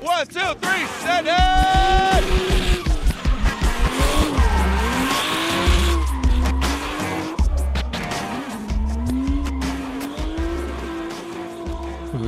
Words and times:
One, 0.00 0.26
two, 0.26 0.54
three, 0.60 0.86
send 1.02 1.26
it! 1.26 1.34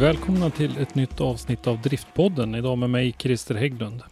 Välkomna 0.00 0.50
till 0.50 0.78
ett 0.78 0.94
nytt 0.94 1.20
avsnitt 1.20 1.66
av 1.66 1.80
Driftpodden. 1.80 2.54
Idag 2.54 2.78
med 2.78 2.90
mig 2.90 3.14
Christer 3.18 3.54
Hägglund. 3.54 4.02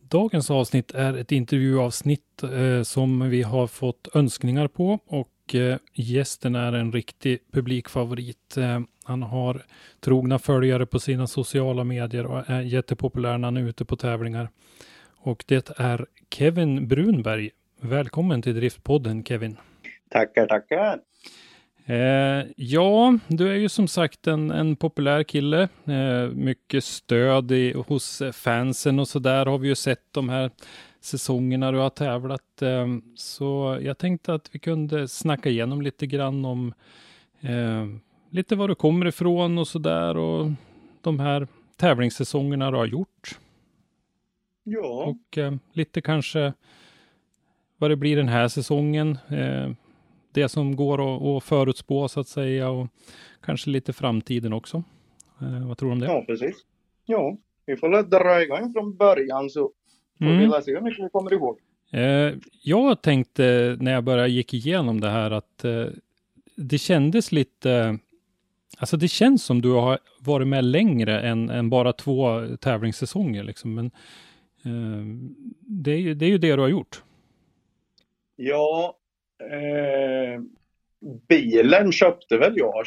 Dagens 0.00 0.50
avsnitt 0.50 0.90
är 0.90 1.14
ett 1.14 1.32
intervjuavsnitt 1.32 2.42
eh, 2.42 2.82
som 2.82 3.30
vi 3.30 3.42
har 3.42 3.66
fått 3.66 4.08
önskningar 4.14 4.68
på 4.68 4.98
och 5.06 5.54
eh, 5.54 5.78
gästen 5.94 6.54
är 6.54 6.72
en 6.72 6.92
riktig 6.92 7.38
publikfavorit. 7.52 8.56
Eh, 8.56 8.80
han 9.04 9.22
har 9.22 9.62
trogna 10.00 10.38
följare 10.38 10.86
på 10.86 10.98
sina 10.98 11.26
sociala 11.26 11.84
medier 11.84 12.26
och 12.26 12.50
är 12.50 12.60
jättepopulär 12.60 13.38
när 13.38 13.46
han 13.46 13.56
är 13.56 13.68
ute 13.68 13.84
på 13.84 13.96
tävlingar. 13.96 14.48
Och 15.16 15.44
det 15.46 15.70
är 15.76 16.06
Kevin 16.30 16.88
Brunberg. 16.88 17.50
Välkommen 17.80 18.42
till 18.42 18.54
Driftpodden 18.54 19.24
Kevin. 19.24 19.56
Tackar, 20.10 20.46
tackar. 20.46 21.00
Eh, 21.86 22.46
ja, 22.56 23.18
du 23.28 23.48
är 23.48 23.54
ju 23.56 23.68
som 23.68 23.88
sagt 23.88 24.26
en, 24.26 24.50
en 24.50 24.76
populär 24.76 25.22
kille. 25.22 25.68
Eh, 25.84 26.28
mycket 26.34 26.84
stöd 26.84 27.52
i, 27.52 27.72
hos 27.86 28.22
fansen 28.32 28.98
och 28.98 29.08
så 29.08 29.18
där 29.18 29.46
har 29.46 29.58
vi 29.58 29.68
ju 29.68 29.74
sett 29.74 30.12
de 30.12 30.28
här 30.28 30.50
säsongerna 31.00 31.72
du 31.72 31.78
har 31.78 31.90
tävlat. 31.90 32.62
Eh, 32.62 32.86
så 33.16 33.78
jag 33.82 33.98
tänkte 33.98 34.34
att 34.34 34.48
vi 34.52 34.58
kunde 34.58 35.08
snacka 35.08 35.48
igenom 35.48 35.82
lite 35.82 36.06
grann 36.06 36.44
om 36.44 36.74
eh, 37.40 37.86
lite 38.34 38.56
var 38.56 38.68
du 38.68 38.74
kommer 38.74 39.06
ifrån 39.06 39.58
och 39.58 39.68
så 39.68 39.78
där 39.78 40.16
och 40.16 40.50
de 41.00 41.20
här 41.20 41.48
tävlingssäsongerna 41.76 42.70
du 42.70 42.76
har 42.76 42.86
gjort. 42.86 43.38
Ja, 44.64 45.04
Och 45.04 45.38
eh, 45.38 45.54
lite 45.72 46.00
kanske 46.00 46.52
vad 47.76 47.90
det 47.90 47.96
blir 47.96 48.16
den 48.16 48.28
här 48.28 48.48
säsongen. 48.48 49.18
Eh, 49.28 49.70
det 50.32 50.48
som 50.48 50.76
går 50.76 51.16
att, 51.16 51.22
att 51.22 51.44
förutspå 51.44 52.08
så 52.08 52.20
att 52.20 52.28
säga 52.28 52.70
och 52.70 52.88
kanske 53.42 53.70
lite 53.70 53.92
framtiden 53.92 54.52
också. 54.52 54.82
Eh, 55.40 55.66
vad 55.68 55.78
tror 55.78 55.88
du 55.88 55.92
om 55.92 56.00
det? 56.00 56.06
ja, 56.06 56.24
precis. 56.26 56.56
Ja, 57.06 57.36
vi 57.66 57.76
får 57.76 58.02
dra 58.02 58.42
igång 58.42 58.72
från 58.72 58.96
början 58.96 59.50
så 59.50 59.60
får 60.18 60.24
Mm. 60.26 60.38
vi 60.38 60.62
se 60.62 60.74
hur 60.74 60.80
mycket 60.80 61.04
vi 61.04 61.08
kommer 61.10 61.32
ihåg. 61.32 61.58
Eh, 61.90 62.32
jag 62.62 63.02
tänkte 63.02 63.76
när 63.80 63.92
jag 63.92 64.04
började 64.04 64.28
gick 64.28 64.54
igenom 64.54 65.00
det 65.00 65.08
här 65.10 65.30
att 65.30 65.64
eh, 65.64 65.86
det 66.56 66.78
kändes 66.78 67.32
lite 67.32 67.98
Alltså 68.78 68.96
det 68.96 69.08
känns 69.08 69.44
som 69.44 69.62
du 69.62 69.72
har 69.72 69.98
varit 70.20 70.48
med 70.48 70.64
längre 70.64 71.20
än, 71.20 71.50
än 71.50 71.70
bara 71.70 71.92
två 71.92 72.40
tävlingssäsonger 72.56 73.42
liksom. 73.42 73.74
Men 73.74 73.86
eh, 74.64 75.04
det, 75.60 75.92
är 75.92 75.98
ju, 75.98 76.14
det 76.14 76.24
är 76.26 76.30
ju 76.30 76.38
det 76.38 76.56
du 76.56 76.62
har 76.62 76.68
gjort. 76.68 77.02
Ja, 78.36 78.96
eh, 79.42 80.40
bilen 81.28 81.92
köpte 81.92 82.38
väl 82.38 82.56
jag 82.56 82.84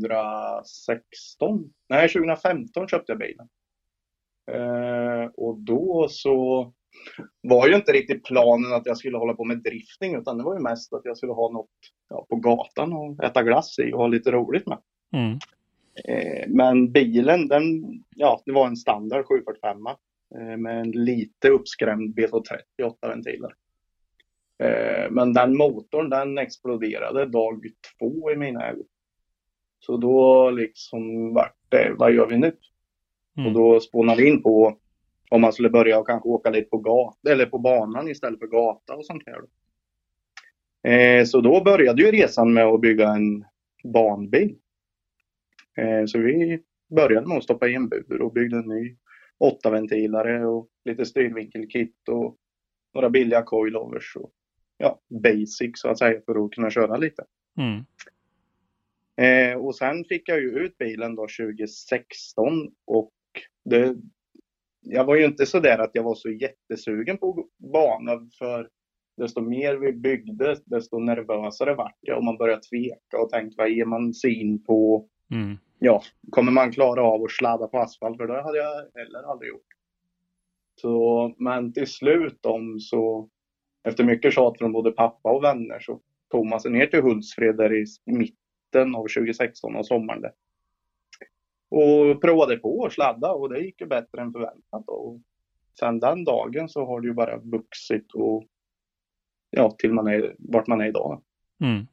2016? 0.00 1.70
Nej, 1.88 2.08
2015 2.08 2.88
köpte 2.88 3.12
jag 3.12 3.18
bilen. 3.18 3.48
Eh, 4.50 5.26
och 5.36 5.58
då 5.58 6.06
så 6.10 6.72
var 7.42 7.68
ju 7.68 7.74
inte 7.74 7.92
riktigt 7.92 8.24
planen 8.24 8.72
att 8.72 8.86
jag 8.86 8.96
skulle 8.96 9.18
hålla 9.18 9.34
på 9.34 9.44
med 9.44 9.62
drifting 9.62 10.14
utan 10.14 10.38
det 10.38 10.44
var 10.44 10.54
ju 10.54 10.60
mest 10.60 10.92
att 10.92 11.04
jag 11.04 11.16
skulle 11.16 11.32
ha 11.32 11.52
något 11.52 11.70
ja, 12.08 12.26
på 12.28 12.36
gatan 12.36 12.92
och 12.92 13.24
äta 13.24 13.42
glass 13.42 13.78
i 13.78 13.92
och 13.92 13.98
ha 13.98 14.06
lite 14.06 14.30
roligt 14.30 14.66
med. 14.66 14.78
Mm. 15.14 15.38
Eh, 16.04 16.48
men 16.48 16.92
bilen, 16.92 17.48
den, 17.48 17.84
ja, 18.16 18.42
det 18.46 18.52
var 18.52 18.66
en 18.66 18.76
standard 18.76 19.26
745 19.26 19.86
eh, 20.34 20.56
med 20.56 20.80
en 20.80 20.90
lite 20.90 21.48
uppskrämd 21.48 22.18
B230 22.18 22.82
8 22.84 23.08
ventiler. 23.08 23.54
Eh, 24.58 25.10
men 25.10 25.32
den 25.32 25.56
motorn, 25.56 26.10
den 26.10 26.38
exploderade 26.38 27.26
dag 27.26 27.66
två 27.98 28.30
i 28.32 28.36
mina 28.36 28.68
ägor. 28.68 28.86
Så 29.80 29.96
då 29.96 30.50
liksom 30.50 31.34
vart 31.34 31.56
det, 31.68 31.94
vad 31.98 32.12
gör 32.12 32.26
vi 32.26 32.38
nu? 32.38 32.56
Mm. 33.36 33.46
Och 33.46 33.52
då 33.52 33.80
spånade 33.80 34.22
vi 34.22 34.28
in 34.28 34.42
på 34.42 34.78
om 35.30 35.40
man 35.40 35.52
skulle 35.52 35.70
börja 35.70 35.98
och 35.98 36.06
kanske 36.06 36.28
åka 36.28 36.50
lite 36.50 36.70
på 36.70 36.78
gat 36.78 37.26
eller 37.28 37.46
på 37.46 37.58
banan 37.58 38.08
istället 38.08 38.38
för 38.38 38.46
gata 38.46 38.94
och 38.94 39.06
sånt 39.06 39.22
här. 39.26 39.40
Eh, 40.92 41.24
så 41.24 41.40
då 41.40 41.64
började 41.64 42.02
ju 42.02 42.10
resan 42.10 42.52
med 42.52 42.64
att 42.64 42.80
bygga 42.80 43.08
en 43.08 43.44
banbil. 43.84 44.56
Eh, 45.76 46.04
så 46.06 46.18
vi 46.18 46.62
började 46.96 47.26
med 47.26 47.36
att 47.36 47.44
stoppa 47.44 47.68
i 47.68 47.74
en 47.74 47.88
bur 47.88 48.22
och 48.22 48.32
byggde 48.32 48.56
en 48.56 48.68
ny 48.68 48.96
åtta 49.38 49.70
ventilare 49.70 50.46
och 50.46 50.68
lite 50.84 51.04
styrvinkelkit 51.04 52.08
och 52.08 52.36
några 52.94 53.10
billiga 53.10 53.42
coilovers 53.42 54.16
och 54.16 54.32
ja, 54.78 55.00
basic 55.22 55.70
så 55.74 55.88
att 55.88 55.98
säga 55.98 56.20
för 56.26 56.44
att 56.44 56.52
kunna 56.52 56.70
köra 56.70 56.96
lite. 56.96 57.24
Mm. 57.58 57.84
Eh, 59.16 59.58
och 59.58 59.76
sen 59.76 60.04
fick 60.04 60.28
jag 60.28 60.40
ju 60.40 60.50
ut 60.50 60.78
bilen 60.78 61.14
då 61.14 61.22
2016 61.22 62.72
och 62.84 63.12
det, 63.64 63.96
jag 64.80 65.04
var 65.04 65.16
ju 65.16 65.24
inte 65.24 65.46
så 65.46 65.60
där 65.60 65.78
att 65.78 65.90
jag 65.92 66.02
var 66.02 66.14
så 66.14 66.30
jättesugen 66.30 67.18
på 67.18 67.48
bana 67.72 68.28
för 68.38 68.68
desto 69.16 69.40
mer 69.40 69.76
vi 69.76 69.92
byggde 69.92 70.56
desto 70.64 70.98
nervösare 70.98 71.74
vart 71.74 71.98
jag 72.00 72.18
och 72.18 72.24
man 72.24 72.36
började 72.36 72.62
tveka 72.62 73.18
och 73.18 73.30
tänkte 73.30 73.54
vad 73.58 73.70
ger 73.70 73.84
man 73.84 74.14
sig 74.14 74.40
in 74.40 74.64
på? 74.64 75.08
Mm. 75.30 75.58
Ja, 75.78 76.02
kommer 76.30 76.52
man 76.52 76.72
klara 76.72 77.02
av 77.02 77.22
att 77.22 77.30
sladda 77.30 77.66
på 77.66 77.78
asfalt? 77.78 78.16
För 78.16 78.26
det 78.26 78.42
hade 78.42 78.58
jag 78.58 78.74
heller 78.94 79.30
aldrig 79.30 79.48
gjort. 79.48 79.66
Så, 80.80 81.34
men 81.38 81.72
till 81.72 81.86
slut 81.86 82.46
om 82.46 82.80
så 82.80 83.28
efter 83.84 84.04
mycket 84.04 84.32
tjat 84.32 84.58
från 84.58 84.72
både 84.72 84.92
pappa 84.92 85.30
och 85.30 85.44
vänner 85.44 85.80
så 85.80 86.00
tog 86.30 86.46
man 86.46 86.60
sig 86.60 86.70
ner 86.70 86.86
till 86.86 87.02
Hultsfred 87.02 87.56
där 87.56 87.72
i 87.74 87.84
mitten 88.04 88.94
av 88.94 89.02
2016 89.02 89.76
och 89.76 89.86
sommaren 89.86 90.20
där. 90.20 90.32
Och 91.68 92.22
provade 92.22 92.56
på 92.56 92.84
att 92.84 92.92
sladda 92.92 93.32
och 93.32 93.48
det 93.48 93.60
gick 93.60 93.80
ju 93.80 93.86
bättre 93.86 94.22
än 94.22 94.32
förväntat. 94.32 94.88
Och 94.88 95.20
sen 95.78 96.00
den 96.00 96.24
dagen 96.24 96.68
så 96.68 96.86
har 96.86 97.00
det 97.00 97.06
ju 97.06 97.14
bara 97.14 97.36
vuxit 97.36 98.12
och 98.12 98.44
ja, 99.50 99.70
till 99.78 99.92
man 99.92 100.06
är 100.06 100.34
vart 100.38 100.66
man 100.66 100.80
är 100.80 100.86
idag. 100.86 101.22
Mm. 101.60 101.86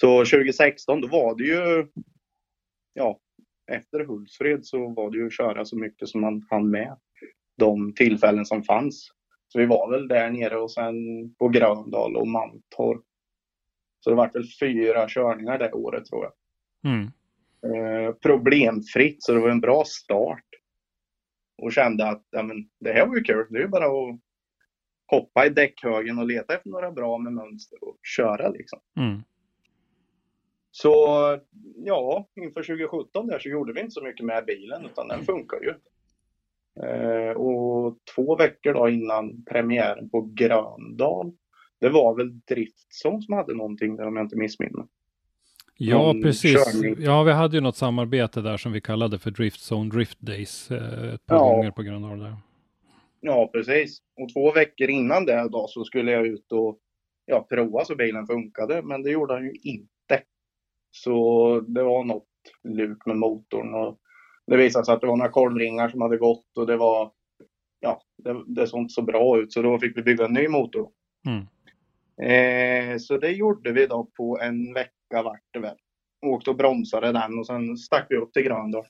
Så 0.00 0.18
2016 0.18 1.00
då 1.00 1.08
var 1.08 1.34
det 1.34 1.44
ju, 1.44 1.86
ja, 2.96 3.18
efter 3.66 4.04
Hultsfred 4.04 4.66
så 4.66 4.88
var 4.88 5.10
det 5.10 5.16
ju 5.16 5.26
att 5.26 5.36
köra 5.36 5.64
så 5.64 5.78
mycket 5.78 6.08
som 6.08 6.20
man 6.20 6.46
hann 6.50 6.70
med 6.70 6.96
de 7.56 7.94
tillfällen 7.94 8.46
som 8.46 8.62
fanns. 8.62 9.08
Så 9.48 9.58
vi 9.58 9.66
var 9.66 9.90
väl 9.90 10.08
där 10.08 10.30
nere 10.30 10.56
och 10.56 10.70
sen 10.70 10.94
på 11.38 11.48
Gröndal 11.48 12.16
och 12.16 12.28
Mantorp. 12.28 13.02
Så 14.00 14.10
det 14.10 14.16
var 14.16 14.30
väl 14.32 14.44
fyra 14.60 15.08
körningar 15.08 15.58
det 15.58 15.72
året 15.72 16.06
tror 16.06 16.24
jag. 16.24 16.32
Mm. 16.92 17.10
Eh, 17.66 18.12
problemfritt 18.14 19.22
så 19.22 19.32
det 19.32 19.40
var 19.40 19.48
en 19.48 19.60
bra 19.60 19.84
start. 19.86 20.44
Och 21.62 21.72
kände 21.72 22.08
att 22.08 22.26
ja, 22.30 22.42
men, 22.42 22.68
det 22.80 22.92
här 22.92 23.06
var 23.06 23.16
ju 23.16 23.22
kul. 23.22 23.46
Det 23.50 23.58
är 23.58 23.62
ju 23.62 23.68
bara 23.68 23.86
att 23.86 24.20
hoppa 25.06 25.46
i 25.46 25.48
däckhögen 25.48 26.18
och 26.18 26.26
leta 26.26 26.54
efter 26.54 26.70
några 26.70 26.90
bra 26.90 27.18
med 27.18 27.32
mönster 27.32 27.84
och 27.84 27.98
köra 28.02 28.48
liksom. 28.48 28.80
Mm. 28.96 29.22
Så 30.82 30.92
ja, 31.84 32.28
inför 32.34 32.62
2017 32.62 33.26
där 33.26 33.38
så 33.38 33.48
gjorde 33.48 33.72
vi 33.72 33.80
inte 33.80 33.90
så 33.90 34.02
mycket 34.04 34.26
med 34.26 34.44
bilen 34.44 34.84
utan 34.84 35.08
den 35.08 35.24
funkar 35.24 35.58
ju. 35.62 35.74
Eh, 36.86 37.30
och 37.30 37.98
två 38.14 38.36
veckor 38.36 38.74
då 38.74 38.88
innan 38.88 39.44
premiären 39.44 40.10
på 40.10 40.20
Gröndal. 40.34 41.32
Det 41.80 41.88
var 41.88 42.14
väl 42.16 42.40
Driftzone 42.40 43.22
som 43.22 43.34
hade 43.34 43.54
någonting 43.54 43.96
där 43.96 44.06
om 44.06 44.16
jag 44.16 44.24
inte 44.24 44.36
missminner. 44.36 44.86
Ja, 45.78 45.98
någon 45.98 46.22
precis. 46.22 46.64
körning. 46.74 46.96
Ja, 46.98 47.22
vi 47.22 47.32
hade 47.32 47.56
ju 47.56 47.60
något 47.60 47.76
samarbete 47.76 48.40
där 48.40 48.56
som 48.56 48.72
vi 48.72 48.80
kallade 48.80 49.18
för 49.18 49.30
Drift 49.30 49.72
Zone 49.72 49.90
Drift 49.90 50.20
Days 50.20 50.70
eh, 50.70 51.14
ett 51.14 51.26
par 51.26 51.36
Ja. 51.36 51.50
gånger 51.56 51.70
på 51.70 51.82
grund 51.82 52.04
av 52.04 52.18
det. 52.18 52.36
Ja, 53.20 53.50
precis. 53.52 53.98
Och 54.20 54.32
två 54.32 54.52
veckor 54.52 54.90
innan 54.90 55.24
det 55.26 55.48
då 55.48 55.66
så 55.68 55.84
skulle 55.84 56.12
jag 56.12 56.26
ut 56.26 56.52
och 56.52 56.78
ja, 57.26 57.46
prova 57.50 57.84
så 57.84 57.94
bilen 57.96 58.26
funkade, 58.26 58.82
men 58.82 59.02
det 59.02 59.10
gjorde 59.10 59.34
han 59.34 59.44
ju 59.44 59.52
inte. 59.62 59.95
Så 60.90 61.60
det 61.60 61.82
var 61.82 62.04
något 62.04 62.28
luk 62.64 63.06
med 63.06 63.16
motorn 63.16 63.74
och 63.74 63.98
det 64.46 64.56
visade 64.56 64.84
sig 64.84 64.94
att 64.94 65.00
det 65.00 65.06
var 65.06 65.16
några 65.16 65.30
kolvringar 65.30 65.88
som 65.88 66.00
hade 66.00 66.16
gått 66.16 66.58
och 66.58 66.66
det 66.66 66.76
var 66.76 67.12
ja, 67.80 68.02
det, 68.16 68.42
det 68.46 68.66
såg 68.66 68.80
inte 68.80 68.94
så 68.94 69.02
bra 69.02 69.38
ut 69.38 69.52
så 69.52 69.62
då 69.62 69.78
fick 69.78 69.96
vi 69.96 70.02
bygga 70.02 70.24
en 70.24 70.32
ny 70.32 70.48
motor. 70.48 70.90
Mm. 71.26 71.46
Eh, 72.22 72.98
så 72.98 73.18
det 73.18 73.30
gjorde 73.30 73.72
vi 73.72 73.86
då 73.86 74.10
på 74.16 74.38
en 74.40 74.74
vecka 74.74 75.22
vart 75.22 75.44
det 75.50 75.58
väl. 75.58 75.76
Åkte 76.26 76.50
och 76.50 76.56
bromsade 76.56 77.12
den 77.12 77.38
och 77.38 77.46
sen 77.46 77.76
stack 77.76 78.06
vi 78.10 78.16
upp 78.16 78.32
till 78.32 78.42
Gröndal. 78.42 78.84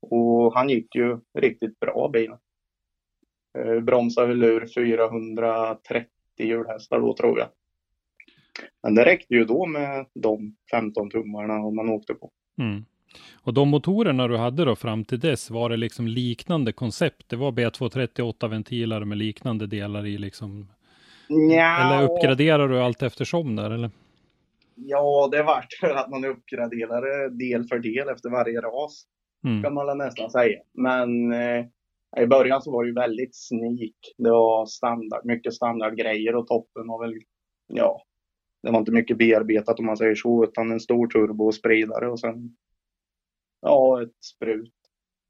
Och 0.00 0.54
han 0.54 0.68
gick 0.68 0.94
ju 0.94 1.18
riktigt 1.38 1.80
bra 1.80 2.10
bilen. 2.12 2.38
Eh, 3.58 3.80
bromsade 3.80 4.26
väl 4.26 4.44
ur 4.44 4.66
430 4.74 6.08
hjulhästar 6.38 7.00
då 7.00 7.14
tror 7.14 7.38
jag. 7.38 7.48
Men 8.82 8.94
det 8.94 9.04
räckte 9.04 9.34
ju 9.34 9.44
då 9.44 9.66
med 9.66 10.06
de 10.14 10.56
15 10.70 11.10
tummarna 11.10 11.54
om 11.54 11.76
man 11.76 11.88
åkte 11.88 12.14
på. 12.14 12.30
Mm. 12.58 12.84
Och 13.42 13.54
de 13.54 13.68
motorerna 13.68 14.28
du 14.28 14.36
hade 14.36 14.64
då 14.64 14.76
fram 14.76 15.04
till 15.04 15.20
dess, 15.20 15.50
var 15.50 15.68
det 15.68 15.76
liksom 15.76 16.08
liknande 16.08 16.72
koncept? 16.72 17.28
Det 17.28 17.36
var 17.36 17.52
B238 17.52 18.48
ventiler 18.48 19.04
med 19.04 19.18
liknande 19.18 19.66
delar 19.66 20.06
i 20.06 20.18
liksom? 20.18 20.68
Eller 21.28 22.02
uppgraderar 22.02 22.68
du 22.68 22.80
allt 22.80 23.02
eftersom 23.02 23.56
där 23.56 23.70
eller? 23.70 23.90
Ja, 24.74 25.28
det 25.32 25.42
vart 25.42 25.66
att 25.94 26.10
man 26.10 26.24
uppgraderade 26.24 27.28
del 27.28 27.64
för 27.64 27.78
del 27.78 28.08
efter 28.08 28.30
varje 28.30 28.60
ras. 28.60 29.06
Mm. 29.44 29.62
kan 29.62 29.74
man 29.74 29.98
nästan 29.98 30.30
säga. 30.30 30.58
Men 30.72 31.32
eh, 31.32 31.64
i 32.22 32.26
början 32.26 32.62
så 32.62 32.72
var 32.72 32.82
det 32.82 32.88
ju 32.88 32.94
väldigt 32.94 33.36
sneak. 33.36 34.14
Det 34.18 34.30
var 34.30 34.66
standard, 34.66 35.24
mycket 35.24 35.54
standardgrejer 35.54 36.36
och 36.36 36.46
toppen 36.46 36.86
var 36.86 37.06
väl, 37.06 37.14
ja, 37.66 38.02
det 38.62 38.70
var 38.70 38.78
inte 38.78 38.92
mycket 38.92 39.18
bearbetat 39.18 39.78
om 39.78 39.86
man 39.86 39.96
säger 39.96 40.14
så, 40.14 40.44
utan 40.44 40.70
en 40.70 40.80
stor 40.80 41.06
turbo 41.06 41.46
och 41.46 41.54
spridare 41.54 42.10
och 42.10 42.20
sen, 42.20 42.56
ja, 43.60 44.02
ett 44.02 44.24
sprut. 44.24 44.72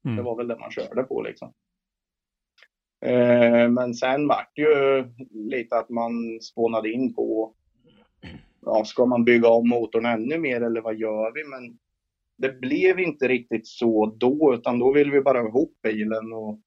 Det 0.03 0.09
Mm. 0.09 0.25
var 0.25 0.35
väl 0.35 0.47
det 0.47 0.59
man 0.59 0.71
körde 0.71 1.03
på 1.03 1.21
liksom. 1.21 1.53
Eh, 3.05 3.69
men 3.69 3.93
sen 3.93 4.27
vart 4.27 4.51
det 4.55 4.61
ju 4.61 5.05
lite 5.29 5.77
att 5.77 5.89
man 5.89 6.11
spånade 6.41 6.91
in 6.91 7.13
på, 7.13 7.53
ja, 8.61 8.85
ska 8.85 9.05
man 9.05 9.23
bygga 9.23 9.49
om 9.49 9.69
motorn 9.69 10.05
ännu 10.05 10.37
mer 10.37 10.61
eller 10.61 10.81
vad 10.81 10.95
gör 10.95 11.31
vi? 11.33 11.43
Men 11.43 11.77
det 12.37 12.59
blev 12.61 12.99
inte 12.99 13.27
riktigt 13.27 13.67
så 13.67 14.05
då, 14.05 14.53
utan 14.53 14.79
då 14.79 14.91
ville 14.91 15.11
vi 15.11 15.21
bara 15.21 15.41
ha 15.41 15.47
ihop 15.47 15.73
bilen 15.83 16.33
och 16.33 16.59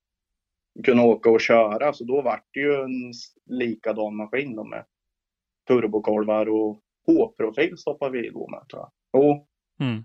kunna 0.84 1.04
åka 1.04 1.30
och 1.30 1.40
köra. 1.40 1.92
Så 1.92 2.04
då 2.04 2.22
vart 2.22 2.48
det 2.52 2.60
ju 2.60 2.74
en 2.74 3.12
likadan 3.46 4.16
maskin 4.16 4.56
då 4.56 4.64
med 4.64 4.84
turbokolvar 5.66 6.48
och 6.48 6.80
H-profil 7.06 7.78
stoppade 7.78 8.22
vi 8.22 8.30
då 8.30 8.48
med 8.48 8.68
tror 8.68 8.82
jag. 8.82 8.90
Jo, 9.12 9.46
Mm. 9.80 10.04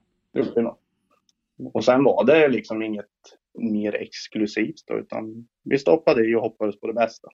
Och 1.73 1.83
sen 1.83 2.03
var 2.03 2.25
det 2.25 2.47
liksom 2.47 2.81
inget 2.81 3.05
mer 3.53 3.95
exklusivt 3.95 4.83
då, 4.87 4.97
utan 4.99 5.47
vi 5.63 5.79
stoppade 5.79 6.29
i 6.29 6.35
och 6.35 6.41
hoppades 6.41 6.79
på 6.79 6.87
det 6.87 6.93
bästa. 6.93 7.27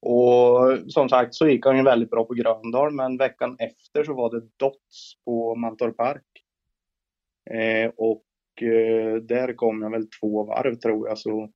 Och 0.00 0.78
som 0.88 1.08
sagt 1.08 1.34
så 1.34 1.48
gick 1.48 1.66
han 1.66 1.76
ju 1.76 1.82
väldigt 1.82 2.10
bra 2.10 2.24
på 2.24 2.34
Gröndal, 2.34 2.92
men 2.92 3.16
veckan 3.16 3.56
efter 3.58 4.04
så 4.04 4.14
var 4.14 4.30
det 4.30 4.48
Dots 4.56 5.16
på 5.24 5.54
Mantorp 5.54 5.96
Park. 5.96 6.22
Eh, 7.50 7.90
och 7.96 8.62
eh, 8.62 9.16
där 9.16 9.52
kom 9.52 9.82
jag 9.82 9.90
väl 9.90 10.08
två 10.20 10.44
varv 10.44 10.74
tror 10.74 11.08
jag, 11.08 11.18
så 11.18 11.50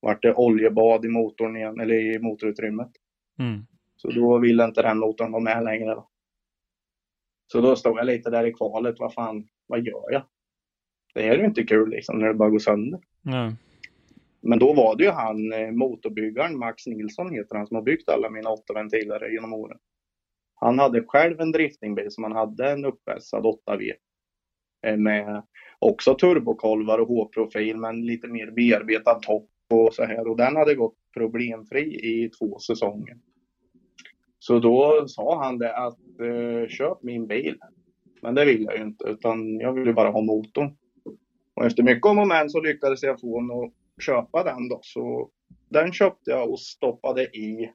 vart 0.00 0.22
det 0.22 0.34
oljebad 0.34 1.04
i 1.04 1.08
motorn 1.08 1.56
igen, 1.56 1.80
eller 1.80 1.94
i 1.94 2.18
motorutrymmet. 2.18 2.90
Mm. 3.38 3.66
Så 4.02 4.10
då 4.10 4.38
ville 4.38 4.64
inte 4.64 4.82
den 4.82 4.98
motorn 4.98 5.32
vara 5.32 5.42
med 5.42 5.64
längre. 5.64 5.94
Då. 5.94 6.08
Så 7.52 7.60
då 7.60 7.76
stod 7.76 7.98
jag 7.98 8.06
lite 8.06 8.30
där 8.30 8.46
i 8.46 8.52
kvalet. 8.52 8.96
Vad 8.98 9.14
fan, 9.14 9.48
vad 9.66 9.86
gör 9.86 10.12
jag? 10.12 10.22
Det 11.14 11.22
här 11.22 11.30
är 11.30 11.38
ju 11.38 11.44
inte 11.44 11.62
kul 11.64 11.90
liksom 11.90 12.18
när 12.18 12.28
det 12.28 12.34
bara 12.34 12.50
går 12.50 12.58
sönder. 12.58 13.00
Ja. 13.22 13.52
Men 14.42 14.58
då 14.58 14.72
var 14.72 14.96
det 14.96 15.04
ju 15.04 15.10
han 15.10 15.52
eh, 15.52 15.70
motorbyggaren, 15.70 16.58
Max 16.58 16.86
Nilsson 16.86 17.30
heter 17.34 17.56
han, 17.56 17.66
som 17.66 17.74
har 17.74 17.82
byggt 17.82 18.08
alla 18.08 18.30
mina 18.30 18.50
åtta 18.50 18.74
ventiler 18.74 19.28
genom 19.28 19.52
åren. 19.52 19.78
Han 20.54 20.78
hade 20.78 21.02
själv 21.06 21.40
en 21.40 21.52
driftingbil 21.52 22.10
som 22.10 22.24
han 22.24 22.32
hade 22.32 22.70
en 22.70 22.84
uppvässad 22.84 23.44
8V. 23.44 23.92
eh, 24.86 24.96
Med 24.96 25.42
också 25.78 26.14
turbokolvar 26.14 26.98
och 26.98 27.08
H-profil 27.08 27.76
men 27.76 28.06
lite 28.06 28.28
mer 28.28 28.50
bearbetad 28.50 29.14
topp 29.14 29.50
och 29.70 29.94
så 29.94 30.04
här. 30.04 30.28
Och 30.28 30.36
den 30.36 30.56
hade 30.56 30.74
gått 30.74 30.96
problemfri 31.16 31.82
i 31.84 32.28
två 32.28 32.58
säsonger. 32.58 33.16
Så 34.42 34.58
då 34.58 35.08
sa 35.08 35.42
han 35.44 35.58
det 35.58 35.76
att 35.76 35.98
eh, 36.20 36.68
köp 36.68 37.02
min 37.02 37.26
bil. 37.26 37.58
Men 38.22 38.34
det 38.34 38.44
vill 38.44 38.64
jag 38.64 38.76
ju 38.76 38.82
inte 38.82 39.04
utan 39.04 39.60
jag 39.60 39.72
vill 39.72 39.86
ju 39.86 39.92
bara 39.92 40.10
ha 40.10 40.20
motorn. 40.20 40.76
Och 41.54 41.66
efter 41.66 41.82
mycket 41.82 42.06
om 42.06 42.18
och 42.18 42.28
men 42.28 42.50
så 42.50 42.60
lyckades 42.60 43.02
jag 43.02 43.20
få 43.20 43.34
honom 43.34 43.64
att 43.64 44.04
köpa 44.04 44.44
den 44.44 44.68
då. 44.68 44.80
Så 44.82 45.30
den 45.68 45.92
köpte 45.92 46.30
jag 46.30 46.50
och 46.50 46.60
stoppade 46.60 47.22
i. 47.22 47.72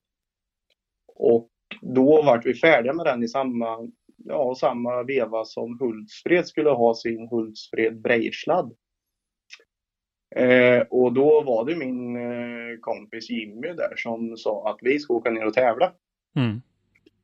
Och 1.16 1.50
då 1.82 2.22
vart 2.22 2.46
vi 2.46 2.54
färdiga 2.54 2.94
med 2.94 3.06
den 3.06 3.24
i 3.24 3.28
samma, 3.28 3.92
ja, 4.18 4.56
samma 4.56 5.04
veva 5.04 5.46
som 5.46 5.80
Hultsfred 5.80 6.48
skulle 6.48 6.70
ha 6.70 6.96
sin 6.96 7.28
Hultsfred 7.28 8.02
Brejersladd. 8.02 8.76
Eh, 10.36 10.82
och 10.90 11.14
då 11.14 11.42
var 11.42 11.66
det 11.66 11.76
min 11.76 12.16
eh, 12.16 12.80
kompis 12.82 13.30
Jimmy 13.30 13.68
där 13.68 13.96
som 13.96 14.38
sa 14.38 14.70
att 14.70 14.78
vi 14.82 15.00
ska 15.00 15.14
åka 15.14 15.32
ner 15.32 15.46
och 15.46 15.54
tävla. 15.54 15.94
Mm. 16.36 16.62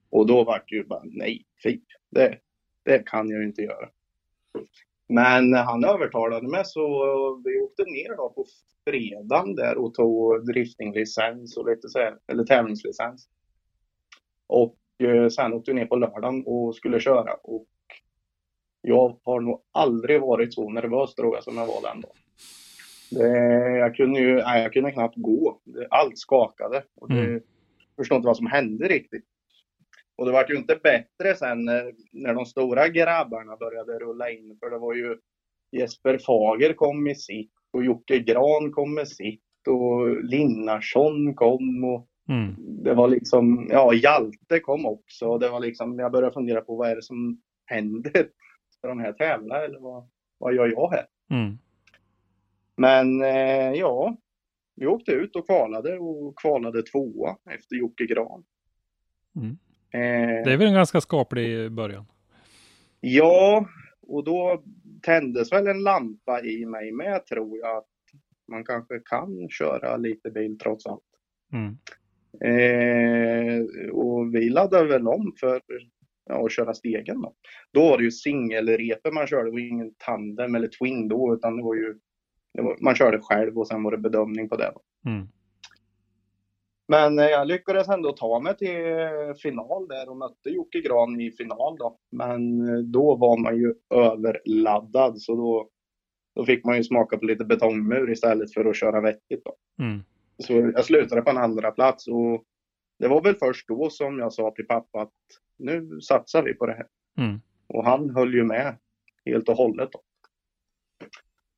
Och 0.10 0.28
då 0.28 0.44
vart 0.44 0.70
det 0.70 0.76
ju 0.76 0.84
bara 0.84 1.04
nej, 1.04 1.46
fy. 1.64 1.80
Det, 2.10 2.38
det 2.86 3.06
kan 3.06 3.30
jag 3.30 3.40
ju 3.40 3.48
inte 3.48 3.62
göra. 3.62 3.90
Men 5.10 5.54
han 5.54 5.84
övertalade 5.84 6.48
mig 6.48 6.62
så 6.66 6.82
vi 7.46 7.62
åkte 7.62 7.84
ner 7.84 8.18
då 8.18 8.30
på 8.30 8.46
fredagen 8.90 9.56
där 9.56 9.78
och 9.78 9.94
tog 9.94 10.46
driftinglicens 10.46 11.58
och 11.58 11.70
lite 11.70 11.90
så 11.90 12.00
här, 12.00 12.18
eller 12.28 12.44
tävlingslicens. 12.44 13.30
Och 14.48 14.78
eh, 15.04 15.28
sen 15.28 15.54
åkte 15.54 15.72
vi 15.72 15.76
ner 15.76 15.86
på 15.86 15.96
lördagen 15.96 16.44
och 16.46 16.76
skulle 16.76 17.00
köra 17.00 17.34
och 17.34 17.68
jag 18.82 19.20
har 19.24 19.40
nog 19.42 19.62
aldrig 19.72 20.22
varit 20.22 20.54
så 20.54 20.70
nervös 20.70 21.16
tror 21.16 21.36
jag 21.36 21.44
som 21.44 21.58
jag 21.58 21.68
var 21.68 21.82
den 21.82 22.02
dagen. 22.02 22.16
Det, 23.12 23.78
jag 23.78 23.96
kunde 23.96 24.20
ju, 24.20 24.36
nej, 24.36 24.64
jag 24.64 24.74
kunde 24.74 24.92
knappt 24.92 25.16
gå. 25.18 25.62
Allt 25.90 26.18
skakade. 26.18 26.84
Och 26.96 27.10
det, 27.10 27.20
Mm. 27.26 27.42
Förstår 28.02 28.16
inte 28.16 28.28
vad 28.28 28.38
som 28.38 28.48
hände 28.48 28.88
riktigt. 28.88 29.26
Och 30.18 30.26
det 30.26 30.32
vart 30.32 30.50
ju 30.50 30.56
inte 30.56 30.80
bättre 30.84 31.36
sen 31.36 31.66
när, 31.66 31.94
när 32.12 32.34
de 32.34 32.46
stora 32.46 32.88
grabbarna 32.88 33.58
började 33.58 34.00
rulla 34.00 34.30
in. 34.30 34.58
För 34.60 34.70
det 34.70 34.78
var 34.78 34.94
ju 34.94 35.18
Jesper 35.72 36.18
Fager 36.18 36.74
kom 36.74 37.04
med 37.04 37.18
sitt 37.18 37.52
och 37.74 37.86
Jocke 37.86 38.20
Gran 38.20 38.72
kom 38.72 38.94
med 38.94 39.08
sitt 39.08 39.68
och 39.68 40.24
Linnarsson 40.24 41.36
kom 41.36 41.84
och 41.84 42.08
Mm. 42.30 42.56
det 42.58 42.94
var 42.94 43.08
liksom, 43.08 43.68
ja 43.70 43.94
Hjalte 43.94 44.60
kom 44.60 44.86
också. 44.86 45.26
Och 45.26 45.40
det 45.40 45.50
var 45.50 45.60
liksom, 45.60 46.00
jag 46.00 46.12
började 46.12 46.34
fundera 46.34 46.62
på 46.62 46.76
vad 46.76 46.90
är 46.90 46.96
det 46.96 47.04
som 47.04 47.42
händer? 47.66 48.12
Ska 48.78 48.88
de 48.88 49.00
här 49.00 49.14
tävla 49.14 49.66
eller 49.66 49.80
vad, 49.80 50.10
vad 50.38 50.54
gör 50.54 50.68
jag 50.68 50.90
här? 50.90 51.06
Mm. 51.30 51.58
Men 52.76 53.22
eh, 53.24 53.74
ja, 53.74 54.18
vi 54.76 54.88
åkte 54.88 55.12
ut 55.12 55.36
och 55.36 55.46
kvalade 55.46 55.98
och 55.98 56.40
kvalade 56.40 56.84
tvåa 56.84 57.38
efter 57.50 57.76
Jocke 57.76 58.06
Gran. 58.06 58.44
Mm. 59.36 59.58
Eh, 59.94 60.44
Det 60.44 60.54
är 60.54 60.58
väl 60.58 60.68
en 60.68 60.74
ganska 60.74 61.02
skaplig 61.02 61.72
början. 61.72 62.06
Ja, 63.00 63.66
och 64.02 64.24
då 64.24 64.64
tändes 65.02 65.52
väl 65.52 65.68
en 65.68 65.84
lampa 65.84 66.42
i 66.42 66.66
mig 66.66 66.92
med 66.92 67.26
tror 67.26 67.58
jag. 67.58 67.78
Att 67.78 67.88
man 68.48 68.66
kanske 68.66 69.00
kan 69.06 69.50
köra 69.50 69.98
lite 69.98 70.32
bil 70.32 70.58
trots 70.60 70.86
allt. 70.86 71.04
Mm. 71.54 71.78
Eh, 72.40 73.66
och 73.92 74.36
vi 74.36 74.50
laddade 74.50 74.88
väl 74.88 75.08
om 75.08 75.34
för 75.40 75.62
ja, 76.26 76.46
att 76.46 76.52
köra 76.52 76.74
stegen 76.74 77.22
då. 77.22 77.34
Då 77.72 77.82
var 77.82 77.98
det 77.98 78.04
ju 78.04 78.12
singelrepor 78.12 79.12
man 79.12 79.28
körde. 79.28 79.52
Var 79.52 79.60
ingen 79.60 79.94
tandem 79.98 80.56
eller 80.56 80.68
twin 80.68 81.08
då 81.08 81.34
utan 81.34 81.58
det 81.58 81.64
var 81.64 81.76
ju 81.76 82.00
var, 82.52 82.78
man 82.82 82.96
körde 82.96 83.20
själv 83.20 83.58
och 83.58 83.68
sen 83.68 83.84
var 83.84 83.92
det 83.92 83.98
bedömning 83.98 84.50
på 84.50 84.56
det. 84.56 84.74
Mm. 85.06 85.28
Men 86.88 87.20
eh, 87.20 87.26
jag 87.26 87.48
lyckades 87.48 87.90
ändå 87.90 88.12
ta 88.12 88.40
mig 88.40 88.58
till 88.58 88.76
final 89.42 89.88
där 89.88 90.10
och 90.10 90.18
mötte 90.18 90.50
Jocke 90.50 90.82
Gran 90.82 91.22
i 91.22 91.32
final 91.32 91.78
då. 91.78 91.98
Men 92.12 92.70
eh, 92.70 92.80
då 92.80 93.16
var 93.16 93.38
man 93.38 93.58
ju 93.58 93.74
överladdad 93.90 95.22
så 95.22 95.36
då, 95.36 95.70
då 96.36 96.46
fick 96.46 96.66
man 96.66 96.78
ju 96.78 96.84
smaka 96.84 97.18
på 97.18 97.26
lite 97.26 97.46
betongmur 97.46 98.12
istället 98.12 98.54
för 98.54 98.66
att 98.66 98.76
köra 98.76 99.02
vettigt 99.02 99.46
då. 99.46 99.56
Mm. 99.84 100.00
Så 100.38 100.54
jag 100.54 100.86
slutade 100.86 101.22
på 101.22 101.30
en 101.30 101.38
andra 101.38 101.72
plats 101.72 102.08
och 102.08 102.44
det 103.00 103.08
var 103.08 103.22
väl 103.22 103.36
först 103.36 103.68
då 103.68 103.90
som 103.90 104.20
jag 104.20 104.34
sa 104.34 104.52
till 104.52 104.68
pappa 104.68 105.02
att 105.02 105.14
nu 105.58 106.02
satsar 106.02 106.44
vi 106.44 106.54
på 106.54 106.66
det 106.66 106.74
här. 106.74 106.88
Mm. 107.18 107.42
Och 107.68 107.86
han 107.86 108.10
höll 108.10 108.34
ju 108.34 108.44
med 108.44 108.78
helt 109.26 109.50
och 109.50 109.56
hållet. 109.56 109.90
Då. 109.92 110.02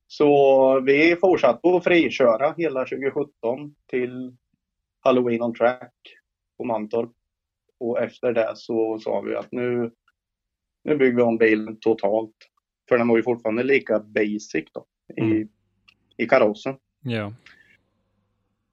Så 0.06 0.80
vi 0.80 1.16
fortsatte 1.16 1.68
att 1.76 1.84
friköra 1.84 2.54
hela 2.56 2.80
2017 2.84 3.74
till 3.90 4.36
Halloween 5.00 5.42
on 5.42 5.54
Track 5.54 5.92
på 6.58 6.64
Mantorp. 6.64 7.10
Och 7.80 8.02
efter 8.02 8.32
det 8.32 8.52
så 8.56 8.98
sa 8.98 9.20
vi 9.20 9.34
att 9.34 9.52
nu, 9.52 9.90
nu 10.84 10.96
bygger 10.96 11.16
vi 11.16 11.22
om 11.22 11.38
bilen 11.38 11.76
totalt. 11.80 12.34
För 12.88 12.98
den 12.98 13.08
var 13.08 13.16
ju 13.16 13.22
fortfarande 13.22 13.62
lika 13.62 13.98
basic 13.98 14.64
då 14.72 14.86
i, 15.16 15.20
Mm. 15.20 15.48
i 16.16 16.26
karossen. 16.26 16.76
Ja. 17.02 17.32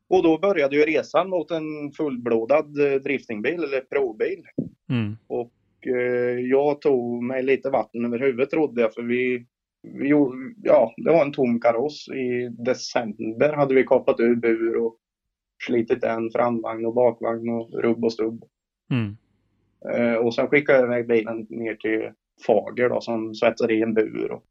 Och 0.09 0.23
då 0.23 0.37
började 0.37 0.75
ju 0.75 0.81
resan 0.85 1.29
mot 1.29 1.51
en 1.51 1.91
fullblodad 1.91 2.79
eh, 2.79 2.99
driftingbil 2.99 3.63
eller 3.63 3.81
provbil. 3.81 4.43
Mm. 4.89 5.17
Och 5.27 5.53
eh, 5.87 6.39
jag 6.39 6.81
tog 6.81 7.23
mig 7.23 7.43
lite 7.43 7.69
vatten 7.69 8.05
över 8.05 8.19
huvudet 8.19 8.49
trodde 8.49 8.81
jag 8.81 8.93
för 8.93 9.01
vi, 9.01 9.45
gjorde, 9.83 10.53
ja 10.63 10.93
det 10.97 11.11
var 11.11 11.25
en 11.25 11.33
tom 11.33 11.59
kaross. 11.59 12.07
I 12.07 12.49
december 12.49 13.53
hade 13.53 13.75
vi 13.75 13.83
kapat 13.83 14.19
ur 14.19 14.35
bur 14.35 14.75
och 14.75 14.97
slitit 15.67 16.03
en 16.03 16.31
framvagn 16.31 16.85
och 16.85 16.93
bakvagn 16.93 17.49
och 17.49 17.73
rubb 17.81 18.05
och 18.05 18.13
stubb. 18.13 18.43
Mm. 18.91 19.17
Eh, 19.89 20.15
och 20.15 20.35
sen 20.35 20.47
skickade 20.47 20.79
jag 20.79 20.85
iväg 20.85 21.07
bilen 21.07 21.47
ner 21.49 21.75
till 21.75 22.11
Fager 22.47 22.89
då 22.89 23.01
som 23.01 23.35
svetsade 23.35 23.73
i 23.73 23.81
en 23.81 23.93
bur. 23.93 24.31
Och... 24.31 24.43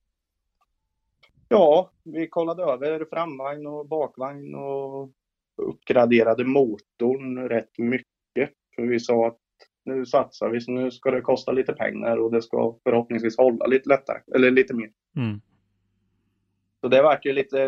Ja, 1.49 1.91
vi 2.05 2.29
kollade 2.29 2.63
över 2.63 3.05
framvagn 3.11 3.67
och 3.67 3.89
bakvagn 3.89 4.55
och 4.55 5.11
uppgraderade 5.57 6.45
motorn 6.45 7.49
rätt 7.49 7.79
mycket. 7.79 8.51
För 8.77 8.83
vi 8.83 9.01
sa 9.01 9.27
att 9.27 9.39
nu 9.85 10.07
satsar 10.07 10.49
vi 10.49 10.61
så 10.61 10.73
nu 10.73 10.91
ska 10.91 11.11
det 11.11 11.21
kosta 11.21 11.53
lite 11.53 11.73
pengar 11.73 12.17
och 12.17 12.33
det 12.33 12.43
ska 12.43 12.77
förhoppningsvis 12.85 13.39
hålla 13.39 13.67
lite 13.67 13.89
lättare, 13.89 14.19
eller 14.35 14.51
lite 14.51 14.75
mer. 14.75 14.91
Mm. 15.17 15.41
Så 16.81 16.89
det 16.89 17.03
vart 17.03 17.27
ju 17.27 17.33
lite, 17.33 17.59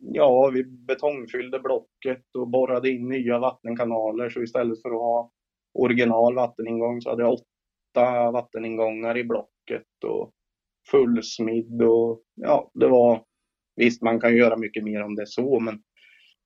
ja 0.00 0.50
vi 0.54 0.64
betongfyllde 0.64 1.60
blocket 1.60 2.36
och 2.38 2.48
borrade 2.48 2.90
in 2.90 3.08
nya 3.08 3.38
vattenkanaler 3.38 4.30
så 4.30 4.42
istället 4.42 4.82
för 4.82 4.88
att 4.88 5.00
ha 5.00 5.32
original 5.74 6.34
vatteningång 6.34 7.00
så 7.00 7.10
hade 7.10 7.22
jag 7.22 7.32
åtta 7.32 8.30
vatteningångar 8.30 9.18
i 9.18 9.24
blocket 9.24 10.04
och 10.04 10.32
fullsmidd 10.90 11.82
och 11.82 12.22
ja 12.34 12.70
det 12.74 12.88
var, 12.88 13.24
visst 13.76 14.02
man 14.02 14.20
kan 14.20 14.32
ju 14.32 14.38
göra 14.38 14.56
mycket 14.56 14.84
mer 14.84 15.02
om 15.02 15.14
det 15.14 15.26
så 15.26 15.60
men 15.60 15.82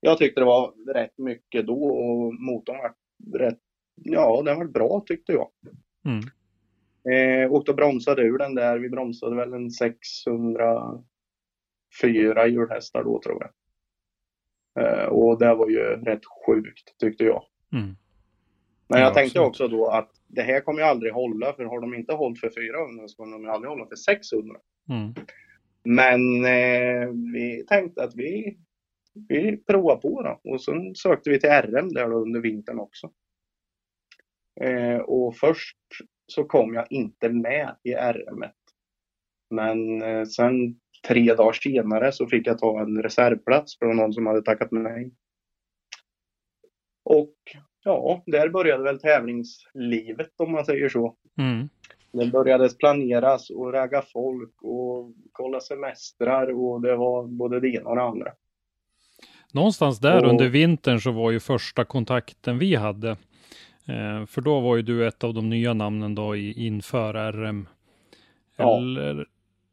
jag 0.00 0.18
tyckte 0.18 0.40
det 0.40 0.44
var 0.44 0.92
rätt 0.94 1.18
mycket 1.18 1.66
då 1.66 1.84
och 1.84 2.34
motorn 2.34 2.76
var 2.78 2.94
rätt, 3.38 3.58
ja 3.94 4.42
den 4.42 4.58
var 4.58 4.64
bra 4.64 5.02
tyckte 5.06 5.32
jag. 5.32 5.48
Mm. 6.06 6.20
Eh, 7.10 7.52
åkte 7.52 7.70
och 7.70 7.76
bromsade 7.76 8.22
ur 8.22 8.38
den 8.38 8.54
där. 8.54 8.78
Vi 8.78 8.88
bromsade 8.88 9.36
väl 9.36 9.52
en 9.52 9.70
604 9.70 11.04
hjulhästar 12.46 13.04
då 13.04 13.20
tror 13.22 13.42
jag. 13.42 13.50
Eh, 14.84 15.04
och 15.06 15.38
det 15.38 15.54
var 15.54 15.68
ju 15.68 15.80
rätt 15.80 16.22
sjukt 16.46 16.98
tyckte 16.98 17.24
jag. 17.24 17.44
Mm. 17.72 17.96
Men 18.88 19.00
jag 19.00 19.10
Ja, 19.10 19.14
tänkte 19.14 19.40
absolut. 19.40 19.48
också 19.48 19.68
då 19.68 19.88
att 19.88 20.10
det 20.26 20.42
här 20.42 20.60
kommer 20.60 20.80
ju 20.80 20.84
aldrig 20.86 21.12
hålla 21.12 21.52
för 21.52 21.64
har 21.64 21.80
de 21.80 21.94
inte 21.94 22.14
hållit 22.14 22.40
för 22.40 22.50
400 22.50 23.08
så 23.08 23.16
kommer 23.16 23.38
de 23.38 23.48
aldrig 23.48 23.70
hålla 23.70 23.86
för 23.86 23.96
600. 23.96 24.56
Mm. 24.88 25.14
Men 25.84 26.44
eh, 26.44 27.08
vi 27.32 27.64
tänkte 27.68 28.04
att 28.04 28.14
vi, 28.14 28.58
vi 29.28 29.56
provar 29.56 29.96
på 29.96 30.22
då. 30.22 30.40
Och 30.52 30.62
sen 30.62 30.94
sökte 30.94 31.30
vi 31.30 31.40
till 31.40 31.50
RM 31.50 31.88
där 31.92 32.12
under 32.12 32.40
vintern 32.40 32.78
också. 32.78 33.10
Eh, 34.60 34.96
och 34.98 35.36
först 35.36 35.78
så 36.26 36.44
kom 36.44 36.74
jag 36.74 36.86
inte 36.90 37.28
med 37.28 37.76
i 37.82 37.94
RM. 37.94 38.44
Men 39.50 40.02
eh, 40.02 40.24
sen 40.24 40.80
tre 41.08 41.34
dagar 41.34 41.52
senare 41.52 42.12
så 42.12 42.26
fick 42.26 42.46
jag 42.46 42.58
ta 42.58 42.80
en 42.80 43.02
reservplats 43.02 43.78
från 43.78 43.96
någon 43.96 44.12
som 44.12 44.26
hade 44.26 44.42
tackat 44.42 44.68
nej. 44.70 45.10
Och 47.04 47.34
ja, 47.84 48.22
där 48.26 48.48
började 48.48 48.82
väl 48.82 49.00
tävlingslivet 49.00 50.30
om 50.36 50.52
man 50.52 50.64
säger 50.64 50.88
så. 50.88 51.16
Mm. 51.38 51.68
Det 52.12 52.26
började 52.26 52.68
planeras 52.68 53.50
och 53.50 53.72
ragga 53.72 54.02
folk 54.02 54.62
och 54.62 55.12
kolla 55.32 55.60
semestrar 55.60 56.50
och 56.50 56.80
det 56.82 56.96
var 56.96 57.26
både 57.26 57.60
det 57.60 57.68
ena 57.68 57.88
och 57.90 57.96
det 57.96 58.02
andra. 58.02 58.32
Någonstans 59.52 59.98
där 60.00 60.24
Och- 60.24 60.30
under 60.30 60.48
vintern 60.48 61.00
så 61.00 61.12
var 61.12 61.30
ju 61.30 61.40
första 61.40 61.84
kontakten 61.84 62.58
vi 62.58 62.74
hade. 62.74 63.16
Eh, 63.86 64.26
för 64.26 64.40
då 64.40 64.60
var 64.60 64.76
ju 64.76 64.82
du 64.82 65.06
ett 65.06 65.24
av 65.24 65.34
de 65.34 65.48
nya 65.48 65.74
namnen 65.74 66.14
då 66.14 66.36
i, 66.36 66.66
inför 66.66 67.32
RM. 67.32 67.68
Ja. 68.56 68.76
Eller? 68.78 69.26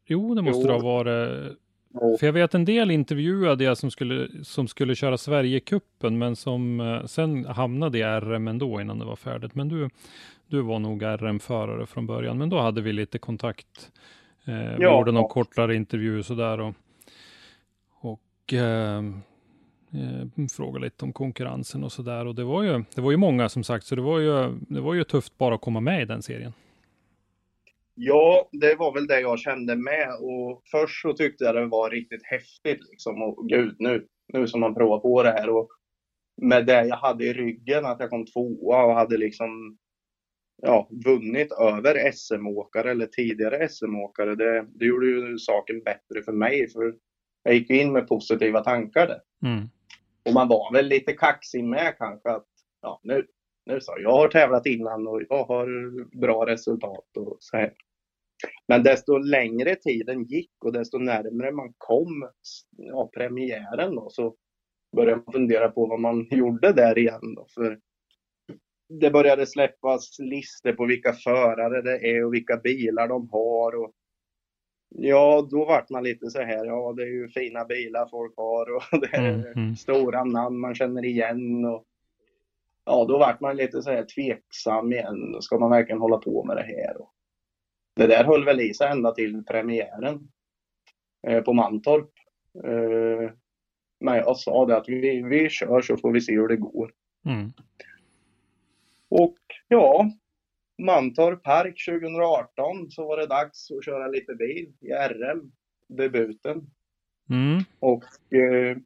Jo, 0.06 0.34
det 0.34 0.42
måste 0.42 0.60
Jo. 0.62 0.66
det 0.66 0.72
ha 0.72 0.94
varit. 0.94 1.56
För 2.20 2.26
jag 2.26 2.32
vet 2.32 2.54
en 2.54 2.64
del 2.64 2.90
intervjuade 2.90 3.64
jag 3.64 3.78
som 3.78 3.90
skulle, 3.90 4.28
som 4.44 4.68
skulle 4.68 4.94
köra 4.94 5.18
Sverigecupen, 5.18 6.18
men 6.18 6.36
som 6.36 6.80
eh, 6.80 7.04
sen 7.06 7.44
hamnade 7.44 7.98
i 7.98 8.02
RM 8.02 8.48
ändå 8.48 8.80
innan 8.80 8.98
det 8.98 9.04
var 9.04 9.16
färdigt. 9.16 9.54
Men 9.54 9.68
du, 9.68 9.90
du 10.46 10.60
var 10.60 10.78
nog 10.78 11.02
RM-förare 11.04 11.86
från 11.86 12.06
början, 12.06 12.38
men 12.38 12.48
då 12.50 12.58
hade 12.60 12.80
vi 12.80 12.92
lite 12.92 13.18
kontakt. 13.18 13.90
Eh, 14.44 14.54
vi 14.54 14.76
Ja. 14.82 14.98
gjorde 14.98 15.12
någon 15.12 15.28
kortare 15.28 15.74
intervju 15.76 16.22
sådär 16.22 16.60
och, 16.60 16.74
och 18.00 18.52
eh, 18.54 19.02
eh, 19.92 20.46
frågade 20.46 20.84
lite 20.84 21.04
om 21.04 21.12
konkurrensen 21.12 21.84
och 21.84 21.92
sådär. 21.92 22.26
Och 22.26 22.34
det 22.34 22.44
var, 22.44 22.62
ju, 22.62 22.84
det 22.94 23.00
var 23.00 23.10
ju 23.10 23.16
många 23.16 23.48
som 23.48 23.64
sagt, 23.64 23.86
så 23.86 23.94
det 23.94 24.02
var 24.02 24.18
ju, 24.18 24.58
det 24.68 24.80
var 24.80 24.94
ju 24.94 25.04
tufft 25.04 25.38
bara 25.38 25.54
att 25.54 25.60
komma 25.60 25.80
med 25.80 26.02
i 26.02 26.04
den 26.04 26.22
serien. 26.22 26.52
ja, 27.94 28.48
det 28.52 28.74
var 28.74 28.94
väl 28.94 29.06
det 29.06 29.20
jag 29.20 29.38
kände 29.38 29.76
med 29.76 30.08
och 30.20 30.62
först 30.70 31.02
så 31.02 31.12
tyckte 31.12 31.44
jag 31.44 31.54
det 31.54 31.66
var 31.66 31.90
riktigt 31.90 32.24
häftigt 32.24 32.80
liksom 32.90 33.22
och 33.22 33.48
gud 33.48 33.76
nu, 33.78 34.06
nu 34.32 34.46
som 34.46 34.60
man 34.60 34.74
provar 34.74 34.98
på 34.98 35.22
det 35.22 35.30
här 35.30 35.48
och 35.48 35.68
med 36.42 36.66
det 36.66 36.86
jag 36.86 36.96
hade 36.96 37.24
i 37.24 37.32
ryggen 37.32 37.84
att 37.86 38.00
jag 38.00 38.10
kom 38.10 38.26
tvåa 38.26 38.84
och 38.84 38.94
hade 38.94 39.16
liksom 39.16 39.78
ja, 40.62 40.88
vunnit 41.04 41.52
över 41.52 42.12
SM-åkare 42.12 42.90
eller 42.90 43.06
tidigare 43.06 43.68
SM-åkare. 43.68 44.34
Det, 44.34 44.66
det 44.74 44.84
gjorde 44.84 45.06
ju 45.06 45.38
saken 45.38 45.82
bättre 45.82 46.22
för 46.24 46.32
mig 46.32 46.70
för 46.70 46.94
jag 47.42 47.54
gick 47.54 47.70
in 47.70 47.92
med 47.92 48.08
positiva 48.08 48.60
tankar 48.60 49.06
där. 49.06 49.20
Mm. 49.50 49.68
Och 50.24 50.32
man 50.32 50.48
var 50.48 50.72
väl 50.72 50.86
lite 50.86 51.12
kaxig 51.12 51.64
med 51.64 51.94
kanske 51.98 52.30
att 52.30 52.46
ja, 52.82 53.00
nu, 53.02 53.26
nu 53.66 53.80
så, 53.80 53.94
jag 53.98 54.12
har 54.12 54.28
tävlat 54.28 54.66
innan 54.66 55.06
och 55.08 55.22
jag 55.28 55.44
har 55.44 55.66
bra 56.20 56.46
resultat 56.46 57.16
och 57.16 57.36
så 57.40 57.56
här. 57.56 57.72
Men 58.68 58.82
desto 58.82 59.18
längre 59.18 59.74
tiden 59.74 60.24
gick 60.24 60.64
och 60.64 60.72
desto 60.72 60.98
närmare 60.98 61.52
man 61.52 61.72
kom 61.78 62.28
ja, 62.76 63.10
premiären 63.14 63.94
då, 63.94 64.10
så 64.10 64.34
började 64.96 65.22
man 65.26 65.32
fundera 65.32 65.68
på 65.68 65.86
vad 65.86 66.00
man 66.00 66.26
gjorde 66.30 66.72
där 66.72 66.98
igen. 66.98 67.34
Då, 67.36 67.46
för 67.54 67.80
det 69.00 69.10
började 69.10 69.46
släppas 69.46 70.18
listor 70.18 70.72
på 70.72 70.86
vilka 70.86 71.12
förare 71.12 71.82
det 71.82 72.08
är 72.08 72.24
och 72.24 72.34
vilka 72.34 72.56
bilar 72.56 73.08
de 73.08 73.28
har. 73.30 73.74
Och 73.74 73.92
ja, 74.90 75.48
då 75.50 75.64
vart 75.64 75.90
man 75.90 76.04
lite 76.04 76.30
så 76.30 76.42
här, 76.42 76.64
ja 76.64 76.92
det 76.96 77.02
är 77.02 77.06
ju 77.06 77.28
fina 77.28 77.64
bilar 77.64 78.08
folk 78.10 78.36
har 78.36 78.76
och 78.76 78.82
det 79.00 79.16
är 79.16 79.34
Mm, 79.34 79.52
mm. 79.56 79.76
stora 79.76 80.24
namn 80.24 80.58
man 80.58 80.74
känner 80.74 81.04
igen. 81.04 81.64
Och, 81.64 81.84
ja, 82.84 83.04
då 83.08 83.18
vart 83.18 83.40
man 83.40 83.56
lite 83.56 83.82
så 83.82 83.90
här 83.90 84.04
tveksam 84.04 84.92
igen. 84.92 85.42
Ska 85.42 85.58
man 85.58 85.70
verkligen 85.70 86.00
hålla 86.00 86.18
på 86.18 86.44
med 86.44 86.56
det 86.56 86.62
här? 86.62 87.00
Och 87.00 87.12
det 87.96 88.06
där 88.06 88.24
höll 88.24 88.44
väl 88.44 88.60
i 88.60 88.74
sig 88.74 88.90
ända 88.90 89.12
till 89.12 89.44
premiären 89.44 90.28
eh, 91.26 91.40
på 91.42 91.52
Mantorp. 91.52 92.10
Eh, 92.64 93.30
men 94.00 94.16
jag 94.16 94.36
sa 94.36 94.66
det 94.66 94.76
att 94.76 94.88
vi, 94.88 95.22
vi 95.22 95.48
kör 95.48 95.80
så 95.80 95.96
får 95.96 96.12
vi 96.12 96.20
se 96.20 96.32
hur 96.32 96.48
det 96.48 96.56
går. 96.56 96.92
Mm. 97.26 97.52
Och 99.08 99.38
ja, 99.68 100.10
Mantorp 100.84 101.42
Park 101.42 101.84
2018 101.88 102.90
så 102.90 103.06
var 103.06 103.16
det 103.16 103.26
dags 103.26 103.70
att 103.70 103.84
köra 103.84 104.08
lite 104.08 104.34
bil 104.34 104.72
i 104.80 104.88
RM, 104.88 105.52
debuten. 105.88 106.66
Mm. 107.30 107.64
Och 107.78 108.34
eh, 108.34 108.76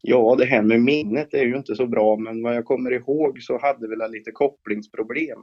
ja, 0.00 0.34
det 0.38 0.44
här 0.44 0.62
med 0.62 0.80
minnet 0.80 1.34
är 1.34 1.44
ju 1.44 1.56
inte 1.56 1.74
så 1.74 1.86
bra, 1.86 2.16
men 2.16 2.42
vad 2.42 2.56
jag 2.56 2.64
kommer 2.64 2.90
ihåg 2.90 3.42
så 3.42 3.58
hade 3.58 3.88
vi 3.88 3.96
lite 4.08 4.30
kopplingsproblem. 4.30 5.38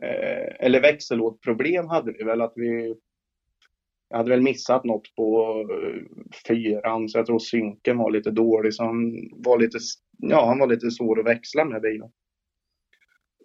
Eh, 0.00 0.66
eller 0.66 0.80
växellådproblem 0.80 1.86
hade 1.86 2.12
vi 2.12 2.24
väl 2.24 2.40
att 2.40 2.52
vi 2.56 2.94
jag 4.10 4.16
hade 4.16 4.30
väl 4.30 4.42
missat 4.42 4.84
något 4.84 5.14
på 5.16 5.56
eh, 5.70 6.02
fyran 6.48 7.08
så 7.08 7.18
jag 7.18 7.26
tror 7.26 7.38
synken 7.38 7.98
var 7.98 8.10
lite 8.10 8.30
dålig 8.30 8.74
så 8.74 8.84
han 8.84 9.12
var 9.32 9.58
lite, 9.58 9.78
ja, 10.18 10.46
han 10.46 10.58
var 10.58 10.66
lite 10.66 10.90
svår 10.90 11.20
att 11.20 11.26
växla 11.26 11.64
med 11.64 11.82
bilen. 11.82 12.10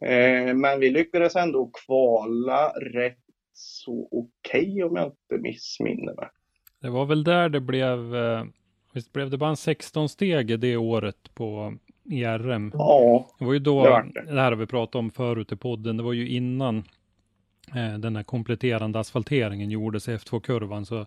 Eh, 0.01 0.53
men 0.55 0.79
vi 0.79 0.89
lyckades 0.89 1.35
ändå 1.35 1.71
kvala 1.85 2.69
rätt 2.69 3.17
så 3.53 4.07
okej 4.11 4.83
om 4.83 4.95
jag 4.95 5.05
inte 5.05 5.43
missminner 5.43 6.13
mig. 6.15 6.29
Det 6.81 6.89
var 6.89 7.05
väl 7.05 7.23
där 7.23 7.49
det 7.49 7.59
blev, 7.59 8.15
eh, 8.15 8.43
Visst 8.93 9.13
blev 9.13 9.29
det 9.29 9.37
bara 9.37 9.49
en 9.49 9.57
16 9.57 10.09
steg 10.09 10.59
det 10.59 10.77
året 10.77 11.33
på 11.35 11.73
IRM? 12.03 12.71
Ja, 12.73 13.29
Det 13.39 13.45
var 13.45 13.53
ju 13.53 13.59
då, 13.59 13.83
Det 13.83 14.05
det, 14.13 14.25
det. 14.31 14.41
här 14.41 14.51
har 14.51 14.55
vi 14.55 14.65
pratat 14.65 14.95
om 14.95 15.11
förut 15.11 15.51
i 15.51 15.55
podden, 15.55 15.97
det 15.97 16.03
var 16.03 16.13
ju 16.13 16.29
innan 16.29 16.77
eh, 17.75 17.93
den 17.99 18.15
här 18.15 18.23
kompletterande 18.23 18.99
asfalteringen 18.99 19.71
gjordes 19.71 20.07
i 20.07 20.11
F2-kurvan, 20.11 20.85
så 20.85 21.05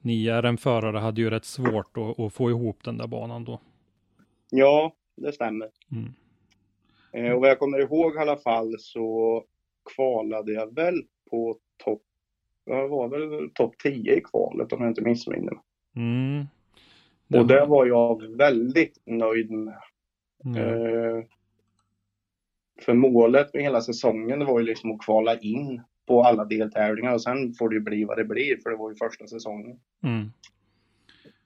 ni 0.00 0.14
IRM-förare 0.24 0.98
hade 0.98 1.20
ju 1.20 1.30
rätt 1.30 1.44
svårt 1.44 1.96
att, 1.96 2.20
att 2.20 2.32
få 2.34 2.50
ihop 2.50 2.84
den 2.84 2.98
där 2.98 3.06
banan 3.06 3.44
då. 3.44 3.60
ja 4.50 4.92
det 5.16 5.32
stämmer. 5.32 5.68
Mm. 5.92 6.14
Eh, 7.12 7.32
och 7.32 7.40
vad 7.40 7.50
jag 7.50 7.58
kommer 7.58 7.78
ihåg 7.78 8.14
i 8.14 8.18
alla 8.18 8.36
fall 8.36 8.74
så 8.78 9.44
kvalade 9.94 10.52
jag 10.52 10.74
väl 10.74 11.02
på 11.30 11.58
topp, 11.84 12.02
jag 12.64 12.88
var 12.88 13.08
väl 13.08 13.50
topp 13.54 13.74
10 13.82 14.16
i 14.16 14.20
kvalet 14.20 14.72
om 14.72 14.82
jag 14.82 14.90
inte 14.90 15.02
missminner 15.02 15.52
mig. 15.52 15.62
Mm. 15.96 16.46
Och 17.40 17.46
det 17.46 17.66
var 17.66 17.86
jag 17.86 18.36
väldigt 18.36 18.98
nöjd 19.06 19.50
med. 19.50 19.82
Ja. 20.44 20.60
Eh, 20.60 21.24
för 22.84 22.94
målet 22.94 23.54
med 23.54 23.62
hela 23.62 23.80
säsongen 23.80 24.38
det 24.38 24.44
var 24.44 24.60
ju 24.60 24.66
liksom 24.66 24.90
att 24.90 25.04
kvala 25.04 25.38
in 25.38 25.82
på 26.06 26.22
alla 26.22 26.44
deltävlingar 26.44 27.14
och 27.14 27.22
sen 27.22 27.54
får 27.54 27.68
det 27.68 27.74
ju 27.74 27.80
bli 27.80 28.04
vad 28.04 28.16
det 28.16 28.24
blir 28.24 28.56
för 28.62 28.70
det 28.70 28.76
var 28.76 28.90
ju 28.90 28.96
första 28.96 29.26
säsongen. 29.26 29.80
Mm. 30.04 30.32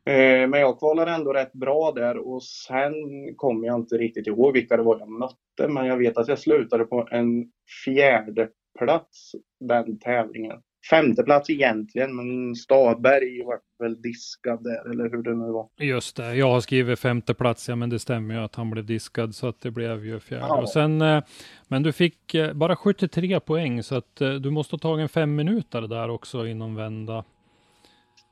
Eh, 0.07 0.49
men 0.49 0.61
jag 0.61 0.79
kvalade 0.79 1.11
ändå 1.11 1.33
rätt 1.33 1.53
bra 1.53 1.93
där 1.93 2.17
och 2.17 2.43
sen 2.43 2.95
kommer 3.37 3.67
jag 3.67 3.81
inte 3.81 3.95
riktigt 3.97 4.27
ihåg 4.27 4.53
vilka 4.53 4.77
det 4.77 4.83
var 4.83 4.99
jag 4.99 5.09
mötte 5.09 5.69
men 5.69 5.87
jag 5.87 5.97
vet 5.97 6.17
att 6.17 6.29
jag 6.29 6.39
slutade 6.39 6.85
på 6.85 7.09
en 7.11 7.51
fjärde 7.85 8.49
plats 8.79 9.33
den 9.61 9.99
tävlingen. 9.99 10.57
Femte 10.91 11.23
plats 11.23 11.51
egentligen 11.51 12.17
men 12.17 12.55
Stadberg 12.55 13.45
var 13.45 13.59
väl 13.79 14.03
diskad 14.03 14.65
där 14.65 14.91
eller 14.91 15.11
hur 15.11 15.23
det 15.23 15.35
nu 15.35 15.53
var. 15.53 15.69
Just 15.81 16.17
det, 16.17 16.35
jag 16.35 16.51
har 16.51 16.61
skrivit 16.61 16.99
femte 16.99 17.35
plats, 17.35 17.69
ja 17.69 17.77
men 17.77 17.91
det 17.91 17.99
stämmer 17.99 18.35
ju 18.35 18.41
att 18.41 18.55
han 18.55 18.71
blev 18.71 18.87
diskad 18.87 19.35
så 19.35 19.49
att 19.49 19.61
det 19.61 19.71
blev 19.71 20.05
ju 20.05 20.21
fjärde. 20.21 20.47
Ja. 20.49 20.63
Och 20.63 20.69
sen, 20.69 21.03
eh, 21.03 21.23
men 21.69 21.83
du 21.83 21.93
fick 21.93 22.35
eh, 22.35 22.53
bara 22.53 22.77
73 22.77 23.41
poäng 23.41 23.83
så 23.83 23.95
att 23.97 24.17
du 24.17 24.51
måste 24.51 24.75
ha 24.75 24.79
tagit 24.79 25.03
en 25.03 25.09
fem 25.09 25.35
minuter 25.35 25.83
där 25.83 26.11
också 26.11 26.47
inom 26.47 26.75
vända. 26.75 27.25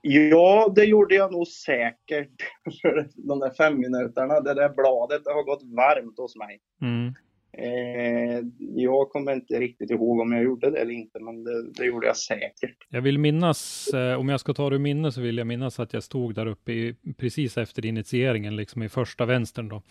Ja, 0.07 0.73
det 0.75 0.85
gjorde 0.85 1.15
jag 1.15 1.33
nog 1.33 1.47
säkert. 1.47 2.43
För 2.83 3.09
de 3.15 3.39
där 3.39 3.51
fem 3.51 3.79
minuterna, 3.79 4.41
det 4.41 4.55
där 4.55 4.69
bladet 4.69 5.25
det 5.25 5.33
har 5.33 5.43
gått 5.43 5.63
varmt 5.63 6.19
hos 6.19 6.37
mig. 6.37 6.61
Mm. 6.83 7.15
Eh, 7.59 8.41
jag 8.59 9.11
kommer 9.11 9.33
inte 9.33 9.61
riktigt 9.61 9.91
ihåg 9.91 10.21
om 10.21 10.33
jag 10.33 10.43
gjorde 10.45 10.71
det 10.71 10.79
eller 10.79 10.93
inte, 10.95 11.21
men 11.21 11.45
det, 11.45 11.73
det 11.73 11.85
gjorde 11.85 12.07
jag 12.07 12.17
säkert. 12.17 12.77
Jag 12.89 13.03
vill 13.03 13.19
minnas, 13.19 13.89
eh, 13.95 14.19
om 14.21 14.29
jag 14.29 14.41
ska 14.41 14.55
ta 14.55 14.71
det 14.71 14.77
ur 14.77 14.81
minne 14.81 15.13
så 15.13 15.21
vill 15.21 15.39
jag 15.39 15.47
minnas 15.47 15.81
att 15.81 15.93
jag 15.93 16.03
stod 16.03 16.35
där 16.35 16.47
uppe 16.47 16.73
i, 16.73 16.95
precis 17.19 17.59
efter 17.59 17.87
initieringen, 17.87 18.57
liksom 18.57 18.83
i 18.83 18.89
första 18.89 19.25
vänstern 19.27 19.69
då. 19.69 19.83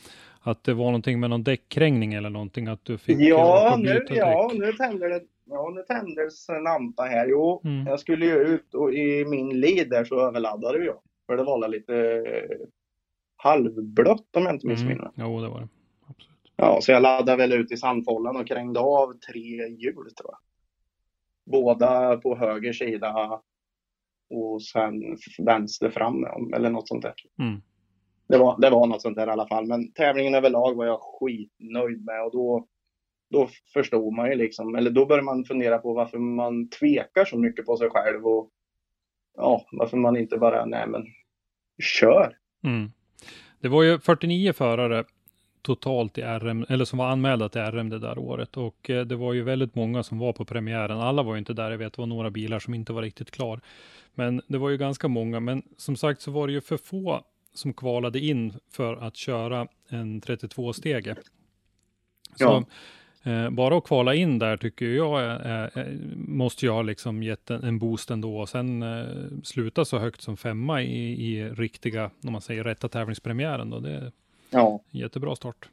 Att 0.42 0.64
det 0.64 0.74
var 0.74 0.86
någonting 0.86 1.20
med 1.20 1.30
någon 1.30 1.44
däckkrängning 1.44 2.14
eller 2.14 2.30
någonting, 2.30 2.68
att 2.68 2.86
du 2.86 2.98
fick 2.98 3.20
Ja, 3.20 3.76
nu, 3.80 4.06
ja 4.10 4.50
däck. 4.52 4.60
nu 4.60 4.74
tänder 4.74 5.10
det. 5.10 5.22
Ja, 5.46 5.72
nu 5.76 5.82
tändes 5.96 6.50
en 6.50 6.64
lampa 6.64 7.04
här. 7.04 7.28
Jo, 7.30 7.62
Mm. 7.66 7.88
jag 7.88 8.00
skulle 8.00 8.26
ju 8.26 8.36
ut 8.36 8.74
och 8.74 8.94
i 8.94 9.26
min 9.26 9.60
lead 9.60 9.90
där 9.90 10.04
så 10.06 10.28
överladdade 10.28 10.86
jag. 10.86 10.96
För 11.28 11.38
det 11.38 11.44
var 11.44 11.68
lite 11.68 11.96
eh, 11.96 12.58
halvblött 13.36 14.36
om 14.38 14.44
jag 14.44 14.56
inte 14.56 14.68
missminner. 14.68 15.02
Mm. 15.02 15.12
Jo, 15.16 15.42
det 15.42 15.50
var 15.50 15.60
det. 15.62 15.68
Ja, 16.56 16.82
så 16.82 16.92
jag 16.92 17.02
laddade 17.02 17.38
väl 17.38 17.54
ut 17.54 17.72
i 17.72 17.78
sandfållan 17.78 18.38
och 18.38 18.48
krängde 18.48 18.80
av 18.80 19.14
tre 19.14 19.68
hjul 19.68 19.96
tror 19.96 20.32
jag. 20.32 20.38
Båda 21.46 22.18
på 22.18 22.36
höger 22.36 22.74
sida 22.74 23.42
och 24.30 24.64
sen 24.64 25.18
vänster 25.46 25.90
fram 25.90 26.24
eller 26.54 26.70
något 26.70 26.88
sånt 26.88 27.02
där. 27.02 27.14
Mm. 27.40 27.62
Det 28.28 28.38
var, 28.38 28.62
det 28.62 28.70
var 28.70 28.88
något 28.88 29.02
sånt 29.02 29.16
där 29.16 29.28
i 29.28 29.32
alla 29.32 29.48
fall. 29.48 29.68
Men 29.68 29.92
tävlingen 29.92 30.36
överlag 30.36 30.76
var 30.76 30.86
jag 30.86 31.00
skitnöjd 31.02 32.06
med 32.06 32.24
och 32.24 32.32
då, 32.32 32.68
då 33.30 33.50
förstod 33.74 34.14
man 34.14 34.30
ju 34.30 34.36
liksom, 34.36 34.76
eller 34.76 34.92
då 34.92 35.06
började 35.06 35.26
man 35.26 35.46
fundera 35.46 35.78
på 35.78 35.94
varför 35.94 36.20
man 36.20 36.70
tvekar 36.70 37.26
så 37.26 37.38
mycket 37.38 37.66
på 37.66 37.78
sig 37.78 37.90
själv 37.90 38.26
och 38.26 38.50
ja, 39.38 39.66
varför 39.72 39.98
man 39.98 40.18
inte 40.18 40.38
bara, 40.38 40.66
nej 40.66 40.88
men 40.88 41.04
kör. 41.84 42.38
Mm. 42.64 42.92
Det 43.60 43.68
var 43.68 43.84
ju 43.84 44.00
49 44.00 44.54
förare 44.54 45.06
totalt 45.64 46.18
i 46.18 46.22
RM, 46.22 46.66
eller 46.70 46.86
som 46.86 47.00
var 47.00 47.08
anmälda 47.10 47.50
till 47.50 47.62
RM 47.62 47.90
det 47.90 48.00
där 48.00 48.18
året. 48.18 48.58
Och 48.58 48.90
eh, 48.90 49.06
det 49.06 49.16
var 49.16 49.34
ju 49.34 49.44
väldigt 49.44 49.76
många 49.76 50.04
som 50.04 50.20
var 50.20 50.34
på 50.34 50.46
premiären. 50.46 51.00
Alla 51.00 51.24
var 51.24 51.34
ju 51.34 51.40
inte 51.40 51.54
där. 51.54 51.72
Jag 51.72 51.78
vet, 51.78 51.94
det 51.94 52.02
var 52.02 52.08
några 52.08 52.30
bilar 52.30 52.60
som 52.60 52.74
inte 52.74 52.94
var 52.94 53.02
riktigt 53.02 53.32
klar. 53.32 53.62
Men 54.14 54.42
det 54.48 54.58
var 54.58 54.70
ju 54.70 54.78
ganska 54.78 55.08
många. 55.08 55.40
Men 55.40 55.64
som 55.78 55.96
sagt 55.96 56.22
så 56.22 56.32
var 56.32 56.48
det 56.48 56.54
ju 56.54 56.62
för 56.62 56.78
få 56.78 57.22
som 57.54 57.74
kvalade 57.74 58.20
in 58.20 58.54
för 58.72 58.96
att 58.96 59.16
köra 59.16 59.68
en 59.90 60.22
32-stege. 60.22 61.16
Så 62.36 62.44
Ja. 62.44 62.64
eh, 63.32 63.50
bara 63.50 63.78
att 63.78 63.84
kvala 63.84 64.16
in 64.16 64.40
där 64.40 64.58
tycker 64.58 64.86
jag 64.86 65.22
är, 65.24 65.40
är, 65.78 65.98
måste 66.16 66.66
jag 66.66 66.86
liksom 66.86 67.24
gett 67.24 67.50
en, 67.50 67.64
en 67.64 67.80
boost 67.80 68.12
ändå. 68.12 68.38
Och 68.40 68.50
sen 68.50 68.84
eh, 68.84 69.06
sluta 69.44 69.86
så 69.86 70.00
högt 70.00 70.22
som 70.22 70.38
femma 70.38 70.82
i, 70.82 71.28
i 71.38 71.50
riktiga, 71.50 72.12
om 72.24 72.32
man 72.32 72.42
säger 72.42 72.64
rätta 72.64 72.90
tävlingspremiären 72.90 73.70
då. 73.70 73.80
Det 73.80 74.12
Ja, 74.54 74.84
jättebra 74.92 75.36
start. 75.36 75.70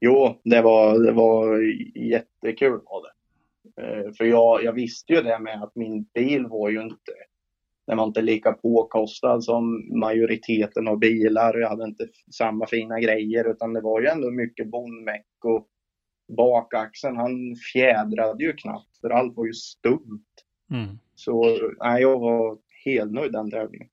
jo, 0.00 0.40
det 0.44 0.62
var, 0.62 0.98
det 0.98 1.12
var 1.12 1.58
jättekul 1.98 2.80
var 2.84 3.02
det. 3.02 3.12
Eh, 3.82 4.12
För 4.12 4.24
jag, 4.24 4.64
jag 4.64 4.72
visste 4.72 5.12
ju 5.12 5.22
det 5.22 5.38
med 5.38 5.62
att 5.62 5.76
min 5.76 6.04
bil 6.14 6.46
var 6.46 6.70
ju 6.70 6.82
inte, 6.82 7.12
den 7.86 7.96
var 7.96 8.04
inte 8.04 8.22
lika 8.22 8.52
påkostad 8.52 9.44
som 9.44 9.88
majoriteten 10.00 10.88
av 10.88 10.98
bilar. 10.98 11.58
Jag 11.58 11.68
hade 11.68 11.84
inte 11.84 12.08
samma 12.32 12.66
fina 12.66 13.00
grejer 13.00 13.50
utan 13.50 13.72
det 13.72 13.80
var 13.80 14.00
ju 14.00 14.06
ändå 14.06 14.30
mycket 14.30 14.70
bondmeck 14.70 15.26
och 15.44 15.66
bakaxeln 16.36 17.16
han 17.16 17.56
fjädrade 17.72 18.44
ju 18.44 18.52
knappt 18.52 19.00
för 19.00 19.10
allt 19.10 19.36
var 19.36 19.46
ju 19.46 19.52
stumt. 19.52 20.24
Mm. 20.70 20.98
Så 21.14 21.58
nej, 21.80 22.02
jag 22.02 22.20
var 22.20 22.58
helt 22.84 23.12
nöjd 23.12 23.32
den 23.32 23.50
tävlingen. 23.50 23.88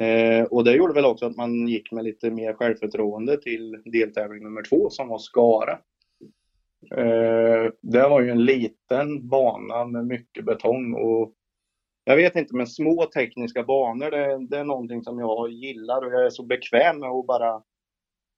Eh, 0.00 0.44
och 0.44 0.64
det 0.64 0.72
gjorde 0.72 0.94
väl 0.94 1.04
också 1.04 1.26
att 1.26 1.36
man 1.36 1.68
gick 1.68 1.92
med 1.92 2.04
lite 2.04 2.30
mer 2.30 2.52
självförtroende 2.54 3.36
till 3.36 3.82
deltävling 3.84 4.42
nummer 4.42 4.62
två 4.62 4.90
som 4.90 5.08
var 5.08 5.18
Skara. 5.18 5.78
Eh, 6.96 7.72
det 7.80 8.08
var 8.08 8.20
ju 8.20 8.30
en 8.30 8.44
liten 8.44 9.28
bana 9.28 9.84
med 9.84 10.06
mycket 10.06 10.44
betong 10.44 10.94
och 10.94 11.32
jag 12.04 12.16
vet 12.16 12.36
inte, 12.36 12.56
men 12.56 12.66
små 12.66 13.06
tekniska 13.06 13.62
banor 13.62 14.10
det, 14.10 14.46
det 14.46 14.58
är 14.58 14.64
någonting 14.64 15.02
som 15.02 15.18
jag 15.18 15.50
gillar 15.50 16.06
och 16.06 16.12
jag 16.12 16.26
är 16.26 16.30
så 16.30 16.42
bekväm 16.42 17.00
med 17.00 17.10
att 17.10 17.26
bara 17.26 17.62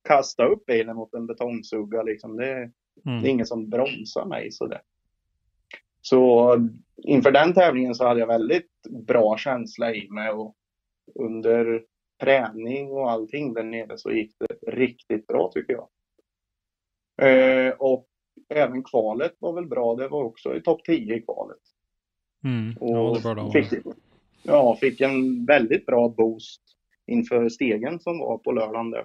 kasta 0.09 0.45
upp 0.45 0.67
bilen 0.67 0.97
mot 0.97 1.15
en 1.15 1.27
betongsugga 1.27 2.03
liksom. 2.03 2.37
Det, 2.37 2.71
Mm. 3.07 3.23
det 3.23 3.29
är 3.29 3.31
ingen 3.31 3.47
som 3.47 3.69
bromsar 3.71 4.25
mig 4.25 4.53
sådär. 4.53 4.81
Så 6.01 6.57
inför 6.97 7.31
den 7.31 7.55
tävlingen 7.55 7.95
så 7.95 8.07
hade 8.07 8.21
jag 8.21 8.27
väldigt 8.27 8.71
bra 8.91 9.37
känsla 9.37 9.95
i 9.95 10.09
mig 10.11 10.31
och 10.31 10.57
under 11.15 11.85
träning 12.21 12.91
och 12.91 13.11
allting 13.11 13.55
där 13.55 13.63
nere 13.63 13.99
så 13.99 14.11
gick 14.11 14.37
det 14.39 14.73
riktigt 14.73 15.27
bra 15.27 15.51
tycker 15.55 15.73
jag. 15.73 15.89
Eh, 17.23 17.73
och 17.73 18.09
även 18.49 18.85
kvalet 18.85 19.37
var 19.39 19.53
väl 19.53 19.67
bra. 19.67 19.95
Det 19.95 20.09
var 20.09 20.25
också 20.25 20.57
i 20.57 20.61
topp 20.61 20.85
10 20.85 21.17
i 21.17 21.23
kvalet. 21.23 21.59
Mm. 22.45 22.77
Och 22.77 23.17
Ja, 23.25 23.53
fick, 23.53 23.73
ja, 24.43 24.77
fick 24.81 25.01
en 25.01 25.47
väldigt 25.47 25.87
bra 25.87 26.09
boost 26.09 26.63
inför 27.07 27.49
stegen 27.49 28.01
som 28.01 28.19
var 28.19 28.39
på 28.39 28.53
lördagen 28.53 28.91
där. 28.91 29.05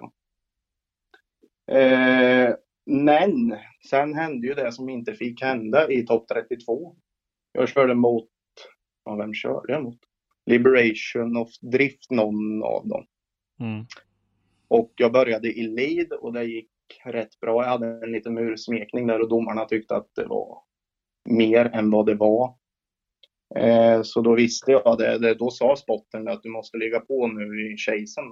Eh, 1.70 2.54
men 2.86 3.56
sen 3.90 4.14
hände 4.14 4.46
ju 4.46 4.54
det 4.54 4.72
som 4.72 4.88
inte 4.88 5.14
fick 5.14 5.42
hända 5.42 5.90
i 5.90 6.06
topp 6.06 6.28
32. 6.28 6.96
Jag 7.52 7.68
körde 7.68 7.94
mot, 7.94 8.28
ja, 9.04 9.16
vem 9.16 9.34
körde 9.34 9.72
jag 9.72 9.82
mot? 9.82 9.98
Liberation 10.48 11.36
of 11.36 11.48
Drift, 11.60 12.10
någon 12.10 12.62
av 12.62 12.88
dem. 12.88 13.06
Mm. 13.60 13.86
Och 14.68 14.92
jag 14.96 15.12
började 15.12 15.48
i 15.48 15.62
lead 15.62 16.12
och 16.12 16.32
det 16.32 16.44
gick 16.44 16.70
rätt 17.04 17.40
bra. 17.40 17.62
Jag 17.62 17.70
hade 17.70 17.86
en 17.86 18.12
liten 18.12 18.34
mursmekning 18.34 19.06
där 19.06 19.20
och 19.20 19.28
domarna 19.28 19.64
tyckte 19.64 19.96
att 19.96 20.08
det 20.14 20.24
var 20.24 20.62
mer 21.30 21.64
än 21.64 21.90
vad 21.90 22.06
det 22.06 22.14
var. 22.14 22.54
Eh, 23.56 24.02
så 24.02 24.20
då 24.20 24.34
visste 24.34 24.72
jag 24.72 24.98
det. 24.98 25.18
det. 25.18 25.34
Då 25.34 25.50
sa 25.50 25.76
spotten 25.76 26.28
att 26.28 26.42
du 26.42 26.50
måste 26.50 26.76
ligga 26.76 27.00
på 27.00 27.26
nu 27.26 27.72
i 27.72 27.76
chasen. 27.76 28.24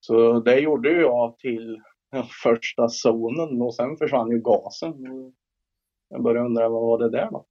Så 0.00 0.40
det 0.40 0.60
gjorde 0.60 0.92
jag 0.92 1.38
till 1.38 1.80
första 2.42 2.88
zonen 2.88 3.62
och 3.62 3.74
sen 3.74 3.96
försvann 3.96 4.30
ju 4.30 4.38
gasen. 4.38 4.94
Jag 6.08 6.22
började 6.22 6.46
undra 6.46 6.68
vad 6.68 6.82
var 6.82 6.98
det 6.98 7.10
där 7.10 7.30
då? 7.30 7.46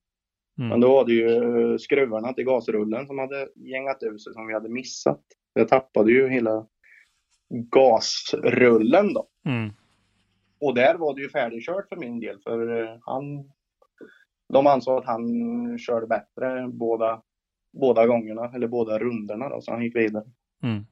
Men 0.62 0.72
Mm. 0.72 0.82
då 0.82 0.92
var 0.92 1.06
det 1.06 1.14
ju 1.14 1.80
skruvarna 1.80 2.34
till 2.34 2.46
gasrullen 2.46 3.08
som 3.08 3.20
hade 3.20 3.50
gängat 3.56 4.04
ur 4.04 4.18
sig 4.18 4.34
som 4.34 4.48
vi 4.48 4.54
hade 4.54 4.70
missat. 4.70 5.22
Jag 5.54 5.68
tappade 5.68 6.12
ju 6.12 6.30
hela 6.30 6.68
gasrullen 7.50 9.14
då. 9.14 9.28
Mm. 9.46 9.70
Och 10.60 10.76
där 10.76 10.96
var 10.96 11.16
det 11.16 11.22
ju 11.22 11.30
färdigkört 11.30 11.90
för 11.90 11.96
min 11.96 12.20
del 12.20 12.40
för 12.40 12.84
eh, 12.84 12.98
han 13.02 13.52
de 14.54 14.68
ansåg 14.68 14.98
att 14.98 15.06
han 15.06 15.80
körde 15.80 16.08
bättre 16.08 16.68
båda, 16.68 17.22
båda 17.74 18.08
gångerna 18.08 18.52
eller 18.56 18.68
båda 18.68 19.00
rundorna 19.00 19.50
då 19.50 19.62
så 19.62 19.72
han 19.72 19.84
gick 19.84 19.96
vidare. 19.96 20.26
Mm. 20.64 20.86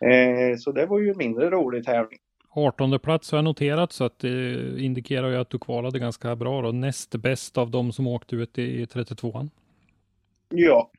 Eh, 0.00 0.56
så 0.56 0.72
det 0.72 0.86
var 0.86 0.98
ju 0.98 1.14
mindre 1.14 1.50
rolig 1.50 1.84
tävling. 1.84 2.18
18 2.52 2.98
plats 2.98 3.30
har 3.30 3.38
jag 3.38 3.44
noterat 3.44 3.92
så 3.92 4.04
att 4.04 4.18
det 4.18 4.80
indikerar 4.80 5.30
ju 5.30 5.36
att 5.36 5.50
du 5.50 5.58
kvalade 5.58 5.98
ganska 5.98 6.36
bra 6.36 6.62
då. 6.62 6.72
Näst 6.72 7.14
bäst 7.14 7.58
av 7.58 7.70
de 7.70 7.92
som 7.92 8.06
åkte 8.06 8.36
ut 8.36 8.58
i 8.58 8.84
32an. 8.84 9.50
Ja. 10.48 10.90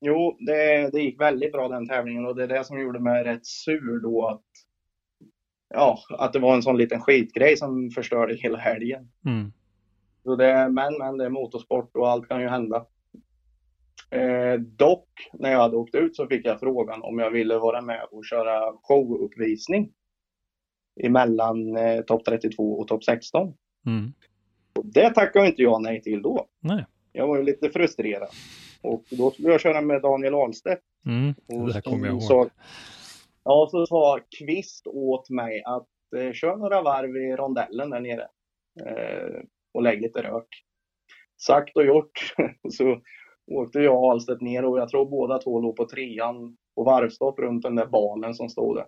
Jo, 0.00 0.36
det, 0.40 0.90
det 0.92 1.00
gick 1.00 1.20
väldigt 1.20 1.52
bra 1.52 1.68
den 1.68 1.88
tävlingen 1.88 2.26
och 2.26 2.36
det 2.36 2.42
är 2.42 2.48
det 2.48 2.64
som 2.64 2.80
gjorde 2.80 3.00
mig 3.00 3.24
rätt 3.24 3.46
sur 3.46 4.02
då 4.02 4.26
att 4.26 4.42
ja, 5.68 5.98
att 6.10 6.32
det 6.32 6.38
var 6.38 6.54
en 6.54 6.62
sån 6.62 6.78
liten 6.78 7.00
skitgrej 7.00 7.56
som 7.56 7.90
förstörde 7.90 8.34
hela 8.34 8.58
helgen. 8.58 9.08
Mm. 9.26 9.52
Så 10.22 10.36
det, 10.36 10.68
men, 10.68 10.98
men 10.98 11.18
det 11.18 11.24
är 11.24 11.30
motorsport 11.30 11.96
och 11.96 12.08
allt 12.08 12.28
kan 12.28 12.40
ju 12.40 12.48
hända. 12.48 12.86
Eh, 14.10 14.60
dock, 14.60 15.08
när 15.32 15.52
jag 15.52 15.58
hade 15.58 15.76
åkt 15.76 15.94
ut 15.94 16.16
så 16.16 16.26
fick 16.26 16.46
jag 16.46 16.60
frågan 16.60 17.02
om 17.02 17.18
jag 17.18 17.30
ville 17.30 17.58
vara 17.58 17.80
med 17.80 18.04
och 18.10 18.24
köra 18.24 18.72
showuppvisning 18.82 19.92
emellan 21.04 21.76
eh, 21.76 22.00
topp 22.00 22.24
32 22.24 22.78
och 22.78 22.88
topp 22.88 23.04
16. 23.04 23.54
Mm. 23.86 24.12
Och 24.78 24.86
det 24.86 25.10
tackade 25.10 25.46
inte 25.46 25.62
jag 25.62 25.82
nej 25.82 26.02
till 26.02 26.22
då. 26.22 26.46
Nej. 26.60 26.84
Jag 27.12 27.26
var 27.26 27.36
ju 27.36 27.42
lite 27.42 27.70
frustrerad. 27.70 28.28
Och 28.82 29.04
då 29.10 29.30
skulle 29.30 29.48
jag 29.48 29.60
köra 29.60 29.80
med 29.80 30.02
Daniel 30.02 30.34
Ahlstedt. 30.34 30.82
Mm. 31.06 31.34
Och 31.46 31.72
Det 31.72 31.82
kommer 31.82 32.06
jag 32.06 32.12
ihåg. 32.12 32.22
Så, 32.22 32.50
ja, 33.44 33.68
så 33.70 33.86
sa 33.86 34.20
Kvist 34.38 34.86
åt 34.86 35.30
mig 35.30 35.62
att 35.64 35.88
eh, 36.16 36.32
kör 36.32 36.56
några 36.56 36.82
varv 36.82 37.16
i 37.16 37.36
rondellen 37.36 37.90
där 37.90 38.00
nere. 38.00 38.28
Eh, 38.86 39.42
och 39.74 39.82
lägg 39.82 40.02
lite 40.02 40.22
rök. 40.22 40.48
Sagt 41.46 41.76
och 41.76 41.84
gjort. 41.84 42.34
så 42.70 43.00
åkte 43.50 43.78
jag 43.78 43.96
och 43.96 44.10
Ahlstedt 44.10 44.40
ner 44.40 44.64
och 44.64 44.78
jag 44.78 44.88
tror 44.88 45.10
båda 45.10 45.38
två 45.38 45.60
låg 45.60 45.76
på 45.76 45.86
trean 45.86 46.56
på 46.74 46.84
varvstopp 46.84 47.38
runt 47.38 47.62
den 47.62 47.74
där 47.74 47.86
banan 47.86 48.34
som 48.34 48.48
stod 48.48 48.76
där. 48.76 48.86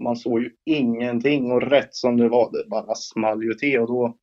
Man 0.00 0.16
såg 0.16 0.42
ju 0.42 0.50
ingenting 0.64 1.52
och 1.52 1.62
rätt 1.62 1.94
som 1.94 2.16
det 2.16 2.28
var, 2.28 2.52
det 2.52 2.68
bara 2.68 2.94
small 2.94 3.42
ju 3.42 3.54
till 3.54 3.80
och 3.80 3.86
då, 3.86 4.16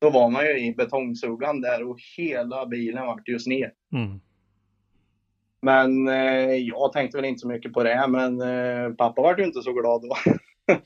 då 0.00 0.10
var 0.10 0.30
man 0.30 0.44
ju 0.44 0.58
i 0.58 0.74
betongsuggan 0.74 1.60
där 1.60 1.88
och 1.88 1.98
hela 2.16 2.66
bilen 2.66 3.06
vart 3.06 3.28
ju 3.28 3.38
sned. 3.38 3.70
Mm. 3.92 4.20
Men 5.62 6.08
eh, 6.08 6.54
jag 6.54 6.92
tänkte 6.92 7.18
väl 7.18 7.24
inte 7.24 7.40
så 7.40 7.48
mycket 7.48 7.72
på 7.72 7.82
det, 7.82 8.06
men 8.08 8.40
eh, 8.40 8.94
pappa 8.94 9.22
var 9.22 9.38
ju 9.38 9.44
inte 9.44 9.62
så 9.62 9.72
glad 9.72 10.02
då. 10.02 10.16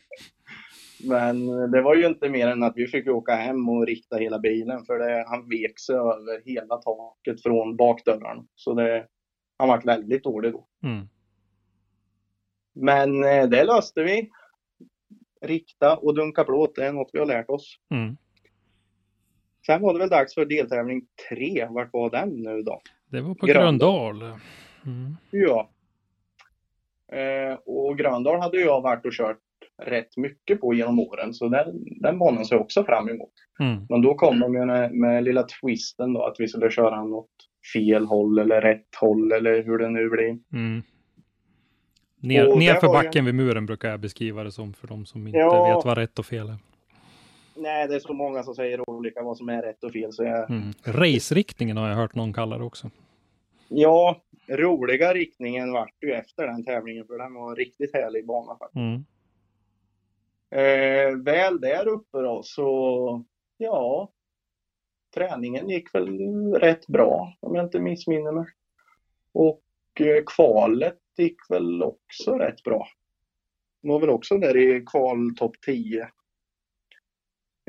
men 1.08 1.46
det 1.70 1.82
var 1.82 1.94
ju 1.94 2.06
inte 2.06 2.28
mer 2.28 2.48
än 2.48 2.62
att 2.62 2.76
vi 2.76 2.86
fick 2.86 3.08
åka 3.08 3.34
hem 3.34 3.68
och 3.68 3.86
rikta 3.86 4.16
hela 4.16 4.38
bilen 4.38 4.84
för 4.84 4.98
det, 4.98 5.24
han 5.28 5.48
vek 5.48 5.78
sig 5.78 5.96
över 5.96 6.42
hela 6.44 6.76
taket 6.76 7.42
från 7.42 7.76
bakdörren. 7.76 8.46
Så 8.54 8.74
det, 8.74 9.06
han 9.58 9.68
var 9.68 9.82
väldigt 9.84 10.24
dålig 10.24 10.52
då. 10.52 10.66
Mm. 10.82 11.08
Men 12.72 13.24
eh, 13.24 13.48
det 13.48 13.64
löste 13.64 14.02
vi. 14.02 14.30
Rikta 15.40 15.96
och 15.96 16.14
dunka 16.14 16.44
plåt, 16.44 16.74
det 16.74 16.86
är 16.86 16.92
något 16.92 17.10
vi 17.12 17.18
har 17.18 17.26
lärt 17.26 17.50
oss. 17.50 17.78
Mm. 17.90 18.16
Sen 19.66 19.82
var 19.82 19.92
det 19.92 19.98
väl 19.98 20.08
dags 20.08 20.34
för 20.34 20.44
deltävling 20.44 21.06
tre. 21.28 21.66
Vart 21.70 21.92
var 21.92 22.10
den 22.10 22.28
nu 22.28 22.62
då? 22.62 22.80
Det 23.10 23.20
var 23.20 23.34
på 23.34 23.46
Gröndal. 23.46 24.18
Gröndal. 24.18 24.38
Mm. 24.86 25.16
Ja. 25.30 25.70
Eh, 27.12 27.58
och 27.66 27.98
Gröndal 27.98 28.40
hade 28.40 28.60
jag 28.60 28.80
varit 28.80 29.06
och 29.06 29.12
kört 29.12 29.38
rätt 29.82 30.16
mycket 30.16 30.60
på 30.60 30.74
genom 30.74 31.00
åren, 31.00 31.34
så 31.34 31.48
den, 31.48 31.84
den 32.00 32.18
banan 32.18 32.44
ser 32.44 32.54
jag 32.54 32.62
också 32.62 32.84
fram 32.84 33.08
emot. 33.08 33.32
Mm. 33.60 33.86
Men 33.88 34.02
då 34.02 34.14
kom 34.14 34.40
de 34.40 34.52
med, 34.52 34.92
med 34.92 35.24
lilla 35.24 35.42
twisten 35.42 36.12
då, 36.12 36.24
att 36.24 36.36
vi 36.38 36.48
skulle 36.48 36.70
köra 36.70 37.04
något 37.04 37.30
fel 37.74 38.06
håll 38.06 38.38
eller 38.38 38.60
rätt 38.60 38.94
håll 39.00 39.32
eller 39.32 39.62
hur 39.62 39.78
det 39.78 39.88
nu 39.88 40.08
blir. 40.08 40.38
Mm. 40.52 40.82
Ner, 42.22 42.56
nerför 42.56 42.88
backen 42.88 43.24
vid 43.24 43.34
muren 43.34 43.66
brukar 43.66 43.90
jag 43.90 44.00
beskriva 44.00 44.44
det 44.44 44.52
som 44.52 44.72
för 44.72 44.88
de 44.88 45.06
som 45.06 45.26
inte 45.26 45.38
Ja. 45.38 45.76
vet 45.76 45.84
vad 45.84 45.98
rätt 45.98 46.18
och 46.18 46.26
fel 46.26 46.48
är. 46.48 46.56
Nej, 47.54 47.88
det 47.88 47.94
är 47.94 48.00
så 48.00 48.12
många 48.12 48.42
som 48.42 48.54
säger 48.54 48.90
olika 48.90 49.22
vad 49.22 49.36
som 49.36 49.48
är 49.48 49.62
rätt 49.62 49.84
och 49.84 49.92
fel, 49.92 50.12
så 50.12 50.24
jag, 50.24 50.50
Mm. 50.50 50.72
Race-riktningen 50.84 51.76
har 51.76 51.88
jag 51.88 51.96
hört 51.96 52.14
någon 52.14 52.32
kalla 52.32 52.58
det 52.58 52.64
också. 52.64 52.90
Ja, 53.68 54.20
roliga 54.48 55.14
riktningen 55.14 55.72
vart 55.72 55.94
ju 56.02 56.12
efter 56.12 56.46
den 56.46 56.64
tävlingen 56.64 57.06
för 57.06 57.18
den 57.18 57.34
var 57.34 57.50
en 57.50 57.56
riktigt 57.56 57.94
härlig 57.94 58.26
bana 58.26 58.56
faktiskt. 58.58 58.76
Mm. 58.76 59.04
Eh, 60.50 61.16
väl 61.24 61.60
där 61.60 61.88
uppe 61.88 62.18
då 62.18 62.42
så, 62.44 63.24
ja, 63.56 64.08
träningen 65.14 65.68
gick 65.68 65.94
väl 65.94 66.08
rätt 66.54 66.86
bra 66.86 67.34
om 67.40 67.54
jag 67.54 67.64
inte 67.66 67.80
missminner 67.80 68.32
mig. 68.32 68.46
Och 69.32 69.62
eh, 70.00 70.22
kvalet 70.26 70.98
gick 71.18 71.36
väl 71.50 71.82
också 71.82 72.32
rätt 72.38 72.62
bra. 72.62 72.86
Var 73.80 74.00
väl 74.00 74.10
också 74.10 74.38
där 74.38 74.56
i 74.56 74.84
kval 74.86 75.34
topp 75.36 75.56
10. 75.66 76.08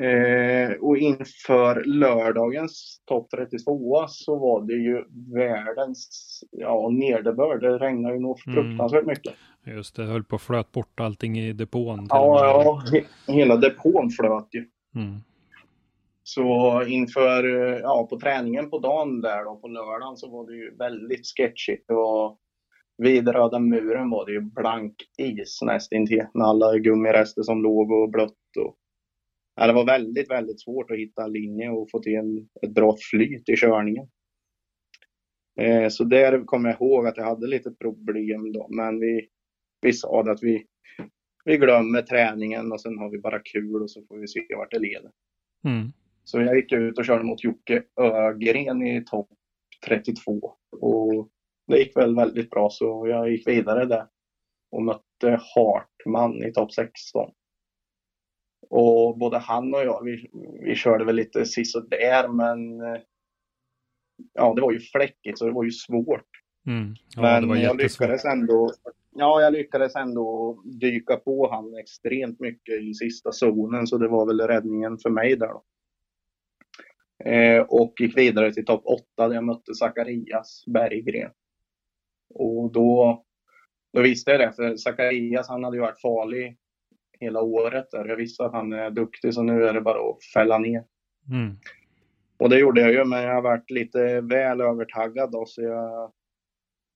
Eh, 0.02 0.72
och 0.80 0.98
inför 0.98 1.84
lördagens 1.86 3.02
topp 3.06 3.30
32 3.32 4.06
så 4.08 4.36
var 4.40 4.62
det 4.62 4.74
ju 4.74 5.04
världens 5.36 6.10
ja, 6.52 6.90
nederbörd. 6.90 7.62
Det 7.62 7.78
regnade 7.78 8.16
ju 8.16 8.22
nog 8.22 8.40
Mm. 8.48 8.56
fruktansvärt 8.64 9.06
mycket. 9.06 9.34
Just 9.66 9.96
det, 9.96 10.04
höll 10.04 10.24
på 10.24 10.36
att 10.36 10.42
flöt 10.42 10.72
bort 10.72 11.00
allting 11.00 11.40
i 11.40 11.54
depån. 11.54 12.08
Ja, 12.10 12.46
ja, 12.46 12.82
he- 12.92 13.34
hela 13.34 13.56
depån 13.58 14.10
flöt 14.10 14.48
ju. 14.52 14.70
Mm. 14.96 15.18
Så 16.24 16.84
inför, 16.86 17.44
eh, 17.74 17.78
ja, 17.80 18.08
på 18.10 18.20
träningen 18.20 18.70
på 18.70 18.80
dagen 18.80 19.22
där 19.22 19.44
då 19.46 19.56
på 19.56 19.68
lördagen 19.68 20.18
så 20.18 20.30
var 20.30 20.48
det 20.48 20.56
ju 20.56 20.76
väldigt 20.76 21.26
sketchigt. 21.38 21.88
Det 21.88 21.94
var, 21.94 22.38
vid 22.98 23.28
röda 23.28 23.60
muren 23.60 24.10
var 24.10 24.26
det 24.26 24.32
ju 24.32 24.42
blank 24.42 24.96
is 25.18 25.62
nästintill 25.62 26.26
med 26.34 26.48
alla 26.48 26.78
gummirester 26.78 27.42
som 27.42 27.64
låg 27.64 27.92
och 27.92 28.10
blött. 28.10 28.58
Och, 28.60 28.78
ja, 29.56 29.68
det 29.68 29.74
var 29.74 29.86
väldigt, 29.86 30.30
väldigt 30.30 30.62
svårt 30.62 30.92
att 30.92 30.98
hitta 30.98 31.28
linje 31.28 31.70
och 31.70 31.92
få 31.92 32.00
till 32.00 32.16
en, 32.16 32.50
ett 32.62 32.74
bra 32.74 32.96
flyt 33.12 33.50
i 33.50 33.56
körningen. 33.56 34.08
Eh, 35.62 35.90
så 35.90 36.04
där 36.04 36.46
kommer 36.46 36.70
jag 36.70 36.82
ihåg 36.82 37.08
att 37.08 37.18
jag 37.18 37.26
hade 37.26 37.48
lite 37.48 37.72
problem 37.72 38.52
då, 38.52 38.68
men 38.70 39.00
vi, 39.00 39.28
vi 39.82 39.94
sa 39.94 40.22
att 40.22 40.44
vi, 40.44 40.66
vi 41.46 41.58
glömmer 41.58 42.02
träningen 42.02 42.72
och 42.72 42.82
sen 42.82 42.98
har 42.98 43.10
vi 43.10 43.20
bara 43.20 43.40
kul 43.40 43.82
och 43.82 43.92
så 43.92 44.06
får 44.06 44.18
vi 44.18 44.28
se 44.28 44.46
vart 44.58 44.72
det 44.72 44.80
leder. 44.80 45.12
Mm. 45.66 45.94
Så 46.24 46.42
jag 46.42 46.56
gick 46.56 46.72
ut 46.72 46.98
och 46.98 47.06
körde 47.06 47.24
mot 47.24 47.44
Jocke 47.44 47.84
Ögren 48.02 48.88
i 48.88 49.04
topp 49.06 49.30
32. 49.86 50.54
Och 50.82 51.30
det 51.74 51.80
gick 51.80 51.98
väl 51.98 52.16
väldigt 52.16 52.50
bra 52.50 52.70
så 52.70 53.08
jag 53.08 53.32
gick 53.32 53.48
vidare 53.48 53.86
där 53.86 54.08
och 54.72 54.84
mötte 54.84 55.40
Hartman 55.56 56.44
i 56.44 56.54
topp 56.54 56.74
16. 56.74 57.32
Och 58.70 59.18
både 59.18 59.38
han 59.38 59.74
och 59.74 59.84
jag, 59.84 60.04
vi, 60.04 60.30
vi 60.62 60.76
körde 60.76 61.06
väl 61.06 61.16
lite 61.16 61.46
sisådär 61.46 62.28
men 62.28 62.82
eh, 62.82 63.02
ja, 64.34 64.54
det 64.54 64.62
var 64.62 64.72
ju 64.72 64.80
fläckigt 64.80 65.38
så 65.38 65.46
det 65.46 65.52
var 65.52 65.64
ju 65.64 65.72
svårt. 65.72 66.30
Mm. 66.68 66.96
Ja, 67.16 67.42
men 67.42 67.62
jag 67.62 67.78
lyckades 67.78 68.26
ändå 68.26 68.72
Ja, 69.16 69.42
jag 69.42 69.54
lyckades 69.54 69.96
ändå 69.96 70.62
dyka 70.66 71.16
på 71.16 71.52
han 71.52 71.78
extremt 71.78 72.40
mycket 72.40 72.82
i 72.82 72.94
sista 72.94 73.32
zonen 73.32 73.88
så 73.88 73.98
det 73.98 74.08
var 74.08 74.26
väl 74.26 74.48
räddningen 74.48 74.98
för 74.98 75.10
mig 75.10 75.36
där 75.36 75.48
då. 75.48 75.64
Eh, 77.30 77.62
och 77.62 77.94
gick 78.00 78.18
vidare 78.18 78.54
till 78.54 78.66
topp 78.66 78.82
8 78.86 79.28
där 79.28 79.36
jag 79.36 79.44
mötte 79.44 79.74
Zacharias 79.74 80.64
Berggren. 80.68 81.32
Och 82.30 82.72
då, 82.72 83.24
då 83.94 84.02
visste 84.02 84.32
jag 84.32 84.40
det, 84.40 84.54
för 84.54 84.78
Zacharias 84.78 85.48
han 85.50 85.64
hade 85.64 85.78
ju 85.78 85.82
varit 85.82 86.02
farlig 86.02 86.58
hela 87.20 87.42
året 87.42 87.92
där. 87.92 88.06
Jag 88.06 88.16
visste 88.16 88.46
att 88.46 88.52
han 88.52 88.74
är 88.74 88.90
duktig 88.90 89.34
så 89.34 89.44
nu 89.44 89.66
är 89.66 89.74
det 89.74 89.82
bara 89.82 90.10
att 90.10 90.24
fälla 90.34 90.58
ner. 90.58 90.84
Mm. 91.30 91.58
Och 92.38 92.50
det 92.50 92.60
gjorde 92.60 92.82
jag 92.82 92.92
ju, 92.92 93.06
men 93.06 93.24
jag 93.24 93.34
har 93.34 93.42
varit 93.42 93.72
lite 93.72 94.22
väl 94.22 94.62
övertaggad 94.62 95.32
då, 95.32 95.46
så 95.46 95.62
jag, 95.62 96.12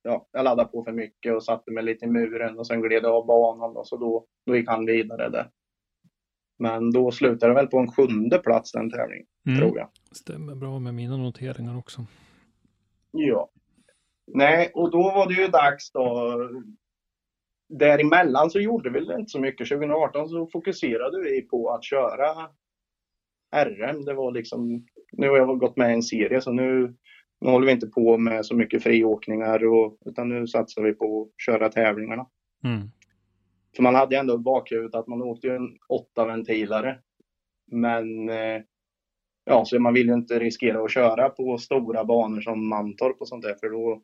ja, 0.04 0.28
jag 0.32 0.44
laddade 0.44 0.70
på 0.70 0.84
för 0.84 0.92
mycket 0.92 1.36
och 1.36 1.44
satte 1.44 1.72
mig 1.72 1.84
lite 1.84 2.06
i 2.06 2.08
muren 2.08 2.60
och 2.60 2.68
sen 2.68 2.82
gled 2.82 3.04
jag 3.04 3.16
av 3.16 3.26
banan 3.26 3.74
då, 3.74 3.84
så 3.84 3.98
då, 3.98 4.26
då 4.46 4.56
gick 4.56 4.70
han 4.70 4.86
vidare 4.86 5.30
där. 5.30 5.50
Men 6.60 6.92
då 6.92 7.12
slutade 7.12 7.52
det 7.52 7.56
väl 7.56 7.68
på 7.68 7.78
en 7.78 7.92
sjunde 7.92 8.38
plats 8.38 8.72
den 8.72 8.92
tävlingen, 8.92 9.28
Mm. 9.48 9.60
tror 9.60 9.78
jag. 9.78 9.90
Stämmer 10.12 10.56
bra 10.56 10.80
med 10.80 10.94
mina 10.94 11.18
noteringar 11.18 11.78
också. 11.78 12.06
Ja. 13.12 13.50
Nej, 14.28 14.72
och 14.74 14.92
då 14.92 15.02
var 15.02 15.28
det 15.28 15.34
ju 15.34 15.48
dags 15.48 15.92
då. 15.92 16.36
Däremellan 17.70 18.50
så 18.50 18.60
gjorde 18.60 18.90
vi 18.90 19.00
väl 19.00 19.20
inte 19.20 19.30
så 19.30 19.40
mycket. 19.40 19.70
2018 19.70 20.30
så 20.30 20.48
fokuserade 20.48 21.22
vi 21.22 21.42
på 21.42 21.70
att 21.70 21.84
köra 21.84 22.50
RM. 23.56 24.06
Det 24.06 24.14
var 24.14 24.32
liksom, 24.32 24.86
nu 25.12 25.30
har 25.30 25.38
jag 25.38 25.60
gått 25.60 25.78
med 25.78 25.92
i 25.92 25.94
en 25.94 26.04
serie 26.04 26.42
så 26.42 26.52
nu, 26.52 26.96
nu 27.42 27.50
håller 27.50 27.66
vi 27.66 27.72
inte 27.72 27.88
på 27.88 28.18
med 28.18 28.46
så 28.46 28.56
mycket 28.56 28.84
friåkningar 28.84 29.66
och, 29.66 29.98
utan 30.06 30.30
nu 30.30 30.48
satsar 30.48 30.82
vi 30.82 30.94
på 30.94 31.22
att 31.22 31.42
köra 31.42 31.70
tävlingarna. 31.70 32.28
Mm. 32.64 32.88
För 33.76 33.84
man 33.84 33.96
hade 33.96 34.16
ju 34.16 34.20
ändå 34.20 34.36
i 34.36 34.38
bakhuvudet 34.38 34.96
att 34.96 35.08
man 35.08 35.22
åkte 35.22 35.48
ju 35.48 35.56
en 35.56 35.78
åtta 35.90 36.26
ventilare. 36.26 37.00
Men 37.72 38.30
eh, 38.30 38.62
ja, 39.46 39.66
så 39.66 39.80
man 39.80 39.94
vill 39.94 40.08
ju 40.08 40.14
inte 40.14 40.40
riskera 40.40 40.84
att 40.84 40.92
köra 40.92 41.30
på 41.30 41.58
stora 41.58 42.06
banor 42.06 42.42
som 42.42 42.70
Mantorp 42.70 43.22
och 43.22 43.28
sånt 43.28 43.44
där 43.44 43.56
för 43.60 43.70
då, 43.70 44.02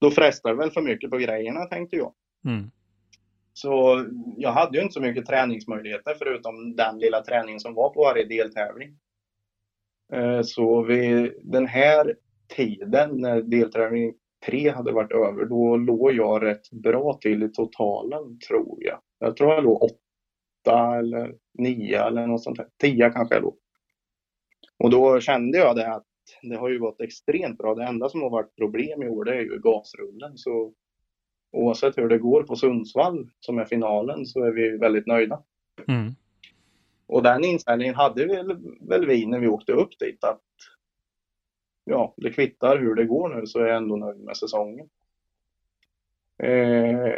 då 0.00 0.10
frestar 0.10 0.50
det 0.50 0.56
väl 0.56 0.70
för 0.70 0.82
mycket 0.82 1.10
på 1.10 1.18
grejerna 1.18 1.64
tänkte 1.64 1.96
jag. 1.96 2.12
Mm. 2.44 2.70
Så 3.52 4.06
jag 4.36 4.52
hade 4.52 4.76
ju 4.78 4.82
inte 4.82 4.94
så 4.94 5.00
mycket 5.00 5.26
träningsmöjligheter 5.26 6.14
förutom 6.18 6.76
den 6.76 6.98
lilla 6.98 7.20
träningen 7.20 7.60
som 7.60 7.74
var 7.74 7.90
på 7.90 8.00
varje 8.00 8.24
deltävling. 8.24 8.98
Eh, 10.12 10.42
så 10.42 10.82
vid 10.82 11.32
den 11.42 11.66
här 11.66 12.16
tiden 12.56 13.20
när 13.20 13.42
deltävling 13.42 14.14
tre 14.46 14.70
hade 14.70 14.92
varit 14.92 15.12
över, 15.12 15.44
då 15.44 15.76
låg 15.76 16.12
jag 16.12 16.42
rätt 16.42 16.70
bra 16.70 17.18
till 17.20 17.42
i 17.42 17.48
totalen 17.48 18.38
tror 18.38 18.78
jag. 18.80 19.00
Jag 19.18 19.36
tror 19.36 19.52
jag 19.52 19.64
låg 19.64 19.82
åtta 19.82 20.98
eller 20.98 21.34
nio 21.58 22.02
eller 22.02 22.26
något 22.26 22.42
sånt 22.42 22.56
där. 22.56 22.68
Tio 22.80 23.10
kanske 23.10 23.34
jag 23.34 23.42
låg. 23.42 23.56
Och 24.78 24.90
då 24.90 25.20
kände 25.20 25.58
jag 25.58 25.76
det 25.76 25.92
att 25.92 26.06
det 26.42 26.56
har 26.56 26.68
ju 26.68 26.78
gått 26.78 27.00
extremt 27.00 27.58
bra. 27.58 27.74
Det 27.74 27.84
enda 27.84 28.08
som 28.08 28.22
har 28.22 28.30
varit 28.30 28.56
problem 28.56 29.02
i 29.02 29.08
år 29.08 29.24
det 29.24 29.34
är 29.34 29.40
ju 29.40 29.58
gasrullen. 29.58 30.38
Så 30.38 30.72
oavsett 31.52 31.98
hur 31.98 32.08
det 32.08 32.18
går 32.18 32.42
på 32.42 32.56
Sundsvall 32.56 33.30
som 33.40 33.58
är 33.58 33.64
finalen 33.64 34.26
så 34.26 34.44
är 34.44 34.50
vi 34.50 34.78
väldigt 34.78 35.06
nöjda. 35.06 35.42
Mm. 35.88 36.14
Och 37.06 37.22
den 37.22 37.44
inställningen 37.44 37.94
hade 37.94 38.26
väl, 38.26 38.56
väl 38.80 39.06
vi 39.06 39.26
när 39.26 39.38
vi 39.38 39.48
åkte 39.48 39.72
upp 39.72 39.98
dit 39.98 40.24
att 40.24 40.42
ja, 41.84 42.14
det 42.16 42.30
kvittar 42.30 42.78
hur 42.78 42.94
det 42.94 43.04
går 43.04 43.28
nu 43.28 43.46
så 43.46 43.58
är 43.58 43.66
jag 43.66 43.76
ändå 43.76 43.96
nöjd 43.96 44.20
med 44.20 44.36
säsongen. 44.36 44.88
Eh, 46.42 47.14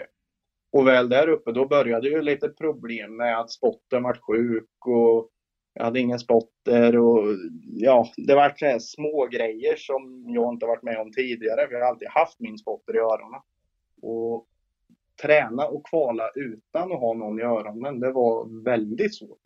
och 0.72 0.86
väl 0.86 1.08
där 1.08 1.28
uppe 1.28 1.52
då 1.52 1.66
började 1.66 2.08
ju 2.08 2.22
lite 2.22 2.48
problem 2.48 3.16
med 3.16 3.38
att 3.38 3.50
spotten 3.50 4.02
vart 4.02 4.20
sjuk 4.20 4.86
och 4.86 5.30
jag 5.74 5.84
hade 5.84 6.00
ingen 6.00 6.18
spotter 6.18 6.98
och 6.98 7.24
ja, 7.72 8.08
det 8.16 8.34
var 8.34 8.54
så 8.56 8.80
små 8.80 9.26
grejer 9.26 9.76
som 9.76 10.24
jag 10.28 10.54
inte 10.54 10.66
varit 10.66 10.82
med 10.82 10.98
om 10.98 11.12
tidigare. 11.12 11.66
Vi 11.70 11.74
har 11.74 11.82
alltid 11.82 12.08
haft 12.08 12.40
min 12.40 12.58
spotter 12.58 12.96
i 12.96 12.98
öronen. 12.98 13.40
Och 14.02 14.46
träna 15.22 15.66
och 15.66 15.86
kvala 15.86 16.30
utan 16.34 16.92
att 16.92 17.00
ha 17.00 17.14
någon 17.14 17.40
i 17.40 17.42
öronen, 17.42 18.00
det 18.00 18.12
var 18.12 18.64
väldigt 18.64 19.14
svårt. 19.14 19.40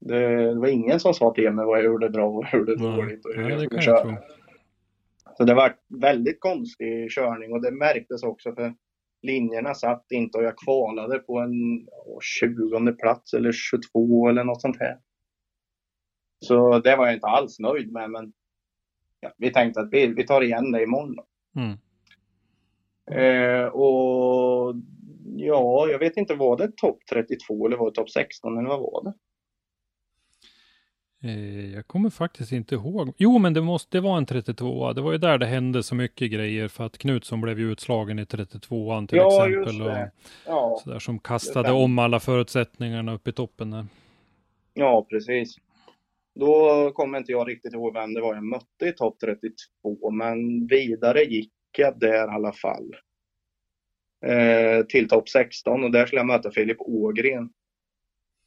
Det, 0.00 0.52
det 0.52 0.58
var 0.58 0.68
ingen 0.68 1.00
som 1.00 1.14
sa 1.14 1.34
till 1.34 1.52
mig 1.52 1.66
vad 1.66 1.78
jag 1.78 1.84
gjorde 1.84 2.10
bra 2.10 2.28
och 2.28 2.44
gjorde 2.52 2.76
dåligt 2.76 3.24
och 3.24 3.34
hur 3.34 3.42
ja, 3.42 3.48
jag 3.48 3.58
det 3.58 3.64
skulle 3.64 3.82
jag 3.82 4.04
köra. 4.04 4.18
Så 5.36 5.44
det 5.44 5.54
var 5.54 5.76
väldigt 6.00 6.40
konstig 6.40 7.10
körning 7.10 7.52
och 7.52 7.62
det 7.62 7.70
märktes 7.70 8.22
också 8.22 8.54
för 8.54 8.74
linjerna 9.22 9.74
satt 9.74 10.06
inte 10.10 10.38
och 10.38 10.44
jag 10.44 10.58
kvalade 10.58 11.18
på 11.18 11.38
en 11.38 11.88
åh, 12.06 12.18
20 12.20 12.92
plats 12.92 13.34
eller 13.34 13.52
22 13.52 14.28
eller 14.28 14.44
något 14.44 14.60
sånt 14.60 14.80
här. 14.80 14.98
Så 16.42 16.78
det 16.78 16.96
var 16.96 17.06
jag 17.06 17.14
inte 17.14 17.26
alls 17.26 17.58
nöjd 17.58 17.92
med 17.92 18.10
men 18.10 18.32
ja, 19.20 19.32
vi 19.36 19.52
tänkte 19.52 19.80
att 19.80 19.88
vi, 19.92 20.06
vi 20.06 20.26
tar 20.26 20.42
igen 20.42 20.72
det 20.72 20.82
imorgon. 20.82 21.16
Mm. 21.56 21.78
Eh, 23.10 23.66
och 23.66 24.74
ja, 25.36 25.88
jag 25.88 25.98
vet 25.98 26.16
inte, 26.16 26.34
var 26.34 26.56
det 26.56 26.76
topp 26.76 26.98
32 27.10 27.66
eller 27.66 27.76
var 27.76 27.90
det 27.90 27.94
topp 27.94 28.10
16 28.10 28.58
eller 28.58 28.68
vad 28.68 28.80
var 28.80 29.02
det? 29.04 29.12
Eh, 31.24 31.74
Jag 31.74 31.86
kommer 31.86 32.10
faktiskt 32.10 32.52
inte 32.52 32.74
ihåg. 32.74 33.12
Jo, 33.16 33.38
men 33.38 33.54
det 33.54 33.60
måste 33.60 33.96
det 33.96 34.00
var 34.00 34.16
en 34.16 34.26
32 34.26 34.92
Det 34.92 35.00
var 35.00 35.12
ju 35.12 35.18
där 35.18 35.38
det 35.38 35.46
hände 35.46 35.82
så 35.82 35.94
mycket 35.94 36.30
grejer 36.32 36.68
för 36.68 36.84
att 36.86 36.98
Knutsson 36.98 37.40
blev 37.40 37.58
ju 37.58 37.72
utslagen 37.72 38.18
i 38.18 38.24
32an 38.24 39.06
till 39.06 39.18
Ja, 39.18 39.46
exempel. 39.48 39.74
just 39.74 39.78
det. 39.84 40.02
Och 40.02 40.08
Ja, 40.46 40.80
sådär 40.84 40.98
som 40.98 41.18
kastade 41.18 41.72
om 41.72 41.98
alla 41.98 42.20
förutsättningarna 42.20 43.14
upp 43.14 43.28
i 43.28 43.32
toppen 43.32 43.70
där. 43.70 43.86
ja 44.74 45.06
precis. 45.10 45.56
Då 46.34 46.90
kommer 46.94 47.18
inte 47.18 47.32
jag 47.32 47.48
riktigt 47.48 47.74
ihåg 47.74 47.94
vem 47.94 48.14
det 48.14 48.20
var 48.20 48.34
jag 48.34 48.44
mötte 48.44 48.86
i 48.86 48.92
topp 48.92 49.16
32, 49.20 50.10
men 50.10 50.66
vidare 50.66 51.22
gick 51.22 51.52
jag 51.78 51.98
där 51.98 52.26
i 52.26 52.34
alla 52.34 52.52
fall. 52.52 52.96
Eh, 54.26 54.86
till 54.86 55.08
topp 55.08 55.28
16 55.28 55.84
och 55.84 55.90
där 55.90 56.06
skulle 56.06 56.20
jag 56.20 56.26
möta 56.26 56.50
Filip 56.50 56.80
Ågren. 56.80 57.50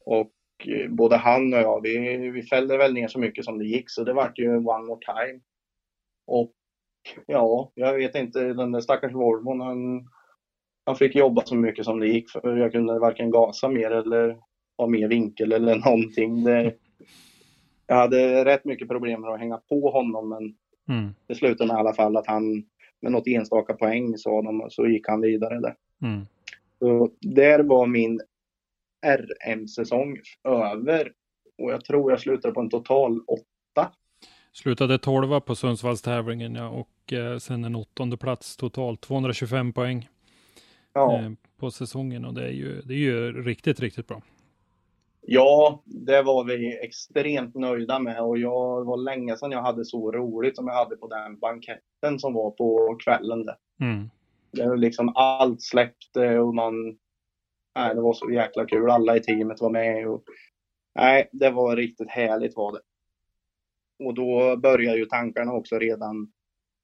Och 0.04 0.32
eh, 0.64 0.90
både 0.90 1.16
han 1.16 1.54
och 1.54 1.60
jag, 1.60 1.82
vi, 1.82 2.16
vi 2.30 2.42
fällde 2.42 2.76
väl 2.76 2.94
ner 2.94 3.08
så 3.08 3.18
mycket 3.18 3.44
som 3.44 3.58
det 3.58 3.64
gick 3.64 3.90
så 3.90 4.04
det 4.04 4.12
vart 4.12 4.38
ju 4.38 4.56
one 4.56 4.84
more 4.84 5.00
time. 5.04 5.40
Och 6.26 6.52
ja, 7.26 7.72
jag 7.74 7.94
vet 7.94 8.14
inte, 8.14 8.40
den 8.40 8.72
där 8.72 8.80
stackars 8.80 9.12
Volvon 9.12 9.60
han, 9.60 10.08
han 10.84 10.96
fick 10.96 11.14
jobba 11.14 11.42
så 11.44 11.54
mycket 11.54 11.84
som 11.84 12.00
det 12.00 12.08
gick 12.08 12.30
för 12.30 12.56
jag 12.56 12.72
kunde 12.72 12.98
varken 12.98 13.30
gasa 13.30 13.68
mer 13.68 13.90
eller 13.90 14.38
ha 14.78 14.86
mer 14.86 15.08
vinkel 15.08 15.52
eller 15.52 15.74
någonting. 15.74 16.44
Det, 16.44 16.74
jag 17.86 17.96
hade 17.96 18.44
rätt 18.44 18.64
mycket 18.64 18.88
problem 18.88 19.20
med 19.20 19.30
att 19.30 19.40
hänga 19.40 19.56
på 19.68 19.90
honom 19.90 20.28
men 20.28 20.54
Mm. 20.88 21.14
det 21.26 21.34
slutade 21.34 21.68
med 21.68 21.76
i 21.76 21.80
alla 21.80 21.94
fall 21.94 22.16
att 22.16 22.26
han 22.26 22.64
med 23.00 23.12
något 23.12 23.26
enstaka 23.26 23.74
poäng 23.74 24.18
sa 24.18 24.42
de, 24.42 24.66
så 24.70 24.86
gick 24.86 25.08
han 25.08 25.20
vidare 25.20 25.60
där. 25.60 25.74
Mm. 26.02 26.26
Så 26.78 27.10
där 27.20 27.58
var 27.62 27.86
min 27.86 28.20
RM-säsong 29.06 30.18
över 30.44 31.12
och 31.58 31.72
jag 31.72 31.84
tror 31.84 32.10
jag 32.10 32.20
slutade 32.20 32.54
på 32.54 32.60
en 32.60 32.70
total 32.70 33.20
åtta. 33.26 33.92
Slutade 34.52 34.98
12 34.98 35.40
på 35.40 35.54
Sundsvallstävlingen 35.54 36.54
ja, 36.54 36.68
och 36.68 37.12
eh, 37.12 37.38
sen 37.38 37.64
en 37.64 37.74
åttonde 37.74 38.16
plats 38.16 38.56
totalt. 38.56 39.00
225 39.00 39.72
poäng 39.72 40.08
Ja, 40.92 41.18
eh, 41.18 41.30
på 41.58 41.70
säsongen 41.70 42.24
och 42.24 42.34
det 42.34 42.44
är 42.44 42.52
ju, 42.52 42.80
det 42.82 42.94
är 42.94 42.98
ju 42.98 43.42
riktigt, 43.42 43.80
riktigt 43.80 44.06
bra. 44.06 44.22
Ja, 45.26 45.82
det 45.84 46.22
var 46.22 46.44
vi 46.44 46.78
extremt 46.84 47.54
nöjda 47.54 47.98
med 47.98 48.20
och 48.20 48.38
jag 48.38 48.84
var 48.84 48.96
länge 48.96 49.36
sedan 49.36 49.52
jag 49.52 49.62
hade 49.62 49.84
så 49.84 50.12
roligt 50.12 50.56
som 50.56 50.66
jag 50.66 50.74
hade 50.74 50.96
på 50.96 51.08
den 51.08 51.38
banketten 51.38 52.18
som 52.18 52.34
var 52.34 52.50
på 52.50 52.96
kvällen 53.04 53.46
där. 53.46 53.56
Mm. 53.80 54.10
Det 54.52 54.68
var 54.68 54.76
liksom 54.76 55.12
allt 55.14 55.62
släppte 55.62 56.38
och 56.38 56.54
man... 56.54 56.98
Nej, 57.74 57.94
det 57.94 58.00
var 58.00 58.12
så 58.12 58.30
jäkla 58.30 58.66
kul. 58.66 58.90
Alla 58.90 59.16
i 59.16 59.20
teamet 59.20 59.60
var 59.60 59.70
med 59.70 60.08
och... 60.08 60.24
Nej, 60.94 61.28
det 61.32 61.50
var 61.50 61.76
riktigt 61.76 62.10
härligt 62.10 62.56
var 62.56 62.72
det. 62.72 62.80
Och 64.04 64.14
då 64.14 64.56
börjar 64.56 64.96
ju 64.96 65.04
tankarna 65.06 65.52
också 65.52 65.78
redan... 65.78 66.32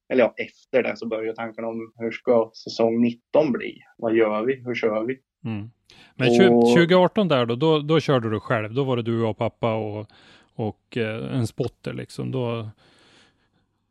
Eller 0.09 0.25
ja, 0.25 0.35
efter 0.37 0.83
det 0.83 0.97
så 0.97 1.07
börjar 1.07 1.35
tankarna 1.35 1.69
om 1.69 1.93
hur 1.97 2.11
ska 2.11 2.51
säsong 2.55 3.01
19 3.01 3.53
bli? 3.53 3.79
Vad 3.99 4.15
gör 4.15 4.45
vi? 4.45 4.55
Hur 4.55 4.75
kör 4.75 5.05
vi? 5.05 5.21
Mm. 5.45 5.71
Men 6.15 6.53
Och- 6.53 6.67
2018 6.75 7.29
där 7.29 7.47
då, 7.47 7.55
då, 7.55 7.79
då 7.79 8.01
körde 8.01 8.31
du 8.31 8.41
själv. 8.41 8.75
Då 8.75 8.85
var 8.85 8.97
det 8.97 9.03
du 9.03 9.25
och 9.25 9.37
pappa 9.39 9.75
och, 9.75 10.07
och 10.55 10.97
eh, 10.97 11.37
en 11.39 11.47
spotter 11.47 11.93
liksom. 11.93 12.31
Då, 12.31 12.69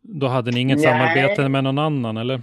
då 0.01 0.27
hade 0.27 0.51
ni 0.51 0.59
inget 0.59 0.77
Nej. 0.77 0.85
samarbete 0.87 1.49
med 1.49 1.63
någon 1.63 1.77
annan 1.79 2.17
eller? 2.17 2.41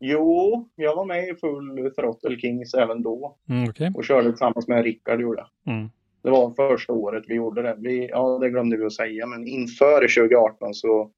Jo, 0.00 0.68
jag 0.74 0.96
var 0.96 1.04
med 1.04 1.28
i 1.28 1.34
full 1.34 1.90
Throttle 1.96 2.38
Kings 2.38 2.74
även 2.74 3.02
då 3.02 3.36
Mm, 3.48 3.68
Okej. 3.70 3.92
och 3.94 4.04
körde 4.04 4.28
tillsammans 4.30 4.68
med 4.68 4.84
Rickard 4.84 5.20
gjorde. 5.20 5.46
Mm. 5.66 5.90
Det 6.22 6.30
var 6.30 6.50
första 6.50 6.92
året 6.92 7.24
vi 7.28 7.34
gjorde 7.34 7.62
det. 7.62 7.76
Vi, 7.78 8.08
ja, 8.08 8.38
det 8.38 8.50
glömde 8.50 8.76
vi 8.76 8.84
att 8.84 8.92
säga, 8.92 9.26
men 9.26 9.46
inför 9.46 10.00
2018 10.00 10.74
så 10.74 11.10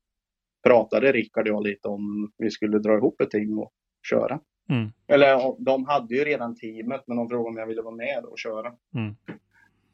pratade 0.67 1.13
Rickard 1.13 1.49
och 1.49 1.55
jag 1.55 1.63
lite 1.67 1.89
om 1.89 2.33
vi 2.39 2.51
skulle 2.51 2.79
dra 2.79 2.97
ihop 2.97 3.21
ett 3.21 3.31
team 3.31 3.59
och 3.59 3.73
köra. 4.11 4.41
Mm. 4.69 4.93
Eller 5.07 5.27
ja, 5.29 5.57
de 5.59 5.85
hade 5.85 6.15
ju 6.15 6.25
redan 6.25 6.57
teamet, 6.57 7.03
men 7.07 7.17
de 7.17 7.29
frågade 7.29 7.49
om 7.49 7.57
jag 7.57 7.67
ville 7.67 7.83
vara 7.83 7.95
med 7.95 8.25
och 8.25 8.39
köra. 8.39 8.73
Mm. 8.95 9.17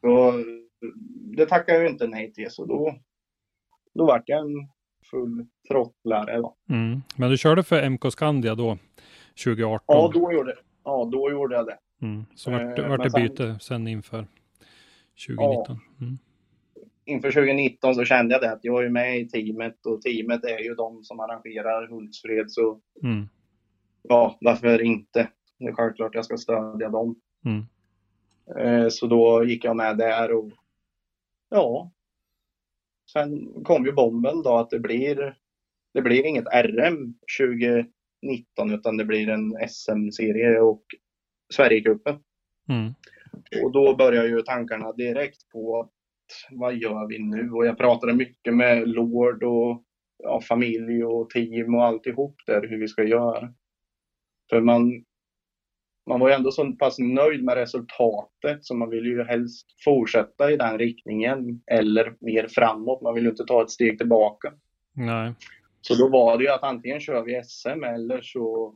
Så 0.01 0.33
det 1.37 1.47
tackade 1.47 1.79
jag 1.79 1.85
ju 1.85 1.91
inte 1.91 2.07
nej 2.07 2.33
till, 2.33 2.51
så 2.51 2.65
då, 2.67 2.95
då 3.95 4.07
vart 4.07 4.23
jag 4.29 4.39
en 4.41 4.69
full 5.11 5.47
throttlare. 5.69 6.37
Då. 6.37 6.57
Mm. 6.69 7.01
Men 7.17 7.31
du 7.31 7.37
körde 7.39 7.63
för 7.63 7.83
MK 7.91 8.11
Skandia 8.13 8.55
då, 8.55 8.79
2018? 9.45 9.85
Ja, 9.87 10.11
då 10.15 10.33
gjorde, 10.33 10.55
ja, 10.85 11.09
då 11.13 11.31
gjorde 11.31 11.55
jag 11.55 11.67
det. 11.67 11.79
Mm. 12.03 12.25
Så 12.35 12.51
vart, 12.51 12.79
Eh, 12.79 12.89
vart 12.89 13.03
det 13.03 13.11
sen- 13.11 13.23
byte 13.23 13.57
sen 13.61 13.89
inför 13.89 14.27
2019? 15.27 15.79
Mm. 16.01 16.19
inför 17.05 17.31
2019 17.31 17.95
så 17.95 18.05
kände 18.05 18.35
jag 18.35 18.43
det 18.43 18.53
att 18.53 18.65
jag 18.65 18.85
är 18.85 18.89
med 18.89 19.19
i 19.21 19.29
teamet 19.29 19.87
och 19.87 20.03
teamet 20.03 20.45
är 20.45 20.59
ju 20.59 20.75
de 20.75 21.05
som 21.05 21.21
arrangerar 21.21 21.89
Hultsfred 21.89 22.51
så 22.51 22.81
Mm. 23.03 23.29
Ja, 24.03 24.39
varför 24.41 24.83
inte? 24.83 25.29
Det 25.59 25.65
är 25.67 25.73
självklart 25.73 26.15
jag 26.15 26.25
ska 26.25 26.37
stödja 26.37 26.89
dem. 26.89 27.21
Mm. 27.45 27.67
Eh, 28.59 28.89
Så 28.89 29.07
då 29.07 29.45
gick 29.45 29.65
jag 29.65 29.77
med 29.77 29.99
där 29.99 30.33
och 30.33 30.51
ja. 31.51 31.91
Sen 33.13 33.63
kom 33.65 33.87
ju 33.87 33.93
bomben 33.93 34.43
då 34.43 34.57
att 34.57 34.71
det 34.71 34.79
blir, 34.79 35.37
det 35.95 36.03
blir 36.03 36.27
inget 36.27 36.47
RM 36.47 37.15
2019 37.41 38.71
utan 38.71 38.97
det 38.97 39.05
blir 39.05 39.29
en 39.29 39.69
SM-serie 39.69 40.61
och 40.61 40.83
Sverigecupen. 41.55 42.19
Mm. 42.69 42.93
Och 43.65 43.73
då 43.73 43.97
börjar 43.97 44.25
ju 44.25 44.43
tankarna 44.43 44.93
direkt 44.93 45.49
på 45.49 45.81
att 45.81 45.91
vad 46.51 46.75
gör 46.77 47.07
vi 47.09 47.19
nu? 47.19 47.51
Och 47.51 47.67
jag 47.67 47.79
pratade 47.79 48.15
mycket 48.15 48.55
med 48.55 48.89
Lord 48.89 49.43
och 49.43 49.85
ja, 50.19 50.41
familj 50.41 51.05
och 51.05 51.31
team 51.31 51.75
och 51.75 51.85
alltihop 51.85 52.37
där 52.47 52.69
hur 52.69 52.79
vi 52.79 52.89
ska 52.89 53.05
göra. 53.05 53.55
För 54.51 54.61
man, 54.61 55.05
man 56.07 56.21
var 56.21 56.29
ju 56.29 56.35
ändå 56.35 56.51
så 56.51 56.73
pass 56.73 56.99
nöjd 56.99 57.45
med 57.45 57.55
resultatet 57.55 58.65
så 58.65 58.75
man 58.75 58.91
vill 58.91 59.05
ju 59.05 59.25
helst 59.25 59.67
fortsätta 59.85 60.53
i 60.53 60.57
den 60.57 60.79
riktningen 60.79 61.63
eller 61.67 62.15
mer 62.21 62.49
framåt. 62.49 63.03
Man 63.03 63.15
vill 63.15 63.25
ju 63.25 63.31
inte 63.31 63.45
ta 63.45 63.63
ett 63.63 63.71
steg 63.71 63.99
tillbaka. 63.99 64.53
Nej. 64.93 65.35
Så 65.81 65.95
då 65.95 66.09
var 66.09 66.39
det 66.39 66.45
ju 66.45 66.51
att 66.51 66.63
antingen 66.63 67.01
kör 67.01 67.25
vi 67.25 67.43
SM 67.45 67.85
eller 67.85 68.21
så 68.23 68.75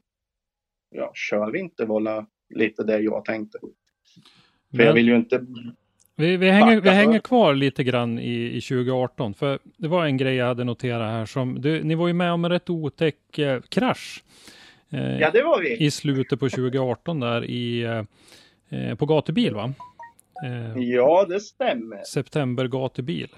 ja, 0.90 1.10
kör 1.14 1.50
vi 1.50 1.58
inte. 1.58 1.84
Vad, 1.84 2.26
lite 2.54 2.84
det 2.84 2.98
jag 2.98 3.24
tänkte. 3.24 3.58
För 3.60 3.68
Men- 4.70 4.86
jag 4.86 4.94
vill 4.94 5.08
ju 5.08 5.16
inte... 5.16 5.46
Vi, 6.16 6.36
vi, 6.36 6.50
hänger, 6.50 6.80
vi 6.80 6.90
hänger 6.90 7.18
kvar 7.18 7.54
lite 7.54 7.84
grann 7.84 8.18
i, 8.18 8.56
i 8.56 8.60
2018. 8.60 9.34
För 9.34 9.58
det 9.76 9.88
var 9.88 10.04
en 10.04 10.16
grej 10.16 10.34
jag 10.34 10.46
hade 10.46 10.64
noterat 10.64 11.12
här 11.12 11.26
som, 11.26 11.60
du, 11.60 11.84
ni 11.84 11.94
var 11.94 12.06
ju 12.06 12.12
med 12.12 12.32
om 12.32 12.44
en 12.44 12.50
rätt 12.50 12.70
otäck 12.70 13.38
eh, 13.38 13.60
krasch. 13.60 14.24
Eh, 14.94 15.18
Ja, 15.20 15.30
det 15.30 15.42
var 15.42 15.60
vi. 15.60 15.76
I 15.84 15.90
slutet 15.90 16.40
på 16.40 16.48
2018 16.48 17.20
där 17.20 17.44
i, 17.44 17.82
eh, 17.82 18.02
eh, 18.80 18.94
på 18.94 19.06
gatubil 19.06 19.54
va? 19.54 19.72
Eh, 20.46 20.78
Ja, 20.82 21.26
det 21.28 21.40
stämmer. 21.40 22.02
September 22.04 22.68
gatubil. 22.68 23.28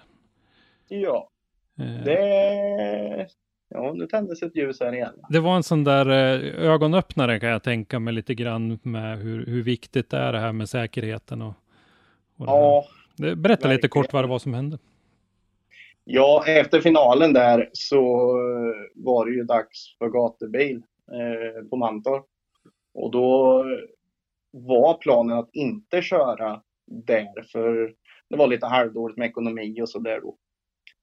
Ja, 0.88 1.30
Eh, 1.78 2.04
det... 2.04 3.26
Ja, 3.68 3.92
nu 3.94 4.06
tändes 4.06 4.42
ett 4.42 4.56
ljus 4.56 4.80
här 4.80 4.92
igen. 4.94 5.12
Det 5.28 5.40
var 5.40 5.56
en 5.56 5.62
sån 5.62 5.84
där 5.84 6.06
eh, 6.10 6.68
ögonöppnare 6.70 7.40
kan 7.40 7.48
jag 7.48 7.62
tänka 7.62 7.98
mig 7.98 8.14
lite 8.14 8.34
grann 8.34 8.78
med 8.82 9.18
hur, 9.18 9.46
hur 9.46 9.62
viktigt 9.62 10.10
det 10.10 10.16
är 10.18 10.32
det 10.32 10.38
här 10.38 10.52
med 10.52 10.68
säkerheten 10.68 11.42
och, 11.42 11.54
och. 12.36 12.46
Ja, 12.46 12.84
Det- 13.16 13.36
Berätta 13.36 13.68
lite 13.68 13.68
verkligen. 13.68 13.90
kort 13.90 14.12
vad 14.12 14.24
det 14.24 14.28
var 14.28 14.38
som 14.38 14.54
hände. 14.54 14.78
Ja, 16.04 16.44
efter 16.46 16.80
finalen 16.80 17.32
där 17.32 17.70
så 17.72 18.02
var 18.94 19.26
det 19.26 19.32
ju 19.32 19.44
dags 19.44 19.96
för 19.98 20.08
gatubil 20.08 20.82
eh, 21.12 21.68
på 21.70 21.76
Mantorp. 21.76 22.26
Och 22.94 23.10
då 23.10 23.64
var 24.50 24.94
planen 24.94 25.38
att 25.38 25.50
inte 25.52 26.02
köra 26.02 26.62
där 26.86 27.42
för 27.52 27.94
det 28.30 28.36
var 28.36 28.46
lite 28.46 28.66
halvdåligt 28.66 29.18
med 29.18 29.28
ekonomi 29.28 29.82
och 29.82 29.88
så 29.88 29.98
där 29.98 30.20
då. 30.20 30.38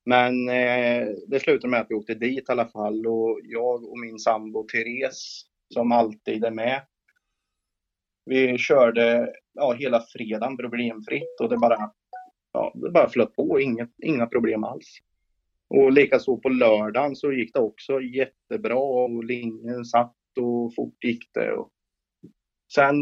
Men 0.06 0.50
eh, 0.50 1.08
det 1.28 1.40
slutade 1.40 1.72
med 1.72 1.82
att 1.82 1.88
vi 1.90 1.96
åkte 1.96 2.14
dit 2.14 2.50
i 2.50 2.52
alla 2.52 2.68
fall 2.68 3.08
och 3.08 3.40
jag 3.44 3.84
och 3.84 4.00
min 4.00 4.20
sambo 4.20 4.64
Therese 4.64 5.46
som 5.74 5.92
alltid 5.92 6.44
är 6.44 6.52
med. 6.52 6.82
Vi 8.26 8.58
körde 8.58 9.34
ja, 9.54 9.74
hela 9.74 10.02
fredagen 10.02 10.58
problemfritt 10.58 11.40
och 11.42 11.50
det 11.50 11.58
bara, 11.58 11.92
ja, 12.52 12.72
det 12.76 12.92
bara 12.92 13.10
flöt 13.10 13.36
på, 13.36 13.60
inget, 13.60 13.90
inga 14.04 14.28
problem 14.28 14.64
alls. 14.64 14.98
Och 15.78 15.92
likaså 15.92 16.38
på 16.38 16.50
lördagen 16.50 17.16
så 17.16 17.32
gick 17.32 17.54
det 17.54 17.60
också 17.60 18.02
jättebra 18.02 18.76
och 18.76 19.24
linjen 19.24 19.86
satt 19.86 20.16
och 20.42 20.76
fort 20.76 21.04
gick 21.04 21.24
det. 21.34 21.52
Och 21.52 21.72
sen 22.76 22.96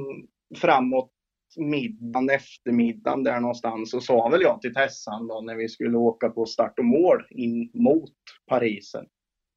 framåt 0.55 1.11
middagen, 1.57 2.29
eftermiddagen 2.29 3.23
där 3.23 3.39
någonstans 3.39 3.91
så 3.91 4.01
sa 4.01 4.29
väl 4.29 4.41
jag 4.41 4.61
till 4.61 4.73
Tessan 4.73 5.27
då 5.27 5.41
när 5.41 5.55
vi 5.55 5.69
skulle 5.69 5.97
åka 5.97 6.29
på 6.29 6.45
start 6.45 6.79
och 6.79 6.85
mål 6.85 7.25
in 7.29 7.71
mot 7.73 8.13
Parisen 8.47 9.05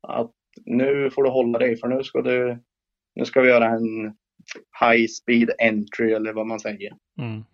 att 0.08 0.32
nu 0.64 1.10
får 1.10 1.24
du 1.24 1.30
hålla 1.30 1.58
dig 1.58 1.76
för 1.76 1.88
nu 1.88 2.02
ska 2.02 2.22
du 2.22 2.62
nu 3.14 3.24
ska 3.24 3.40
vi 3.40 3.48
göra 3.48 3.66
en 3.68 4.16
high 4.80 5.06
speed 5.06 5.50
entry 5.58 6.12
eller 6.12 6.32
vad 6.32 6.46
man 6.46 6.60
säger 6.60 6.96
Mm. 7.20 7.44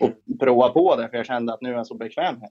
och 0.00 0.38
prova 0.40 0.68
på 0.68 0.96
det 0.96 1.08
för 1.08 1.16
jag 1.16 1.26
kände 1.26 1.54
att 1.54 1.60
nu 1.60 1.68
är 1.68 1.74
jag 1.74 1.86
så 1.86 1.96
bekväm 1.96 2.40
här. 2.40 2.50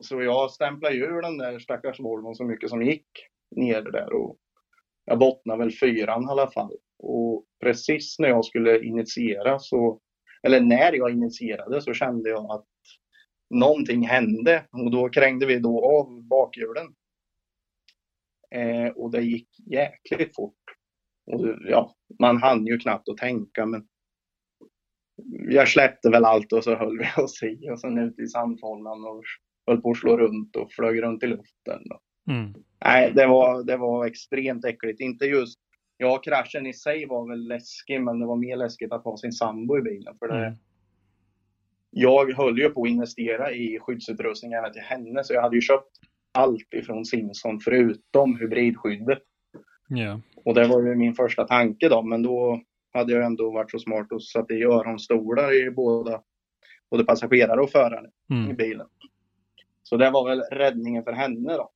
Så 0.00 0.22
jag 0.22 0.50
stämplade 0.50 0.94
ju 0.94 1.04
ur 1.04 1.22
den 1.22 1.38
där 1.38 1.58
stackars 1.58 2.00
Volvon 2.00 2.34
så 2.34 2.44
mycket 2.44 2.70
som 2.70 2.82
gick 2.82 3.06
ner 3.56 3.82
där 3.82 4.12
och 4.12 4.36
jag 5.04 5.18
bottnade 5.18 5.58
väl 5.58 5.72
fyran 5.72 6.22
i 6.22 6.30
alla 6.30 6.50
fall. 6.50 6.76
Och 6.98 7.46
precis 7.60 8.18
när 8.18 8.28
jag 8.28 8.44
skulle 8.44 8.84
initiera 8.84 9.58
så, 9.58 10.00
eller 10.42 10.60
när 10.60 10.92
jag 10.92 11.10
initierade 11.10 11.82
så 11.82 11.94
kände 11.94 12.30
jag 12.30 12.50
att 12.50 12.66
någonting 13.54 14.06
hände 14.06 14.66
och 14.72 14.90
då 14.90 15.08
krängde 15.08 15.46
vi 15.46 15.58
då 15.58 15.98
av 15.98 16.22
bakhjulen. 16.22 16.94
Eh, 18.54 18.88
och 18.88 19.10
det 19.10 19.22
gick 19.22 19.48
jäkligt 19.66 20.36
fort. 20.36 20.54
Och 21.26 21.40
ja, 21.60 21.94
man 22.18 22.36
hann 22.36 22.66
ju 22.66 22.78
knappt 22.78 23.08
att 23.08 23.16
tänka 23.16 23.66
men 23.66 23.86
jag 25.48 25.68
släppte 25.68 26.10
väl 26.10 26.24
allt 26.24 26.52
och 26.52 26.64
så 26.64 26.76
höll 26.76 26.98
vi 26.98 27.22
oss 27.22 27.42
i 27.42 27.70
och 27.70 27.80
sen 27.80 27.98
ut 27.98 28.18
i 28.18 28.26
sandfållan 28.26 29.04
och 29.04 29.24
höll 29.70 29.80
på 29.80 29.90
att 29.90 29.96
slå 29.96 30.16
runt 30.16 30.56
och 30.56 30.72
flög 30.72 31.02
runt 31.02 31.22
i 31.22 31.26
luften. 31.26 31.82
Mm. 32.30 32.54
Nej, 32.84 33.12
det 33.14 33.26
var, 33.26 33.64
det 33.64 33.76
var 33.76 34.06
extremt 34.06 34.64
äckligt. 34.64 35.00
Inte 35.00 35.24
just, 35.24 35.58
ja 35.96 36.18
kraschen 36.18 36.66
i 36.66 36.72
sig 36.72 37.06
var 37.06 37.28
väl 37.28 37.48
läskig 37.48 38.02
men 38.02 38.20
det 38.20 38.26
var 38.26 38.36
mer 38.36 38.56
läskigt 38.56 38.92
att 38.92 39.04
ha 39.04 39.16
sin 39.16 39.32
sambo 39.32 39.78
i 39.78 39.82
bilen. 39.82 40.14
För 40.18 40.28
det, 40.28 40.46
Mm. 40.46 40.54
Jag 41.92 42.32
höll 42.32 42.58
ju 42.58 42.68
på 42.68 42.82
att 42.82 42.88
investera 42.88 43.52
i 43.52 43.78
skyddsutrustning 43.80 44.52
även 44.52 44.72
till 44.72 44.82
henne 44.82 45.24
så 45.24 45.34
jag 45.34 45.42
hade 45.42 45.56
ju 45.56 45.60
köpt 45.60 45.90
allt 46.32 46.74
ifrån 46.74 47.04
Simson 47.04 47.60
förutom 47.60 48.36
hybridskyddet. 48.38 49.22
Ja. 49.88 50.20
Och 50.44 50.54
det 50.54 50.68
var 50.68 50.82
ju 50.82 50.94
min 50.94 51.14
första 51.14 51.44
tanke 51.46 51.88
då, 51.88 52.02
men 52.02 52.22
då 52.22 52.60
hade 52.92 53.12
jag 53.12 53.24
ändå 53.24 53.50
varit 53.50 53.70
så 53.70 53.78
smart 53.78 54.12
och 54.12 54.22
satt 54.22 54.50
i 54.50 54.62
öronstolar 54.64 55.66
i 55.66 55.70
båda, 55.70 56.22
både 56.90 57.04
passagerare 57.04 57.60
och 57.60 57.70
förare 57.70 58.06
i 58.30 58.34
Mm. 58.34 58.56
bilen. 58.56 58.86
Så 59.90 59.96
det 59.96 60.10
var 60.10 60.28
väl 60.28 60.40
räddningen 60.40 61.04
för 61.04 61.12
henne 61.12 61.56
då. 61.56 61.70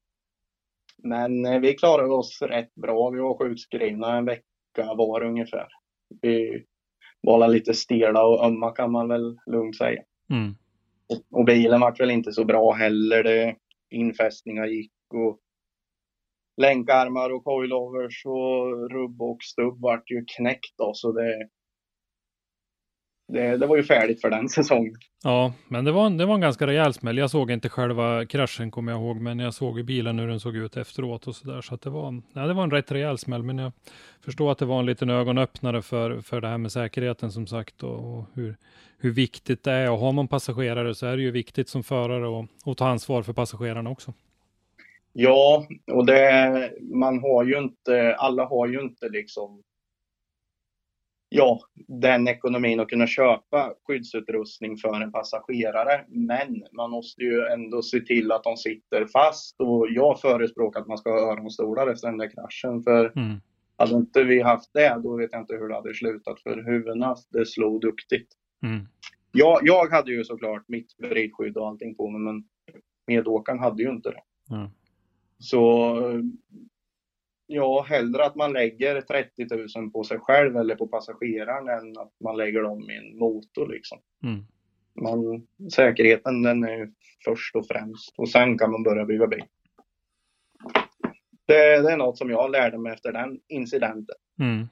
Men 1.03 1.46
eh, 1.46 1.61
vi 1.61 1.74
klarade 1.74 2.14
oss 2.14 2.42
rätt 2.42 2.74
bra. 2.74 3.11
Vi 3.11 3.20
var 3.20 3.38
sjukskrivna 3.38 4.16
en 4.16 4.24
vecka 4.24 4.94
var 4.96 5.22
ungefär. 5.22 5.68
Vi 6.20 6.64
var 7.20 7.48
lite 7.48 7.74
stela 7.74 8.27
och 8.27 8.44
ömma 8.44 8.70
kan 8.70 8.92
man 8.92 9.09
väl 9.09 9.38
lugnt 9.46 9.77
säga. 9.77 10.03
Mm. 10.31 10.55
Och, 11.09 11.38
och 11.38 11.44
bilen 11.44 11.81
vart 11.81 12.00
väl 12.00 12.11
inte 12.11 12.33
så 12.33 12.44
bra 12.44 12.72
heller. 12.72 13.22
Det, 13.22 13.57
infästningar 13.90 14.66
gick 14.66 14.92
och 15.14 15.38
länkarmar 16.57 17.31
och 17.31 17.44
coilovers 17.44 18.27
och 18.27 18.90
rubb 18.90 19.22
och 19.22 19.38
stubb 19.42 19.81
vart 19.81 20.11
ju 20.11 20.24
knäckt 20.37 20.74
då. 20.79 20.90
Så 20.94 21.12
det, 21.12 21.48
det, 23.29 23.57
det 23.57 23.67
var 23.67 23.77
ju 23.77 23.83
färdigt 23.83 24.21
för 24.21 24.31
den 24.31 24.49
säsongen. 24.49 24.95
Ja, 25.23 25.53
men 25.69 25.85
det 25.85 25.93
var, 25.93 26.07
en, 26.07 26.17
det 26.17 26.27
var 26.27 26.35
en 26.35 26.41
ganska 26.41 26.67
rejäl 26.67 26.95
smäll. 26.95 27.19
Jag 27.19 27.31
såg 27.31 27.51
inte 27.51 27.69
själva 27.69 28.27
kraschen 28.27 28.71
kommer 28.71 28.93
jag 28.93 29.01
ihåg, 29.01 29.21
men 29.21 29.39
jag 29.39 29.55
såg 29.55 29.79
i 29.79 29.83
bilen 29.83 30.19
hur 30.19 30.29
den 30.29 30.41
såg 30.41 30.57
ut 30.57 30.77
efteråt 30.77 31.27
och 31.27 31.35
så 31.35 31.47
där. 31.47 31.61
Så 31.61 31.75
att 31.75 31.83
det 31.83 31.91
var, 31.91 32.23
ja, 32.33 32.47
det 32.47 32.55
var 32.55 32.63
en 32.63 32.71
rätt 32.71 32.93
rejäl 32.93 33.19
smäll, 33.19 33.43
men 33.43 33.59
jag 33.59 33.73
förstår 34.25 34.53
att 34.53 34.59
det 34.59 34.65
var 34.65 34.79
en 34.79 34.87
liten 34.87 35.11
ögonöppnare 35.11 35.83
för, 35.83 36.21
för 36.21 36.41
det 36.41 36.49
här 36.49 36.59
med 36.59 36.73
säkerheten 36.73 37.33
som 37.33 37.47
sagt 37.47 37.83
och, 37.83 38.19
och 38.19 38.25
hur, 38.35 38.57
hur 38.99 39.11
viktigt 39.11 39.65
det 39.65 39.73
är. 39.73 39.91
Och 39.91 39.99
har 39.99 40.13
man 40.13 40.29
passagerare 40.29 40.95
så 40.95 41.07
är 41.07 41.17
det 41.17 41.23
ju 41.23 41.31
viktigt 41.31 41.69
som 41.69 41.83
förare 41.83 42.47
att 42.65 42.77
ta 42.79 42.89
ansvar 42.89 43.23
för 43.23 43.33
passagerarna 43.33 43.91
också. 43.91 44.13
Ja, 45.13 45.67
och 45.93 46.07
det, 46.07 46.71
man 46.81 47.21
har 47.21 47.45
ju 47.45 47.59
inte, 47.59 48.15
alla 48.15 48.45
har 48.45 48.67
ju 48.67 48.81
inte 48.81 49.09
liksom 49.09 49.63
ja, 51.35 51.61
den 51.88 52.29
ekonomin 52.29 52.81
att 52.81 52.88
kunna 52.88 53.07
köpa 53.07 53.75
skyddsutrustning 53.87 54.77
för 54.77 55.01
en 55.01 55.12
passagerare. 55.12 56.05
Men 56.09 56.64
man 56.73 56.90
måste 56.90 57.23
ju 57.23 57.47
ändå 57.47 57.83
se 57.83 58.01
till 58.01 58.33
att 58.33 58.44
de 58.44 58.57
sitter 58.57 59.07
fast 59.07 59.61
och 59.61 59.87
jag 59.90 60.20
förespråkar 60.20 60.81
att 60.81 60.87
man 60.87 60.99
ska 60.99 61.11
ha 61.11 61.33
öronstolar 61.33 61.87
efter 61.87 62.09
den 62.09 62.18
där 62.18 62.31
kraschen. 62.31 62.83
För 62.83 63.12
Mm. 63.16 63.40
hade 63.77 63.94
inte 63.94 64.25
vi 64.25 64.42
haft 64.42 64.70
det, 64.73 65.01
då 65.03 65.16
vet 65.16 65.33
jag 65.33 65.42
inte 65.42 65.55
hur 65.55 65.68
det 65.68 65.75
hade 65.75 65.94
slutat 65.94 66.40
för 66.40 66.62
huvudena, 66.62 67.16
det 67.31 67.47
slog 67.47 67.81
duktigt. 67.81 68.29
Mm. 68.62 68.87
Jag, 69.33 69.59
jag 69.62 69.90
hade 69.90 70.12
ju 70.12 70.25
såklart 70.25 70.68
mitt 70.68 70.94
vridskydd 70.99 71.57
och 71.57 71.68
allting 71.68 71.94
på 71.94 72.11
mig, 72.11 72.20
men 72.20 72.44
medåkaren 73.07 73.59
hade 73.59 73.83
ju 73.83 73.90
inte 73.90 74.11
det. 74.11 74.23
Ja. 74.49 74.70
Så 75.38 75.97
ja, 77.46 77.83
hellre 77.88 78.24
att 78.24 78.37
man 78.37 78.52
lägger 78.52 79.00
30 79.00 79.46
000 79.76 79.90
på 79.90 80.04
sig 80.04 80.18
själv 80.18 80.57
eller 80.57 80.74
på 80.74 80.88
passageraren 80.88 81.68
än 81.68 81.98
att 81.98 82.12
man 82.24 82.37
lägger 82.37 82.62
dem 82.62 82.90
i 82.90 82.96
en 82.96 83.18
motor 83.18 83.68
liksom. 83.68 83.98
Mm. 84.22 84.44
Man, 85.02 85.46
säkerheten 85.72 86.42
den 86.42 86.64
är 86.64 86.90
först 87.24 87.57
och 87.57 87.66
främst 87.66 88.14
och 88.18 88.28
sen 88.28 88.59
kan 88.59 88.70
man 88.70 88.83
börja 88.83 89.04
bygga 89.04 89.26
bil. 89.26 89.44
Det, 91.46 91.83
det 91.83 91.92
är 91.92 91.97
något 91.97 92.18
som 92.18 92.30
jag 92.30 92.51
lärde 92.51 92.78
mig 92.78 92.92
efter 92.92 93.12
den 93.12 93.40
incidenten. 93.49 94.16
Mm. 94.40 94.68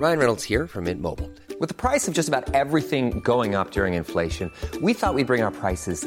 Ryan 0.00 0.18
Reynolds 0.18 0.44
here 0.44 0.66
from 0.66 0.84
Mint 0.84 1.00
Mobile. 1.00 1.30
With 1.60 1.68
the 1.68 1.74
price 1.74 2.08
of 2.08 2.14
just 2.14 2.28
about 2.28 2.52
everything 2.52 3.20
going 3.20 3.54
up 3.54 3.70
during 3.70 3.94
inflation, 3.94 4.50
we 4.82 4.92
thought 4.92 5.14
we'd 5.14 5.26
bring 5.26 5.42
our 5.42 5.52
prices 5.52 6.06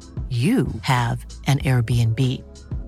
you 0.31 0.67
have 0.81 1.25
an 1.47 1.59
Airbnb. 1.59 2.19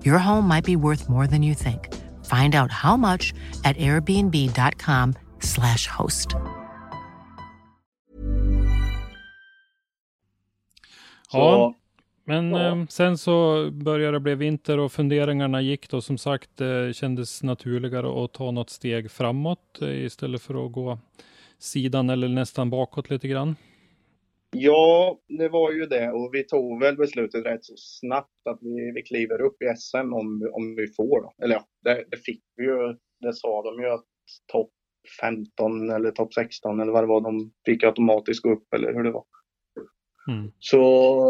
Your 0.04 0.18
home 0.18 0.48
might 0.48 0.64
be 0.64 0.76
worth 0.76 1.08
more 1.08 1.26
than 1.26 1.42
you 1.42 1.54
think. 1.54 1.88
Find 2.24 2.54
out 2.54 2.70
how 2.70 2.96
much 2.96 3.34
at 3.64 3.76
airbnb.com/slash 3.76 5.86
host. 5.86 6.28
Ja, 11.32 11.74
men 12.24 12.50
ja. 12.50 12.68
eh, 12.68 12.86
sen 12.88 13.18
så 13.18 13.68
började 13.72 14.16
det 14.16 14.20
bli 14.20 14.34
vinter 14.34 14.78
och 14.78 14.92
funderingarna 14.92 15.60
gick 15.60 15.90
då 15.90 16.00
som 16.00 16.18
sagt 16.18 16.60
eh, 16.60 16.92
kändes 16.92 17.42
naturligare 17.42 18.24
att 18.24 18.32
ta 18.32 18.50
något 18.50 18.70
steg 18.70 19.10
framåt 19.10 19.82
eh, 19.82 20.04
istället 20.04 20.42
för 20.42 20.66
att 20.66 20.72
gå 20.72 20.98
sidan 21.58 22.10
eller 22.10 22.28
nästan 22.28 22.70
bakåt 22.70 23.10
lite 23.10 23.28
grann. 23.28 23.56
Ja, 24.54 25.18
det 25.28 25.48
var 25.48 25.72
ju 25.72 25.86
det 25.86 26.10
och 26.10 26.30
vi 26.32 26.44
tog 26.44 26.80
väl 26.80 26.96
beslutet 26.96 27.46
rätt 27.46 27.64
så 27.64 27.74
snabbt 27.76 28.46
att 28.50 28.58
vi, 28.60 28.92
vi 28.94 29.02
kliver 29.02 29.40
upp 29.40 29.62
i 29.62 29.76
SM 29.76 30.12
om, 30.12 30.50
om 30.52 30.76
vi 30.76 30.86
får. 30.86 31.22
Då. 31.22 31.44
Eller 31.44 31.54
ja, 31.54 31.64
det, 31.82 32.04
det 32.10 32.16
fick 32.16 32.42
vi 32.56 32.64
ju. 32.64 32.96
Det 33.20 33.32
sa 33.32 33.62
de 33.62 33.82
ju 33.82 33.88
att 33.88 34.04
topp 34.52 34.70
15 35.20 35.90
eller 35.90 36.10
topp 36.10 36.34
16 36.34 36.80
eller 36.80 36.92
vad 36.92 37.02
det 37.02 37.08
var, 37.08 37.20
de 37.20 37.52
fick 37.66 37.84
automatiskt 37.84 38.42
gå 38.42 38.52
upp 38.52 38.74
eller 38.74 38.94
hur 38.94 39.04
det 39.04 39.12
var. 39.12 39.24
Mm. 40.28 40.52
Så 40.58 41.24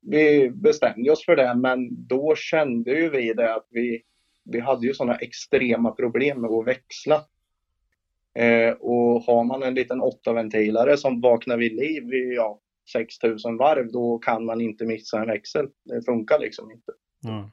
vi 0.00 0.50
bestämde 0.50 1.10
oss 1.10 1.24
för 1.24 1.36
det, 1.36 1.54
men 1.54 2.06
då 2.08 2.34
kände 2.36 2.90
ju 2.90 3.10
vi 3.10 3.32
det 3.32 3.54
att 3.54 3.66
vi, 3.70 4.02
vi 4.44 4.60
hade 4.60 4.86
ju 4.86 4.94
sådana 4.94 5.14
extrema 5.14 5.90
problem 5.90 6.40
med 6.40 6.50
att 6.50 6.66
växla. 6.66 7.20
Eh, 8.38 8.72
och 8.72 9.22
har 9.22 9.44
man 9.44 9.62
en 9.62 9.74
liten 9.74 10.00
åttaventilare 10.00 10.96
som 10.96 11.20
vaknar 11.20 11.56
vid 11.56 11.72
liv 11.72 12.04
vid 12.04 12.32
ja, 12.32 12.60
6000 12.92 13.56
varv, 13.56 13.92
då 13.92 14.18
kan 14.18 14.44
man 14.44 14.60
inte 14.60 14.84
missa 14.84 15.20
en 15.20 15.26
växel. 15.26 15.68
Det 15.84 16.04
funkar 16.04 16.38
liksom 16.38 16.70
inte. 16.70 16.92
Mm. 17.28 17.48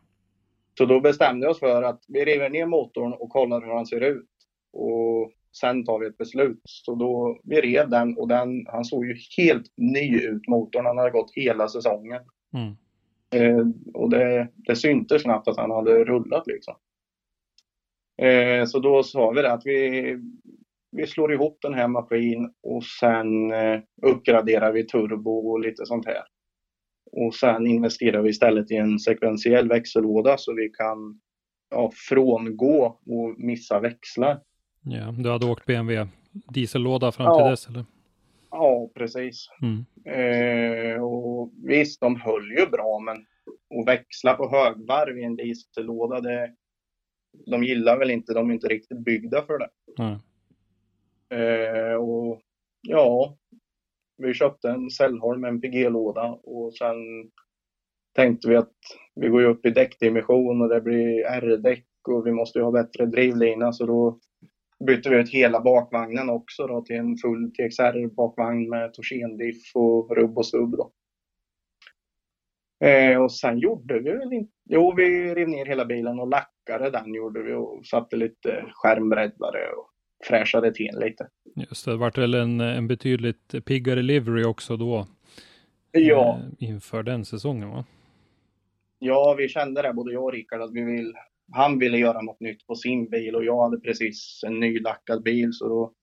Så 0.77 0.85
då 0.85 0.99
bestämde 0.99 1.47
vi 1.47 1.53
oss 1.53 1.59
för 1.59 1.83
att 1.83 2.03
vi 2.07 2.25
river 2.25 2.49
ner 2.49 2.65
motorn 2.65 3.13
och 3.13 3.29
kollar 3.29 3.61
hur 3.61 3.73
han 3.73 3.85
ser 3.85 4.01
ut. 4.01 4.29
Och 4.73 5.31
sen 5.61 5.85
tar 5.85 5.99
vi 5.99 6.07
ett 6.07 6.17
beslut. 6.17 6.61
Så 6.63 6.95
då, 6.95 7.39
vi 7.43 7.61
rev 7.61 7.89
den 7.89 8.17
och 8.17 8.27
den, 8.27 8.65
han 8.67 8.85
såg 8.85 9.05
ju 9.05 9.15
helt 9.37 9.73
ny 9.77 10.19
ut 10.19 10.47
motorn. 10.47 10.85
Han 10.85 10.97
hade 10.97 11.11
gått 11.11 11.31
hela 11.33 11.67
säsongen. 11.67 12.21
Mm. 12.53 12.75
Eh, 13.33 13.65
och 13.93 14.09
det, 14.09 14.47
det 14.55 14.75
syntes 14.75 15.23
knappt 15.23 15.47
att 15.47 15.57
han 15.57 15.71
hade 15.71 16.03
rullat 16.03 16.47
liksom. 16.47 16.75
Eh, 18.17 18.65
så 18.65 18.79
då 18.79 19.03
sa 19.03 19.31
vi 19.31 19.41
det 19.41 19.51
att 19.51 19.65
vi, 19.65 20.19
vi 20.95 21.07
slår 21.07 21.33
ihop 21.33 21.57
den 21.61 21.73
här 21.73 21.87
maskinen 21.87 22.51
och 22.63 22.83
sen 22.83 23.51
eh, 23.51 23.79
uppgraderar 24.01 24.71
vi 24.71 24.83
turbo 24.83 25.51
och 25.51 25.59
lite 25.59 25.85
sånt 25.85 26.05
här. 26.05 26.23
Och 27.11 27.35
sen 27.35 27.67
investerar 27.67 28.21
vi 28.21 28.29
istället 28.29 28.71
i 28.71 28.75
en 28.75 28.99
sekventiell 28.99 29.67
växellåda 29.67 30.37
så 30.37 30.53
vi 30.53 30.69
kan 30.69 31.19
ja, 31.69 31.91
frångå 32.09 32.99
och 33.05 33.35
missa 33.37 33.79
växlar. 33.79 34.41
Ja, 34.81 35.11
du 35.11 35.31
hade 35.31 35.45
åkt 35.45 35.65
BMW 35.65 36.07
diesellåda 36.31 37.11
fram 37.11 37.25
Ja. 37.25 37.37
till 37.37 37.49
dess 37.49 37.67
eller? 37.67 37.85
Ja, 38.51 38.89
precis. 38.95 39.47
Mm. 39.61 39.85
Eh, 40.05 41.03
och 41.03 41.51
visst, 41.63 42.01
de 42.01 42.21
höll 42.21 42.51
ju 42.51 42.65
bra, 42.65 42.99
men 42.99 43.17
att 43.79 43.87
växla 43.87 44.33
på 44.33 44.49
högvarv 44.49 45.17
i 45.17 45.23
en 45.23 45.35
diesellåda, 45.35 46.21
det, 46.21 46.53
de 47.45 47.63
gillar 47.63 47.97
väl 47.97 48.11
inte, 48.11 48.33
de 48.33 48.49
är 48.49 48.53
inte 48.53 48.67
riktigt 48.67 48.99
byggda 48.99 49.41
för 49.45 49.59
det. 49.59 49.69
Nej. 49.97 50.17
Eh, 51.29 51.93
och 51.93 52.41
ja, 52.81 53.37
vi 54.17 54.33
köpte 54.33 54.69
en 54.69 54.89
Cellholm 54.89 55.43
MPG-låda 55.43 56.39
och 56.43 56.73
sen 56.73 56.95
tänkte 58.15 58.49
vi 58.49 58.55
att 58.55 58.73
vi 59.15 59.27
går 59.27 59.41
ju 59.41 59.47
upp 59.47 59.65
i 59.65 59.69
däckdimension 59.69 60.61
och 60.61 60.69
det 60.69 60.81
blir 60.81 61.25
R-däck 61.25 61.87
och 62.07 62.27
vi 62.27 62.31
måste 62.31 62.59
ju 62.59 62.65
ha 62.65 62.71
bättre 62.71 63.05
drivlina 63.05 63.73
så 63.73 63.85
då 63.85 64.19
bytte 64.85 65.09
vi 65.09 65.15
ut 65.15 65.29
hela 65.29 65.61
bakvagnen 65.61 66.29
också 66.29 66.67
då 66.67 66.81
till 66.81 66.95
en 66.95 67.17
full 67.17 67.51
TXR-bakvagn 67.51 68.69
med 68.69 68.93
torsendiff 68.93 69.75
och 69.75 70.17
rubb 70.17 70.37
och 70.37 70.45
stubb 70.45 70.77
då. 70.77 70.91
Eh, 72.87 73.23
och 73.23 73.31
sen 73.31 73.57
gjorde 73.59 73.99
vi 73.99 74.11
väl 74.11 74.33
inte... 74.33 74.51
Jo, 74.69 74.93
vi 74.95 75.35
rev 75.35 75.49
ner 75.49 75.65
hela 75.65 75.85
bilen 75.85 76.19
och 76.19 76.27
lackade 76.27 76.89
den 76.89 77.13
gjorde 77.13 77.43
vi 77.43 77.53
och 77.53 77.85
satte 77.85 78.15
lite 78.15 78.65
skärmbreddare 78.73 79.71
och 79.71 79.94
fräschade 80.23 80.73
till 80.73 80.99
lite. 80.99 81.27
Just 81.55 81.85
det, 81.85 81.91
det 81.91 81.97
vart 81.97 82.17
väl 82.17 82.33
en, 82.33 82.61
en 82.61 82.87
betydligt 82.87 83.65
piggare 83.65 84.01
livery 84.01 84.43
också 84.43 84.77
då 84.77 85.07
Ja, 85.91 86.39
eh, 86.39 86.69
inför 86.69 87.03
den 87.03 87.25
säsongen 87.25 87.69
va? 87.69 87.85
ja, 88.99 89.35
vi 89.37 89.47
kände 89.47 89.81
det 89.81 89.93
både 89.93 90.13
jag 90.13 90.23
och 90.23 90.33
Rickard 90.33 90.61
att 90.61 90.73
vi 90.73 90.83
vill... 90.83 91.13
Han 91.51 91.79
ville 91.79 91.97
göra 91.97 92.21
något 92.21 92.39
nytt 92.39 92.67
på 92.67 92.75
sin 92.75 93.09
bil 93.09 93.35
och 93.35 93.45
jag 93.45 93.63
hade 93.63 93.79
precis 93.79 94.41
en 94.47 94.59
nylackad 94.59 95.23
bil 95.23 95.53
så 95.53 95.67
då, 95.67 95.93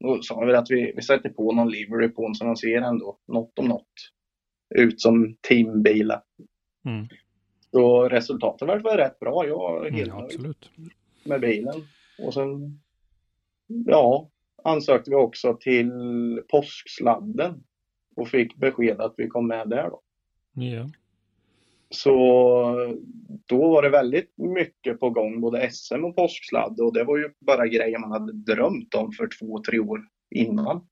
då 0.00 0.22
sa 0.22 0.44
vi 0.44 0.54
att 0.54 0.70
vi, 0.70 0.92
vi 0.96 1.02
sätter 1.02 1.28
på 1.28 1.52
någon 1.52 1.70
livery 1.70 2.08
på 2.08 2.22
den 2.22 2.34
så 2.34 2.44
den 2.44 2.56
ser 2.56 2.82
ändå 2.82 3.18
något 3.28 3.58
om 3.58 3.68
något 3.68 3.92
ut 4.74 5.00
som 5.00 5.36
teambilar. 5.48 6.22
Mm. 6.86 7.08
Så 7.70 8.08
resultatet 8.08 8.68
var 8.68 8.78
väl 8.78 8.96
rätt 8.96 9.18
bra. 9.18 9.46
Jag 9.46 9.86
är 9.86 9.90
helt 9.90 10.12
nöjd. 10.12 10.24
absolut. 10.24 10.70
med 11.24 11.40
bilen. 11.40 11.74
Och 12.18 12.34
sen, 12.34 12.80
ja, 13.86 14.30
ansökte 14.64 15.10
vi 15.10 15.16
också 15.16 15.56
till 15.60 15.92
påsksladden 16.48 17.64
och 18.16 18.28
fick 18.28 18.56
besked 18.56 19.00
att 19.00 19.14
vi 19.16 19.28
kom 19.28 19.48
med 19.48 19.68
där 19.68 19.90
då. 19.90 20.00
Ja. 20.54 20.90
Så 21.90 22.14
då 23.46 23.68
var 23.68 23.82
det 23.82 23.88
väldigt 23.88 24.32
mycket 24.36 25.00
på 25.00 25.10
gång, 25.10 25.40
både 25.40 25.70
SM 25.70 26.04
och 26.04 26.16
påsksladd 26.16 26.80
och 26.80 26.94
det 26.94 27.04
var 27.04 27.18
ju 27.18 27.30
bara 27.40 27.66
grejer 27.66 27.98
man 27.98 28.10
hade 28.10 28.32
drömt 28.32 28.94
om 28.94 29.12
för 29.12 29.28
två, 29.38 29.62
tre 29.62 29.78
år 29.78 30.00
innan. 30.30 30.86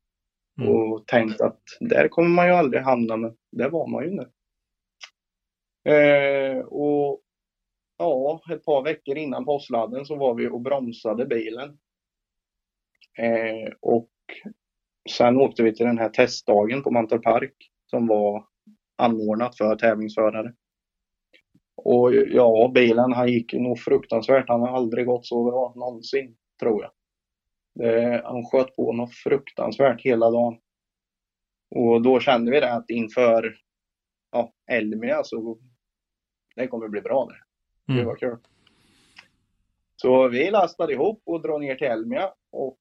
Mm. 0.60 0.74
Och 0.74 1.06
tänkt 1.06 1.40
att 1.40 1.62
där 1.80 2.08
kommer 2.08 2.28
man 2.28 2.46
ju 2.46 2.52
aldrig 2.52 2.82
hamna, 2.82 3.16
men 3.16 3.36
det 3.52 3.68
var 3.68 3.86
man 3.86 4.04
ju 4.04 4.10
nu. 4.10 4.26
Eh, 5.92 6.58
och 6.58 7.20
ja, 7.98 8.40
ett 8.50 8.64
par 8.64 8.82
veckor 8.82 9.16
innan 9.16 9.44
påskladden 9.44 10.04
så 10.04 10.16
var 10.16 10.34
vi 10.34 10.48
och 10.48 10.60
bromsade 10.60 11.26
bilen. 11.26 11.78
Eh, 13.18 13.72
och 13.80 14.10
sen 15.10 15.36
åkte 15.36 15.62
vi 15.62 15.74
till 15.74 15.86
den 15.86 15.98
här 15.98 16.08
testdagen 16.08 16.82
på 16.82 16.90
Mantorp 16.90 17.22
Park 17.22 17.54
som 17.90 18.06
var 18.06 18.46
anordnat 18.96 19.56
för 19.56 19.76
tävlingsförare. 19.76 20.54
Och 21.76 22.14
ja, 22.14 22.70
bilen 22.74 23.12
han 23.12 23.28
gick 23.28 23.52
nog 23.52 23.78
fruktansvärt. 23.78 24.48
Han 24.48 24.60
har 24.60 24.68
aldrig 24.68 25.06
gått 25.06 25.26
så 25.26 25.44
bra 25.44 25.72
någonsin, 25.76 26.36
tror 26.60 26.82
jag. 26.82 26.92
Det, 27.74 28.22
han 28.24 28.44
sköt 28.44 28.76
på 28.76 28.92
något 28.92 29.14
fruktansvärt 29.14 30.00
hela 30.00 30.30
dagen. 30.30 30.58
Och 31.74 32.02
då 32.02 32.20
kände 32.20 32.50
vi 32.50 32.60
det 32.60 32.72
att 32.72 32.90
inför 32.90 33.54
ja, 34.32 34.52
Elmia 34.70 35.24
så 35.24 35.58
det 36.56 36.66
kommer 36.66 36.88
bli 36.88 37.00
bra 37.00 37.26
det. 37.26 37.34
Det 37.86 37.92
Mm. 37.92 38.06
var 38.06 38.16
kul. 38.16 38.38
Så 39.96 40.28
vi 40.28 40.50
lastade 40.50 40.92
ihop 40.92 41.22
och 41.26 41.42
drog 41.42 41.60
ner 41.60 41.74
till 41.74 41.86
Elmia 41.86 42.32
och 42.52 42.78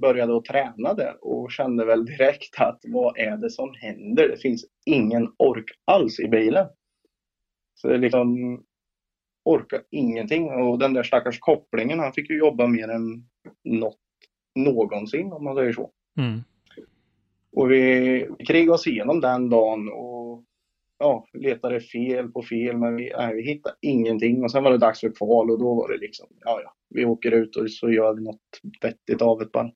började 0.00 0.36
att 0.36 0.44
träna 0.44 0.94
där 0.94 1.16
och 1.20 1.52
kände 1.52 1.84
väl 1.84 2.04
direkt 2.04 2.60
att 2.60 2.80
vad 2.84 3.18
är 3.18 3.36
det 3.36 3.50
som 3.50 3.74
händer? 3.74 4.28
Det 4.28 4.36
finns 4.36 4.64
ingen 4.86 5.32
ork 5.38 5.70
alls 5.84 6.20
i 6.20 6.28
bilen. 6.28 6.66
Så 7.74 7.88
det 7.88 7.98
liksom 7.98 8.60
orkar 9.44 9.82
ingenting 9.90 10.50
och 10.50 10.78
den 10.78 10.92
där 10.92 11.02
stackars 11.02 11.38
kopplingen 11.38 11.98
han 11.98 12.12
fick 12.12 12.30
ju 12.30 12.38
jobba 12.38 12.66
mer 12.66 12.88
än 12.88 13.28
något 13.64 13.98
någonsin 14.54 15.32
om 15.32 15.44
man 15.44 15.56
säger 15.56 15.72
så. 15.72 15.90
Mm. 16.18 16.40
Och 17.56 17.70
vi 17.70 18.28
krigade 18.46 18.72
oss 18.72 18.86
igenom 18.86 19.20
den 19.20 19.50
dagen 19.50 19.88
och 19.88 20.44
ja, 20.98 21.26
letade 21.32 21.80
fel 21.80 22.28
på 22.28 22.42
fel 22.42 22.76
men 22.76 22.96
vi, 22.96 23.12
nej, 23.16 23.34
vi 23.34 23.42
hittade 23.42 23.76
ingenting 23.80 24.44
och 24.44 24.50
sen 24.50 24.64
var 24.64 24.70
det 24.70 24.78
dags 24.78 25.00
för 25.00 25.10
kval 25.10 25.50
och 25.50 25.58
då 25.58 25.74
var 25.74 25.88
det 25.88 25.98
liksom, 25.98 26.26
ja 26.40 26.60
ja, 26.64 26.74
vi 26.94 27.04
åker 27.04 27.30
ut 27.32 27.56
och 27.56 27.70
så 27.70 27.90
gör 27.90 28.14
vi 28.14 28.22
något 28.22 28.40
vettigt 28.82 29.22
av 29.22 29.38
det 29.38 29.46
bara. 29.52 29.70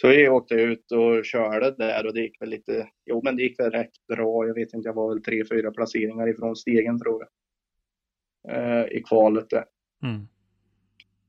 Så 0.00 0.08
vi 0.08 0.28
åkte 0.28 0.54
ut 0.54 0.92
och 0.92 1.24
körde 1.24 1.70
där 1.70 2.06
och 2.06 2.14
det 2.14 2.20
gick 2.20 2.40
väl 2.42 2.48
lite, 2.48 2.88
jo 3.06 3.20
men 3.24 3.36
det 3.36 3.42
gick 3.42 3.60
väl 3.60 3.70
rätt 3.70 4.06
bra. 4.08 4.46
Jag 4.46 4.54
vet 4.54 4.72
inte, 4.74 4.88
jag 4.88 4.94
var 4.94 5.08
väl 5.14 5.22
tre, 5.22 5.44
fyra 5.50 5.70
placeringar 5.70 6.28
ifrån 6.28 6.56
stegen 6.56 7.00
tror 7.00 7.24
jag. 7.24 7.30
Eh, 8.82 8.86
I 8.98 9.02
kvalet 9.02 9.50
där. 9.50 9.64
Mm. 10.02 10.28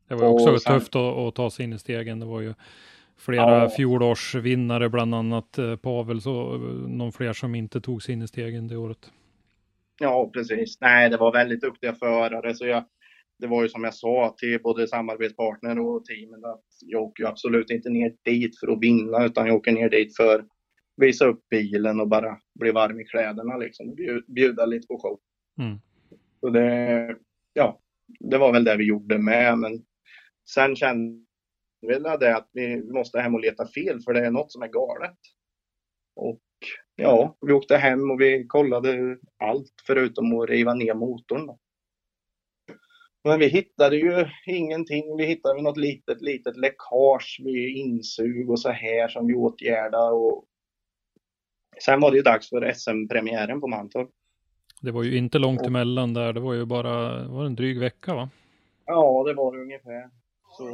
Det 0.08 0.16
var 0.16 0.28
också 0.28 0.52
Och 0.52 0.62
sen- 0.62 0.80
tufft 0.80 0.96
att, 0.96 1.18
att 1.18 1.36
ta 1.36 1.50
sig 1.50 1.66
in 1.66 1.74
i 1.74 1.80
stegen. 1.80 2.20
Det 2.20 2.26
var 2.26 2.42
ju 2.42 2.54
flera 3.18 3.60
Ja. 3.64 3.70
fjolårsvinnare, 3.70 4.90
bland 4.90 5.16
annat 5.16 5.58
eh, 5.58 5.76
Pavel, 5.76 6.22
så 6.22 6.54
eh, 6.56 6.60
någon 6.90 7.12
fler 7.12 7.34
som 7.34 7.56
inte 7.56 7.82
tog 7.82 8.04
sig 8.04 8.14
in 8.14 8.22
i 8.22 8.28
stegen 8.28 8.68
det 8.68 8.78
året. 8.78 9.12
Ja, 10.00 10.30
precis. 10.34 10.82
Nej, 10.82 11.10
det 11.10 11.18
var 11.18 11.32
väldigt 11.32 11.62
duktiga 11.62 11.94
förare. 11.96 12.56
Så 12.56 12.66
jag, 12.66 12.84
det 13.40 13.48
var 13.48 13.64
ju 13.64 13.70
som 13.70 13.84
jag 13.84 13.94
sa 13.94 14.36
till 14.38 14.62
både 14.62 14.88
samarbetspartner 14.88 15.80
och 15.80 16.06
teamen 16.06 16.46
att 16.46 16.66
jag 16.86 17.02
åker 17.04 17.26
absolut 17.26 17.70
inte 17.70 17.90
ner 17.90 18.16
dit 18.24 18.60
för 18.60 18.68
att 18.68 18.82
vinna 18.82 19.26
utan 19.26 19.48
jag 19.48 19.56
åker 19.56 19.72
ner 19.72 19.90
dit 19.90 20.16
för 20.16 20.40
att 20.40 20.48
visa 20.98 21.26
upp 21.26 21.50
bilen 21.50 22.00
och 22.00 22.08
bara 22.08 22.38
bli 22.60 22.72
varm 22.72 23.00
i 23.00 23.06
kläderna 23.06 23.58
liksom. 23.58 23.90
och 23.90 23.96
bju- 23.96 24.24
Bjuda 24.28 24.66
lite 24.66 24.88
på 24.88 25.00
show. 25.00 25.20
Mm. 25.62 25.80
Så 26.40 26.50
det, 26.50 27.18
ja, 27.54 27.80
det 28.20 28.38
var 28.38 28.54
väl 28.54 28.64
det 28.64 28.78
vi 28.78 28.86
gjorde 28.86 29.18
med. 29.18 29.58
Men 29.58 29.86
sen 30.50 30.76
kände 30.76 31.26
vi 31.82 32.00
det 32.00 32.36
att 32.36 32.50
vi 32.54 32.84
måste 32.84 33.20
hem 33.20 33.36
och 33.36 33.42
leta 33.42 33.68
fel 33.68 34.02
för 34.02 34.14
det 34.14 34.26
är 34.26 34.32
något 34.32 34.52
som 34.52 34.62
är 34.62 34.68
galet. 34.68 35.18
Och 36.16 36.42
ja, 36.96 37.38
vi 37.42 37.54
åkte 37.54 37.78
hem 37.78 38.12
och 38.12 38.22
vi 38.22 38.48
kollade 38.48 39.18
allt 39.38 39.74
förutom 39.88 40.40
att 40.40 40.50
riva 40.50 40.74
ner 40.74 40.94
motorn. 40.94 41.48
Då. 41.48 41.60
Men 43.24 43.40
vi 43.40 43.48
hittade 43.48 43.96
ju 43.96 44.26
ingenting. 44.46 45.18
Vi 45.18 45.26
hittade 45.26 45.62
något 45.62 45.78
litet, 45.78 46.22
litet 46.22 46.58
läckage 46.58 47.42
vid 47.44 47.76
insug 47.78 48.50
och 48.50 48.60
så 48.60 48.70
här 48.70 49.08
som 49.08 49.28
vi 49.28 49.34
åtgärdade. 49.34 50.12
Och... 50.12 50.46
Sen 51.86 52.00
var 52.00 52.12
det 52.12 52.18
ju 52.18 52.24
dags 52.24 52.50
för 52.50 52.74
SM-premiären 52.74 53.62
på 53.62 53.68
Mantorp. 53.68 54.10
Det 54.82 54.92
var 54.92 55.04
ju 55.04 55.18
inte 55.18 55.40
långt 55.40 55.62
Och- 55.62 55.68
emellan 55.68 56.14
där. 56.14 56.34
Det 56.34 56.40
var 56.40 56.54
ju 56.54 56.66
bara 56.66 57.28
var 57.28 57.46
en 57.46 57.56
dryg 57.56 57.80
vecka 57.80 58.16
va? 58.16 58.30
Ja, 58.86 59.24
det 59.28 59.34
var 59.34 59.56
det 59.56 59.62
ungefär. 59.62 60.10
Så 60.58 60.66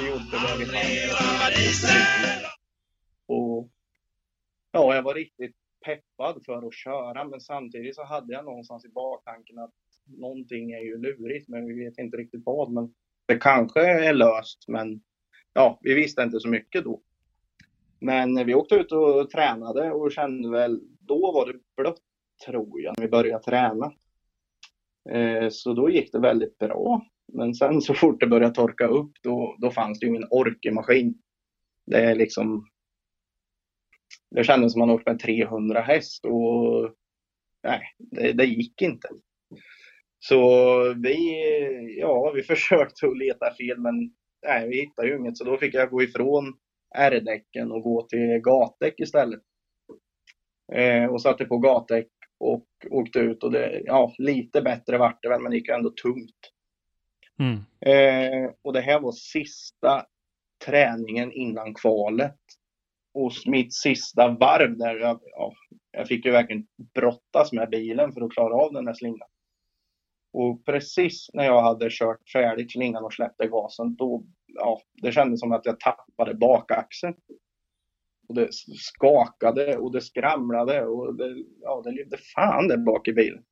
vi 0.00 0.08
gjorde 0.08 0.24
det 0.30 0.58
vi. 0.58 1.10
Och 3.26 3.68
ja, 4.72 4.94
jag 4.94 5.02
var 5.02 5.14
riktigt 5.14 5.56
peppad 5.84 6.42
för 6.46 6.66
att 6.66 6.74
köra, 6.74 7.24
men 7.24 7.40
samtidigt 7.40 7.94
så 7.94 8.04
hade 8.04 8.32
jag 8.32 8.44
någonstans 8.44 8.84
i 8.84 8.88
baktanken 8.88 9.58
att 9.58 9.70
någonting 10.06 10.72
är 10.72 10.80
ju 10.80 10.98
lurigt, 10.98 11.48
men 11.48 11.66
vi 11.66 11.84
vet 11.84 11.98
inte 11.98 12.16
riktigt 12.16 12.42
vad. 12.44 12.72
Men 12.72 12.94
det 13.26 13.36
kanske 13.36 13.80
är 13.80 14.14
löst, 14.14 14.64
men 14.68 15.00
ja, 15.52 15.78
vi 15.82 15.94
visste 15.94 16.22
inte 16.22 16.40
så 16.40 16.48
mycket 16.48 16.84
då. 16.84 17.02
Men 18.00 18.46
vi 18.46 18.54
åkte 18.54 18.74
ut 18.74 18.92
och 18.92 19.30
tränade 19.30 19.90
och 19.92 20.12
kände 20.12 20.50
väl, 20.50 20.80
då 21.00 21.32
var 21.32 21.46
det 21.52 21.58
blött 21.76 21.98
tror 22.46 22.80
jag, 22.80 22.94
när 22.98 23.04
vi 23.04 23.10
började 23.10 23.44
träna. 23.44 23.92
Eh, 25.10 25.48
Så 25.50 25.74
då 25.74 25.90
gick 25.90 26.12
det 26.12 26.18
väldigt 26.18 26.58
bra. 26.58 27.06
Men 27.32 27.54
sen 27.54 27.80
så 27.80 27.94
fort 27.94 28.20
det 28.20 28.26
började 28.26 28.54
torka 28.54 28.86
upp, 28.86 29.12
då, 29.22 29.56
då 29.58 29.70
fanns 29.70 30.00
det 30.00 30.06
ju 30.06 30.10
ingen 30.10 30.28
ork 30.30 30.64
i 30.66 30.70
maskin. 30.70 31.18
Det 31.86 32.04
är 32.04 32.14
liksom... 32.14 32.68
Det 34.30 34.44
kändes 34.44 34.72
som 34.72 34.78
man 34.78 34.90
åkte 34.90 35.10
med 35.10 35.20
300 35.20 35.80
häst 35.80 36.24
och 36.24 36.94
nej, 37.62 37.82
det, 37.98 38.32
det 38.32 38.44
gick 38.44 38.82
inte. 38.82 39.08
Så 40.28 40.94
vi, 41.02 41.98
ja, 42.00 42.32
vi 42.34 42.42
försökte 42.52 43.06
att 43.06 43.18
leta 43.18 43.54
fel, 43.54 43.78
men 43.78 43.94
nej, 44.46 44.68
vi 44.68 44.80
hittade 44.80 45.08
ju 45.08 45.16
inget. 45.16 45.36
Så 45.36 45.44
då 45.44 45.56
fick 45.56 45.74
jag 45.74 45.90
gå 45.90 46.02
ifrån 46.02 46.54
R-däcken 46.94 47.72
och 47.72 47.82
gå 47.82 48.02
till 48.02 48.40
gatdäck 48.42 49.00
istället. 49.00 49.40
Eh, 50.72 51.06
och 51.06 51.22
satte 51.22 51.44
på 51.44 51.58
gatdäck 51.58 52.08
och 52.38 52.66
åkte 52.90 53.18
ut 53.18 53.44
och 53.44 53.52
det, 53.52 53.82
ja, 53.84 54.14
lite 54.18 54.62
bättre 54.62 54.98
vart 54.98 55.22
det 55.22 55.28
väl, 55.28 55.40
men 55.40 55.50
det 55.50 55.56
gick 55.56 55.68
ändå 55.68 55.90
tungt. 55.90 56.50
Mm. 57.38 57.56
Eh, 57.80 58.50
och 58.62 58.72
det 58.72 58.80
här 58.80 59.00
var 59.00 59.12
sista 59.12 60.06
träningen 60.66 61.32
innan 61.32 61.74
kvalet. 61.74 62.38
Och 63.14 63.32
mitt 63.46 63.74
sista 63.74 64.28
varv 64.28 64.78
där 64.78 64.96
jag, 64.96 65.20
ja, 65.22 65.52
jag 65.90 66.08
fick 66.08 66.24
ju 66.24 66.30
verkligen 66.30 66.66
brottas 66.94 67.52
med 67.52 67.70
bilen 67.70 68.12
för 68.12 68.20
att 68.20 68.32
klara 68.32 68.54
av 68.54 68.72
den 68.72 68.84
där 68.84 68.94
slingan. 68.94 69.28
Och 70.34 70.64
precis 70.64 71.30
när 71.32 71.44
jag 71.44 71.62
hade 71.62 71.88
kört 71.90 72.30
färdigt 72.32 72.72
slingan 72.72 73.04
och 73.04 73.12
släppte 73.12 73.46
gasen, 73.46 73.96
då, 73.96 74.24
ja, 74.46 74.80
det 75.02 75.12
kändes 75.12 75.40
som 75.40 75.52
att 75.52 75.66
jag 75.66 75.80
tappade 75.80 76.34
bakaxeln. 76.34 77.14
Och 78.28 78.34
det 78.34 78.48
skakade 78.78 79.76
och 79.76 79.92
det 79.92 80.00
skramlade 80.00 80.84
och 80.84 81.14
det, 81.14 81.44
ja, 81.60 81.82
det 81.84 81.90
levde 81.90 82.16
fan 82.16 82.68
där 82.68 82.76
bak 82.76 83.08
i 83.08 83.12
bilen. 83.12 83.44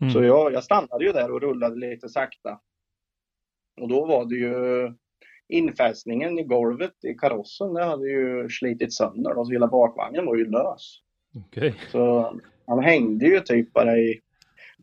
Mm. 0.00 0.12
Så 0.12 0.24
jag, 0.24 0.52
jag 0.52 0.64
stannade 0.64 1.04
ju 1.04 1.12
där 1.12 1.30
och 1.30 1.40
rullade 1.40 1.76
lite 1.76 2.08
sakta. 2.08 2.60
Och 3.80 3.88
då 3.88 4.06
var 4.06 4.24
det 4.24 4.34
ju 4.34 4.92
infästningen 5.48 6.38
i 6.38 6.42
golvet 6.42 7.04
i 7.04 7.14
karossen, 7.14 7.74
det 7.74 7.84
hade 7.84 8.08
ju 8.08 8.48
slitit 8.48 8.92
sönder. 8.94 9.34
då, 9.34 9.44
Så 9.44 9.52
hela 9.52 9.66
bakvagnen 9.66 10.26
var 10.26 10.36
ju 10.36 10.50
lös. 10.50 11.00
Okej. 11.34 11.74
Så 11.90 12.34
han 12.66 12.84
hängde 12.84 13.26
ju 13.26 13.40
typ 13.40 13.72
bara 13.72 13.98
i 13.98 14.20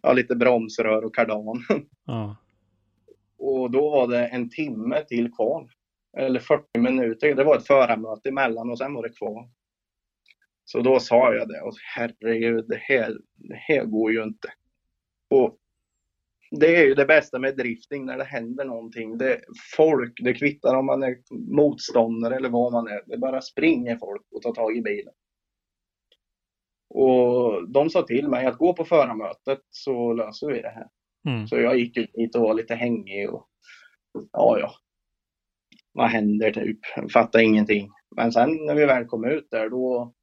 ja, 0.04 0.14
lite 0.14 0.36
bromsrör 0.36 1.06
och 1.06 1.16
kardan. 1.16 1.64
Ja. 2.06 2.38
Och 3.38 3.72
då 3.72 3.90
var 3.90 4.08
det 4.08 4.28
en 4.28 4.50
timme 4.50 5.04
till 5.04 5.32
kval. 5.32 5.70
Eller 6.18 6.40
40 6.40 6.80
minuter. 6.80 7.36
Det 7.36 7.44
var 7.44 7.58
ett 7.58 7.68
förarmöte 7.68 8.30
emellan 8.30 8.70
och 8.70 8.78
sen 8.78 8.94
var 8.94 9.04
det 9.04 9.18
kval. 9.18 9.50
Så 10.66 10.80
då 10.80 11.00
sa 11.00 11.34
jag 11.34 11.48
det. 11.48 11.62
Och 11.62 11.74
herregud, 11.96 12.66
det 12.68 12.82
här, 12.82 13.18
det 13.36 13.56
här 13.56 13.86
går 13.86 14.12
ju 14.12 14.24
inte. 14.24 14.48
Och 15.30 15.58
det 16.52 16.76
är 16.76 16.86
ju 16.86 16.94
det 16.94 17.06
bästa 17.06 17.40
med 17.40 17.58
drifting 17.58 18.06
när 18.06 18.18
det 18.18 18.24
händer 18.24 18.66
någonting. 18.66 19.18
Det, 19.18 19.42
folk, 19.76 20.20
det 20.24 20.34
kvittar 20.34 20.76
om 20.76 20.86
man 20.86 21.04
är 21.04 21.18
motståndare 21.56 22.36
eller 22.36 22.50
vad 22.50 22.72
man 22.72 22.88
är. 22.88 23.02
Det 23.06 23.18
bara 23.18 23.42
springer 23.42 23.98
folk 23.98 24.22
och 24.32 24.42
tar 24.42 24.54
tag 24.54 24.78
i 24.78 24.82
bilen. 24.82 25.14
Och 26.94 27.70
de 27.70 27.90
sa 27.90 28.02
till 28.02 28.28
mig 28.28 28.46
att 28.46 28.58
gå 28.58 28.74
på 28.74 28.86
förarmötet 28.86 29.60
så 29.70 30.14
löser 30.14 30.48
vi 30.48 30.62
det 30.62 30.70
här. 30.70 30.88
Mm. 31.28 31.48
Så 31.48 31.56
jag 31.56 31.78
gick 31.80 31.98
ut 31.98 32.14
dit 32.14 32.36
och 32.36 32.42
var 32.42 32.54
lite 32.54 32.76
hängig 32.76 33.30
och 33.30 33.48
ja, 34.32 34.60
ja. 34.60 34.72
Vad 35.94 36.10
händer 36.10 36.52
typ? 36.52 36.80
Fattade 37.14 37.44
ingenting. 37.44 37.90
Men 38.16 38.32
sen 38.32 38.50
när 38.66 38.76
vi 38.76 38.86
väl 38.86 39.06
kom 39.06 39.26
ut 39.26 39.48
där 39.52 39.70
då 39.70 40.14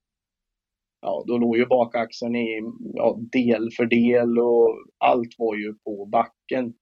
Ja, 1.03 1.25
då 1.27 1.39
låg 1.39 1.57
ju 1.57 1.67
bakaxeln 1.67 2.37
i 2.37 2.61
ja, 2.95 3.19
del 3.33 3.71
för 3.77 3.87
del 3.87 4.39
och 4.39 4.85
allt 4.99 5.35
var 5.39 5.57
ju 5.57 5.75
på 5.75 6.07
backen. 6.07 6.75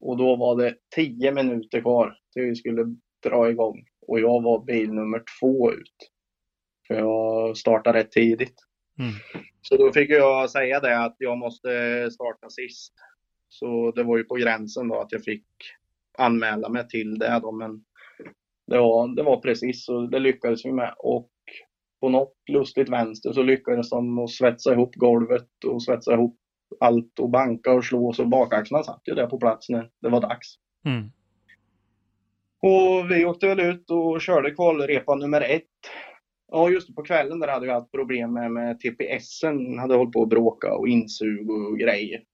Och 0.00 0.16
då 0.16 0.36
var 0.36 0.56
det 0.56 0.74
10 0.94 1.32
minuter 1.32 1.80
kvar 1.80 2.16
till 2.32 2.42
vi 2.42 2.54
skulle 2.54 2.96
dra 3.26 3.50
igång. 3.50 3.84
Och 4.06 4.20
jag 4.20 4.42
var 4.42 4.64
bil 4.64 4.92
nummer 4.92 5.22
två 5.40 5.72
ut. 5.72 6.10
För 6.88 6.94
jag 6.94 7.56
startade 7.56 7.98
rätt 7.98 8.12
tidigt. 8.12 8.54
Mm. 9.00 9.12
Så 9.62 9.76
då 9.76 9.92
fick 9.92 10.10
jag 10.10 10.50
säga 10.50 10.80
det 10.80 11.04
att 11.04 11.16
jag 11.18 11.38
måste 11.38 11.70
starta 12.10 12.50
sist. 12.50 12.94
Så 13.48 13.92
det 13.96 14.02
var 14.02 14.16
ju 14.16 14.24
på 14.24 14.34
gränsen 14.34 14.88
då 14.88 15.00
att 15.00 15.12
jag 15.12 15.24
fick 15.24 15.46
anmäla 16.18 16.68
mig 16.68 16.88
till 16.88 17.18
det 17.18 17.40
då, 17.42 17.52
men 17.52 17.84
det 18.66 18.78
var, 18.78 19.16
det 19.16 19.22
var 19.22 19.40
precis 19.40 19.84
så 19.84 20.06
det 20.06 20.18
lyckades 20.18 20.64
vi 20.64 20.72
med. 20.72 20.94
Och 20.98 21.30
på 22.00 22.08
något 22.08 22.34
lustigt 22.50 22.88
vänster 22.88 23.32
så 23.32 23.42
lyckades 23.42 23.90
de 23.90 24.18
att 24.18 24.30
svetsa 24.30 24.72
ihop 24.72 24.94
golvet 24.94 25.64
och 25.66 25.82
svetsa 25.82 26.12
ihop 26.12 26.36
allt 26.80 27.18
och 27.18 27.30
banka 27.30 27.72
och 27.72 27.84
slå 27.84 28.12
så 28.12 28.24
bakaxlarna 28.24 28.84
satt 28.84 29.02
ju 29.04 29.14
där 29.14 29.26
på 29.26 29.38
plats 29.38 29.68
när 29.68 29.90
det 30.00 30.08
var 30.08 30.20
dags. 30.20 30.46
Mm. 30.84 31.10
Och 32.62 33.10
vi 33.10 33.24
åkte 33.24 33.46
väl 33.46 33.60
ut 33.60 33.90
och 33.90 34.20
körde 34.20 34.50
kvalrepa 34.50 35.14
nummer 35.14 35.40
ett. 35.40 35.64
Ja, 36.52 36.70
just 36.70 36.88
det, 36.88 36.94
på 36.94 37.02
kvällen 37.02 37.40
där 37.40 37.48
hade 37.48 37.66
vi 37.66 37.72
haft 37.72 37.92
problem 37.92 38.32
med, 38.32 38.50
med 38.50 38.80
TPSen. 38.80 39.78
Hade 39.78 39.94
hållit 39.94 40.12
på 40.12 40.22
att 40.22 40.28
bråka 40.28 40.74
och 40.74 40.88
insug 40.88 41.50
och 41.50 41.78
grejer. 41.78 42.24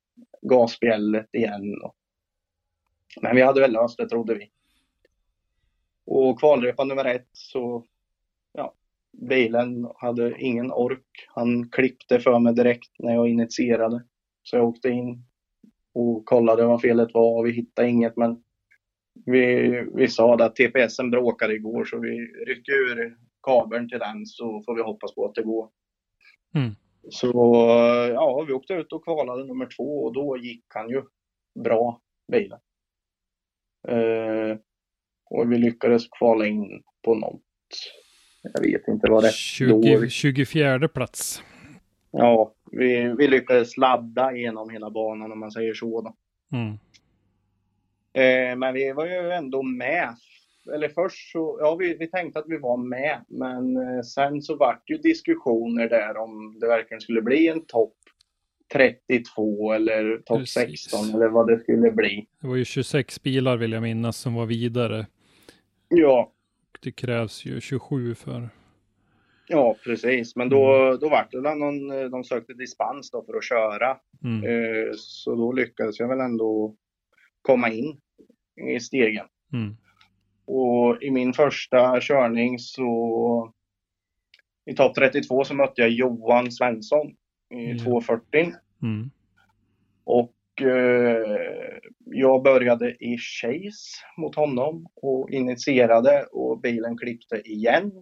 Gasspjället 0.42 1.34
igen. 1.34 1.82
Och... 1.82 1.94
Men 3.20 3.36
vi 3.36 3.42
hade 3.42 3.60
väl 3.60 3.72
löst 3.72 3.98
det 3.98 4.08
trodde 4.08 4.34
vi. 4.34 4.50
Och 6.06 6.38
kvalrepa 6.40 6.84
nummer 6.84 7.04
ett 7.04 7.28
så, 7.32 7.84
ja, 8.52 8.74
bilen 9.12 9.88
hade 9.96 10.34
ingen 10.38 10.72
ork. 10.72 11.26
Han 11.28 11.70
klippte 11.70 12.20
för 12.20 12.38
mig 12.38 12.54
direkt 12.54 12.90
när 12.98 13.14
jag 13.14 13.28
initierade. 13.28 14.04
Så 14.42 14.56
jag 14.56 14.68
åkte 14.68 14.88
in 14.88 15.24
och 15.94 16.24
kollade 16.24 16.64
vad 16.66 16.80
felet 16.80 17.14
var 17.14 17.38
och 17.38 17.46
vi 17.46 17.52
hittade 17.52 17.88
inget 17.88 18.16
men 18.16 18.42
vi, 19.26 19.68
vi 19.94 20.08
sa 20.08 20.36
det 20.36 20.44
att 20.44 20.56
TPSen 20.56 21.10
bråkade 21.10 21.54
igår 21.54 21.84
så 21.84 21.98
vi 21.98 22.26
ryckte 22.26 22.72
ur 22.72 23.16
kabeln 23.46 23.88
till 23.88 23.98
den 23.98 24.26
så 24.26 24.62
får 24.66 24.74
vi 24.74 24.82
hoppas 24.82 25.14
på 25.14 25.24
att 25.24 25.34
det 25.34 25.42
går. 25.42 25.68
Mm. 26.54 26.74
Så 27.10 27.26
ja, 28.14 28.44
vi 28.48 28.52
åkte 28.52 28.74
ut 28.74 28.92
och 28.92 29.04
kvalade 29.04 29.44
nummer 29.44 29.68
två 29.76 30.04
och 30.04 30.12
då 30.12 30.36
gick 30.36 30.64
han 30.68 30.90
ju 30.90 31.02
bra, 31.64 32.00
bilen. 32.32 32.58
Eh, 33.88 34.58
och 35.30 35.52
vi 35.52 35.58
lyckades 35.58 36.08
kvala 36.08 36.46
in 36.46 36.82
på 37.04 37.14
någon 37.14 37.40
jag 38.54 38.60
vet 38.62 38.88
inte 38.88 39.10
vad 39.10 39.24
det 39.24 39.32
20, 39.32 40.08
24 40.08 40.88
plats. 40.88 41.42
Ja, 42.10 42.54
vi, 42.72 43.14
vi 43.18 43.28
lyckades 43.28 43.76
ladda 43.76 44.32
igenom 44.32 44.70
hela 44.70 44.90
banan 44.90 45.32
om 45.32 45.38
man 45.40 45.50
säger 45.50 45.74
så. 45.74 46.00
Då. 46.00 46.16
Mm. 46.56 46.72
Eh, 48.12 48.56
men 48.56 48.74
vi 48.74 48.92
var 48.92 49.06
ju 49.06 49.30
ändå 49.30 49.62
med. 49.62 50.16
Eller 50.74 50.88
först 50.88 51.32
så, 51.32 51.58
ja 51.60 51.76
vi, 51.76 51.96
vi 51.96 52.06
tänkte 52.10 52.38
att 52.38 52.48
vi 52.48 52.58
var 52.58 52.76
med. 52.76 53.24
Men 53.28 53.76
eh, 53.76 54.02
sen 54.02 54.42
så 54.42 54.56
vart 54.56 54.90
ju 54.90 54.98
diskussioner 54.98 55.88
där 55.88 56.16
om 56.16 56.58
det 56.60 56.66
verkligen 56.66 57.00
skulle 57.00 57.22
bli 57.22 57.48
en 57.48 57.66
topp 57.66 57.94
32 58.72 59.72
eller 59.72 60.18
topp 60.18 60.38
Precis. 60.38 60.80
16 60.90 61.14
eller 61.14 61.28
vad 61.28 61.46
det 61.46 61.58
skulle 61.58 61.90
bli. 61.90 62.26
Det 62.40 62.46
var 62.46 62.56
ju 62.56 62.64
26 62.64 63.22
bilar 63.22 63.56
vill 63.56 63.72
jag 63.72 63.82
minnas 63.82 64.16
som 64.16 64.34
var 64.34 64.46
vidare. 64.46 65.06
Ja, 65.88 66.32
Det 66.80 66.92
krävs 66.92 67.44
ju 67.44 67.60
27 67.60 68.14
för. 68.14 68.48
ja 69.48 69.76
precis. 69.84 70.36
Men 70.36 70.48
då, 70.48 70.96
då 71.00 71.08
vart 71.08 71.30
det 71.30 71.54
någon, 71.54 71.90
eh, 71.90 72.04
de 72.04 72.24
sökte 72.24 72.54
dispens 72.54 73.10
då 73.10 73.24
för 73.24 73.36
att 73.36 73.44
köra. 73.44 73.96
Mm. 74.24 74.44
Eh, 74.44 74.92
så 74.96 75.34
då 75.34 75.52
lyckades 75.52 76.00
jag 76.00 76.08
väl 76.08 76.20
ändå 76.20 76.74
komma 77.42 77.70
in 77.70 78.00
i 78.74 78.80
stegen. 78.80 79.26
Mm. 79.52 79.76
Och 80.46 81.02
i 81.02 81.10
min 81.10 81.32
första 81.32 82.00
körning 82.00 82.58
så 82.58 83.52
i 84.70 84.74
topp 84.74 84.94
32 84.94 85.44
så 85.44 85.54
mötte 85.54 85.80
jag 85.80 85.90
Johan 85.90 86.52
Svensson 86.52 87.06
i 87.54 87.70
Ja. 87.70 87.84
240. 87.84 88.52
Mm. 88.82 89.10
Och 90.04 90.62
eh, 90.62 91.78
jag 92.04 92.42
började 92.42 93.04
i 93.04 93.18
chase 93.18 94.04
mot 94.16 94.34
honom 94.34 94.86
och 94.94 95.30
initierade 95.30 96.26
och 96.32 96.60
bilen 96.60 96.98
klippte 96.98 97.36
igen. 97.36 97.92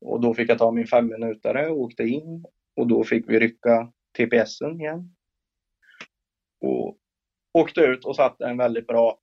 Och 0.00 0.20
då 0.20 0.34
fick 0.34 0.50
jag 0.50 0.58
ta 0.58 0.70
min 0.70 0.86
femminutare 0.86 1.68
och 1.68 1.80
åkte 1.80 2.02
in 2.02 2.44
och 2.76 2.86
då 2.86 3.04
fick 3.04 3.28
vi 3.28 3.38
rycka 3.38 3.92
TPSen 4.18 4.80
igen. 4.80 5.16
Och 6.60 6.96
åkte 7.52 7.80
ut 7.80 8.04
och 8.04 8.16
satte 8.16 8.46
en 8.46 8.56
väldigt 8.56 8.86
bra 8.86 9.18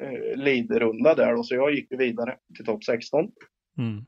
eh, 0.00 0.38
lead-runda 0.38 1.14
där 1.14 1.34
då, 1.34 1.42
så 1.42 1.54
jag 1.54 1.74
gick 1.74 1.86
vidare 1.90 2.36
till 2.56 2.64
topp 2.64 2.84
16. 2.84 3.30
Mm. 3.78 4.04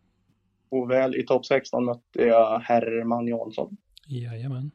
Och 0.68 0.90
väl 0.90 1.16
i 1.16 1.22
topp 1.22 1.46
16 1.46 1.84
mötte 1.84 2.22
jag 2.22 2.58
Herman 2.58 3.26
Jansson. 3.26 3.76
Jajamän. 4.08 4.70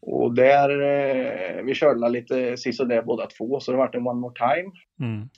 Och 0.00 0.34
där, 0.34 0.70
eh, 0.70 1.62
vi 1.62 1.74
körde 1.74 2.08
lite 2.08 2.56
sisådär 2.56 3.02
båda 3.02 3.26
två, 3.26 3.60
så 3.60 3.72
det 3.72 3.78
vart 3.78 3.94
en 3.94 4.06
one 4.06 4.20
more 4.20 4.34
time. 4.34 4.72
Mm. 5.00 5.28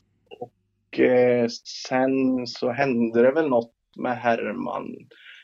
Och 0.40 1.00
eh, 1.00 1.48
sen 1.86 2.46
så 2.46 2.70
hände 2.70 3.22
det 3.22 3.32
väl 3.32 3.48
något 3.48 3.74
med 3.96 4.18
Herman. 4.18 4.96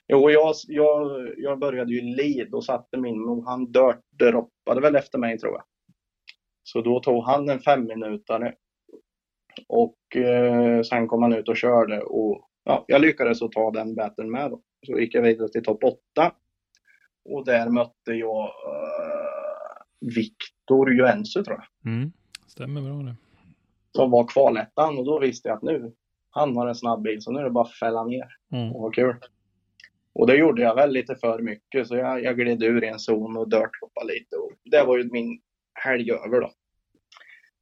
Jo, 0.08 0.30
jag, 0.30 0.54
jag, 0.68 1.28
jag 1.36 1.58
började 1.58 1.92
ju 1.92 2.00
lead 2.00 2.54
och 2.54 2.64
satte 2.64 2.96
min, 2.96 3.28
och 3.28 3.44
han 3.44 3.72
dirt 3.72 4.00
droppade 4.18 4.80
väl 4.80 4.96
efter 4.96 5.18
mig 5.18 5.38
tror 5.38 5.52
jag. 5.52 5.62
Så 6.62 6.80
då 6.80 7.00
tog 7.00 7.24
han 7.24 7.48
en 7.48 7.60
femminutare. 7.60 8.54
Och 9.68 10.16
eh, 10.16 10.82
sen 10.82 11.08
kom 11.08 11.22
han 11.22 11.32
ut 11.32 11.48
och 11.48 11.56
körde 11.56 12.00
och 12.02 12.48
ja, 12.64 12.84
jag 12.88 13.00
lyckades 13.00 13.42
att 13.42 13.52
ta 13.52 13.70
den 13.70 13.94
battlen 13.94 14.30
med 14.30 14.50
då. 14.50 14.60
Så 14.86 14.98
gick 14.98 15.14
jag 15.14 15.22
vidare 15.22 15.48
till 15.48 15.64
topp 15.64 15.84
8. 15.84 15.98
Och 17.24 17.44
där 17.44 17.68
mötte 17.68 18.12
jag 18.12 18.42
eh, 18.44 20.14
Viktor 20.16 20.94
Juensu 20.94 21.44
tror 21.44 21.56
jag 21.82 21.92
Mm. 21.92 22.12
Stämmer 22.46 22.80
bra 22.80 22.92
det. 22.92 23.16
som 23.96 24.10
var 24.10 24.26
kvalettan 24.26 24.98
och 24.98 25.04
då 25.04 25.18
visste 25.18 25.48
jag 25.48 25.56
att 25.56 25.62
nu, 25.62 25.92
han 26.30 26.56
har 26.56 26.66
en 26.66 26.74
snabb 26.74 27.02
bil 27.02 27.22
så 27.22 27.32
nu 27.32 27.38
är 27.40 27.44
det 27.44 27.50
bara 27.50 27.64
att 27.64 27.72
fälla 27.74 28.04
ner. 28.04 28.26
Mm. 28.52 28.72
Och 28.72 28.82
vad 28.82 28.94
kul. 28.94 29.16
Och 30.14 30.26
det 30.26 30.36
gjorde 30.36 30.62
jag 30.62 30.74
väl 30.74 30.90
lite 30.92 31.16
för 31.16 31.38
mycket 31.38 31.88
så 31.88 31.96
jag, 31.96 32.24
jag 32.24 32.36
gled 32.36 32.62
ur 32.62 32.84
i 32.84 32.88
en 32.88 32.98
zon 32.98 33.36
och 33.36 33.48
dirthoppade 33.48 34.12
lite 34.12 34.36
och 34.36 34.52
det 34.64 34.82
var 34.84 34.96
ju 34.98 35.10
min 35.12 35.40
helg 35.74 36.12
över 36.12 36.40
då. 36.40 36.50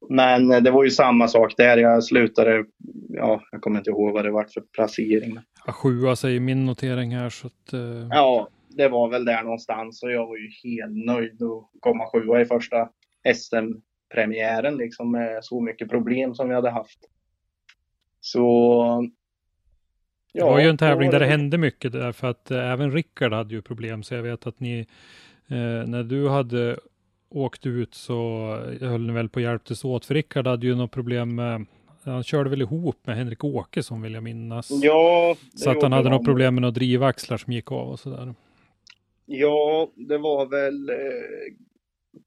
Men 0.09 0.51
eh, 0.51 0.61
det 0.61 0.71
var 0.71 0.83
ju 0.83 0.91
samma 0.91 1.27
sak 1.27 1.53
där. 1.57 1.77
Jag 1.77 2.03
slutade, 2.03 2.65
ja, 3.09 3.41
jag 3.51 3.61
kommer 3.61 3.77
inte 3.77 3.89
ihåg 3.89 4.13
vad 4.13 4.25
det 4.25 4.31
var 4.31 4.43
för 4.43 4.61
placering. 4.61 5.39
Ja, 5.65 5.71
sjua 5.71 6.15
säger 6.15 6.39
min 6.39 6.65
notering 6.65 7.15
här 7.15 7.29
så 7.29 7.47
att. 7.47 7.73
Eh, 7.73 8.07
Ja, 8.09 8.47
det 8.75 8.87
var 8.87 9.09
väl 9.09 9.25
där 9.25 9.43
någonstans 9.43 10.03
och 10.03 10.11
jag 10.11 10.27
var 10.27 10.37
ju 10.37 10.49
helt 10.63 11.05
nöjd 11.05 11.43
att 11.43 11.69
komma 11.79 12.05
sjua 12.11 12.41
i 12.41 12.45
första 12.45 12.89
SM-premiären 13.35 14.77
liksom 14.77 15.11
med 15.11 15.43
så 15.43 15.61
mycket 15.61 15.89
problem 15.89 16.35
som 16.35 16.49
vi 16.49 16.55
hade 16.55 16.69
haft. 16.69 16.99
Så... 18.19 19.09
det 20.33 20.43
var 20.43 20.59
ju 20.59 20.69
en 20.69 20.77
tävling 20.77 21.11
där 21.11 21.19
det 21.19 21.25
hände 21.25 21.57
mycket 21.57 21.91
därför 21.91 22.27
att 22.27 22.51
eh, 22.51 22.71
även 22.71 22.91
Rickard 22.91 23.33
hade 23.33 23.53
ju 23.53 23.61
problem 23.61 24.03
så 24.03 24.13
jag 24.13 24.23
vet 24.23 24.47
att 24.47 24.59
ni 24.59 24.79
eh, 25.47 25.87
när 25.87 26.03
du 26.03 26.29
hade 26.29 26.79
åkt 27.33 27.65
ut 27.65 27.93
så 27.95 28.47
höll 28.81 29.01
ni 29.01 29.13
väl 29.13 29.29
på 29.29 29.39
att 29.39 29.43
hjälptes 29.43 29.85
åt 29.85 30.05
för 30.05 30.13
Rickard 30.13 30.47
hade 30.47 30.67
ju 30.67 30.75
något 30.75 30.91
problem 30.91 31.35
med 31.35 31.65
han 32.03 32.23
körde 32.23 32.49
väl 32.49 32.61
ihop 32.61 33.07
med 33.07 33.15
Henrik 33.15 33.43
Åkesson 33.43 34.01
vill 34.01 34.13
jag 34.13 34.23
minnas. 34.23 34.69
Ja, 34.83 35.35
så 35.55 35.69
att 35.69 35.81
han 35.81 35.91
hade 35.91 36.03
de. 36.09 36.09
något 36.15 36.25
problem 36.25 36.55
med 36.55 36.61
några 36.61 36.71
drivaxlar 36.71 37.37
som 37.37 37.53
gick 37.53 37.71
av 37.71 37.89
och 37.89 37.99
sådär. 37.99 38.33
Ja, 39.25 39.87
det 39.95 40.17
var 40.17 40.45
väl 40.45 40.89
eh, 40.89 40.95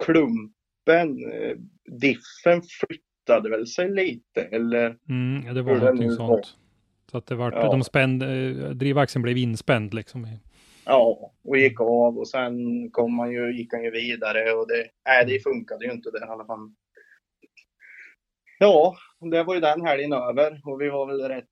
klumpen, 0.04 1.32
eh, 1.32 1.57
diffen 2.00 2.62
flyttade 2.80 3.50
väl 3.50 3.66
sig 3.66 3.90
lite 3.90 4.42
eller 4.42 4.96
Mm, 5.09 5.46
ja, 5.46 5.52
det 5.52 5.62
var 5.62 5.76
någonting 5.76 6.09
nu 6.09 6.16
var. 6.16 6.26
sånt. 6.28 6.57
Så 7.11 7.18
att 7.18 7.26
det 7.26 7.34
var, 7.34 7.52
Ja. 7.52 7.70
de 7.70 7.84
spände, 7.84 8.26
eh, 8.34 8.70
drivaxeln 8.70 9.22
blev 9.22 9.36
inspänd 9.36 9.94
liksom. 9.94 10.26
i- 10.26 10.38
ja, 10.87 11.32
och 11.45 11.57
gick 11.57 11.80
av 11.80 12.18
och 12.18 12.28
sen 12.28 12.55
kom 12.91 13.18
han 13.18 13.32
ju, 13.32 13.57
gick 13.57 13.72
han 13.72 13.84
ju 13.84 13.91
vidare 13.91 14.53
och 14.53 14.68
det, 14.68 14.87
nej, 15.07 15.26
det 15.26 15.43
funkade 15.43 15.84
ju 15.84 15.93
inte 15.93 16.11
där 16.11 16.26
i 16.26 16.30
alla 16.30 16.45
fall. 16.45 16.74
Ja, 18.59 18.97
det 19.30 19.43
var 19.43 19.55
ju 19.55 19.61
den 19.61 19.87
helgen 19.87 20.12
över 20.12 20.61
och 20.64 20.80
vi 20.80 20.89
var 20.89 21.07
väl 21.07 21.28
rätt 21.28 21.51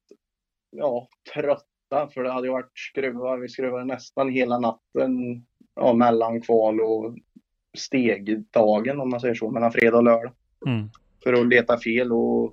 ja, 0.71 1.09
trötta 1.35 2.09
för 2.15 2.23
det 2.23 2.33
hade 2.33 2.47
ju 2.47 2.53
varit 2.53 2.79
skruvar. 2.79 3.39
Vi 3.39 3.49
skruvade 3.49 3.85
nästan 3.85 4.29
hela 4.29 4.59
natten 4.59 5.45
ja, 5.75 5.93
mellan 5.93 6.41
kval 6.41 6.81
och 6.81 7.19
stegdagen 7.77 9.01
om 9.01 9.11
man 9.11 9.21
säger 9.21 9.35
så, 9.35 9.51
mellan 9.51 9.73
fredag 9.73 9.97
och 9.97 10.05
lördag. 10.05 10.33
Mm. 10.67 10.89
för 11.25 11.33
att 11.33 11.49
leta 11.49 11.79
fel 11.79 12.13
och, 12.13 12.45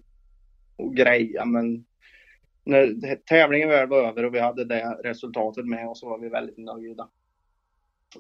och 0.76 0.96
greja. 0.96 1.46
Men 1.46 1.86
när 2.64 3.16
tävlingen 3.16 3.70
väl 3.70 3.88
var 3.88 4.08
över 4.08 4.26
och 4.26 4.36
vi 4.36 4.40
hade 4.40 4.66
det 4.66 4.98
resultatet 5.04 5.66
med 5.66 5.88
oss 5.88 6.00
så 6.00 6.10
var 6.10 6.18
vi 6.18 6.30
väldigt 6.30 6.58
nöjda. 6.58 7.10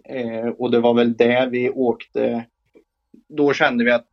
Eh, 0.04 0.48
och 0.48 0.72
det 0.72 0.80
var 0.80 0.94
väl 0.94 1.18
där 1.18 1.50
vi 1.50 1.70
åkte. 1.70 2.46
Då 3.28 3.54
kände 3.54 3.84
vi 3.84 3.92
att 3.92 4.08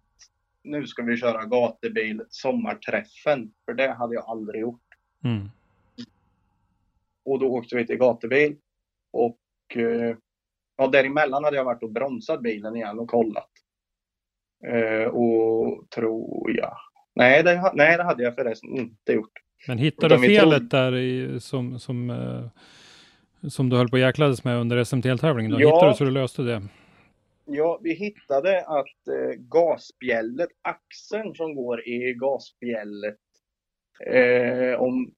nu 0.63 0.87
ska 0.87 1.03
vi 1.03 1.17
köra 1.17 1.45
gatubil 1.45 2.23
sommarträffen. 2.29 3.53
För 3.65 3.75
det 3.75 3.91
hade 3.93 4.15
jag 4.15 4.25
aldrig 4.25 4.61
gjort. 4.61 4.87
Mm. 5.25 5.49
Och 7.25 7.39
då 7.39 7.47
åkte 7.47 7.77
vi 7.77 7.87
till 7.87 7.99
gatubil. 7.99 8.57
Och 9.11 9.39
eh, 9.77 10.17
ja, 10.77 10.87
däremellan 10.87 11.45
hade 11.45 11.57
jag 11.57 11.65
varit 11.65 11.83
och 11.83 11.93
bromsat 11.93 12.41
bilen 12.41 12.77
igen 12.77 12.99
och 12.99 13.11
kollat. 13.11 13.51
Eh, 14.67 15.09
och 15.09 15.91
tror 15.91 16.57
jag. 16.57 16.77
Nej 17.15 17.43
det, 17.43 17.73
nej, 17.75 17.97
det 17.97 18.05
hade 18.05 18.23
jag 18.23 18.35
förresten 18.35 18.77
inte 18.77 19.13
gjort. 19.13 19.48
Men 19.67 19.79
hittade 19.79 20.15
Utan 20.15 20.21
du 20.23 20.29
felet 20.37 20.59
tog- 20.61 20.69
där 20.71 20.97
i, 20.97 21.41
som, 21.41 21.79
som, 21.79 22.11
eh, 22.11 23.49
som 23.49 23.69
du 23.69 23.77
höll 23.77 23.89
på 23.89 23.97
att 23.97 24.01
jäklades 24.03 24.45
med 24.45 24.57
under 24.61 24.77
SMT-tävlingen? 24.85 25.53
Då 25.53 25.61
Ja. 25.61 25.67
hittade 25.75 25.91
du 25.93 25.97
så 25.97 26.05
du 26.05 26.11
löste 26.11 26.43
det? 26.43 26.63
Ja, 27.45 27.81
vi 27.83 27.93
hittade 27.95 28.65
att 28.67 29.09
eh, 29.09 29.35
gasspjället, 29.39 30.49
axeln 30.63 31.35
som 31.35 31.55
går 31.55 31.89
i 31.89 32.15
gasspjället, 32.15 33.19
eh, 34.07 34.81
om, 34.81 35.13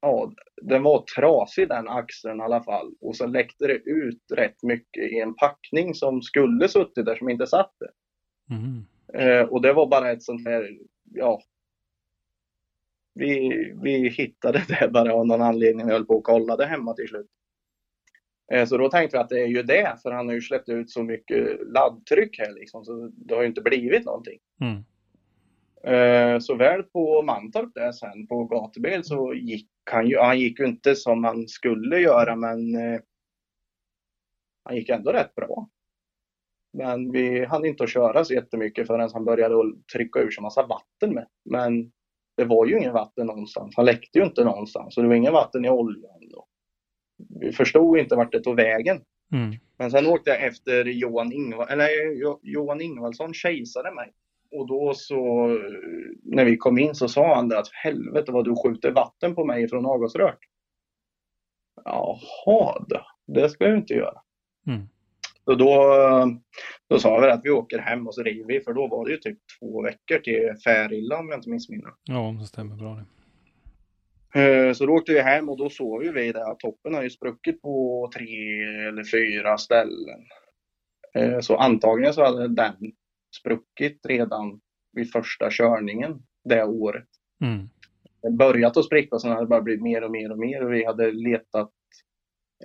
ja, 0.00 0.32
den 0.62 0.82
var 0.82 1.04
trasig 1.16 1.68
den 1.68 1.88
axeln 1.88 2.40
i 2.40 2.42
alla 2.42 2.62
fall. 2.62 2.92
Och 3.00 3.16
så 3.16 3.26
läckte 3.26 3.66
det 3.66 3.74
ut 3.90 4.22
rätt 4.34 4.62
mycket 4.62 5.02
i 5.12 5.18
en 5.20 5.34
packning 5.34 5.94
som 5.94 6.22
skulle 6.22 6.68
suttit 6.68 7.06
där 7.06 7.16
som 7.16 7.28
inte 7.28 7.46
satt 7.46 7.72
där. 7.80 7.90
Mhm. 8.56 8.86
Eh, 9.14 9.40
och 9.48 9.62
det 9.62 9.72
var 9.72 9.86
bara 9.86 10.10
ett 10.10 10.22
sånt 10.22 10.48
här, 10.48 10.70
ja. 11.14 11.40
Vi, 13.18 13.72
vi 13.82 14.08
hittade 14.08 14.64
det 14.68 14.88
bara 14.92 15.14
av 15.14 15.26
någon 15.26 15.42
anledning. 15.42 15.86
Vi 15.86 15.92
höll 15.92 16.06
på 16.06 16.16
och 16.16 16.24
kollade 16.24 16.66
hemma 16.66 16.94
till 16.94 17.08
slut. 17.08 17.26
Eh, 18.52 18.66
så 18.66 18.76
då 18.76 18.88
tänkte 18.88 19.16
vi 19.16 19.20
att 19.20 19.28
det 19.28 19.40
är 19.40 19.46
ju 19.46 19.62
det, 19.62 19.96
för 20.02 20.10
han 20.10 20.26
har 20.26 20.34
ju 20.34 20.40
släppt 20.40 20.68
ut 20.68 20.90
så 20.90 21.02
mycket 21.02 21.58
laddtryck 21.66 22.38
här 22.38 22.52
liksom. 22.52 22.84
Så 22.84 23.10
det 23.14 23.34
har 23.34 23.42
ju 23.42 23.48
inte 23.48 23.60
blivit 23.60 24.04
någonting. 24.04 24.38
Mm. 24.60 24.84
Eh, 25.86 26.38
så 26.38 26.54
väl 26.54 26.82
på 26.82 27.22
Mantorp 27.22 27.74
där 27.74 27.92
sen 27.92 28.26
på 28.26 28.44
gatubil 28.44 29.04
så 29.04 29.34
gick 29.34 29.70
han 29.90 30.08
ju, 30.08 30.18
han 30.18 30.40
gick 30.40 30.60
ju 30.60 30.66
inte 30.66 30.94
som 30.94 31.24
han 31.24 31.48
skulle 31.48 31.98
göra 31.98 32.36
men 32.36 32.74
eh, 32.74 33.00
han 34.64 34.76
gick 34.76 34.88
ändå 34.88 35.12
rätt 35.12 35.34
bra. 35.34 35.68
Men 36.72 37.12
vi 37.12 37.44
hann 37.44 37.64
inte 37.64 37.84
att 37.84 37.90
köra 37.90 38.24
så 38.24 38.34
jättemycket 38.34 38.86
förrän 38.86 39.10
han 39.12 39.24
började 39.24 39.54
trycka 39.92 40.20
ur 40.20 40.30
sig 40.30 40.42
massa 40.42 40.66
vatten 40.66 41.14
med. 41.14 41.26
Men 41.44 41.92
det 42.36 42.44
var 42.44 42.66
ju 42.66 42.78
ingen 42.78 42.92
vatten 42.92 43.26
någonstans. 43.26 43.76
Han 43.76 43.84
läckte 43.84 44.18
ju 44.18 44.24
inte 44.24 44.44
någonstans 44.44 44.96
och 44.96 45.02
det 45.02 45.08
var 45.08 45.16
ingen 45.16 45.32
vatten 45.32 45.64
i 45.64 45.70
oljan. 45.70 46.12
Vi 47.40 47.52
förstod 47.52 47.98
inte 47.98 48.16
vart 48.16 48.32
det 48.32 48.40
tog 48.40 48.56
vägen. 48.56 49.00
Mm. 49.32 49.54
Men 49.78 49.90
sen 49.90 50.06
åkte 50.06 50.30
jag 50.30 50.44
efter 50.44 50.84
Johan, 50.84 51.32
Ingvar, 51.32 51.66
eller, 51.66 51.88
Jo- 52.22 52.40
Johan 52.42 52.80
Ingvaldsson 52.80 53.34
kejsade 53.34 53.94
mig. 53.94 54.12
Och 54.50 54.66
då 54.66 54.92
så, 54.94 55.46
när 56.22 56.44
vi 56.44 56.56
kom 56.56 56.78
in 56.78 56.94
så 56.94 57.08
sa 57.08 57.34
han 57.34 57.48
det 57.48 57.58
att 57.58 57.68
helvete 57.72 58.32
vad 58.32 58.44
du 58.44 58.54
skjuter 58.56 58.90
vatten 58.90 59.34
på 59.34 59.44
mig 59.44 59.68
från 59.68 59.86
avgasrör. 59.86 60.36
Jaha 61.84 62.86
det 63.26 63.48
ska 63.48 63.64
jag 63.64 63.78
inte 63.78 63.94
göra. 63.94 64.20
Mm. 64.66 64.88
Så 65.48 65.54
då, 65.54 65.94
då 66.88 66.98
sa 66.98 67.20
vi 67.20 67.26
att 67.26 67.40
vi 67.44 67.50
åker 67.50 67.78
hem 67.78 68.06
och 68.06 68.14
så 68.14 68.22
river 68.22 68.44
vi, 68.48 68.60
för 68.60 68.72
då 68.72 68.86
var 68.86 69.04
det 69.04 69.10
ju 69.10 69.16
typ 69.16 69.38
två 69.60 69.82
veckor 69.82 70.18
till 70.18 70.54
Färila 70.64 71.18
om 71.18 71.28
jag 71.28 71.38
inte 71.38 71.50
missminner. 71.50 71.90
Ja, 72.04 72.36
det 72.40 72.46
stämmer 72.46 72.76
bra 72.76 72.94
det. 72.94 73.04
Eh, 74.40 74.72
Så 74.72 74.86
då 74.86 74.92
åkte 74.92 75.12
vi 75.12 75.20
hem 75.20 75.48
och 75.48 75.58
då 75.58 75.70
såg 75.70 76.04
ju 76.04 76.12
vi 76.12 76.32
det 76.32 76.46
att 76.46 76.58
toppen 76.58 76.94
har 76.94 77.02
ju 77.02 77.10
spruckit 77.10 77.62
på 77.62 78.10
tre 78.14 78.62
eller 78.88 79.04
fyra 79.04 79.58
ställen. 79.58 80.20
Eh, 81.14 81.40
Så 81.40 81.56
antagligen 81.56 82.12
så 82.14 82.24
hade 82.24 82.48
den 82.48 82.74
spruckit 83.40 84.06
redan 84.08 84.60
vid 84.92 85.12
första 85.12 85.48
körningen 85.50 86.22
det 86.44 86.64
året. 86.64 87.08
Mm. 87.44 87.68
Det 88.22 88.30
börjat 88.30 88.76
att 88.76 88.84
spricka 88.84 89.14
och 89.14 89.22
sen 89.22 89.30
hade 89.30 89.42
det 89.42 89.48
bara 89.48 89.62
blivit 89.62 89.82
mer 89.82 90.04
och 90.04 90.10
mer 90.10 90.32
och 90.32 90.38
mer 90.38 90.64
och 90.64 90.72
vi 90.72 90.84
hade 90.84 91.12
letat 91.12 91.70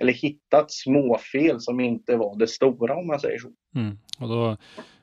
eller 0.00 0.12
hittat 0.12 0.70
småfel 0.70 1.60
som 1.60 1.80
inte 1.80 2.16
var 2.16 2.38
det 2.38 2.46
stora 2.46 2.96
om 2.96 3.06
man 3.06 3.20
säger 3.20 3.38
så. 3.38 3.48
Mm. 3.74 3.98
Och 4.18 4.28
då 4.28 4.56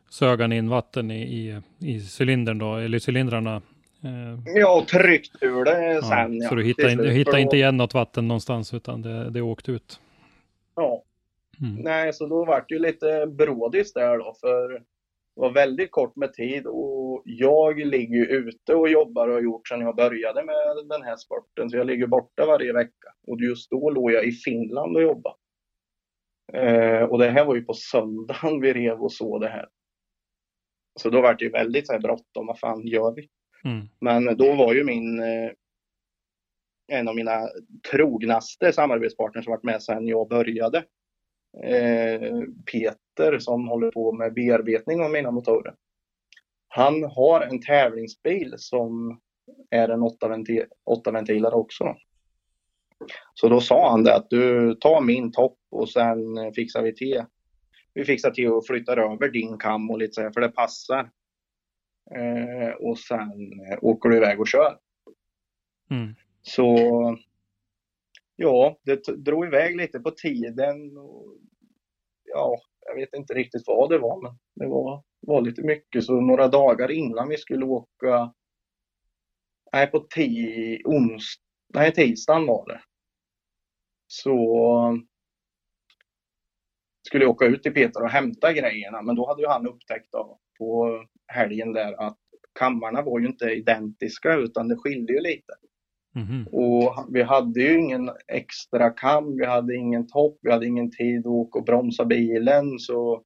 sög 0.09 0.41
han 0.41 0.51
in 0.51 0.69
vatten 0.69 1.11
i, 1.11 1.21
i, 1.21 1.61
i 1.79 2.01
cylindern 2.19 2.57
då, 2.57 2.75
eller 2.75 3.09
cylindrarna. 3.09 3.55
Eh, 4.03 4.39
Ja, 4.55 4.81
och 4.81 4.87
tryckt 4.87 5.43
ur 5.43 5.63
det 5.63 5.93
ja, 5.93 6.01
sen. 6.01 6.41
så 6.41 6.55
du 6.55 6.63
hittade, 6.63 7.13
du 7.13 7.39
inte 7.39 7.55
igen 7.55 7.77
något 7.77 7.93
vatten 7.93 8.27
någonstans 8.27 8.73
utan 8.73 9.01
det, 9.01 9.29
det 9.29 9.41
åkte 9.41 9.71
ut. 9.71 9.99
Ja. 10.75 11.03
Mm. 11.61 11.75
Nej, 11.75 12.13
så 12.13 12.27
då 12.27 12.45
var 12.45 12.65
det 12.67 12.75
ju 12.75 12.79
lite 12.79 13.27
brådis 13.27 13.93
där 13.93 14.17
då, 14.17 14.35
för 14.41 14.69
det 14.69 15.41
var 15.41 15.51
väldigt 15.51 15.91
kort 15.91 16.15
med 16.15 16.33
tid 16.33 16.65
och 16.67 17.08
jag 17.25 17.79
ligger 17.79 18.15
ju 18.15 18.25
ute 18.25 18.75
och 18.75 18.89
jobbar 18.89 19.27
och 19.27 19.33
har 19.33 19.41
gjort 19.41 19.67
sedan 19.67 19.81
jag 19.81 19.95
började 19.95 20.43
med 20.43 20.87
den 20.89 21.03
här 21.03 21.15
sporten. 21.15 21.69
Så 21.69 21.77
jag 21.77 21.87
ligger 21.87 22.07
borta 22.07 22.45
varje 22.45 22.73
vecka 22.73 23.13
och 23.27 23.41
just 23.41 23.71
då 23.71 23.89
låg 23.89 24.11
jag 24.11 24.25
i 24.25 24.31
Finland 24.31 24.95
och 24.95 25.01
jobbade. 25.01 25.35
Eh, 26.53 27.03
och 27.03 27.19
det 27.19 27.29
här 27.29 27.45
var 27.45 27.55
ju 27.55 27.61
på 27.61 27.73
söndagen 27.73 28.61
vi 28.61 28.73
rev 28.73 29.01
och 29.01 29.13
såg 29.13 29.41
det 29.41 29.49
här. 29.49 29.67
Så 30.99 31.09
då 31.09 31.21
var 31.21 31.33
det 31.33 31.45
ju 31.45 31.51
väldigt 31.51 31.87
så 31.87 31.93
här 31.93 31.99
bråttom, 31.99 32.47
vad 32.47 32.59
fan 32.59 32.87
gör 32.87 33.15
vi? 33.15 33.29
Mm. 33.63 33.87
Men 34.01 34.37
då 34.37 34.55
var 34.55 34.73
ju 34.73 34.83
min 34.83 35.19
eh, 35.19 35.51
en 36.89 37.07
av 37.07 37.15
mina 37.15 37.49
trognaste 37.91 38.73
samarbetspartners 38.73 39.45
som 39.45 39.51
varit 39.51 39.63
med 39.63 39.83
sedan 39.83 40.07
jag 40.07 40.29
började. 40.29 40.77
Eh, 41.63 42.41
Peter 42.71 43.39
som 43.39 43.67
håller 43.67 43.91
på 43.91 44.11
med 44.11 44.33
bearbetning 44.33 45.01
av 45.01 45.11
mina 45.11 45.31
motorer. 45.31 45.75
Han 46.69 47.03
har 47.03 47.41
en 47.41 47.61
tävlingsbil 47.61 48.53
som 48.57 49.19
är 49.69 49.89
en 49.89 50.03
8-ventilare 50.85 51.53
också. 51.53 51.95
Så 53.33 53.49
då 53.49 53.61
sa 53.61 53.89
han 53.89 54.03
det 54.03 54.15
att 54.15 54.29
du 54.29 54.75
tar 54.75 55.01
min 55.01 55.31
topp 55.31 55.57
och 55.69 55.89
sen 55.89 56.37
eh, 56.37 56.51
fixar 56.51 56.83
vi 56.83 56.95
till. 56.95 57.23
Vi 57.93 58.05
fixar 58.05 58.31
till 58.31 58.51
och 58.51 58.65
flyttar 58.65 58.97
över 58.97 59.29
din 59.29 59.57
kam 59.57 59.91
och 59.91 59.99
lite 59.99 60.13
så 60.13 60.21
här 60.21 60.31
för 60.31 60.41
det 60.41 60.49
passar. 60.49 61.11
Eh, 62.15 62.69
och 62.79 62.99
sen 62.99 63.61
eh, 63.71 63.77
åker 63.81 64.09
du 64.09 64.17
iväg 64.17 64.39
och 64.39 64.47
kör. 64.47 64.77
Mm. 65.91 66.15
Så 66.41 66.77
ja, 68.35 68.79
det 68.83 69.07
drog 69.17 69.45
iväg 69.45 69.75
lite 69.75 69.99
på 69.99 70.11
tiden. 70.11 70.97
Och, 70.97 71.37
ja, 72.23 72.57
jag 72.85 72.95
vet 72.95 73.13
inte 73.13 73.33
riktigt 73.33 73.63
vad 73.67 73.89
det 73.89 73.97
var, 73.97 74.21
men 74.21 74.31
det 74.55 74.67
var, 74.67 75.03
var 75.21 75.41
lite 75.41 75.61
mycket. 75.61 76.03
Så 76.03 76.21
några 76.21 76.47
dagar 76.47 76.91
innan 76.91 77.29
vi 77.29 77.37
skulle 77.37 77.65
åka, 77.65 78.33
nej 79.73 79.87
på 79.87 79.99
ti, 79.99 80.81
ons, 80.85 81.35
nej 81.73 81.93
tisdagen 81.93 82.45
var 82.45 82.67
det. 82.67 82.81
Så 84.07 84.99
skulle 87.07 87.23
jag 87.23 87.31
åka 87.31 87.45
ut 87.45 87.63
till 87.63 87.73
Peter 87.73 88.03
och 88.03 88.09
hämta 88.09 88.53
grejerna, 88.53 89.01
men 89.01 89.15
då 89.15 89.27
hade 89.27 89.41
ju 89.41 89.47
han 89.47 89.67
upptäckt 89.67 90.11
då, 90.11 90.39
på 90.57 90.99
helgen 91.27 91.73
där 91.73 92.01
att 92.01 92.17
kammarna 92.59 93.01
var 93.01 93.19
ju 93.19 93.27
inte 93.27 93.45
identiska 93.45 94.35
utan 94.35 94.67
det 94.67 94.75
skilde 94.75 95.13
ju 95.13 95.19
lite. 95.19 95.53
Mhm. 96.15 96.47
Och 96.47 97.05
vi 97.09 97.21
hade 97.21 97.61
ju 97.61 97.79
ingen 97.79 98.11
extra 98.27 98.89
kam, 98.89 99.37
vi 99.37 99.45
hade 99.45 99.75
ingen 99.75 100.07
topp, 100.07 100.39
vi 100.41 100.51
hade 100.51 100.65
ingen 100.65 100.91
tid 100.91 101.19
att 101.19 101.25
åka 101.25 101.59
och 101.59 101.65
bromsa 101.65 102.05
bilen. 102.05 102.79
Så 102.79 103.23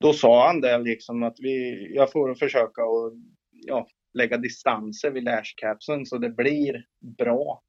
då 0.00 0.12
sa 0.12 0.46
han 0.46 0.60
det 0.60 0.78
liksom 0.78 1.22
att 1.22 1.36
vi, 1.38 1.88
jag 1.94 2.12
får 2.12 2.34
försöka 2.34 2.82
att 2.82 3.12
ja, 3.50 3.86
lägga 4.14 4.36
distanser 4.36 5.10
vid 5.10 5.24
lashcapsen 5.24 6.06
så 6.06 6.18
det 6.18 6.30
blir 6.30 6.84
bra. 7.18 7.62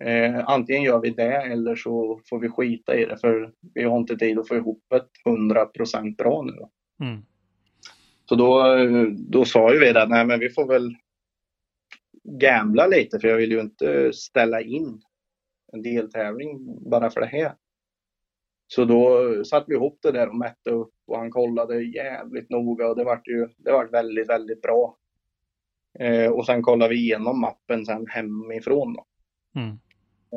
Eh, 0.00 0.48
antingen 0.48 0.82
gör 0.82 1.00
vi 1.00 1.10
det 1.10 1.36
eller 1.36 1.76
så 1.76 2.20
får 2.28 2.38
vi 2.38 2.48
skita 2.48 2.96
i 2.96 3.04
det 3.04 3.18
för 3.18 3.52
vi 3.74 3.82
har 3.82 3.98
inte 3.98 4.16
tid 4.16 4.38
att 4.38 4.48
få 4.48 4.56
ihop 4.56 4.92
ett 4.94 5.10
100% 5.26 6.16
bra 6.16 6.42
nu. 6.42 6.58
Mm. 7.06 7.22
Så 8.28 8.34
då, 8.34 8.76
då 9.18 9.44
sa 9.44 9.72
ju 9.72 9.80
vi 9.80 9.92
det, 9.92 10.06
nej 10.06 10.26
men 10.26 10.40
vi 10.40 10.50
får 10.50 10.66
väl 10.68 10.96
gambla 12.40 12.86
lite 12.86 13.20
för 13.20 13.28
jag 13.28 13.36
vill 13.36 13.52
ju 13.52 13.60
inte 13.60 14.12
ställa 14.12 14.60
in 14.60 15.02
en 15.72 15.82
deltävling 15.82 16.78
bara 16.90 17.10
för 17.10 17.20
det 17.20 17.26
här. 17.26 17.54
Så 18.66 18.84
då 18.84 19.34
satte 19.44 19.64
vi 19.68 19.74
ihop 19.74 19.98
det 20.02 20.12
där 20.12 20.28
och 20.28 20.36
mätte 20.36 20.70
upp 20.70 20.92
och 21.06 21.18
han 21.18 21.30
kollade 21.30 21.82
jävligt 21.82 22.50
noga 22.50 22.88
och 22.88 22.96
det 22.96 23.04
vart 23.04 23.28
ju 23.28 23.48
det 23.56 23.72
vart 23.72 23.92
väldigt, 23.92 24.28
väldigt 24.28 24.62
bra. 24.62 24.96
Eh, 25.98 26.30
och 26.30 26.46
sen 26.46 26.62
kollade 26.62 26.94
vi 26.94 27.00
igenom 27.00 27.40
mappen 27.40 27.86
sen 27.86 28.06
hemifrån 28.08 28.94
då. 28.94 29.06
Mm. 29.60 29.78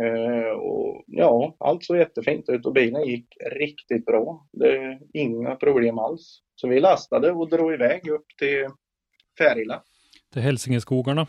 Eh, 0.06 0.52
och 0.52 1.04
ja, 1.08 1.56
allt 1.60 1.84
såg 1.84 1.98
jättefint 1.98 2.50
ut 2.50 2.66
och 2.66 2.74
bilen 2.74 3.06
gick 3.06 3.38
riktigt 3.52 4.06
bra. 4.06 4.48
Det 4.52 5.00
inga 5.14 5.56
problem 5.56 6.00
alls. 6.00 6.42
Så 6.56 6.68
vi 6.68 6.80
lastade 6.80 7.32
och 7.32 7.50
drog 7.50 7.74
iväg 7.74 8.10
upp 8.10 8.26
till 8.38 8.68
Färila. 9.38 9.84
Till 10.34 10.42
Hälsingeskogarna. 10.42 11.28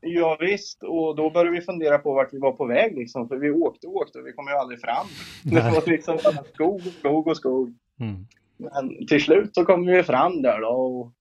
Ja, 0.00 0.36
visst, 0.40 0.82
och 0.82 1.16
då 1.16 1.30
började 1.30 1.50
vi 1.50 1.60
fundera 1.60 1.98
på 1.98 2.14
vart 2.14 2.32
vi 2.32 2.38
var 2.38 2.52
på 2.52 2.66
väg 2.66 2.96
liksom. 2.96 3.28
För 3.28 3.36
vi 3.36 3.50
åkte 3.50 3.86
och 3.86 3.96
åkte 3.96 4.18
och 4.18 4.26
vi 4.26 4.32
kom 4.32 4.46
ju 4.46 4.52
aldrig 4.52 4.80
fram. 4.80 5.06
Det 5.44 5.60
var 5.60 5.90
liksom 5.90 6.18
skog 6.54 6.74
och 6.74 6.92
skog 6.92 7.26
och 7.26 7.36
skog. 7.36 7.74
Mm. 8.00 8.26
Men 8.56 9.06
till 9.06 9.22
slut 9.22 9.54
så 9.54 9.64
kom 9.64 9.86
vi 9.86 10.02
fram 10.02 10.42
där 10.42 10.60
då. 10.60 10.68
Och 10.68 11.12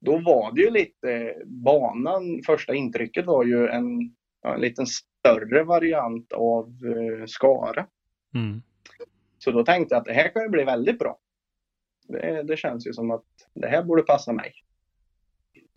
då 0.00 0.18
var 0.18 0.52
det 0.52 0.60
ju 0.60 0.70
lite, 0.70 1.34
banan, 1.44 2.42
första 2.46 2.74
intrycket 2.74 3.26
var 3.26 3.44
ju 3.44 3.68
en, 3.68 4.14
ja, 4.42 4.54
en 4.54 4.60
liten 4.60 4.86
större 4.86 5.64
variant 5.64 6.32
av 6.32 6.66
eh, 6.66 7.26
Skara. 7.26 7.86
Mm. 8.34 8.62
Så 9.38 9.50
då 9.50 9.64
tänkte 9.64 9.94
jag 9.94 10.00
att 10.00 10.06
det 10.06 10.12
här 10.12 10.28
kan 10.28 10.42
ju 10.42 10.48
bli 10.48 10.64
väldigt 10.64 10.98
bra. 10.98 11.18
Det, 12.08 12.42
det 12.42 12.56
känns 12.56 12.86
ju 12.86 12.92
som 12.92 13.10
att 13.10 13.24
det 13.54 13.68
här 13.68 13.82
borde 13.82 14.02
passa 14.02 14.32
mig. 14.32 14.52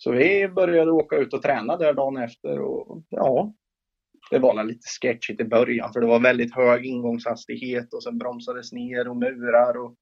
Så 0.04 0.12
vi 0.12 0.47
började 0.47 0.91
åka 0.91 1.16
ut 1.16 1.34
och 1.34 1.41
träna 1.41 1.78
där 1.78 1.93
dagen 1.93 2.18
efter 2.18 2.60
och 2.60 3.04
ja, 3.10 3.54
det 4.32 4.39
var 4.39 4.64
lite 4.64 4.88
sketchigt 5.02 5.41
i 5.41 5.43
början 5.43 5.93
för 5.93 6.02
det 6.02 6.08
var 6.08 6.20
väldigt 6.20 6.56
hög 6.56 6.86
ingångshastighet 6.86 7.93
och 7.93 8.04
sen 8.04 8.18
bromsades 8.18 8.72
ner 8.72 9.08
och 9.08 9.18
murar 9.18 9.78
och 9.78 9.95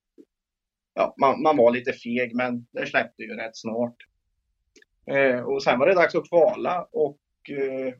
ja, 0.93 1.15
man, 1.19 1.41
man 1.41 1.57
var 1.57 1.71
lite 1.71 1.93
feg 1.93 2.35
men 2.35 2.67
det 2.71 2.85
släppte 2.85 3.23
ju 3.23 3.35
rätt 3.35 3.57
snart. 3.57 3.95
Eh, 5.05 5.41
och 5.41 5.63
sen 5.63 5.79
var 5.79 5.87
det 5.87 5.95
dags 5.95 6.15
att 6.15 6.29
kvala 6.29 6.87
och 6.91 7.19
eh, 7.49 7.93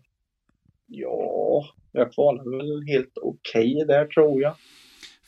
ja, 0.86 1.66
jag 1.92 2.14
kvalade 2.14 2.58
väl 2.58 2.88
helt 2.88 3.18
okej 3.22 3.86
där 3.88 4.06
tror 4.06 4.42
jag. 4.42 4.56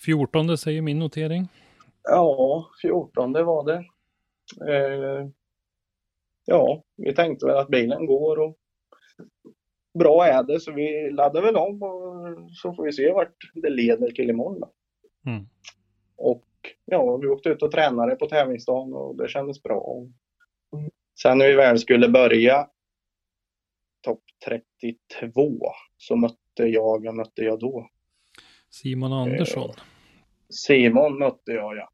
14 0.05 0.57
säger 0.57 0.81
min 0.81 0.99
notering. 0.99 1.47
Ja, 2.03 2.65
14 2.81 3.33
det 3.33 3.43
var 3.43 3.65
det. 3.65 3.85
Eh, 4.73 5.27
ja, 6.51 6.83
vi 6.97 7.15
tänkte 7.15 7.45
väl 7.45 7.57
att 7.57 7.67
bilen 7.67 8.05
går 8.05 8.39
och 8.39 8.57
bra 9.99 10.25
är 10.25 10.43
det 10.43 10.59
så 10.59 10.71
vi 10.71 11.09
laddar 11.11 11.41
väl 11.41 11.55
om 11.55 11.83
och 11.83 12.51
så 12.51 12.73
får 12.73 12.83
vi 12.83 12.91
se 12.91 13.11
vart 13.11 13.35
det 13.53 13.69
leder 13.69 14.11
till 14.11 14.29
imorgon. 14.29 14.69
Mm. 15.27 15.45
Och 16.15 16.45
ja, 16.85 17.17
vi 17.17 17.27
åkte 17.27 17.49
ut 17.49 17.63
och 17.63 17.71
tränade 17.71 18.15
på 18.15 18.25
tävlingsdagen 18.25 18.93
och 18.93 19.15
det 19.15 19.27
kändes 19.27 19.63
bra. 19.63 20.07
Sen 21.21 21.37
när 21.37 21.47
vi 21.47 21.55
väl 21.55 21.79
skulle 21.79 22.09
börja 22.09 22.67
topp 24.01 24.23
32 24.45 25.59
så 25.97 26.15
mötte 26.15 26.63
jag, 26.63 27.03
vem 27.03 27.15
mötte 27.15 27.41
jag 27.41 27.59
då? 27.59 27.89
Simon 28.69 29.13
Andersson. 29.13 29.69
Simon 30.49 31.19
mötte 31.19 31.51
jag 31.51 31.77
ja. 31.77 31.89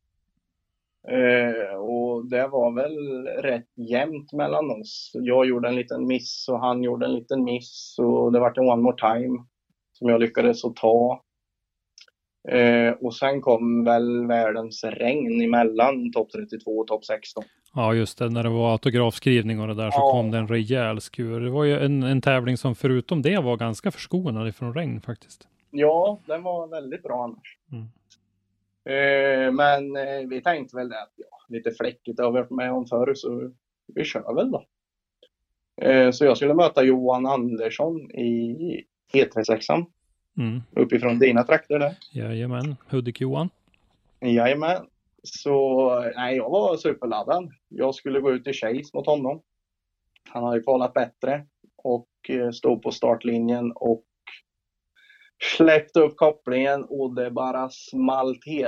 Eh, 1.09 1.75
och 1.77 2.29
det 2.29 2.47
var 2.47 2.71
väl 2.71 3.25
rätt 3.27 3.69
jämnt 3.89 4.33
mellan 4.33 4.71
oss. 4.71 5.11
Jag 5.13 5.45
gjorde 5.45 5.67
en 5.69 5.75
liten 5.75 6.07
miss 6.07 6.45
och 6.49 6.59
han 6.59 6.83
gjorde 6.83 7.05
en 7.05 7.13
liten 7.13 7.43
miss 7.43 7.95
och 7.99 8.31
det 8.31 8.39
var 8.39 8.53
en 8.59 8.69
one 8.69 8.81
more 8.81 8.95
time 8.97 9.39
som 9.93 10.09
jag 10.09 10.21
lyckades 10.21 10.65
att 10.65 10.75
ta. 10.75 11.23
Eh, 12.49 12.91
och 12.91 13.15
sen 13.15 13.41
kom 13.41 13.83
väl 13.83 14.27
världens 14.27 14.83
regn 14.83 15.41
emellan 15.41 16.11
topp 16.11 16.31
32 16.31 16.71
och 16.71 16.87
topp 16.87 17.05
16. 17.05 17.43
Ja, 17.73 17.93
just 17.93 18.17
det. 18.17 18.29
När 18.29 18.43
det 18.43 18.49
var 18.49 18.71
autografskrivning 18.71 19.59
och 19.59 19.67
det 19.67 19.73
där 19.73 19.91
så 19.91 19.97
Ja. 19.99 20.11
kom 20.11 20.31
det 20.31 20.37
en 20.37 20.47
rejäl 20.47 21.01
skur. 21.01 21.41
Det 21.41 21.49
var 21.49 21.63
ju 21.63 21.79
en, 21.79 22.03
en 22.03 22.21
tävling 22.21 22.57
som 22.57 22.75
förutom 22.75 23.21
det 23.21 23.39
var 23.39 23.57
ganska 23.57 23.91
förskonad 23.91 24.47
ifrån 24.47 24.73
regn 24.73 25.01
faktiskt. 25.01 25.47
Ja, 25.71 26.19
den 26.25 26.43
var 26.43 26.67
väldigt 26.67 27.03
bra 27.03 27.23
annars. 27.23 27.57
Mm. 27.71 27.85
Eh, 28.89 29.51
men 29.51 29.95
eh, 29.95 30.27
vi 30.29 30.41
tänkte 30.41 30.77
väl 30.77 30.91
att 30.93 31.13
ja, 31.15 31.37
lite 31.49 31.71
fläckigt 31.71 32.19
har 32.19 32.31
vi 32.31 32.39
varit 32.39 32.51
med 32.51 32.71
om 32.71 32.85
förr 32.85 33.13
så 33.15 33.51
vi 33.95 34.03
kör 34.03 34.35
väl 34.35 34.51
då. 34.51 34.65
Eh, 35.81 36.11
så 36.11 36.25
jag 36.25 36.37
skulle 36.37 36.53
möta 36.53 36.83
Johan 36.83 37.25
Andersson 37.25 38.11
i 38.11 38.83
E36an 39.13 39.85
Mm. 40.37 40.61
uppifrån 40.71 41.19
dina 41.19 41.43
trakter 41.43 41.79
där. 41.79 41.95
Jajamän, 42.13 42.75
Hudik-Johan. 42.89 43.49
Jajamän. 44.19 44.87
Så 45.23 45.89
nej, 46.15 46.35
jag 46.37 46.49
var 46.49 46.77
superladdad. 46.77 47.51
Jag 47.67 47.95
skulle 47.95 48.19
gå 48.19 48.31
ut 48.31 48.47
i 48.47 48.53
chase 48.53 48.89
mot 48.93 49.05
honom. 49.05 49.41
Han 50.29 50.43
har 50.43 50.55
ju 50.55 50.63
kvalat 50.63 50.93
bättre 50.93 51.45
och 51.75 52.07
stod 52.53 52.83
på 52.83 52.91
startlinjen 52.91 53.71
och 53.71 54.03
släppte 55.57 55.99
upp 55.99 56.15
kopplingen 56.15 56.83
och 56.83 57.15
det 57.15 57.31
bara 57.31 57.69
small 57.69 58.35
till. 58.35 58.67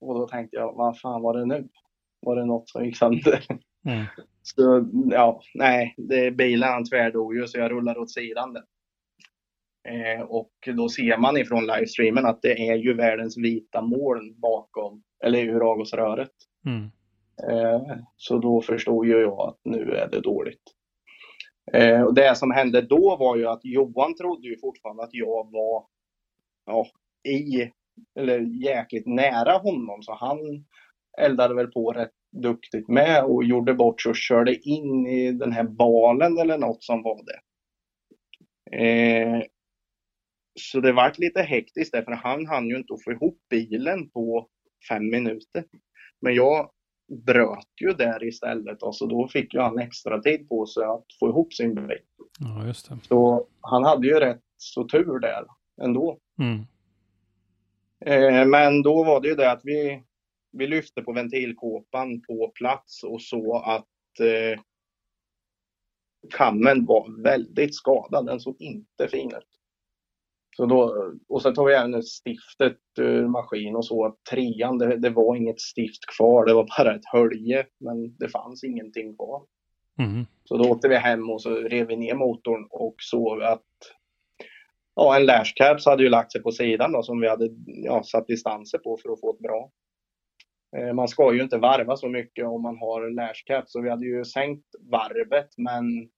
Och 0.00 0.14
då 0.14 0.28
tänkte 0.28 0.56
jag, 0.56 0.74
vad 0.74 0.98
fan 0.98 1.22
var 1.22 1.38
det 1.38 1.46
nu? 1.46 1.68
Var 2.20 2.36
det 2.36 2.44
något 2.44 2.68
som 2.68 2.84
gick 2.84 2.96
sönder? 2.96 3.46
Mm. 3.86 4.04
Så 4.42 4.88
ja, 5.10 5.42
nej, 5.54 5.94
det, 5.96 6.30
bilen 6.30 6.84
tvärdog 6.84 7.36
ju 7.36 7.46
så 7.46 7.58
jag 7.58 7.70
rullar 7.70 7.98
åt 7.98 8.10
sidan 8.10 8.52
där. 8.52 8.62
Eh, 9.88 10.22
och 10.22 10.52
då 10.76 10.88
ser 10.88 11.18
man 11.18 11.36
ifrån 11.36 11.66
livestreamen 11.66 12.26
att 12.26 12.42
det 12.42 12.68
är 12.68 12.76
ju 12.76 12.94
världens 12.94 13.38
vita 13.38 13.82
moln 13.82 14.40
bakom, 14.40 15.02
eller 15.24 15.38
ur 15.38 15.70
avgasröret. 15.70 16.32
Mm. 16.66 16.90
Eh, 17.50 17.96
så 18.16 18.38
då 18.38 18.62
förstod 18.62 19.06
ju 19.06 19.20
jag 19.20 19.40
att 19.40 19.58
nu 19.64 19.90
är 19.90 20.08
det 20.10 20.20
dåligt. 20.20 20.62
Eh, 21.72 22.02
och 22.02 22.14
det 22.14 22.36
som 22.36 22.50
hände 22.50 22.80
då 22.80 23.16
var 23.16 23.36
ju 23.36 23.46
att 23.46 23.64
Johan 23.64 24.16
trodde 24.16 24.48
ju 24.48 24.58
fortfarande 24.58 25.02
att 25.02 25.14
jag 25.14 25.52
var 25.52 25.86
ja, 26.66 26.86
i, 27.28 27.70
eller 28.18 28.40
jäkligt 28.64 29.06
nära 29.06 29.52
honom. 29.52 30.02
Så 30.02 30.14
han 30.14 30.38
eldade 31.18 31.54
väl 31.54 31.66
på 31.66 31.92
rätt 31.92 32.12
duktigt 32.42 32.88
med 32.88 33.24
och 33.24 33.44
gjorde 33.44 33.74
bort 33.74 34.00
sig 34.00 34.10
och 34.10 34.16
körde 34.16 34.68
in 34.68 35.06
i 35.06 35.32
den 35.32 35.52
här 35.52 35.64
balen 35.64 36.38
eller 36.38 36.58
något 36.58 36.84
som 36.84 37.02
var 37.02 37.20
det. 37.24 37.40
Eh, 38.76 39.42
så 40.60 40.80
det 40.80 40.92
vart 40.92 41.18
lite 41.18 41.42
hektiskt 41.42 41.92
där 41.92 42.02
för 42.02 42.12
han 42.12 42.46
hann 42.46 42.68
ju 42.68 42.76
inte 42.76 42.94
att 42.94 43.04
få 43.04 43.12
ihop 43.12 43.38
bilen 43.50 44.10
på 44.10 44.48
fem 44.88 45.10
minuter. 45.10 45.64
Men 46.20 46.34
jag 46.34 46.70
bröt 47.26 47.80
ju 47.80 47.92
där 47.92 48.24
istället 48.24 48.82
och 48.82 48.96
så 48.96 49.06
då 49.06 49.28
fick 49.28 49.54
ju 49.54 49.60
han 49.60 49.78
extra 49.78 50.22
tid 50.22 50.48
på 50.48 50.66
sig 50.66 50.84
att 50.84 51.06
få 51.20 51.28
ihop 51.28 51.54
sin 51.54 51.74
bil. 51.74 51.98
Ja, 52.38 52.66
just 52.66 52.88
det. 52.88 52.98
Så 53.02 53.46
han 53.60 53.84
hade 53.84 54.06
ju 54.06 54.14
rätt 54.14 54.42
så 54.56 54.84
tur 54.84 55.18
där 55.18 55.44
ändå. 55.82 56.18
Mm. 56.38 56.66
Eh, 58.04 58.46
men 58.46 58.82
då 58.82 59.04
var 59.04 59.20
det 59.20 59.28
ju 59.28 59.34
det 59.34 59.50
att 59.50 59.60
vi, 59.64 60.02
vi 60.52 60.66
lyfte 60.66 61.02
på 61.02 61.12
ventilkåpan 61.12 62.20
på 62.20 62.52
plats 62.54 63.04
och 63.04 63.22
så 63.22 63.56
att 63.56 64.20
eh, 64.20 64.60
kammen 66.30 66.86
var 66.86 67.22
väldigt 67.22 67.74
skadad. 67.74 68.26
Den 68.26 68.40
såg 68.40 68.56
inte 68.58 69.08
fin 69.08 69.28
ut. 69.28 69.48
Så 70.56 70.66
då, 70.66 71.12
och 71.28 71.42
sen 71.42 71.54
tog 71.54 71.66
vi 71.66 71.74
även 71.74 72.02
stiftet 72.02 72.78
ur 72.98 73.28
maskin 73.28 73.76
och 73.76 73.86
så 73.86 74.06
att 74.06 74.24
trean, 74.30 74.78
det, 74.78 74.96
det 74.96 75.10
var 75.10 75.36
inget 75.36 75.60
stift 75.60 76.06
kvar. 76.16 76.46
Det 76.46 76.54
var 76.54 76.68
bara 76.78 76.94
ett 76.94 77.06
hölje, 77.12 77.66
men 77.78 78.16
det 78.16 78.28
fanns 78.28 78.64
ingenting 78.64 79.16
kvar. 79.16 79.42
Mm. 79.98 80.26
Så 80.44 80.56
då 80.56 80.70
åkte 80.70 80.88
vi 80.88 80.96
hem 80.96 81.30
och 81.30 81.42
så 81.42 81.54
rev 81.54 81.86
vi 81.86 81.96
ner 81.96 82.14
motorn 82.14 82.66
och 82.70 82.94
såg 82.98 83.42
att 83.42 83.62
ja, 84.94 85.16
en 85.16 85.26
lashcaps 85.26 85.86
hade 85.86 86.02
ju 86.02 86.08
lagt 86.08 86.32
sig 86.32 86.42
på 86.42 86.52
sidan 86.52 86.92
då, 86.92 87.02
som 87.02 87.20
vi 87.20 87.28
hade 87.28 87.48
ja, 87.66 88.02
satt 88.02 88.26
distanser 88.26 88.78
på 88.78 88.96
för 88.96 89.12
att 89.12 89.20
få 89.20 89.34
ett 89.34 89.40
bra. 89.40 89.70
Eh, 90.76 90.92
Man 90.92 91.08
ska 91.08 91.34
ju 91.34 91.42
inte 91.42 91.58
varva 91.58 91.96
så 91.96 92.08
mycket 92.08 92.46
om 92.46 92.62
man 92.62 92.78
har 92.78 93.10
lashcaps 93.10 93.72
så 93.72 93.80
vi 93.80 93.90
hade 93.90 94.06
ju 94.06 94.24
sänkt 94.24 94.66
varvet 94.90 95.48
men 95.56 96.08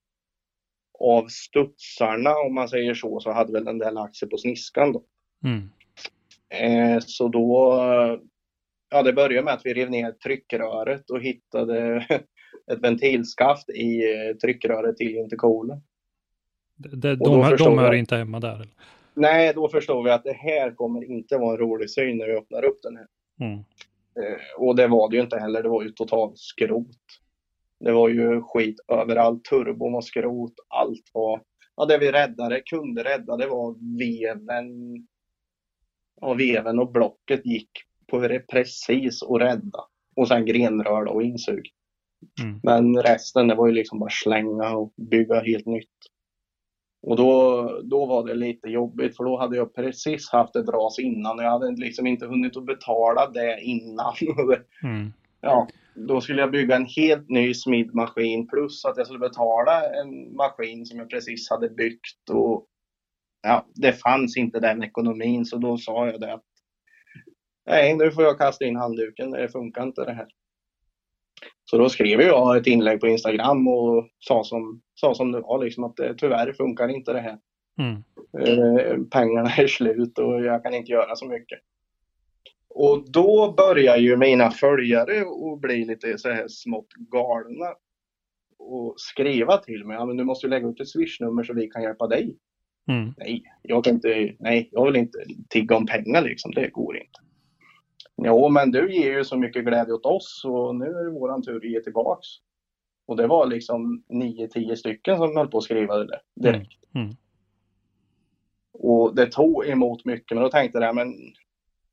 av 1.00 1.26
studsarna 1.28 2.30
om 2.46 2.54
man 2.54 2.68
säger 2.68 2.94
så 2.94 3.20
så 3.20 3.32
hade 3.32 3.52
väl 3.52 3.64
den 3.64 3.78
där 3.78 3.92
lagt 3.92 4.16
sig 4.16 4.28
på 4.28 4.36
sniskan 4.36 4.92
då. 4.92 5.04
Mm. 5.44 5.70
Eh, 6.48 6.98
så 7.00 7.28
då, 7.28 7.78
ja 8.90 9.02
det 9.02 9.12
började 9.12 9.44
med 9.44 9.54
att 9.54 9.66
vi 9.66 9.74
rev 9.74 9.90
ner 9.90 10.12
tryckröret 10.12 11.10
och 11.10 11.20
hittade 11.20 12.06
ett 12.72 12.82
ventilskaft 12.82 13.70
i 13.70 14.14
eh, 14.14 14.36
tryckröret 14.36 14.96
till 14.96 15.16
intercoolen. 15.16 15.82
Och 16.78 16.98
de, 16.98 17.42
hör- 17.42 17.50
förstår 17.50 17.70
de 17.70 17.78
hör 17.78 17.86
jag- 17.86 17.98
inte 17.98 18.16
hemma 18.16 18.40
där. 18.40 18.54
eller? 18.54 18.68
Nej, 19.14 19.52
då 19.54 19.68
förstår 19.68 20.02
vi 20.02 20.10
att 20.10 20.24
det 20.24 20.32
här 20.32 20.70
kommer 20.74 21.04
inte 21.04 21.38
vara 21.38 21.52
en 21.52 21.58
rolig 21.58 21.90
syn 21.90 22.18
när 22.18 22.26
vi 22.26 22.32
öppnar 22.32 22.64
upp 22.64 22.78
den 22.82 22.96
här. 22.96 23.06
Mm. 23.40 23.58
Eh, 24.20 24.38
och 24.58 24.76
det 24.76 24.86
var 24.86 25.10
det 25.10 25.16
ju 25.16 25.22
inte 25.22 25.38
heller, 25.38 25.62
det 25.62 25.68
var 25.68 25.82
ju 25.82 25.90
totalt 25.90 26.38
skrot. 26.38 26.86
Det 27.80 27.92
var 27.92 28.08
ju 28.08 28.42
skit 28.42 28.76
överallt, 28.88 29.44
turbon 29.44 29.92
var 29.92 30.00
skrot, 30.00 30.52
allt 30.68 31.10
var... 31.12 31.40
Ja, 31.76 31.84
det 31.84 31.98
vi 31.98 32.12
räddade, 32.12 32.60
kunde 32.60 33.04
rädda, 33.04 33.36
det 33.36 33.46
var 33.46 33.74
veven. 33.98 34.66
Ja, 36.20 36.34
veven 36.34 36.78
och 36.78 36.92
blocket 36.92 37.46
gick 37.46 37.70
på 38.06 38.18
det 38.18 38.38
precis 38.40 39.22
att 39.22 39.40
rädda. 39.40 39.78
Och 40.16 40.28
sen 40.28 40.46
grenrör 40.46 41.04
och 41.04 41.22
insug. 41.22 41.70
Mm. 42.42 42.60
Men 42.62 43.02
resten, 43.02 43.48
det 43.48 43.54
var 43.54 43.66
ju 43.66 43.72
liksom 43.72 43.98
bara 43.98 44.10
slänga 44.10 44.76
och 44.76 44.92
bygga 44.96 45.40
helt 45.40 45.66
nytt. 45.66 45.88
Och 47.07 47.16
då, 47.16 47.62
då 47.84 48.07
var 48.07 48.26
det 48.26 48.34
lite 48.34 48.68
jobbigt 48.68 49.16
för 49.16 49.24
då 49.24 49.38
hade 49.38 49.57
jag 49.57 49.74
precis 49.74 50.30
haft 50.30 50.57
ett 50.57 50.68
ras 50.68 50.98
innan 50.98 51.38
och 51.38 51.44
jag 51.44 51.50
hade 51.50 51.70
liksom 51.70 52.07
inte 52.07 52.26
hunnit 52.26 52.57
att 52.57 52.66
betala 52.66 53.30
det 53.30 53.61
innan. 53.61 54.14
Mm. 54.82 55.12
ja, 55.40 55.68
då 55.94 56.20
skulle 56.20 56.40
jag 56.40 56.50
bygga 56.50 56.76
en 56.76 56.86
helt 56.96 57.28
ny 57.28 57.55
smidmaskin 57.55 58.48
plus 58.48 58.84
att 58.84 58.96
jag 58.96 59.07
skulle 59.07 59.18
betala 59.18 60.00
en 60.00 60.36
maskin 60.36 60.86
som 60.86 60.98
jag 60.98 61.11
precis 61.11 61.50
hade 61.50 61.68
byggt. 61.68 62.30
Och 62.30 62.66
ja, 63.42 63.66
det 63.74 63.92
fanns 63.92 64.36
inte 64.36 64.61
den 64.61 64.82
ekonomin 64.82 65.44
så 65.44 65.57
då 65.57 65.78
sa 65.78 66.07
jag 66.07 66.20
det 66.20 66.34
att 66.34 66.44
nej, 67.66 67.96
nu 67.96 68.11
får 68.11 68.24
jag 68.24 68.38
kasta 68.38 68.64
in 68.64 68.76
handduken, 68.76 69.30
det 69.30 69.48
funkar 69.48 69.82
inte 69.82 70.05
det 70.05 70.12
här. 70.12 70.28
Så 71.64 71.78
då 71.78 71.89
skrev 71.89 72.20
jag 72.20 72.57
ett 72.57 72.66
inlägg 72.66 73.01
på 73.01 73.07
Instagram 73.07 73.68
och 73.68 74.09
sa 74.18 74.45
som, 74.45 74.80
sa 74.95 75.14
som 75.14 75.32
det 75.32 75.41
var, 75.41 75.64
liksom 75.64 75.85
att 75.85 75.97
det, 75.97 76.14
tyvärr 76.18 76.53
funkar 76.53 76.89
inte 76.89 77.12
det 77.12 77.20
här. 77.20 77.39
Mm. 77.78 78.03
Eh, 78.39 78.99
pengarna 79.11 79.51
är 79.51 79.66
slut 79.66 80.18
och 80.18 80.45
jag 80.45 80.62
kan 80.62 80.74
inte 80.74 80.93
göra 80.93 81.16
så 81.16 81.26
mycket. 81.26 81.59
Och 82.68 83.11
då 83.11 83.55
börjar 83.57 83.97
ju 83.97 84.16
mina 84.16 84.51
följare 84.51 85.20
att 85.20 85.61
bli 85.61 85.85
lite 85.85 86.18
så 86.18 86.30
här 86.30 86.49
smått 86.49 86.93
galna 87.11 87.74
och 88.59 88.95
skriva 88.97 89.57
till 89.57 89.85
mig. 89.85 89.97
Ja, 89.97 90.05
men 90.05 90.16
du 90.16 90.24
måste 90.24 90.47
ju 90.47 90.51
lägga 90.51 90.68
ut 90.68 90.80
ett 90.80 90.89
swishnummer 90.89 91.43
så 91.43 91.55
vi 91.55 91.66
kan 91.66 91.82
hjälpa 91.82 92.07
dig. 92.07 92.37
Mm. 92.89 93.14
Nej, 93.16 93.43
jag 93.62 93.85
kan 93.85 93.95
inte, 93.95 94.35
nej, 94.39 94.68
jag 94.72 94.85
vill 94.85 94.97
inte 94.97 95.18
tigga 95.49 95.76
om 95.76 95.87
pengar 95.87 96.22
liksom. 96.22 96.51
Det 96.55 96.68
går 96.68 96.97
inte. 96.97 97.20
Jo, 98.16 98.48
men 98.48 98.70
du 98.70 98.94
ger 98.94 99.12
ju 99.12 99.24
så 99.24 99.36
mycket 99.36 99.64
glädje 99.64 99.94
åt 99.94 100.06
oss 100.06 100.42
och 100.44 100.76
nu 100.76 100.84
är 100.84 101.04
det 101.04 101.10
våran 101.10 101.42
tur 101.42 101.56
att 101.56 101.70
ge 101.70 101.80
tillbaks. 101.80 102.26
Och 103.06 103.16
det 103.16 103.26
var 103.26 103.46
liksom 103.46 104.04
9-10 104.08 104.74
stycken 104.74 105.16
som 105.16 105.36
höll 105.36 105.48
på 105.48 105.58
att 105.58 105.64
skriva 105.64 105.98
det 105.98 106.20
direkt. 106.34 106.72
Mm. 106.94 107.06
Mm. 107.06 107.16
Och 108.72 109.14
det 109.14 109.26
tog 109.26 109.66
emot 109.66 110.04
mycket, 110.04 110.34
men 110.34 110.42
då 110.42 110.50
tänkte 110.50 110.78
jag, 110.78 110.94
men 110.94 111.14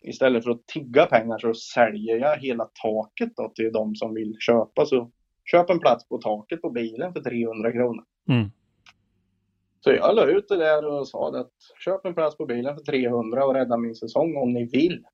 istället 0.01 0.43
för 0.43 0.51
att 0.51 0.67
tigga 0.67 1.05
pengar 1.05 1.37
så 1.37 1.53
säljer 1.53 2.17
jag 2.17 2.37
hela 2.37 2.69
taket 2.83 3.35
då 3.35 3.51
till 3.55 3.71
de 3.71 3.95
som 3.95 4.13
vill 4.13 4.35
köpa. 4.39 4.85
Så 4.85 5.11
köp 5.45 5.69
en 5.69 5.79
plats 5.79 6.07
på 6.07 6.17
taket 6.17 6.61
på 6.61 6.69
bilen 6.69 7.13
för 7.13 7.21
300 7.21 7.71
kronor. 7.71 8.03
Mm. 8.29 8.51
Så 9.79 9.91
jag 9.91 10.15
la 10.15 10.25
ut 10.25 10.47
det 10.47 10.57
där 10.57 10.85
och 10.85 11.07
sa 11.07 11.39
att 11.39 11.51
köp 11.85 12.05
en 12.05 12.13
plats 12.13 12.37
på 12.37 12.45
bilen 12.45 12.75
för 12.75 12.83
300 12.83 13.45
och 13.45 13.53
rädda 13.53 13.77
min 13.77 13.95
säsong 13.95 14.37
om 14.37 14.53
ni 14.53 14.65
vill. 14.65 15.05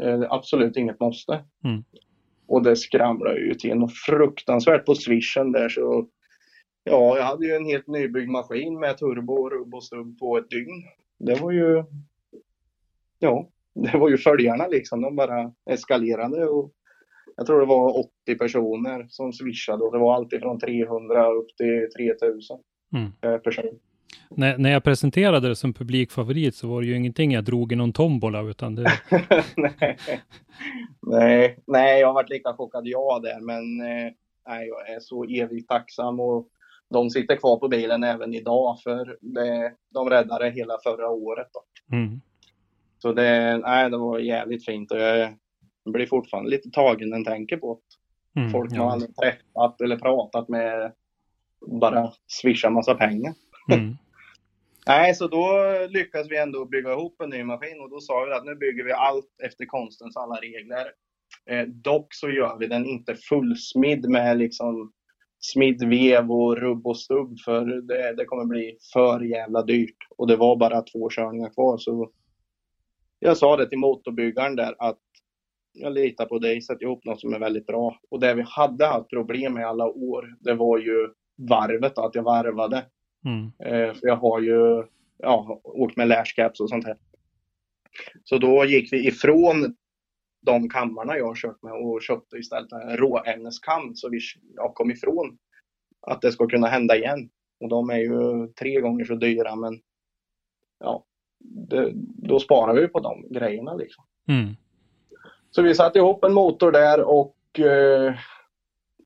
Eh, 0.00 0.22
absolut 0.30 0.76
inget 0.76 1.00
måste. 1.00 1.44
Mm. 1.64 1.84
Och 2.46 2.62
det 2.62 2.76
skramlade 2.76 3.40
ju 3.40 3.54
till 3.54 3.74
något 3.74 3.92
fruktansvärt 4.06 4.86
på 4.86 4.94
swishen 4.94 5.52
där 5.52 5.68
så 5.68 6.08
Ja, 6.84 7.16
jag 7.16 7.24
hade 7.24 7.46
ju 7.46 7.52
en 7.52 7.64
helt 7.64 7.86
nybyggd 7.86 8.30
maskin 8.30 8.80
med 8.80 8.98
turbo, 8.98 9.50
rubb 9.50 9.74
och 9.74 9.84
stubb 9.84 10.18
på 10.18 10.38
ett 10.38 10.50
dygn. 10.50 10.82
Det 11.18 11.34
var 11.40 11.50
ju 11.50 11.84
Ja, 13.18 13.48
det 13.74 13.98
var 13.98 14.08
ju 14.08 14.18
följarna 14.18 14.66
liksom. 14.66 15.00
De 15.02 15.16
bara 15.16 15.52
eskalerade 15.70 16.46
och 16.46 16.72
jag 17.36 17.46
tror 17.46 17.60
det 17.60 17.66
var 17.66 17.98
80 18.26 18.38
personer 18.38 19.06
som 19.08 19.32
swishade 19.32 19.84
och 19.84 19.92
det 19.92 19.98
var 19.98 20.14
alltid 20.14 20.40
från 20.40 20.58
300 20.60 21.30
upp 21.30 21.56
till 21.56 21.88
3000 21.96 22.58
Mm. 22.96 23.12
per 23.20 23.38
person. 23.38 23.78
När, 24.30 24.58
när 24.58 24.70
jag 24.70 24.84
presenterade 24.84 25.48
det 25.48 25.56
som 25.56 25.72
publikfavorit 25.74 26.54
så 26.54 26.68
var 26.68 26.80
det 26.80 26.86
ju 26.86 26.96
ingenting 26.96 27.32
jag 27.32 27.44
drog 27.44 27.72
i 27.72 27.76
någon 27.76 27.92
tombola 27.92 28.40
utan 28.42 28.74
det, 28.74 28.92
nej. 29.56 29.98
nej, 31.00 31.58
nej, 31.66 32.00
jag 32.00 32.06
har 32.06 32.14
varit 32.14 32.30
lika 32.30 32.52
chockad 32.52 32.86
jag 32.86 33.22
där, 33.22 33.40
men 33.40 33.80
eh, 33.80 34.12
nej, 34.48 34.68
jag 34.68 34.90
är 34.96 35.00
så 35.00 35.24
evigt 35.24 35.68
tacksam 35.68 36.20
och 36.20 36.48
de 36.90 37.10
sitter 37.10 37.36
kvar 37.36 37.56
på 37.56 37.68
bilen 37.68 38.04
även 38.04 38.34
idag 38.34 38.80
för 38.82 39.16
det, 39.20 39.72
de 39.94 40.10
räddade 40.10 40.50
hela 40.50 40.78
förra 40.84 41.08
året. 41.08 41.48
Då. 41.52 41.96
mm. 41.96 42.20
Så 42.98 43.12
det, 43.12 43.58
nej, 43.58 43.90
det 43.90 43.96
var 43.96 44.18
jävligt 44.18 44.64
fint 44.64 44.90
och 44.92 44.98
jag 44.98 45.34
blir 45.84 46.06
fortfarande 46.06 46.50
lite 46.50 46.70
tagen 46.70 47.10
när 47.10 47.16
jag 47.16 47.26
tänker 47.26 47.56
på 47.56 47.72
att 47.72 48.00
Mm. 48.36 48.50
folk 48.50 48.70
man 48.70 48.78
ja. 48.80 48.92
aldrig 48.92 49.16
träffat 49.16 49.80
eller 49.80 49.96
pratat 49.96 50.48
med 50.48 50.92
bara 51.66 52.12
swishar 52.26 52.70
massa 52.70 52.94
pengar. 52.94 53.34
Mm. 53.72 53.96
Nej, 54.86 55.14
så 55.14 55.28
då 55.28 55.48
lyckades 55.88 56.30
vi 56.30 56.38
ändå 56.38 56.64
bygga 56.64 56.92
ihop 56.92 57.20
en 57.20 57.30
ny 57.30 57.44
maskin 57.44 57.80
och 57.80 57.90
då 57.90 58.00
sa 58.00 58.24
vi 58.24 58.32
att 58.32 58.44
nu 58.44 58.54
bygger 58.54 58.84
vi 58.84 58.92
allt 58.92 59.40
efter 59.42 59.66
konstens 59.66 60.16
alla 60.16 60.34
regler. 60.34 60.92
Eh, 61.46 61.66
dock 61.66 62.14
så 62.14 62.30
gör 62.30 62.56
vi 62.58 62.66
den 62.66 62.86
inte 62.86 63.14
fullsmidd 63.14 64.08
med 64.08 64.38
liksom 64.38 64.92
smidd 65.40 65.88
vev 65.88 66.32
och 66.32 66.56
rubb 66.56 66.86
och 66.86 66.98
stubb 66.98 67.38
för 67.44 67.64
det, 67.64 68.14
det 68.16 68.24
kommer 68.24 68.44
bli 68.44 68.76
för 68.92 69.20
jävla 69.20 69.62
dyrt. 69.62 69.96
Och 70.16 70.26
det 70.26 70.36
var 70.36 70.56
bara 70.56 70.82
två 70.82 71.10
körningar 71.10 71.50
kvar 71.50 71.78
så 71.78 72.10
jag 73.18 73.36
sa 73.36 73.56
det 73.56 73.68
till 73.68 73.78
motorbyggaren 73.78 74.56
där 74.56 74.74
att 74.78 74.98
jag 75.72 75.92
litar 75.92 76.26
på 76.26 76.38
dig, 76.38 76.62
sätt 76.62 76.82
ihop 76.82 77.04
något 77.04 77.20
som 77.20 77.34
är 77.34 77.38
väldigt 77.38 77.66
bra. 77.66 78.00
Och 78.10 78.20
det 78.20 78.34
vi 78.34 78.44
hade 78.46 78.86
haft 78.86 79.10
problem 79.10 79.54
med 79.54 79.60
i 79.60 79.64
alla 79.64 79.86
år, 79.86 80.36
det 80.40 80.54
var 80.54 80.78
ju 80.78 81.08
varvet, 81.48 81.98
att 81.98 82.14
jag 82.14 82.22
varvade. 82.22 82.86
Mm. 83.24 83.52
Eh, 83.58 83.94
för 83.94 84.06
jag 84.06 84.16
har 84.16 84.40
ju 84.40 84.84
ja, 85.18 85.60
åkt 85.64 85.96
med 85.96 86.08
lashcaps 86.08 86.60
och 86.60 86.68
sånt 86.68 86.86
här. 86.86 86.96
Så 88.24 88.38
då 88.38 88.64
gick 88.64 88.92
vi 88.92 89.06
ifrån 89.06 89.76
de 90.42 90.68
kammarna 90.68 91.16
jag 91.16 91.26
har 91.26 91.34
kört 91.34 91.62
med 91.62 91.72
och 91.72 92.02
köpte 92.02 92.36
istället 92.36 92.72
en 92.72 92.96
råämneskam 92.96 93.94
så 93.94 94.08
vi 94.08 94.20
ja, 94.56 94.72
kom 94.72 94.90
ifrån 94.90 95.38
att 96.00 96.22
det 96.22 96.32
ska 96.32 96.46
kunna 96.46 96.66
hända 96.66 96.96
igen. 96.96 97.30
Och 97.60 97.68
de 97.68 97.90
är 97.90 97.98
ju 97.98 98.48
tre 98.48 98.80
gånger 98.80 99.04
så 99.04 99.14
dyra 99.14 99.56
men 99.56 99.80
ja, 100.78 101.04
det, 101.38 101.92
då 102.22 102.38
sparar 102.38 102.74
vi 102.74 102.88
på 102.88 103.00
de 103.00 103.26
grejerna 103.30 103.74
liksom. 103.74 104.04
Mm. 104.28 104.56
Så 105.50 105.62
vi 105.62 105.74
satte 105.74 105.98
ihop 105.98 106.24
en 106.24 106.32
motor 106.32 106.72
där 106.72 107.00
och 107.00 107.60
eh, 107.60 108.14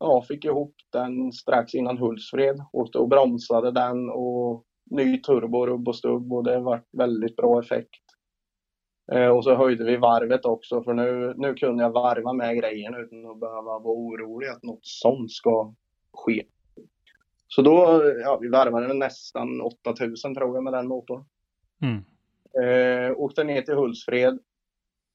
ja, 0.04 0.22
fick 0.28 0.44
ihop 0.44 0.74
den 0.92 1.32
strax 1.32 1.74
innan 1.74 1.98
Hultsfred. 1.98 2.60
Åkte 2.72 2.98
och 2.98 3.08
bromsade 3.08 3.70
den 3.70 4.10
och 4.10 4.64
ny 4.90 5.22
turbo, 5.22 5.66
rubb 5.66 5.88
och 5.88 5.96
stubb 5.96 6.32
och 6.32 6.44
det 6.44 6.58
var 6.58 6.82
väldigt 6.92 7.36
bra 7.36 7.60
effekt. 7.60 8.04
Eh, 9.12 9.28
och 9.28 9.44
så 9.44 9.54
höjde 9.54 9.84
vi 9.84 9.96
varvet 9.96 10.44
också 10.44 10.82
för 10.82 10.94
nu, 10.94 11.34
nu 11.36 11.54
kunde 11.54 11.82
jag 11.82 11.90
varva 11.90 12.32
med 12.32 12.56
grejen 12.56 12.94
utan 12.94 13.30
att 13.30 13.40
behöva 13.40 13.78
vara 13.78 13.94
orolig 13.94 14.48
att 14.48 14.62
något 14.62 14.86
sånt 14.86 15.32
ska 15.32 15.74
ske. 16.12 16.42
Så 17.48 17.62
då, 17.62 18.02
ja, 18.22 18.38
vi 18.40 18.48
varvade 18.48 18.94
nästan 18.94 19.60
8000 19.60 20.34
tror 20.34 20.56
jag 20.56 20.64
med 20.64 20.72
den 20.72 20.88
motorn. 20.88 21.24
Mm. 21.82 22.04
Eh, 22.62 23.12
åkte 23.16 23.44
ner 23.44 23.62
till 23.62 23.74
Hultsfred. 23.74 24.38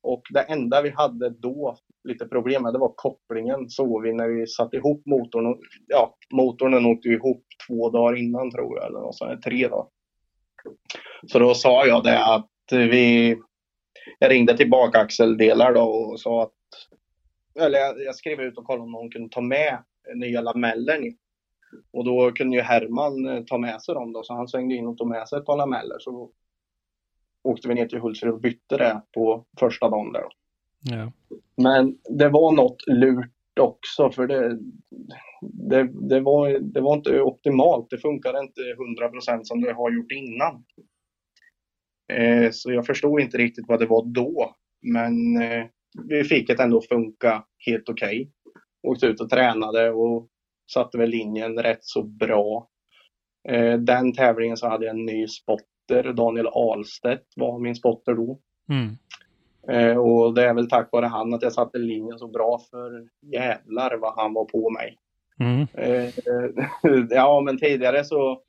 Och 0.01 0.21
det 0.33 0.41
enda 0.41 0.81
vi 0.81 0.89
hade 0.89 1.29
då 1.29 1.77
lite 2.03 2.25
problem 2.25 2.63
med 2.63 2.73
det 2.73 2.79
var 2.79 2.93
kopplingen 2.95 3.69
såg 3.69 4.03
vi 4.03 4.13
när 4.13 4.27
vi 4.27 4.47
satte 4.47 4.77
ihop 4.77 5.05
motorn. 5.05 5.45
Och, 5.45 5.59
ja, 5.87 6.15
motorn 6.33 6.85
åkte 6.85 7.09
ihop 7.09 7.45
två 7.67 7.89
dagar 7.89 8.17
innan 8.17 8.51
tror 8.51 8.77
jag, 8.77 8.87
eller 8.87 8.99
något 8.99 9.17
sånt, 9.17 9.41
tre 9.41 9.67
dagar. 9.67 9.87
Så 11.27 11.39
då 11.39 11.53
sa 11.53 11.85
jag 11.85 12.03
det 12.03 12.25
att 12.25 12.49
vi... 12.71 13.37
Jag 14.19 14.31
ringde 14.31 14.57
till 14.57 14.69
bakaxeldelar 14.69 15.73
då 15.73 15.81
och 15.81 16.19
sa 16.19 16.43
att... 16.43 16.53
Eller 17.59 17.79
jag, 17.79 18.03
jag 18.03 18.15
skrev 18.15 18.41
ut 18.41 18.57
och 18.57 18.65
kollade 18.65 18.83
om 18.83 18.91
någon 18.91 19.11
kunde 19.11 19.29
ta 19.29 19.41
med 19.41 19.77
nya 20.15 20.41
lameller 20.41 20.99
ner. 20.99 21.13
Och 21.93 22.05
då 22.05 22.31
kunde 22.31 22.57
ju 22.57 22.61
Herman 22.61 23.27
eh, 23.27 23.43
ta 23.43 23.57
med 23.57 23.81
sig 23.81 23.95
dem 23.95 24.13
då, 24.13 24.23
så 24.23 24.33
han 24.33 24.47
svängde 24.47 24.75
in 24.75 24.87
och 24.87 24.97
tog 24.97 25.07
med 25.07 25.27
sig 25.27 25.39
ett 25.39 25.45
par 25.45 25.57
lameller. 25.57 25.99
Så 25.99 26.31
åkte 27.43 27.67
vi 27.67 27.75
ner 27.75 27.85
till 27.85 27.99
Hultsfred 27.99 28.33
och 28.33 28.41
bytte 28.41 28.77
det 28.77 29.01
på 29.13 29.45
första 29.59 29.89
dagen 29.89 30.13
där. 30.13 30.23
Ja. 30.81 31.11
Men 31.57 31.97
det 32.19 32.29
var 32.29 32.51
något 32.51 32.87
lurt 32.87 33.59
också 33.59 34.11
för 34.11 34.27
det, 34.27 34.59
det, 35.41 35.89
det, 36.09 36.19
var, 36.19 36.59
det 36.59 36.81
var 36.81 36.95
inte 36.95 37.21
optimalt. 37.21 37.89
Det 37.89 37.97
funkade 37.97 38.39
inte 38.39 38.61
100% 39.31 39.43
som 39.43 39.61
det 39.61 39.73
har 39.73 39.91
gjort 39.91 40.11
innan. 40.11 40.63
Eh, 42.13 42.51
så 42.51 42.71
jag 42.71 42.85
förstod 42.85 43.21
inte 43.21 43.37
riktigt 43.37 43.65
vad 43.67 43.79
det 43.79 43.85
var 43.85 44.05
då. 44.05 44.55
Men 44.81 45.41
eh, 45.41 45.65
vi 46.07 46.23
fick 46.23 46.47
det 46.47 46.63
ändå 46.63 46.81
funka 46.81 47.43
helt 47.65 47.89
okej. 47.89 48.31
Åkte 48.87 49.05
ut 49.05 49.21
och 49.21 49.29
tränade 49.29 49.91
och 49.91 50.27
satte 50.73 50.97
väl 50.97 51.09
linjen 51.09 51.59
rätt 51.59 51.83
så 51.83 52.03
bra. 52.03 52.69
Eh, 53.49 53.77
den 53.77 54.13
tävlingen 54.13 54.57
så 54.57 54.69
hade 54.69 54.85
jag 54.85 54.95
en 54.95 55.05
ny 55.05 55.27
spotter. 55.89 56.13
Daniel 56.13 56.47
Ahlstedt 56.47 57.25
var 57.35 57.59
min 57.59 57.75
spotter 57.75 58.13
då. 58.13 58.39
Mm. 58.69 58.97
Eh, 59.67 59.97
och 59.97 60.33
det 60.33 60.45
är 60.45 60.53
väl 60.53 60.69
tack 60.69 60.89
vare 60.91 61.05
han 61.05 61.33
att 61.33 61.41
jag 61.41 61.53
satte 61.53 61.77
linjen 61.77 62.19
så 62.19 62.27
bra 62.27 62.59
för 62.71 63.07
jävlar 63.21 63.97
vad 63.97 64.13
han 64.15 64.33
var 64.33 64.45
på 64.45 64.69
mig. 64.69 64.97
Mm. 65.39 65.67
Eh, 65.73 66.13
ja 67.09 67.41
men 67.41 67.57
tidigare 67.57 68.03
så 68.03 68.41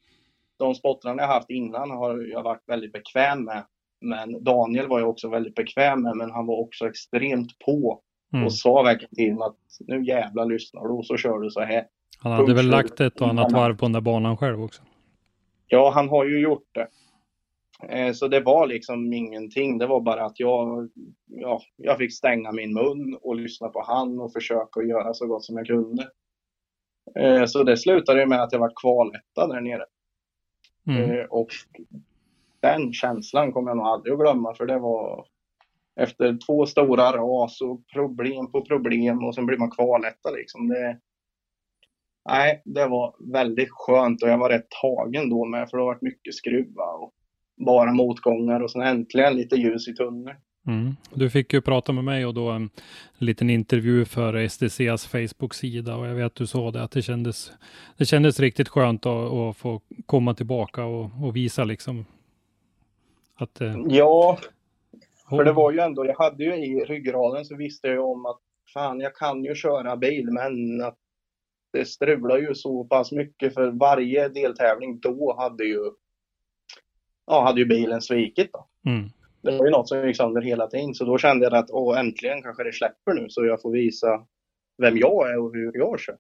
de 0.59 0.75
spottrarna 0.75 1.23
jag 1.23 1.29
haft 1.29 1.51
innan 1.51 1.91
har 1.91 2.19
jag 2.33 2.43
varit 2.43 2.63
väldigt 2.67 2.93
bekväm 2.93 3.45
med. 3.45 3.65
Men 4.01 4.45
Daniel 4.45 4.89
var 4.89 5.01
jag 5.01 5.09
också 5.09 5.29
väldigt 5.29 5.55
bekväm 5.55 6.03
med 6.03 6.17
men 6.17 6.31
han 6.31 6.47
var 6.47 6.61
också 6.61 6.89
extremt 6.89 7.59
på. 7.59 8.01
Mm. 8.33 8.47
Och 8.47 8.55
sa 8.55 8.83
verkligen 8.83 9.15
till 9.15 9.35
mig 9.35 9.47
att 9.47 9.57
nu 9.81 10.05
jävlar 10.05 10.45
lyssnar 10.47 10.83
du 10.83 10.89
och 10.89 11.07
så 11.07 11.17
kör 11.17 11.39
du 11.39 11.51
så 11.51 11.61
här. 11.61 11.85
Han 12.23 12.33
hade 12.33 12.55
väl 12.55 12.57
Punkt. 12.57 12.71
lagt 12.71 13.01
ett 13.01 13.21
och 13.21 13.29
annat 13.29 13.53
varv 13.53 13.77
på 13.77 13.85
den 13.85 13.93
där 13.93 14.01
banan 14.01 14.37
själv 14.37 14.63
också. 14.63 14.83
Ja, 15.73 15.91
han 15.95 16.09
har 16.09 16.25
ju 16.25 16.41
gjort 16.41 16.69
det. 16.73 16.87
Eh, 17.89 18.13
Så 18.13 18.29
det 18.29 18.41
var 18.41 18.67
liksom 18.67 19.13
ingenting. 19.13 19.79
Det 19.79 19.87
var 19.87 20.01
bara 20.01 20.25
att 20.25 20.41
jag, 20.41 20.91
ja, 21.27 21.63
jag 21.77 21.99
fick 21.99 22.15
stänga 22.15 22.53
min 22.53 22.75
mun 22.75 23.19
och 23.23 23.37
lyssna 23.37 23.69
på 23.69 23.83
han 23.87 24.21
och 24.21 24.33
försöka 24.33 24.83
göra 24.83 25.15
så 25.15 25.27
gott 25.27 25.45
som 25.45 25.57
jag 25.57 25.67
kunde. 25.67 26.11
Eh, 27.19 27.45
Så 27.45 27.63
det 27.63 27.77
slutade 27.77 28.27
med 28.27 28.43
att 28.43 28.53
jag 28.53 28.61
var 28.61 28.73
kvaletta 28.83 29.47
där 29.47 29.61
nere. 29.61 29.85
Mm. 30.87 31.11
Eh, 31.11 31.25
Och 31.25 31.49
den 32.61 32.93
känslan 32.93 33.53
kommer 33.53 33.71
jag 33.71 33.77
nog 33.77 33.87
aldrig 33.87 34.13
att 34.13 34.21
glömma 34.21 34.55
för 34.55 34.67
det 34.67 34.79
var 34.79 35.27
efter 36.01 36.39
två 36.47 36.67
stora 36.67 37.13
ras 37.17 37.61
och 37.61 37.81
problem 37.93 38.51
på 38.53 38.65
problem 38.65 39.25
och 39.25 39.35
sen 39.35 39.47
blir 39.47 39.59
man 39.59 39.71
kvaletta 39.71 40.31
liksom. 40.31 40.69
Det, 40.69 40.99
nej, 42.29 42.63
det 42.65 42.87
var 42.87 43.15
väldigt 43.33 43.69
skönt 43.71 44.23
och 44.23 44.29
jag 44.29 44.39
var 44.39 44.49
rätt 44.49 44.71
tagen 44.83 45.31
då 45.31 45.45
med 45.45 45.71
för 45.71 45.77
det 45.77 45.83
har 45.83 45.89
varit 45.93 46.03
mycket 46.03 46.35
skruva 46.35 46.85
och 46.85 47.15
bara 47.67 47.93
motgångar 47.93 48.61
och 48.61 48.71
sen 48.71 48.83
äntligen 48.83 49.37
lite 49.37 49.57
ljus 49.57 49.89
i 49.89 49.95
tunneln. 49.95 50.37
Mm. 50.67 50.97
Du 51.15 51.31
fick 51.31 51.53
ju 51.53 51.61
prata 51.61 51.93
med 51.93 52.05
mig 52.05 52.27
och 52.27 52.35
då 52.35 52.51
en 52.51 52.71
liten 53.19 53.51
intervju 53.51 54.05
för 54.05 54.49
SDCs 54.49 55.07
Facebook-sida 55.07 55.97
och 55.97 56.07
jag 56.07 56.15
vet 56.15 56.27
att 56.27 56.35
du 56.35 56.47
sa 56.47 56.71
det 56.71 56.83
att 56.83 56.91
det 56.91 57.03
kändes, 57.03 57.53
det 57.97 58.05
kändes 58.05 58.41
riktigt 58.41 58.69
skönt 58.69 59.07
att, 59.07 59.33
att 59.33 59.57
få 59.57 59.81
komma 60.07 60.35
tillbaka 60.35 60.85
och, 60.85 61.11
och 61.23 61.37
visa 61.37 61.65
liksom 61.65 62.05
att 63.35 63.61
eh, 63.61 63.77
Ja, 63.89 64.39
för 65.29 65.45
det 65.45 65.53
var 65.53 65.73
ju 65.73 65.79
ändå, 65.79 66.07
jag 66.07 66.19
hade 66.19 66.45
ju 66.45 66.55
i 66.55 66.85
ryggraden 66.85 67.45
så 67.45 67.57
visste 67.57 67.87
jag 67.87 67.95
ju 67.95 68.01
om 68.01 68.27
att 68.27 68.41
fan 68.75 69.01
jag 69.01 69.15
kan 69.15 69.45
ju 69.45 69.55
köra 69.55 69.97
bil 69.97 70.31
men 70.31 70.83
att 70.83 70.99
det 71.73 71.85
strular 71.85 72.39
ju 72.39 72.55
så 72.55 72.85
pass 72.85 73.13
mycket 73.13 73.55
för 73.55 73.71
varje 73.71 74.29
deltävling 74.29 75.01
då 75.01 75.37
hade 75.39 75.65
ju 75.65 75.91
ja, 77.31 77.45
hade 77.45 77.61
ju 77.61 77.67
bilen 77.67 78.01
svikit 78.01 78.53
då. 78.53 78.67
mm, 78.91 79.09
Det 79.43 79.59
var 79.59 79.65
ju 79.65 79.71
något 79.71 79.89
som 79.89 80.07
gick 80.07 80.17
sönder 80.17 80.43
hela 80.43 80.67
tiden 80.67 80.95
så 80.95 81.05
då 81.05 81.19
kände 81.19 81.45
jag 81.45 81.55
att 81.55 81.71
åh, 81.71 82.01
äntligen 82.01 82.43
kanske 82.43 82.65
det 82.65 82.73
släpper 82.73 83.13
nu 83.15 83.27
så 83.29 83.45
jag 83.45 83.63
får 83.63 83.71
visa 83.71 84.27
vem 84.83 84.97
jag 84.99 85.31
är 85.31 85.39
och 85.39 85.55
hur 85.55 85.73
jag 85.75 86.01
kör. 86.01 86.17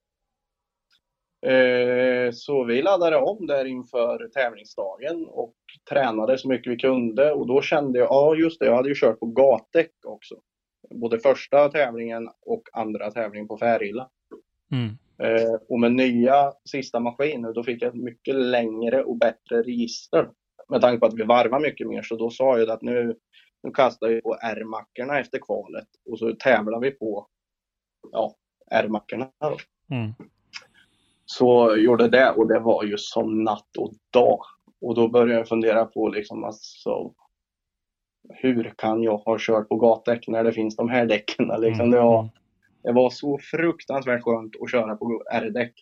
Eh, 1.47 2.31
så 2.33 2.65
vi 2.65 2.83
laddade 2.83 3.17
om 3.17 3.47
där 3.47 3.65
inför 3.65 4.29
tävlingsdagen 4.35 5.27
och 5.27 5.55
tränade 5.91 6.39
så 6.39 6.49
mycket 6.49 6.73
vi 6.73 6.77
kunde 6.77 7.33
och 7.33 7.47
då 7.47 7.63
kände 7.63 7.99
jag, 7.99 8.09
ja 8.11 8.35
just 8.35 8.61
det, 8.61 8.67
jag 8.67 8.77
hade 8.77 8.89
ju 8.89 8.95
kört 8.95 9.21
på 9.21 9.27
gatdäck 9.27 9.93
också. 10.07 10.35
Både 10.91 11.19
första 11.19 11.69
tävlingen 11.69 12.29
och 12.47 12.63
andra 12.73 13.11
tävlingen 13.11 13.49
på 13.49 13.59
Färila. 13.59 14.09
mm, 14.73 14.97
Eh, 15.23 15.55
och 15.69 15.81
med 15.81 15.93
nya 15.93 16.53
sista 16.65 17.01
maskiner 17.01 17.53
då 17.53 17.63
fick 17.63 17.83
jag 17.83 17.89
ett 17.89 18.03
mycket 18.03 18.35
längre 18.35 19.03
och 19.03 19.17
bättre 19.19 19.63
register. 19.63 20.29
Med 20.71 20.81
tanke 20.81 21.01
på 21.01 21.07
att 21.07 21.15
vi 21.15 21.23
varvar 21.23 21.61
mycket 21.61 21.89
mer 21.89 22.03
så 22.03 22.17
då 22.17 22.31
sa 22.31 22.59
jag 22.59 22.71
att 22.71 22.83
nu, 22.83 23.17
nu 23.63 23.71
kastar 23.71 24.09
vi 24.09 24.21
på 24.21 24.35
R-mackorna 24.35 25.21
efter 25.21 25.39
kvalet 25.39 25.89
och 26.11 26.19
så 26.19 26.33
tävlar 26.33 26.81
vi 26.81 26.91
på 26.91 27.27
ja, 28.13 28.35
R-mackorna. 28.71 29.31
Mm. 29.91 30.13
Så 31.27 31.77
gjorde 31.77 32.09
det 32.09 32.31
och 32.31 32.49
det 32.49 32.61
var 32.61 32.85
ju 32.85 32.99
som 32.99 33.45
natt 33.45 33.77
och 33.79 33.93
dag. 34.13 34.41
Och 34.81 34.95
då 34.95 35.09
började 35.09 35.35
jag 35.35 35.49
fundera 35.49 35.85
på 35.85 36.09
liksom 36.09 36.45
alltså, 36.45 37.13
hur 38.29 38.73
kan 38.77 39.03
jag 39.03 39.17
ha 39.17 39.37
kört 39.41 39.69
på 39.69 39.77
gatdäck 39.77 40.29
när 40.29 40.45
det 40.45 40.53
finns 40.53 40.77
de 40.77 40.89
här 40.89 41.07
däcken? 41.07 41.47
Liksom, 41.61 41.87
Mm. 41.87 41.91
det, 41.91 42.01
var, 42.01 42.29
det 42.83 42.93
var 42.93 43.11
så 43.11 43.39
fruktansvärt 43.43 44.23
skönt 44.23 44.53
att 44.63 44.71
köra 44.71 44.97
på 44.97 45.23
R-däck. 45.33 45.73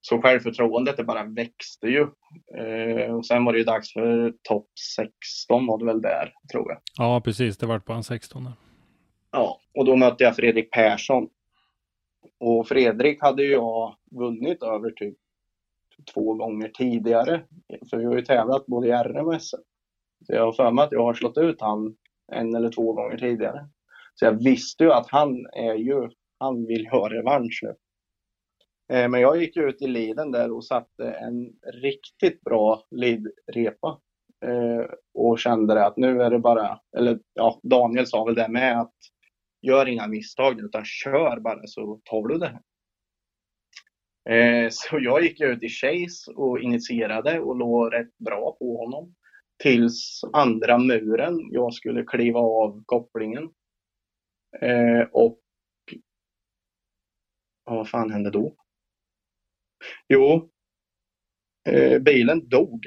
Så 0.00 0.22
självförtroendet 0.22 0.96
det 0.96 1.04
bara 1.04 1.24
växte 1.24 1.86
ju. 1.86 2.06
Eh, 2.56 3.14
och 3.14 3.26
sen 3.26 3.44
var 3.44 3.52
det 3.52 3.58
ju 3.58 3.64
dags 3.64 3.92
för 3.92 4.34
topp 4.42 4.68
16 4.96 5.66
var 5.66 5.78
det 5.78 5.84
väl 5.84 6.02
där, 6.02 6.32
tror 6.52 6.70
jag. 6.70 6.78
Ja, 6.98 7.20
precis. 7.20 7.58
Det 7.58 7.66
vart 7.66 7.84
på 7.84 7.92
en 7.92 8.04
16. 8.04 8.44
där. 8.44 8.52
Ja, 9.30 9.60
och 9.74 9.84
då 9.84 9.96
mötte 9.96 10.24
jag 10.24 10.36
Fredrik 10.36 10.70
Persson. 10.70 11.28
Och 12.40 12.68
Fredrik 12.68 13.22
hade 13.22 13.42
ju 13.42 13.52
jag 13.52 13.96
vunnit 14.10 14.62
över 14.62 14.90
typ 14.90 15.16
två 16.14 16.34
gånger 16.34 16.68
tidigare. 16.68 17.42
För 17.90 17.96
vi 17.96 18.04
har 18.04 18.16
ju 18.16 18.22
tävlat 18.22 18.66
både 18.66 18.88
i 18.88 18.92
RM 18.92 19.26
och 19.26 19.42
SM. 19.42 19.56
Så 20.26 20.32
jag 20.32 20.44
har 20.44 20.52
för 20.52 20.70
mig 20.70 20.84
att 20.84 20.92
jag 20.92 21.02
har 21.02 21.14
slått 21.14 21.38
ut 21.38 21.60
han 21.60 21.96
en 22.32 22.54
eller 22.54 22.70
två 22.70 22.92
gånger 22.92 23.16
tidigare. 23.16 23.68
Så 24.14 24.24
jag 24.24 24.44
visste 24.44 24.84
ju 24.84 24.92
att 24.92 25.10
han 25.10 25.46
är 25.46 25.74
ju, 25.74 26.08
han 26.38 26.66
vill 26.66 26.86
ha 26.86 27.08
revansch 27.08 27.60
nu. 27.62 27.74
Eh, 28.92 29.08
men 29.08 29.20
jag 29.20 29.40
gick 29.40 29.56
ut 29.56 29.82
i 29.82 29.86
liden 29.86 30.30
där 30.30 30.52
och 30.52 30.64
satte 30.64 31.10
en 31.10 31.52
riktigt 31.82 32.40
bra 32.40 32.86
lidrepa. 32.90 34.00
Eh, 34.44 34.90
och 35.14 35.38
kände 35.38 35.74
det 35.74 35.86
att 35.86 35.96
nu 35.96 36.22
är 36.22 36.30
det 36.30 36.38
bara, 36.38 36.80
eller 36.96 37.20
ja, 37.34 37.60
Daniel 37.62 38.06
sa 38.06 38.24
väl 38.24 38.34
det 38.34 38.48
med 38.48 38.80
att 38.80 38.94
gör 39.62 39.88
inga 39.88 40.06
misstag 40.06 40.60
utan 40.60 40.84
kör 40.84 41.40
bara 41.40 41.66
så 41.66 42.00
tar 42.04 42.28
du 42.28 42.38
det 42.38 42.46
här. 42.46 42.62
Eh, 44.34 44.68
så 44.72 44.98
jag 45.00 45.22
gick 45.22 45.40
ut 45.40 45.62
i 45.62 45.68
chase 45.68 46.32
och 46.32 46.60
initierade 46.60 47.40
och 47.40 47.56
låg 47.56 47.92
rätt 47.92 48.18
bra 48.18 48.56
på 48.58 48.76
honom. 48.76 49.14
Tills 49.62 50.20
andra 50.32 50.78
muren, 50.78 51.48
jag 51.50 51.74
skulle 51.74 52.04
kliva 52.04 52.40
av 52.40 52.82
kopplingen. 52.86 53.50
Och 55.12 55.40
ja, 57.64 57.74
vad 57.74 57.88
fan 57.88 58.10
hände 58.10 58.30
då? 58.30 58.56
Jo, 60.08 60.50
eh, 61.68 61.98
bilen 61.98 62.48
dog. 62.48 62.86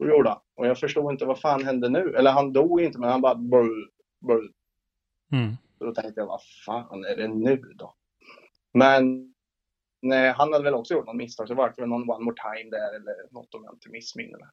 Gjorde. 0.00 0.38
Och 0.54 0.66
jag 0.66 0.78
förstod 0.78 1.12
inte 1.12 1.24
vad 1.24 1.40
fan 1.40 1.64
hände 1.64 1.88
nu. 1.88 2.14
Eller 2.16 2.30
han 2.30 2.52
dog 2.52 2.80
inte, 2.80 2.98
men 2.98 3.10
han 3.10 3.20
bara 3.20 3.34
brr, 3.34 3.90
brr. 4.26 4.52
Mm. 5.32 5.56
Då 5.78 5.94
tänkte 5.94 6.20
jag, 6.20 6.26
vad 6.26 6.40
fan 6.66 7.04
är 7.04 7.16
det 7.16 7.28
nu 7.28 7.56
då? 7.56 7.94
Men 8.74 9.34
nej, 10.02 10.32
han 10.32 10.52
hade 10.52 10.64
väl 10.64 10.74
också 10.74 10.94
gjort 10.94 11.06
något 11.06 11.16
misstag, 11.16 11.48
så 11.48 11.54
var 11.54 11.74
det 11.76 11.86
någon 11.86 12.10
one 12.10 12.24
more 12.24 12.36
time 12.36 12.70
där 12.70 12.96
eller 12.96 13.32
något 13.32 13.54
om 13.54 13.64
jag 13.64 13.74
inte 13.74 13.90
missminner 13.90 14.38
mig. 14.38 14.48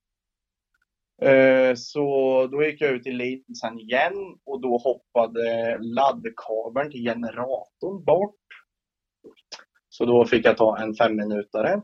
Eh, 1.22 1.76
Så 1.76 2.48
då 2.48 2.64
gick 2.64 2.82
jag 2.82 2.92
ut 2.92 3.08
i 3.08 3.12
lead 3.12 3.58
sen 3.62 3.80
igen 3.80 4.40
och 4.46 4.62
då 4.62 4.78
hoppade 4.78 5.78
laddkabeln 5.82 6.92
till 6.92 7.04
generatorn 7.04 8.04
bort. 8.04 8.36
Så 9.98 10.06
då 10.06 10.26
fick 10.26 10.46
jag 10.46 10.58
ta 10.58 10.78
en 10.78 10.94
femminutare 10.94 11.82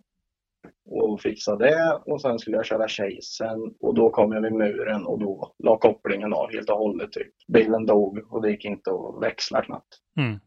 och 0.86 1.22
fixa 1.22 1.56
det 1.56 2.02
och 2.06 2.22
sen 2.22 2.40
skulle 2.40 2.58
jag 2.58 2.66
köra 2.66 2.88
chasen 2.88 3.76
och 3.80 3.96
då 3.96 4.10
kom 4.10 4.32
jag 4.32 4.42
vid 4.42 4.54
muren 4.54 5.06
och 5.06 5.20
då 5.20 5.54
la 5.64 5.78
kopplingen 5.78 6.34
av 6.34 6.52
helt 6.52 6.70
och 6.70 6.78
hållet. 6.78 7.12
Typ. 7.12 7.34
Bilen 7.48 7.86
dog 7.86 8.34
och 8.34 8.42
det 8.42 8.52
gick 8.52 8.66
inte 8.66 8.92
att 8.92 9.24
växla 9.24 9.62
knappt. 9.62 9.98
Mm. 10.18 10.40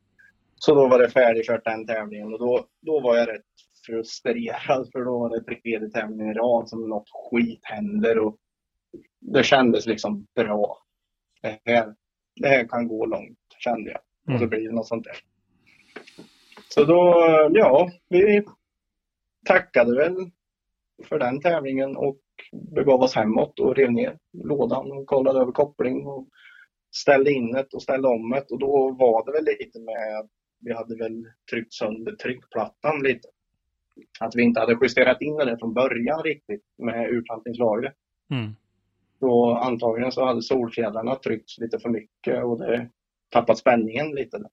Så 0.55 0.75
då 0.75 0.89
var 0.89 0.99
det 0.99 1.11
färdigkört 1.11 1.65
den 1.65 1.87
tävlingen 1.87 2.33
och 2.33 2.39
då, 2.39 2.67
då 2.81 3.01
var 3.01 3.17
jag 3.17 3.29
rätt 3.29 3.43
frustrerad 3.87 4.89
för 4.93 5.05
då 5.05 5.19
var 5.19 5.31
det 5.31 5.45
tredje 5.45 5.91
tävlingen 5.91 6.31
i 6.31 6.35
rad 6.35 6.69
som 6.69 6.89
något 6.89 7.09
skit 7.31 7.61
händer 7.63 8.19
och 8.19 8.37
det 9.21 9.43
kändes 9.43 9.87
liksom 9.87 10.27
bra. 10.35 10.79
Det 11.43 11.61
här, 11.65 11.95
det 12.41 12.49
här 12.49 12.69
kan 12.69 12.89
gå 12.89 13.07
långt 13.07 13.39
kände 13.59 13.91
jag. 13.91 14.01
Och 14.35 14.39
så 14.41 14.45
Mm. 14.45 14.49
blir 14.49 14.69
det 14.69 14.75
något 14.75 14.89
sånt 14.89 15.05
där. 15.05 15.17
Så 16.79 16.85
då, 16.85 17.15
ja, 17.53 17.91
vi 18.09 18.45
tackade 19.47 19.97
väl 19.97 20.17
för 21.05 21.19
den 21.19 21.41
tävlingen 21.41 21.97
och 21.97 22.21
begav 22.53 23.01
oss 23.01 23.15
hemåt 23.15 23.61
och 23.61 23.77
rev 23.77 23.93
ner 23.93 24.19
lådan 24.33 24.93
och 24.93 25.07
kollade 25.07 25.41
över 25.41 25.53
koppling 25.53 26.07
och 26.07 26.29
ställde 26.95 27.33
in 27.33 27.53
det 27.53 27.75
och 27.75 27.83
ställde 27.83 28.09
om 28.09 28.31
det 28.31 28.47
och 28.51 28.59
då 28.59 28.91
var 28.91 29.27
det 29.27 29.33
väl 29.33 29.45
lite 29.45 29.81
med 29.81 30.29
vi 30.61 30.73
hade 30.73 30.97
väl 30.97 31.25
tryckt 31.51 31.73
sönder 31.73 32.13
tryckplattan 32.13 33.03
lite. 33.03 33.29
Att 34.21 34.37
vi 34.37 34.43
inte 34.43 34.61
hade 34.61 34.79
justerat 34.83 35.21
in 35.21 35.37
det 35.37 35.59
från 35.59 35.75
början 35.75 36.23
riktigt 36.23 36.65
med 36.79 37.11
urplantningslagret. 37.11 37.95
Mm. 38.31 38.57
Så 39.19 39.55
antagligen 39.55 40.13
så 40.13 40.25
hade 40.25 40.43
solfjädrarna 40.43 41.15
tryckts 41.15 41.59
lite 41.59 41.79
för 41.79 41.89
mycket 41.89 42.45
och 42.45 42.59
det 42.59 42.91
tappat 43.29 43.59
spänningen 43.59 44.11
lite. 44.11 44.39
Där. 44.39 44.51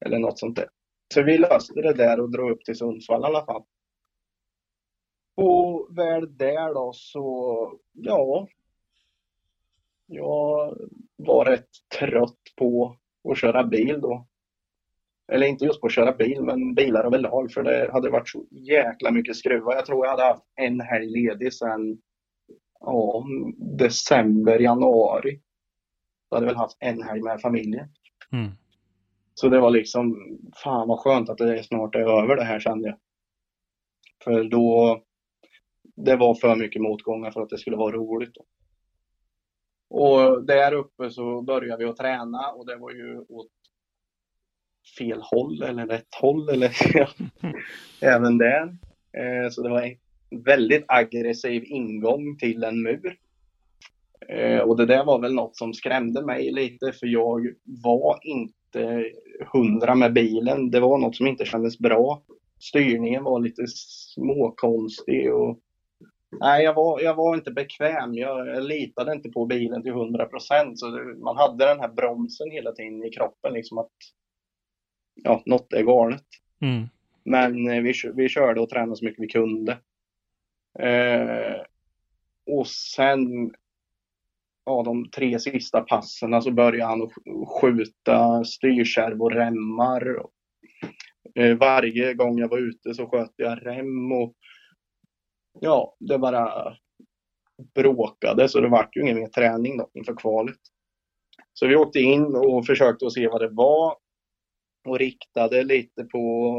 Eller 0.00 0.18
något 0.18 0.38
sånt 0.38 0.56
där. 0.56 0.68
Så 1.14 1.22
vi 1.22 1.38
löste 1.38 1.80
det 1.80 1.92
där 1.92 2.20
och 2.20 2.30
drog 2.30 2.50
upp 2.50 2.64
till 2.64 2.76
Sundsvall 2.76 3.22
i 3.22 3.24
alla 3.24 3.44
fall. 3.44 3.62
Och 5.34 5.88
väl 5.98 6.36
där 6.36 6.74
då 6.74 6.92
så, 6.94 7.72
ja. 7.92 8.48
Jag 10.06 10.76
var 11.16 11.44
rätt 11.44 11.68
trött 11.98 12.42
på 12.56 12.96
att 13.30 13.38
köra 13.38 13.64
bil 13.64 14.00
då. 14.00 14.26
Eller 15.32 15.46
inte 15.46 15.64
just 15.64 15.80
på 15.80 15.86
att 15.86 15.92
köra 15.92 16.12
bil, 16.12 16.42
men 16.42 16.74
bilar 16.74 17.04
överlag. 17.04 17.52
För 17.52 17.62
det 17.62 17.92
hade 17.92 18.10
varit 18.10 18.28
så 18.28 18.44
jäkla 18.50 19.10
mycket 19.10 19.36
skruvar. 19.36 19.74
Jag 19.74 19.86
tror 19.86 20.06
jag 20.06 20.10
hade 20.10 20.22
haft 20.22 20.44
en 20.54 20.80
helg 20.80 21.10
ledig 21.10 21.52
sedan 21.52 21.98
ja, 22.80 23.24
december, 23.78 24.58
januari. 24.58 25.40
Jag 26.28 26.36
hade 26.36 26.46
väl 26.46 26.56
haft 26.56 26.76
en 26.80 27.02
helg 27.02 27.22
med 27.22 27.40
familjen. 27.40 27.88
Mm. 28.32 28.50
Så 29.40 29.48
det 29.48 29.60
var 29.60 29.70
liksom, 29.70 30.38
fan 30.62 30.88
vad 30.88 30.98
skönt 30.98 31.28
att 31.28 31.38
det 31.38 31.64
snart 31.64 31.94
är 31.94 32.22
över 32.22 32.36
det 32.36 32.44
här 32.44 32.60
kände 32.60 32.88
jag. 32.88 32.98
För 34.24 34.44
då, 34.44 35.02
det 35.96 36.16
var 36.16 36.34
för 36.34 36.56
mycket 36.56 36.82
motgångar 36.82 37.30
för 37.30 37.42
att 37.42 37.48
det 37.48 37.58
skulle 37.58 37.76
vara 37.76 37.96
roligt. 37.96 38.34
Då. 38.34 38.44
Och 39.88 40.44
där 40.44 40.72
uppe 40.72 41.10
så 41.10 41.42
började 41.42 41.84
vi 41.84 41.90
att 41.90 41.96
träna 41.96 42.50
och 42.50 42.66
det 42.66 42.76
var 42.76 42.90
ju 42.90 43.18
åt 43.28 43.50
fel 44.98 45.20
håll 45.22 45.62
eller 45.62 45.86
rätt 45.86 46.14
håll 46.20 46.48
eller 46.48 46.70
även 48.00 48.38
där. 48.38 48.76
Eh, 49.12 49.50
så 49.50 49.62
det 49.62 49.68
var 49.68 49.82
en 50.30 50.42
väldigt 50.42 50.84
aggressiv 50.88 51.64
ingång 51.64 52.38
till 52.38 52.64
en 52.64 52.82
mur. 52.82 53.18
Eh, 54.28 54.60
och 54.60 54.76
det 54.76 54.86
där 54.86 55.04
var 55.04 55.18
väl 55.18 55.34
något 55.34 55.56
som 55.56 55.74
skrämde 55.74 56.24
mig 56.24 56.52
lite 56.52 56.92
för 56.92 57.06
jag 57.06 57.54
var 57.64 58.18
inte 58.22 58.57
hundra 59.52 59.94
med 59.94 60.12
bilen. 60.12 60.70
Det 60.70 60.80
var 60.80 60.98
något 60.98 61.16
som 61.16 61.26
inte 61.26 61.44
kändes 61.44 61.78
bra. 61.78 62.22
Styrningen 62.60 63.24
var 63.24 63.40
lite 63.40 63.62
småkonstig 63.66 65.34
och 65.34 65.58
Nej, 66.30 66.64
jag 66.64 66.74
var, 66.74 67.00
jag 67.00 67.14
var 67.14 67.34
inte 67.34 67.50
bekväm. 67.50 68.14
Jag, 68.14 68.48
jag 68.48 68.64
litade 68.64 69.12
inte 69.12 69.28
på 69.30 69.46
bilen 69.46 69.82
till 69.82 69.92
100 69.92 70.26
procent. 70.26 70.80
Man 71.22 71.36
hade 71.36 71.64
den 71.64 71.80
här 71.80 71.88
bromsen 71.88 72.50
hela 72.50 72.72
tiden 72.72 73.04
i 73.04 73.10
kroppen, 73.10 73.52
liksom 73.52 73.78
att 73.78 73.92
ja, 75.14 75.42
något 75.46 75.72
är 75.72 75.82
galet. 75.82 76.24
Mm. 76.60 76.88
Men 77.24 77.68
eh, 77.68 77.82
vi, 77.82 77.92
vi 78.14 78.28
körde 78.28 78.60
och 78.60 78.68
tränade 78.68 78.96
så 78.96 79.04
mycket 79.04 79.22
vi 79.22 79.28
kunde. 79.28 79.78
Eh, 80.78 81.60
och 82.46 82.66
sen, 82.66 83.52
ja, 84.68 84.82
de 84.82 85.10
tre 85.10 85.38
sista 85.38 85.80
passen 85.80 86.34
alltså 86.34 86.50
så 86.50 86.54
började 86.54 86.90
han 86.90 87.02
att 87.02 87.12
skjuta 87.48 88.44
styrkärv 88.44 89.22
och 89.22 89.32
remmar. 89.32 90.26
Eh, 91.34 91.56
varje 91.56 92.14
gång 92.14 92.38
jag 92.38 92.48
var 92.48 92.58
ute 92.58 92.94
så 92.94 93.06
sköt 93.06 93.32
jag 93.36 93.66
rem 93.66 94.12
och 94.12 94.34
ja, 95.60 95.96
det 96.00 96.18
bara 96.18 96.74
bråkade 97.74 98.48
så 98.48 98.60
det 98.60 98.68
vart 98.68 98.96
ju 98.96 99.00
ingen 99.00 99.18
mer 99.18 99.26
träning 99.26 99.78
då 99.78 99.90
inför 99.94 100.16
kvalet. 100.16 100.60
Så 101.52 101.66
vi 101.66 101.76
åkte 101.76 102.00
in 102.00 102.24
och 102.24 102.66
försökte 102.66 103.06
att 103.06 103.12
se 103.12 103.28
vad 103.28 103.40
det 103.40 103.48
var 103.48 103.96
och 104.88 104.98
riktade 104.98 105.64
lite 105.64 106.04
på 106.04 106.54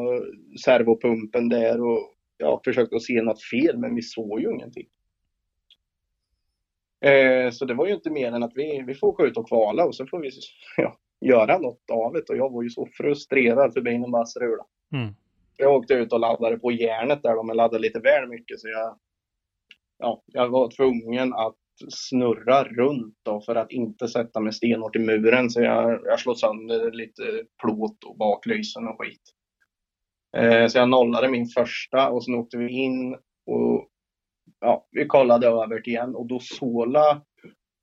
servopumpen 0.66 1.50
där 1.50 1.82
och 1.82 2.16
ja, 2.38 2.62
försökte 2.66 2.96
att 2.96 3.02
se 3.02 3.22
något 3.22 3.44
fel 3.44 3.78
men 3.78 3.96
vi 3.96 4.02
såg 4.02 4.42
ju 4.42 4.52
ingenting. 4.52 4.88
Eh, 7.02 7.52
så 7.52 7.66
det 7.66 7.74
var 7.74 7.88
ju 7.88 7.94
inte 7.94 8.10
mer 8.10 8.32
än 8.32 8.44
att 8.44 8.52
vi, 8.56 8.84
vi 8.88 8.96
får 8.96 9.08
åka 9.08 9.24
ut 9.24 9.38
och 9.38 9.48
kvala 9.48 9.86
och 9.86 9.96
så 9.96 10.06
får 10.06 10.20
vi 10.20 10.30
ja, 10.78 10.98
göra 11.22 11.58
något 11.58 11.90
av 11.92 12.14
det 12.14 12.30
och 12.30 12.38
jag 12.38 12.54
var 12.54 12.64
ju 12.64 12.70
så 12.70 12.88
frustrerad 12.98 13.74
för 13.74 13.82
bilen 13.82 14.12
bara 14.12 14.26
strulade. 14.26 14.70
Mm. 14.94 15.14
Jag 15.58 15.76
åkte 15.76 15.94
ut 15.94 16.14
och 16.14 16.20
laddade 16.20 16.60
på 16.60 16.72
järnet 16.72 17.24
där 17.24 17.36
de 17.36 17.48
laddade 17.48 17.80
lite 17.80 18.00
väl 18.00 18.30
mycket 18.30 18.60
så 18.60 18.68
jag, 18.68 19.00
ja, 19.98 20.24
jag 20.26 20.50
var 20.50 20.72
tvungen 20.72 21.34
att 21.34 21.56
snurra 21.90 22.64
runt 22.64 23.16
då 23.24 23.42
för 23.42 23.56
att 23.56 23.72
inte 23.72 24.08
sätta 24.08 24.40
mig 24.40 24.54
stenhårt 24.54 24.96
i 24.96 25.00
muren. 25.00 25.50
Så 25.50 25.62
jag, 25.62 26.02
jag 26.06 26.20
slog 26.20 26.38
sönder 26.38 26.92
lite 26.92 27.24
plåt 27.62 28.04
och 28.04 28.18
baklysen 28.18 28.88
och 28.88 29.02
skit. 29.02 29.22
Eh, 30.38 30.68
så 30.68 30.78
jag 30.78 30.90
nollade 30.90 31.30
min 31.30 31.46
första 31.46 32.10
och 32.10 32.26
sen 32.26 32.36
åkte 32.36 32.58
vi 32.58 32.72
in 32.72 33.14
och 33.46 33.89
ja, 34.62 34.88
vi 34.92 35.06
kollade 35.06 35.48
över 35.48 35.88
igen 35.88 36.16
och 36.16 36.28
då 36.28 36.40
såla 36.40 37.22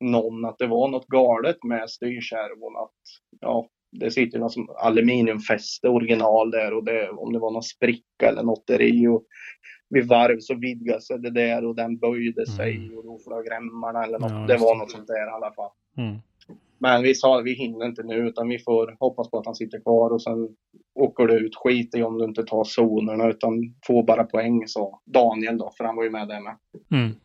någon 0.00 0.44
att 0.44 0.58
det 0.58 0.66
var 0.66 0.88
något 0.88 1.06
galet 1.06 1.64
med 1.64 1.90
styrkärvon. 1.90 2.76
Att 2.76 2.92
ja, 3.40 3.68
det 3.92 4.10
sitter 4.10 4.38
något 4.38 4.52
som 4.52 4.70
aluminiumfäste 4.76 5.88
original 5.88 6.50
där 6.50 6.74
och 6.74 6.84
det, 6.84 7.10
om 7.10 7.32
det 7.32 7.38
var 7.38 7.50
någon 7.50 7.62
spricka 7.62 8.28
eller 8.28 8.42
något 8.42 8.66
där 8.66 8.82
i. 8.82 9.08
Och 9.08 9.24
vid 9.88 10.08
varv 10.08 10.38
så 10.40 10.54
vidgade 10.54 11.00
sig 11.00 11.18
det 11.18 11.30
där 11.30 11.64
och 11.64 11.76
den 11.76 11.98
böjde 11.98 12.46
sig 12.46 12.76
Mm. 12.76 12.98
och 12.98 13.04
då 13.04 13.18
flög 13.18 13.50
remmarna 13.50 14.04
eller 14.04 14.18
något. 14.18 14.30
Ja, 14.30 14.46
det 14.48 14.56
var 14.56 14.74
något 14.76 14.90
sånt 14.90 15.06
där 15.06 15.26
i 15.26 15.30
alla 15.30 15.52
fall. 15.52 15.70
Mm. 15.96 16.16
Men 16.78 17.02
vi 17.02 17.14
sa 17.14 17.40
vi 17.40 17.52
hinner 17.52 17.86
inte 17.86 18.02
nu 18.02 18.14
utan 18.14 18.48
vi 18.48 18.58
får 18.58 18.96
hoppas 19.00 19.30
på 19.30 19.38
att 19.38 19.46
han 19.46 19.54
sitter 19.54 19.80
kvar 19.80 20.10
och 20.10 20.22
sen 20.22 20.56
åker 20.94 21.26
du 21.26 21.34
ut. 21.46 21.56
Skit 21.56 21.94
i 21.94 22.02
om 22.02 22.18
du 22.18 22.24
inte 22.24 22.42
tar 22.42 22.64
zonerna 22.64 23.28
utan 23.28 23.74
får 23.86 24.02
bara 24.02 24.24
poäng 24.24 24.68
sa 24.68 25.00
Daniel 25.04 25.58
då 25.58 25.72
för 25.76 25.84
han 25.84 25.96
var 25.96 26.04
ju 26.04 26.10
med 26.10 26.28
där 26.28 26.40
med. 26.40 26.56
Mm. 26.90 27.16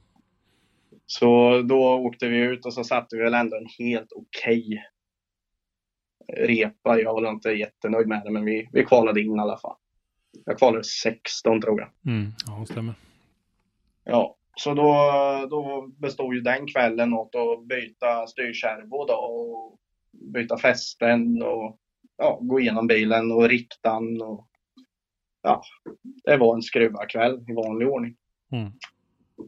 Så 1.06 1.62
då 1.62 1.94
åkte 1.94 2.28
vi 2.28 2.38
ut 2.38 2.66
och 2.66 2.74
så 2.74 2.84
satte 2.84 3.16
vi 3.16 3.24
väl 3.24 3.34
ändå 3.34 3.58
en 3.58 3.86
helt 3.86 4.12
okej 4.12 4.84
repa. 6.38 7.00
Jag 7.00 7.14
var 7.14 7.30
inte 7.30 7.50
jättenöjd 7.50 8.08
med 8.08 8.22
det 8.26 8.32
men 8.32 8.46
vi, 8.46 8.70
vi 8.72 8.86
kvalade 8.86 9.22
in 9.22 9.36
i 9.36 9.40
alla 9.40 9.58
fall. 9.58 9.76
Jag 10.46 10.58
kvalade 10.58 10.84
16 10.84 11.62
tror 11.62 11.80
jag. 11.80 12.14
Mm. 12.14 12.32
Ja, 12.48 12.66
stämmer. 12.66 12.94
Ja, 14.04 14.36
så 14.56 14.74
då, 14.74 14.94
då 15.50 15.88
bestod 15.98 16.34
ju 16.34 16.42
den 16.42 16.68
kvällen 16.68 17.14
åt 17.14 17.36
att 17.36 17.66
byta 17.66 18.28
styrkärvor 18.28 19.08
då 19.08 19.14
och 19.14 19.80
byta 20.12 20.58
fästen 20.58 21.44
och 21.44 21.78
ja, 22.18 22.40
gå 22.42 22.60
igenom 22.60 22.88
bilen 22.88 23.32
och 23.32 23.50
riktan 23.50 24.22
och 24.22 24.48
ja, 25.42 25.62
det 26.24 26.38
var 26.38 26.56
en 26.56 26.62
skruvarkväll 26.62 27.46
i 27.50 27.54
vanlig 27.54 27.90
ordning. 27.90 28.16
Mm. 28.52 28.72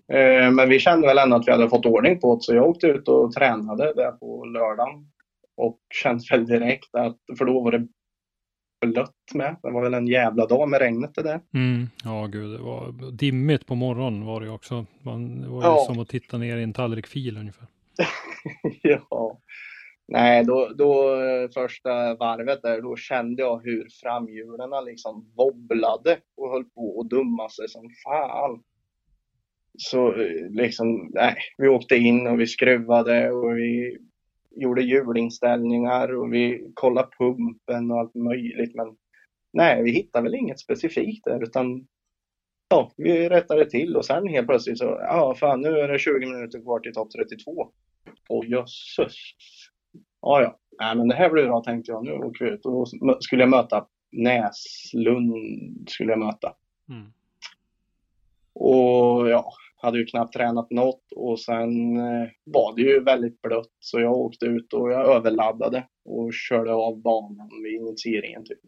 Eh, 0.08 0.52
men 0.52 0.70
vi 0.70 0.80
kände 0.80 1.08
väl 1.08 1.18
ändå 1.18 1.36
att 1.36 1.48
vi 1.48 1.52
hade 1.52 1.70
fått 1.70 1.86
ordning 1.86 2.20
på 2.20 2.36
det 2.36 2.42
så 2.42 2.56
jag 2.56 2.70
åkte 2.70 2.88
ut 2.88 3.08
och 3.08 3.32
tränade 3.32 3.94
där 3.94 4.12
på 4.12 4.46
lördagen 4.46 5.12
och 5.56 5.80
kände 6.04 6.24
väl 6.32 6.46
direkt 6.46 6.96
att, 6.96 7.18
för 7.38 7.46
då 7.46 7.62
var 7.62 7.72
det 7.72 7.88
blött 8.86 9.34
med. 9.34 9.56
Det 9.64 9.72
var 9.72 9.84
väl 9.84 9.94
en 9.94 10.08
jävla 10.08 10.46
dag 10.46 10.70
med 10.70 10.80
regnet 10.82 11.16
det 11.16 11.24
där. 11.24 11.42
Mm. 11.54 11.88
Ja, 12.04 12.26
gud, 12.26 12.52
det 12.52 12.64
var 12.64 13.12
dimmigt 13.12 13.66
på 13.66 13.76
morgonen 13.76 14.26
var 14.26 14.42
det 14.42 14.50
också. 14.50 14.86
Man, 15.02 15.42
det 15.42 15.48
var 15.48 15.62
ju 15.62 15.68
Ja. 15.68 15.84
som 15.88 16.00
att 16.00 16.10
titta 16.10 16.38
ner 16.38 16.58
i 16.58 16.64
en 16.64 16.74
tallrik 16.74 17.08
fil 17.08 17.38
ungefär. 17.38 17.68
ja. 18.82 19.40
Nej, 20.08 20.44
då, 20.46 20.70
då 20.76 21.18
första 21.54 22.16
varvet 22.16 22.62
där, 22.62 22.82
då 22.82 22.96
kände 22.96 23.42
jag 23.42 23.64
hur 23.64 23.88
framhjulen 24.04 24.86
liksom 24.86 25.32
wobblade 25.38 26.18
och 26.38 26.52
höll 26.52 26.64
på 26.66 27.02
att 27.02 27.10
dumma 27.10 27.50
sig 27.50 27.70
som 27.70 27.90
fan. 28.04 28.64
Så 29.78 30.08
eh, 30.08 30.50
liksom, 30.50 31.12
nej, 31.14 31.36
vi 31.58 31.68
åkte 31.68 31.96
in 31.96 32.28
och 32.28 32.40
vi 32.40 32.48
skruvade 32.48 33.32
och 33.32 33.58
vi 33.58 33.98
gjorde 34.56 34.84
hjulinställningar 34.84 36.16
och 36.16 36.34
vi 36.34 36.72
kollade 36.74 37.08
pumpen 37.18 37.92
och 37.92 38.00
allt 38.00 38.16
möjligt. 38.16 38.76
Men 38.76 38.96
nej, 39.54 39.84
vi 39.84 39.92
hittade 39.92 40.24
väl 40.24 40.36
inget 40.36 40.60
specifikt 40.60 41.26
där 41.26 41.44
utan 41.44 41.88
ja, 42.70 42.92
vi 42.98 43.30
rättade 43.30 43.70
till 43.70 43.96
och 43.96 44.06
sen 44.06 44.28
helt 44.28 44.48
plötsligt 44.48 44.78
så, 44.78 44.86
ja 44.86 45.36
fan 45.40 45.62
nu 45.62 45.70
är 45.70 45.88
det 45.88 46.00
20 46.00 46.26
minuter 46.26 46.62
kvar 46.62 46.80
till 46.80 46.94
topp 46.94 47.12
32. 47.12 47.72
Åh 48.30 48.50
jösses. 48.50 49.16
Ja, 50.22 50.42
ja. 50.42 50.60
Nej, 50.80 50.96
men 50.96 51.08
det 51.08 51.16
här 51.16 51.30
blir 51.30 51.44
bra 51.44 51.64
tänkte 51.64 51.92
jag. 51.92 52.04
Nu 52.04 52.12
åker 52.12 52.46
vi 52.46 52.52
ut. 52.52 52.66
Och 52.66 52.72
då 52.72 53.18
skulle 53.20 53.44
jag 53.44 53.50
möta 53.50 53.88
Näslund. 54.12 55.34
Skulle 55.90 56.12
jag 56.12 56.20
möta. 56.20 56.54
Mm. 56.90 57.14
Och 58.54 59.30
ja, 59.30 59.54
hade 59.84 60.00
ju 60.00 60.06
knappt 60.06 60.34
tränat 60.34 60.72
något 60.72 61.12
och 61.16 61.40
sen 61.40 61.98
eh, 61.98 62.30
var 62.44 62.76
det 62.76 62.82
ju 62.82 63.04
väldigt 63.04 63.42
blött 63.42 63.72
så 63.80 64.00
jag 64.00 64.14
åkte 64.14 64.46
ut 64.46 64.74
och 64.74 64.92
jag 64.92 65.16
överladdade 65.16 65.88
och 66.06 66.34
körde 66.34 66.74
av 66.74 67.02
banan 67.02 67.50
vid 67.64 67.74
initieringen 67.74 68.46
typ. 68.46 68.60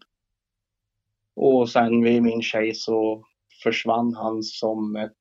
Och 1.36 1.70
sen 1.70 2.04
vid 2.04 2.24
min 2.24 2.42
tjej 2.42 2.74
så 2.74 3.24
försvann 3.64 4.14
han 4.14 4.44
som 4.44 4.96
ett 4.96 5.12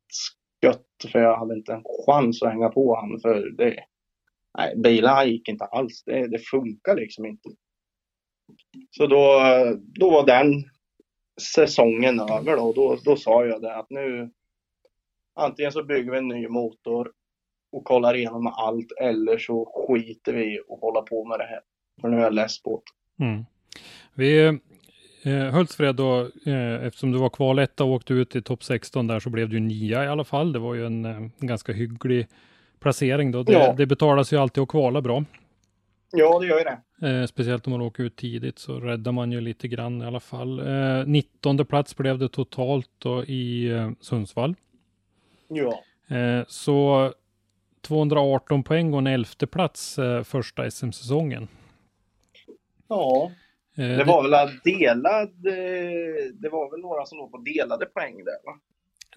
skött 0.63 1.13
för 1.13 1.19
jag 1.19 1.37
hade 1.37 1.55
inte 1.55 1.73
en 1.73 1.85
chans 2.07 2.43
att 2.43 2.53
hänga 2.53 2.69
på 2.69 2.95
honom. 2.95 3.21
för 3.21 3.51
det. 3.51 3.85
Nej, 4.59 4.77
bilarna 4.77 5.25
gick 5.25 5.49
inte 5.49 5.65
alls. 5.65 6.03
Det, 6.05 6.29
det 6.29 6.39
funkar 6.39 6.97
liksom 6.97 7.27
inte. 7.27 7.49
Så 8.91 9.07
då, 9.07 9.41
då 10.01 10.11
var 10.11 10.27
den 10.27 10.65
säsongen 11.55 12.21
över 12.21 12.57
då. 12.57 12.73
Då, 12.73 12.97
då 13.05 13.17
sa 13.17 13.45
jag 13.45 13.63
det 13.63 13.77
att 13.77 13.91
nu 13.91 14.31
antingen 15.35 15.73
så 15.73 15.83
bygger 15.83 16.13
vi 16.13 16.19
en 16.19 16.29
ny 16.29 16.49
motor 16.49 17.13
och 17.73 17.85
kollar 17.85 18.15
igenom 18.17 18.47
allt 18.47 18.93
eller 19.01 19.39
så 19.39 19.65
skiter 19.89 20.33
vi 20.33 20.61
och 20.69 20.79
hålla 20.79 21.03
på 21.03 21.25
med 21.25 21.39
det 21.39 21.45
här. 21.45 21.61
För 22.01 22.09
nu 22.09 22.17
är 22.17 22.23
jag 22.23 22.35
less 22.35 22.63
på 22.63 22.83
det. 23.19 23.25
Mm. 23.25 23.45
Vi 24.15 24.45
eh, 25.25 25.55
Hultsfred 25.55 25.95
då, 25.97 26.21
eh, 26.47 26.85
eftersom 26.87 27.13
du 27.13 27.19
var 27.19 27.31
kvaletta 27.31 27.85
och 27.85 27.91
åkte 27.91 28.15
ut 28.15 28.37
i 28.37 28.43
topp 28.43 28.65
16 28.65 29.07
där 29.07 29.21
så 29.21 29.31
blev 29.31 29.49
du 29.49 29.61
nia 29.61 30.05
i 30.05 30.09
alla 30.09 30.25
fall. 30.25 30.53
Det 30.53 30.59
var 30.59 30.75
ju 30.75 30.87
en, 30.87 31.05
eh, 31.05 31.27
ganska 31.39 31.73
hygglig 31.73 32.27
placering 32.81 33.31
då. 33.33 33.43
Det, 33.43 33.53
Ja. 33.53 33.75
det 33.77 33.87
betalas 33.87 34.33
ju 34.33 34.37
alltid 34.37 34.63
att 34.63 34.69
kvala 34.69 35.01
bra. 35.01 35.25
Ja, 36.13 36.39
det 36.39 36.47
gör 36.47 36.59
ju 36.59 36.65
det. 36.65 37.09
Eh, 37.09 37.27
speciellt 37.27 37.67
om 37.67 37.71
man 37.71 37.81
åker 37.81 38.03
ut 38.03 38.17
tidigt 38.17 38.59
så 38.59 38.81
räddar 38.81 39.13
man 39.13 39.33
ju 39.33 39.41
lite 39.41 39.69
grann 39.69 40.03
i 40.03 40.07
alla 40.07 40.21
fall. 40.21 40.59
Eh, 40.59 41.07
19 41.07 41.65
plats 41.67 41.97
blev 41.97 42.19
det 42.19 42.29
totalt 42.29 42.91
då 42.99 43.25
i 43.25 43.71
eh, 43.71 43.91
Sundsvall. 44.01 44.55
Ja. 45.49 45.83
Eh, 46.17 46.45
så 46.49 47.13
218 47.81 48.63
poäng 48.63 48.93
och 48.93 48.99
en 48.99 49.07
elfte 49.07 49.47
plats 49.47 49.99
eh, 49.99 50.23
första 50.23 50.71
SM-säsongen. 50.71 51.49
Ja, 52.89 53.31
Eh, 53.77 53.97
det 53.97 54.05
var 54.05 54.23
väl 54.23 54.51
delad, 54.65 55.31
det 56.35 56.49
var 56.49 56.71
väl 56.71 56.81
några 56.81 57.05
som 57.05 57.19
låg 57.19 57.33
på 57.33 57.39
delade 57.39 57.87
poäng 57.87 58.25
där 58.25 58.39
va? 58.45 58.59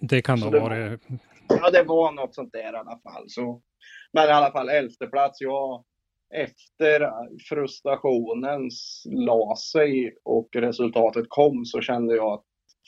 det 0.00 0.22
kan 0.22 0.38
så 0.38 0.50
det 0.50 0.60
varit. 0.60 1.00
Ja, 1.48 1.70
det 1.70 1.82
var 1.82 2.12
något 2.12 2.34
sånt 2.34 2.52
där 2.52 2.72
i 2.72 2.76
alla 2.76 2.98
fall. 3.02 3.24
Så, 3.28 3.62
men 4.12 4.28
i 4.28 4.32
alla 4.32 4.52
fall 4.52 4.68
elfte 4.68 5.06
plats. 5.06 5.40
Ja, 5.40 5.84
efter 6.34 7.10
frustrationen 7.48 8.70
la 9.10 9.56
sig 9.56 10.16
och 10.24 10.48
resultatet 10.52 11.24
kom 11.28 11.64
så 11.64 11.80
kände 11.80 12.16
jag 12.16 12.32
att 12.32 12.44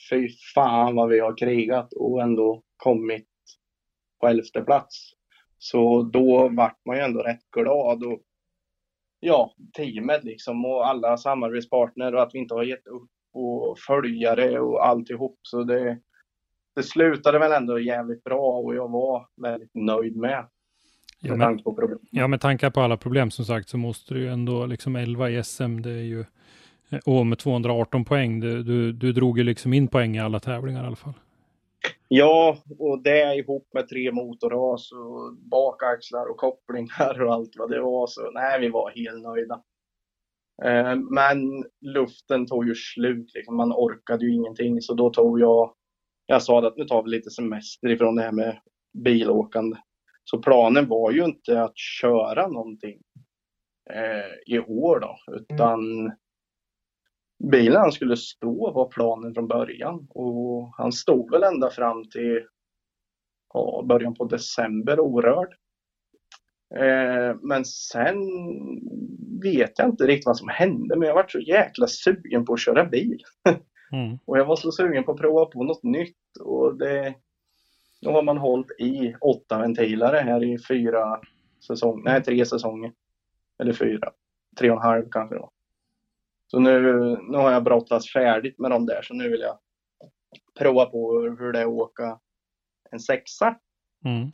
fy 0.09 0.29
fan 0.55 0.95
vad 0.95 1.09
vi 1.09 1.19
har 1.19 1.37
krigat 1.37 1.93
och 1.93 2.21
ändå 2.21 2.63
kommit 2.77 3.27
på 4.21 4.27
elfte 4.27 4.61
plats. 4.61 5.11
Så 5.57 6.03
då 6.03 6.49
vart 6.49 6.77
man 6.85 6.95
ju 6.95 7.01
ändå 7.03 7.19
rätt 7.19 7.51
glad. 7.55 8.03
Och, 8.03 8.21
ja, 9.19 9.53
teamet 9.77 10.23
liksom 10.23 10.65
och 10.65 10.87
alla 10.87 11.17
samarbetspartner 11.17 12.15
och 12.15 12.21
att 12.21 12.33
vi 12.33 12.39
inte 12.39 12.53
har 12.53 12.63
gett 12.63 12.87
upp 12.87 13.09
och 13.33 13.79
följare 13.79 14.59
och 14.59 14.87
alltihop. 14.87 15.39
Så 15.41 15.63
det, 15.63 15.97
det 16.75 16.83
slutade 16.83 17.39
väl 17.39 17.51
ändå 17.51 17.79
jävligt 17.79 18.23
bra 18.23 18.51
och 18.51 18.75
jag 18.75 18.91
var 18.91 19.27
väldigt 19.41 19.71
nöjd 19.73 20.15
med. 20.17 20.47
Ja, 21.19 21.29
Med 21.29 21.37
men, 21.37 21.47
tanke 21.47 21.63
på 21.63 21.73
problem. 21.75 21.99
ja, 22.11 22.27
med 22.27 22.41
tanke 22.41 22.71
på 22.71 22.81
alla 22.81 22.97
problem 22.97 23.31
som 23.31 23.45
sagt 23.45 23.69
så 23.69 23.77
måste 23.77 24.13
du 24.13 24.19
ju 24.19 24.27
ändå 24.27 24.65
liksom 24.65 24.95
11 24.95 25.29
i 25.29 25.43
SM. 25.43 25.81
Det 25.81 25.91
är 25.91 26.03
ju 26.03 26.25
eh, 26.89 26.99
och 27.05 27.27
med 27.27 27.39
218 27.39 28.05
poäng. 28.05 28.39
Du, 28.39 28.63
du, 28.63 28.91
du 28.91 29.13
drog 29.13 29.37
ju 29.37 29.43
liksom 29.43 29.73
in 29.73 29.87
poäng 29.87 30.15
i 30.15 30.19
alla 30.19 30.39
tävlingar 30.39 30.83
i 30.83 30.87
alla 30.87 30.95
fall. 30.95 31.13
Ja, 32.07 32.57
och 32.79 33.03
det 33.03 33.35
ihop 33.35 33.67
med 33.73 33.89
tre 33.89 34.11
motorras 34.11 34.91
och 34.91 35.35
bakaxlar 35.35 36.31
och 36.31 36.37
kopplingar 36.37 37.21
och 37.21 37.33
allt 37.33 37.51
vad 37.57 37.69
det 37.69 37.81
var. 37.81 38.07
Så 38.07 38.31
nej, 38.31 38.59
vi 38.59 38.69
var 38.69 38.91
helt 38.91 39.23
nöjda. 39.23 39.63
Eh, 40.63 40.95
men 40.95 41.65
luften 41.81 42.47
tog 42.47 42.67
ju 42.67 42.75
slut. 42.75 43.31
Liksom. 43.33 43.57
Man 43.57 43.73
orkade 43.73 44.25
ju 44.25 44.33
ingenting. 44.33 44.81
Så 44.81 44.93
då 44.93 45.09
tog 45.09 45.39
jag, 45.39 45.73
jag 46.25 46.43
sa 46.43 46.67
att 46.67 46.77
nu 46.77 46.85
tar 46.85 47.03
vi 47.03 47.09
lite 47.09 47.29
semester 47.29 47.89
ifrån 47.89 48.15
det 48.15 48.23
här 48.23 48.31
med 48.31 48.61
bilåkande. 49.03 49.77
Så 50.23 50.37
planen 50.41 50.87
var 50.87 51.11
ju 51.11 51.25
inte 51.25 51.63
att 51.63 51.77
köra 51.77 52.47
någonting 52.47 53.01
eh, 53.93 54.55
i 54.55 54.59
år 54.59 54.99
då, 54.99 55.17
utan 55.35 56.11
bilen 57.51 57.91
skulle 57.91 58.17
stå 58.17 58.71
var 58.71 58.87
planen 58.87 59.33
från 59.33 59.47
början. 59.47 60.07
Och 60.09 60.73
han 60.77 60.91
stod 60.91 61.31
väl 61.31 61.43
ända 61.43 61.69
fram 61.69 62.09
till 62.09 62.45
ja, 63.53 63.83
början 63.87 64.13
på 64.13 64.25
december 64.25 64.99
orörd. 64.99 65.53
Eh, 66.75 67.35
men 67.41 67.65
sen 67.65 68.17
vet 69.41 69.79
jag 69.79 69.89
inte 69.89 70.07
riktigt 70.07 70.25
vad 70.25 70.37
som 70.37 70.49
hände, 70.49 70.95
men 70.97 71.07
jag 71.07 71.15
var 71.15 71.25
så 71.27 71.39
jäkla 71.39 71.87
sugen 71.87 72.45
på 72.45 72.53
att 72.53 72.59
köra 72.59 72.85
bil. 72.85 73.23
Mm. 73.93 74.17
Och 74.25 74.37
jag 74.37 74.45
var 74.45 74.55
så 74.55 74.71
sugen 74.71 75.03
på 75.03 75.11
att 75.11 75.17
prova 75.17 75.45
på 75.45 75.63
något 75.63 75.83
nytt. 75.83 76.17
Och 76.39 76.77
det, 76.77 77.15
Nu 78.01 78.09
har 78.09 78.23
man 78.23 78.37
hållit 78.37 78.71
i 78.79 79.15
åtta 79.21 79.59
ventiler 79.59 80.23
här 80.23 80.43
i 80.43 80.57
fyra 80.67 81.21
säsonger, 81.67 82.03
nej 82.03 82.23
tre 82.23 82.45
säsonger. 82.45 82.91
Eller 83.59 83.73
fyra, 83.73 84.11
tre 84.59 84.71
och 84.71 84.77
en 84.77 84.83
halv 84.83 85.05
kanske 85.11 85.35
då. 85.35 85.51
Så 86.51 86.59
nu, 86.59 86.81
nu 87.21 87.37
har 87.37 87.51
jag 87.51 87.63
brottats 87.63 88.13
färdigt 88.13 88.59
med 88.59 88.71
dem 88.71 88.85
där 88.85 89.01
så 89.01 89.13
nu 89.13 89.29
vill 89.29 89.41
jag 89.41 89.57
prova 90.59 90.85
på 90.85 91.21
hur 91.39 91.51
det 91.51 91.59
är 91.59 91.63
att 91.63 91.69
åka 91.69 92.19
en 92.91 92.99
sexa. 92.99 93.55
Mm. 94.05 94.31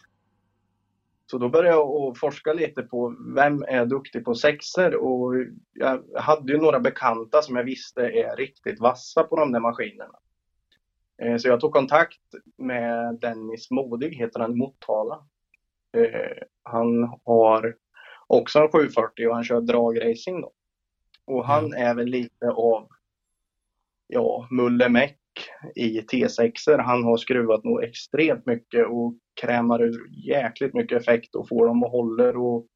Så 1.26 1.38
då 1.38 1.50
började 1.50 1.78
jag 1.78 2.18
forska 2.18 2.54
lite 2.54 2.84
på 2.84 3.16
vem 3.36 3.64
är 3.64 3.86
duktig 3.86 4.26
på 4.26 4.36
sexer 4.36 4.96
och 4.96 5.34
jag 5.74 6.04
hade 6.16 6.54
ju 6.54 6.58
några 6.58 6.80
bekanta 6.80 7.42
som 7.42 7.56
jag 7.56 7.64
visste 7.64 8.02
är 8.02 8.36
riktigt 8.36 8.80
vassa 8.80 9.24
på 9.24 9.36
de 9.36 9.52
där 9.52 9.60
maskinerna. 9.60 10.20
Eh, 11.22 11.38
så 11.38 11.48
jag 11.48 11.60
tog 11.60 11.74
kontakt 11.74 12.22
med 12.58 13.20
Dennis 13.22 13.72
Modig, 13.72 14.16
heter 14.16 14.40
han 14.40 14.52
i 14.52 14.56
Motala. 14.56 15.28
Eh, 15.98 16.44
han 16.64 17.18
har 17.26 17.76
också 18.28 18.60
en 18.60 18.72
740 18.72 19.28
och 19.28 19.36
han 19.36 19.44
kör 19.44 19.62
dragracing 19.62 20.42
då. 20.42 20.52
Och 21.28 21.46
han 21.46 21.74
är 21.74 21.96
väl 21.96 22.06
lite 22.06 22.50
av, 22.50 22.88
ja, 24.08 24.48
Mulle 24.52 24.90
Meck 24.90 25.20
i 25.76 26.02
T6. 26.02 26.82
Han 26.82 27.04
har 27.04 27.18
skruvat 27.18 27.64
nog 27.64 27.84
extremt 27.84 28.46
mycket 28.46 28.88
och 28.88 29.14
krämar 29.42 29.84
ur 29.84 30.10
jäkligt 30.28 30.74
mycket 30.74 31.02
effekt 31.02 31.36
och 31.36 31.48
får 31.48 31.68
dem 31.68 31.84
att 31.84 31.92
hålla. 31.92 32.30
Och, 32.30 32.68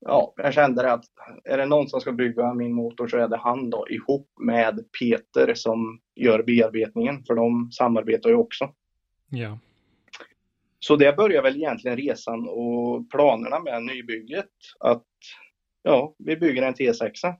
ja, 0.00 0.32
jag 0.36 0.54
kände 0.54 0.92
att 0.92 1.04
är 1.44 1.58
det 1.58 1.66
någon 1.66 1.88
som 1.88 2.00
ska 2.00 2.12
bygga 2.12 2.54
min 2.54 2.72
motor 2.72 3.08
så 3.08 3.16
är 3.16 3.28
det 3.28 3.36
han 3.36 3.70
då 3.70 3.88
ihop 3.88 4.30
med 4.40 4.84
Peter 5.00 5.54
som 5.54 6.00
gör 6.14 6.42
bearbetningen 6.42 7.24
för 7.24 7.34
de 7.34 7.72
samarbetar 7.72 8.30
ju 8.30 8.36
också. 8.36 8.74
Ja. 9.30 9.58
Så 10.78 10.96
det 10.96 11.16
börjar 11.16 11.42
väl 11.42 11.56
egentligen 11.56 11.96
resan 11.96 12.48
och 12.48 13.10
planerna 13.10 13.60
med 13.60 13.82
nybygget 13.82 14.50
att 14.80 15.06
ja, 15.82 16.14
vi 16.18 16.36
bygger 16.36 16.62
en 16.62 16.74
T6. 16.74 17.34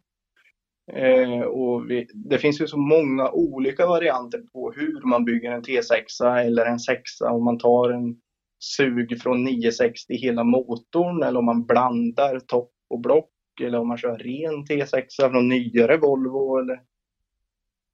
Eh, 0.93 1.41
och 1.41 1.91
vi, 1.91 2.07
det 2.15 2.39
finns 2.39 2.61
ju 2.61 2.67
så 2.67 2.79
många 2.79 3.31
olika 3.31 3.87
varianter 3.87 4.39
på 4.53 4.73
hur 4.73 5.09
man 5.09 5.25
bygger 5.25 5.53
en 5.53 5.63
T6 5.63 6.37
eller 6.39 6.67
en 6.67 6.79
6 6.79 7.21
om 7.21 7.45
man 7.45 7.59
tar 7.59 7.91
en 7.91 8.17
sug 8.59 9.23
från 9.23 9.45
960 9.45 10.15
hela 10.15 10.45
motorn 10.45 11.23
eller 11.23 11.39
om 11.39 11.45
man 11.45 11.67
blandar 11.67 12.41
topp 12.41 12.71
och 12.91 13.01
block 13.01 13.31
eller 13.61 13.79
om 13.79 13.89
man 13.89 13.99
kör 13.99 14.19
ren 14.19 14.65
T6 14.65 15.31
från 15.31 15.49
nyare 15.49 15.97
Volvo. 15.97 16.59
Eller... 16.59 16.81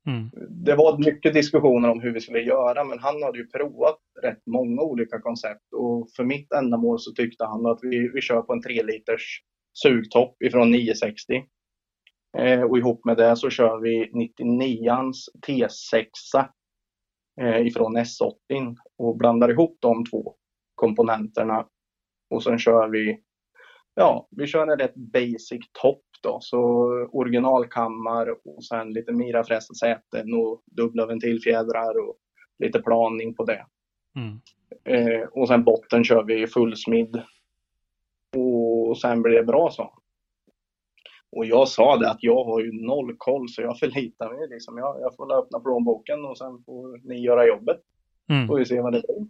Mm. 0.07 0.31
Det 0.49 0.75
var 0.75 0.99
mycket 0.99 1.35
diskussioner 1.35 1.91
om 1.91 2.01
hur 2.01 2.13
vi 2.13 2.21
skulle 2.21 2.41
göra 2.41 2.85
men 2.85 2.99
han 2.99 3.23
hade 3.23 3.39
ju 3.39 3.47
provat 3.47 3.99
rätt 4.23 4.47
många 4.47 4.83
olika 4.83 5.21
koncept 5.21 5.73
och 5.73 6.11
för 6.17 6.25
mitt 6.25 6.53
ändamål 6.53 7.01
så 7.01 7.13
tyckte 7.13 7.45
han 7.45 7.67
att 7.67 7.79
vi, 7.83 8.11
vi 8.15 8.21
kör 8.21 8.43
på 8.43 8.53
en 8.53 8.63
3 8.63 8.83
liters 8.83 9.43
sugtopp 9.73 10.43
ifrån 10.43 10.71
960 10.71 11.43
Eh, 12.39 12.63
och 12.63 12.79
ihop 12.79 13.05
med 13.05 13.17
det 13.17 13.37
så 13.37 13.51
kör 13.51 13.81
vi 13.81 14.11
99ans 14.13 15.13
T6 15.47 16.07
eh, 17.41 17.67
ifrån 17.67 17.97
S80 17.97 18.77
och 18.99 19.17
blandar 19.17 19.51
ihop 19.51 19.77
de 19.81 20.05
två 20.05 20.35
komponenterna. 20.75 21.67
Och 22.31 22.43
sen 22.43 22.59
kör 22.59 22.89
vi, 22.89 23.21
ja, 23.95 24.29
vi 24.31 24.47
kör 24.47 24.67
en 24.67 24.79
rätt 24.79 24.95
basic 24.95 25.61
topp 25.83 26.05
då. 26.23 26.39
Så 26.41 26.61
originalkammar 27.13 28.29
och 28.45 28.65
sen 28.65 28.93
lite 28.93 29.13
mirafrästa 29.13 29.75
säten 29.75 30.35
och 30.35 30.63
dubbla 30.67 31.07
ventilfjädrar 31.07 32.09
och 32.09 32.17
lite 32.59 32.83
planing 32.83 33.35
på 33.35 33.45
det. 33.45 33.67
Mm. 34.17 34.41
Eh, 34.85 35.29
och 35.29 35.49
sen 35.49 35.65
botten 35.65 36.05
kör 36.05 36.25
vi 36.25 36.47
fullsmidd. 36.47 37.23
Och 38.37 38.99
sen 38.99 39.23
blir 39.23 39.35
det 39.35 39.45
bra 39.45 39.71
så. 39.71 39.99
Och 41.37 41.45
jag 41.47 41.69
sa 41.69 41.97
det 41.97 42.11
att 42.11 42.23
jag 42.23 42.45
har 42.45 42.61
ju 42.61 42.73
noll 42.73 43.15
koll 43.19 43.49
så 43.49 43.63
jag 43.63 43.79
förlitar 43.79 44.33
mig. 44.33 44.49
Liksom. 44.49 44.79
Jag, 44.79 45.01
jag 45.01 45.17
får 45.17 45.39
öppna 45.39 45.61
plånboken 45.61 46.25
och 46.25 46.39
sen 46.39 46.63
får 46.65 47.09
ni 47.09 47.21
göra 47.21 47.47
jobbet. 47.47 47.81
Mm. 48.29 48.49
Får 48.49 48.59
vi 48.59 48.65
se 48.65 48.81
vad 48.81 48.93
det 48.93 49.03
blir. 49.03 49.27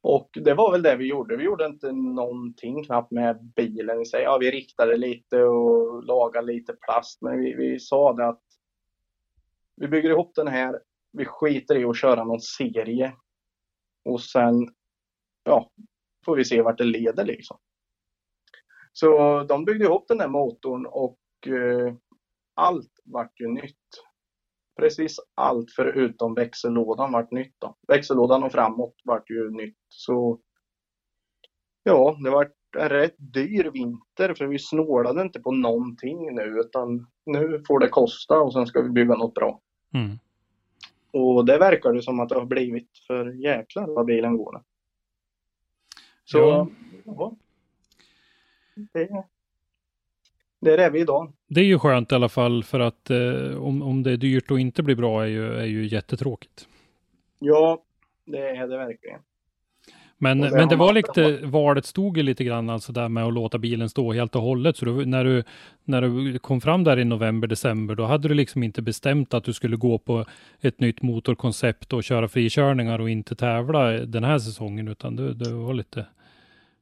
Och 0.00 0.30
det 0.32 0.54
var 0.54 0.72
väl 0.72 0.82
det 0.82 0.96
vi 0.96 1.08
gjorde. 1.08 1.36
Vi 1.36 1.44
gjorde 1.44 1.66
inte 1.66 1.92
någonting 1.92 2.84
knappt 2.84 3.10
med 3.10 3.52
bilen 3.56 4.02
i 4.02 4.06
sig. 4.06 4.22
Ja, 4.22 4.38
vi 4.38 4.50
riktade 4.50 4.96
lite 4.96 5.42
och 5.42 6.04
lagade 6.04 6.46
lite 6.46 6.72
plast. 6.72 7.22
Men 7.22 7.40
vi, 7.40 7.54
vi 7.54 7.80
sa 7.80 8.12
det 8.12 8.26
att 8.26 8.42
vi 9.76 9.88
bygger 9.88 10.10
ihop 10.10 10.32
den 10.34 10.48
här. 10.48 10.80
Vi 11.12 11.24
skiter 11.24 11.76
i 11.76 11.84
att 11.84 11.96
köra 11.96 12.24
någon 12.24 12.40
serie. 12.40 13.12
Och 14.04 14.20
sen, 14.20 14.68
ja, 15.44 15.70
får 16.24 16.36
vi 16.36 16.44
se 16.44 16.62
vart 16.62 16.78
det 16.78 16.84
leder 16.84 17.24
liksom. 17.24 17.58
Så 19.00 19.42
de 19.48 19.64
byggde 19.64 19.84
ihop 19.84 20.08
den 20.08 20.20
här 20.20 20.28
motorn 20.28 20.86
och 20.86 21.18
eh, 21.46 21.94
allt 22.54 22.92
vart 23.04 23.40
ju 23.40 23.48
nytt. 23.48 24.04
Precis 24.76 25.16
allt 25.34 25.70
förutom 25.76 26.34
växellådan 26.34 27.12
vart 27.12 27.30
nytt. 27.30 27.54
Då. 27.58 27.76
Växellådan 27.88 28.42
och 28.42 28.52
framåt 28.52 28.94
vart 29.04 29.30
ju 29.30 29.50
nytt. 29.50 29.78
Så 29.88 30.40
ja, 31.82 32.18
det 32.24 32.30
vart 32.30 32.54
en 32.78 32.88
rätt 32.88 33.14
dyr 33.18 33.70
vinter 33.70 34.34
för 34.34 34.46
vi 34.46 34.58
snålade 34.58 35.22
inte 35.22 35.40
på 35.40 35.52
någonting 35.52 36.34
nu 36.34 36.42
utan 36.42 37.06
nu 37.26 37.62
får 37.66 37.80
det 37.80 37.88
kosta 37.88 38.40
och 38.40 38.52
sen 38.52 38.66
ska 38.66 38.82
vi 38.82 38.90
bygga 38.90 39.14
något 39.14 39.34
bra. 39.34 39.60
Mm. 39.94 40.18
Och 41.12 41.44
det 41.44 41.58
verkar 41.58 41.92
det 41.92 42.02
som 42.02 42.20
att 42.20 42.28
det 42.28 42.34
har 42.34 42.46
blivit 42.46 42.90
för 43.06 43.32
jäklar 43.32 43.86
vad 43.86 44.06
bilen 44.06 44.36
går. 44.36 44.52
nu. 44.52 44.60
Så 46.24 46.68
Ja. 47.04 47.36
Det, 48.92 49.24
där 50.60 50.78
är 50.78 50.90
vi 50.90 51.00
idag. 51.00 51.32
Det 51.48 51.60
är 51.60 51.64
ju 51.64 51.78
skönt 51.78 52.12
i 52.12 52.14
alla 52.14 52.28
fall 52.28 52.64
för 52.64 52.80
att 52.80 53.10
eh, 53.10 53.62
om, 53.62 53.82
om 53.82 54.02
det 54.02 54.12
är 54.12 54.16
dyrt 54.16 54.50
och 54.50 54.60
inte 54.60 54.82
blir 54.82 54.96
bra 54.96 55.22
är 55.22 55.26
ju, 55.26 55.54
är 55.54 55.64
ju 55.64 55.86
jättetråkigt. 55.86 56.68
Ja, 57.38 57.82
det 58.24 58.38
är 58.38 58.68
det 58.68 58.76
verkligen. 58.76 59.20
Men, 60.20 60.40
det 60.40 60.50
men 60.50 60.68
det 60.68 60.76
var 60.76 60.92
lite, 60.92 61.38
valet 61.46 61.86
stod 61.86 62.16
ju 62.16 62.22
lite 62.22 62.44
grann 62.44 62.70
alltså 62.70 62.92
där 62.92 63.08
med 63.08 63.24
att 63.24 63.34
låta 63.34 63.58
bilen 63.58 63.88
stå 63.88 64.12
helt 64.12 64.36
och 64.36 64.42
hållet. 64.42 64.76
Så 64.76 64.84
då, 64.84 64.92
när, 64.92 65.24
du, 65.24 65.44
när 65.84 66.02
du 66.02 66.38
kom 66.38 66.60
fram 66.60 66.84
där 66.84 66.98
i 66.98 67.04
november, 67.04 67.48
december, 67.48 67.94
då 67.94 68.04
hade 68.04 68.28
du 68.28 68.34
liksom 68.34 68.62
inte 68.62 68.82
bestämt 68.82 69.34
att 69.34 69.44
du 69.44 69.52
skulle 69.52 69.76
gå 69.76 69.98
på 69.98 70.24
ett 70.60 70.80
nytt 70.80 71.02
motorkoncept 71.02 71.92
och 71.92 72.04
köra 72.04 72.28
frikörningar 72.28 72.98
och 72.98 73.10
inte 73.10 73.34
tävla 73.34 73.90
den 73.90 74.24
här 74.24 74.38
säsongen, 74.38 74.88
utan 74.88 75.16
du, 75.16 75.34
du 75.34 75.52
var 75.52 75.74
lite... 75.74 76.06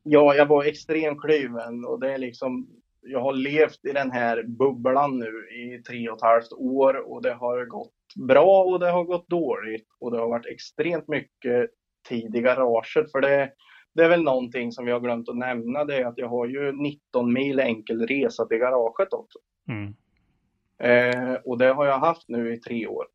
Ja, 0.09 0.35
jag 0.35 0.47
var 0.47 0.65
extremt 0.65 1.21
kluven 1.21 1.85
och 1.85 2.01
det 2.01 2.13
är 2.13 2.19
liksom, 2.19 2.69
jag 3.01 3.21
har 3.21 3.33
levt 3.33 3.85
i 3.85 3.93
den 3.93 4.11
här 4.11 4.43
bubblan 4.43 5.19
nu 5.19 5.49
i 5.49 5.83
tre 5.83 6.09
och 6.09 6.17
ett 6.17 6.23
halvt 6.23 6.53
år 6.53 7.13
och 7.13 7.23
det 7.23 7.33
har 7.33 7.65
gått 7.65 7.93
bra 8.29 8.65
och 8.65 8.81
det 8.81 8.91
har 8.91 9.05
gått 9.05 9.29
dåligt 9.29 9.87
och 10.01 10.11
det 10.11 10.19
har 10.19 10.29
varit 10.29 10.47
extremt 10.47 11.09
mycket 11.09 11.71
tid 12.09 12.37
i 12.37 12.41
garaget 12.41 13.13
för 13.13 13.21
det, 13.21 13.51
det 13.95 14.05
är 14.05 14.09
väl 14.09 14.23
någonting 14.23 14.73
som 14.73 14.89
har 14.89 15.01
glömt 15.01 15.29
att 15.29 15.37
nämna 15.37 15.85
det 15.85 15.97
är 15.97 16.05
att 16.05 16.19
jag 16.19 16.29
har 16.29 16.47
ju 16.47 16.73
19 16.73 17.33
mil 17.33 17.61
enkel 17.61 18.07
resa 18.07 18.47
till 18.47 18.59
garaget 18.59 19.13
också. 19.13 19.39
Mm. 19.69 19.95
Eh, 20.79 21.35
och 21.45 21.59
det 21.59 21.73
har 21.73 21.87
jag 21.87 21.99
haft 21.99 22.29
nu 22.29 22.55
i 22.55 22.61
tre 22.61 22.87
år. 22.87 23.07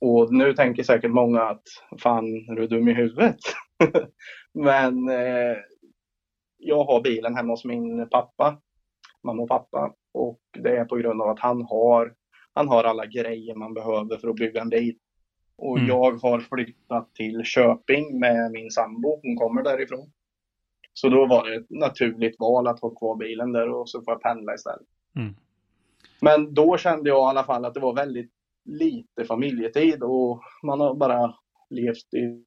Och 0.00 0.32
nu 0.32 0.54
tänker 0.54 0.82
säkert 0.82 1.10
många 1.10 1.42
att 1.42 1.62
fan, 1.98 2.24
är 2.24 2.54
du 2.54 2.66
dum 2.66 2.88
i 2.88 2.92
huvudet? 2.92 3.38
Men 4.52 5.08
eh, 5.08 5.56
jag 6.62 6.84
har 6.84 7.00
bilen 7.00 7.34
hemma 7.36 7.52
hos 7.52 7.64
min 7.64 8.08
pappa, 8.08 8.60
mamma 9.22 9.42
och 9.42 9.48
pappa. 9.48 9.94
Och 10.14 10.40
det 10.58 10.76
är 10.76 10.84
på 10.84 10.96
grund 10.96 11.22
av 11.22 11.28
att 11.28 11.40
han 11.40 11.62
har, 11.62 12.14
han 12.52 12.68
har 12.68 12.84
alla 12.84 13.06
grejer 13.06 13.54
man 13.54 13.74
behöver 13.74 14.16
för 14.16 14.28
att 14.28 14.36
bygga 14.36 14.60
en 14.60 14.68
bil. 14.68 14.96
Och 15.56 15.76
Mm. 15.78 15.88
jag 15.88 16.12
har 16.12 16.40
flyttat 16.40 17.14
till 17.14 17.42
Köping 17.44 18.20
med 18.20 18.50
min 18.52 18.70
sambo, 18.70 19.20
hon 19.22 19.36
kommer 19.36 19.62
därifrån. 19.62 20.12
Så 20.92 21.08
då 21.08 21.26
var 21.26 21.48
det 21.48 21.56
ett 21.56 21.70
naturligt 21.70 22.40
val 22.40 22.66
att 22.66 22.80
ha 22.80 22.90
kvar 22.90 23.16
bilen 23.16 23.52
där 23.52 23.68
och 23.68 23.88
så 23.88 24.02
får 24.02 24.14
jag 24.14 24.22
pendla 24.22 24.54
istället. 24.54 24.86
Mm. 25.18 25.34
Men 26.20 26.54
då 26.54 26.76
kände 26.76 27.08
jag 27.08 27.18
i 27.18 27.28
alla 27.30 27.44
fall 27.44 27.64
att 27.64 27.74
det 27.74 27.80
var 27.80 27.94
väldigt 27.94 28.30
lite 28.64 29.24
familjetid 29.24 30.02
och 30.02 30.42
man 30.62 30.80
har 30.80 30.94
bara 30.94 31.34
levt 31.70 32.14
i 32.14 32.44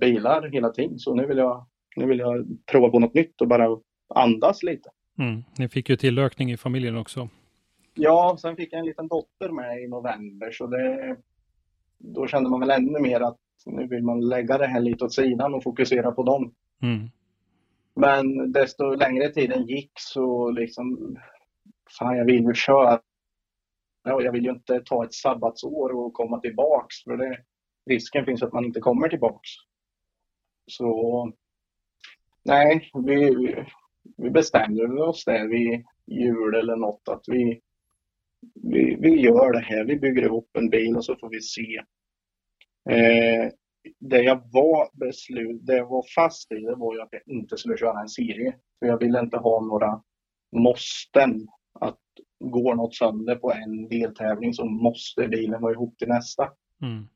bilar 0.00 0.48
hela 0.48 0.70
tiden. 0.70 0.98
Så 0.98 1.14
nu 1.14 1.26
vill 1.26 1.38
jag, 1.38 1.66
nu 1.96 2.06
vill 2.06 2.18
jag 2.18 2.46
prova 2.66 2.90
på 2.90 2.98
något 2.98 3.14
nytt 3.14 3.40
och 3.40 3.48
bara 3.48 3.78
andas 4.14 4.62
lite. 4.62 4.90
Mm. 5.18 5.44
Ni 5.58 5.68
fick 5.68 5.88
ju 5.88 5.96
tillökning 5.96 6.52
i 6.52 6.56
familjen 6.56 6.96
också. 6.96 7.28
Ja, 7.94 8.36
sen 8.40 8.56
fick 8.56 8.72
jag 8.72 8.78
en 8.78 8.86
liten 8.86 9.08
dotter 9.08 9.48
med 9.48 9.82
i 9.82 9.88
november 9.88 10.50
så 10.50 10.66
det, 10.66 11.16
då 11.98 12.26
kände 12.26 12.50
man 12.50 12.60
väl 12.60 12.70
ännu 12.70 13.00
mer 13.00 13.20
att 13.20 13.38
nu 13.66 13.86
vill 13.86 14.02
man 14.02 14.28
lägga 14.28 14.58
det 14.58 14.66
här 14.66 14.80
lite 14.80 15.04
åt 15.04 15.12
sidan 15.12 15.54
och 15.54 15.62
fokusera 15.62 16.12
på 16.12 16.22
dem. 16.22 16.54
Mm. 16.82 17.10
Men 17.94 18.52
desto 18.52 18.94
längre 18.94 19.28
tiden 19.28 19.66
gick 19.66 19.92
så 19.94 20.50
liksom, 20.50 21.16
fan 21.98 22.16
jag 22.16 22.24
vill 22.24 22.44
ju 22.44 22.54
köra. 22.54 23.00
Ja, 24.04 24.22
jag 24.22 24.32
vill 24.32 24.44
ju 24.44 24.50
inte 24.50 24.80
ta 24.80 25.04
ett 25.04 25.14
sabbatsår 25.14 25.96
och 25.96 26.12
komma 26.12 26.40
tillbaks 26.40 27.02
för 27.04 27.16
det, 27.16 27.38
risken 27.90 28.24
finns 28.24 28.42
att 28.42 28.52
man 28.52 28.64
inte 28.64 28.80
kommer 28.80 29.08
tillbaks. 29.08 29.50
Så 30.66 31.32
nej, 32.44 32.90
vi, 33.06 33.54
vi 34.16 34.30
bestämde 34.30 35.02
oss 35.02 35.24
där 35.24 35.48
vid 35.48 35.84
jul 36.06 36.54
eller 36.54 36.76
något 36.76 37.08
att 37.08 37.22
vi, 37.26 37.60
vi, 38.54 38.96
vi 39.00 39.20
gör 39.20 39.52
det 39.52 39.60
här. 39.60 39.84
Vi 39.84 39.96
bygger 39.96 40.22
ihop 40.22 40.48
en 40.52 40.70
bil 40.70 40.96
och 40.96 41.04
så 41.04 41.16
får 41.16 41.28
vi 41.28 41.40
se. 41.40 41.76
Eh, 42.90 43.52
det 44.00 44.22
jag 44.22 44.36
var 44.52 44.98
beslut, 44.98 45.66
det 45.66 45.76
jag 45.76 45.88
var 45.88 46.04
fast 46.14 46.52
i, 46.52 46.54
det 46.54 46.74
var 46.74 46.94
ju 46.94 47.00
att 47.00 47.12
jag 47.12 47.22
inte 47.26 47.56
skulle 47.56 47.76
köra 47.76 48.00
en 48.00 48.08
serie. 48.08 48.54
För 48.78 48.86
jag 48.86 48.98
ville 48.98 49.20
inte 49.20 49.36
ha 49.36 49.60
några 49.60 50.02
måsten. 50.52 51.48
Att 51.80 51.98
går 52.44 52.74
något 52.74 52.94
sönder 52.94 53.36
på 53.36 53.52
en 53.52 53.88
deltävling 53.88 54.54
så 54.54 54.64
måste 54.64 55.28
bilen 55.28 55.62
vara 55.62 55.72
ihop 55.72 55.98
till 55.98 56.08
nästa. 56.08 56.50
Mm. 56.82 57.08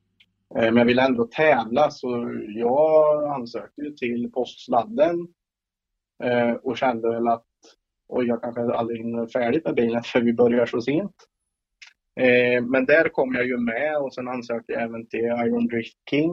Eh, 0.55 0.65
men 0.65 0.77
jag 0.77 0.85
ville 0.85 1.07
ändå 1.07 1.25
tävla 1.25 1.91
så 1.91 2.41
jag 2.49 3.25
ansökte 3.25 3.93
till 3.99 4.31
postladden. 4.33 5.29
Eh, 6.25 6.53
och 6.53 6.77
kände 6.77 7.09
väl 7.09 7.29
att 7.29 7.45
oj, 8.09 8.27
jag 8.27 8.43
kanske 8.43 8.63
aldrig 8.63 8.99
hinner 8.99 9.27
färdigt 9.27 9.65
med 9.65 9.75
bilen 9.75 10.03
för 10.05 10.21
vi 10.21 10.33
börjar 10.33 10.67
så 10.67 10.81
sent. 10.81 11.15
Eh, 12.21 12.63
men 12.63 12.85
där 12.85 13.09
kom 13.09 13.35
jag 13.35 13.47
ju 13.47 13.59
med 13.59 13.97
och 13.97 14.15
sen 14.15 14.29
ansökte 14.29 14.73
jag 14.73 14.83
även 14.83 15.07
till 15.07 15.25
Iron 15.25 15.67
Drift 15.67 15.99
King. 16.11 16.33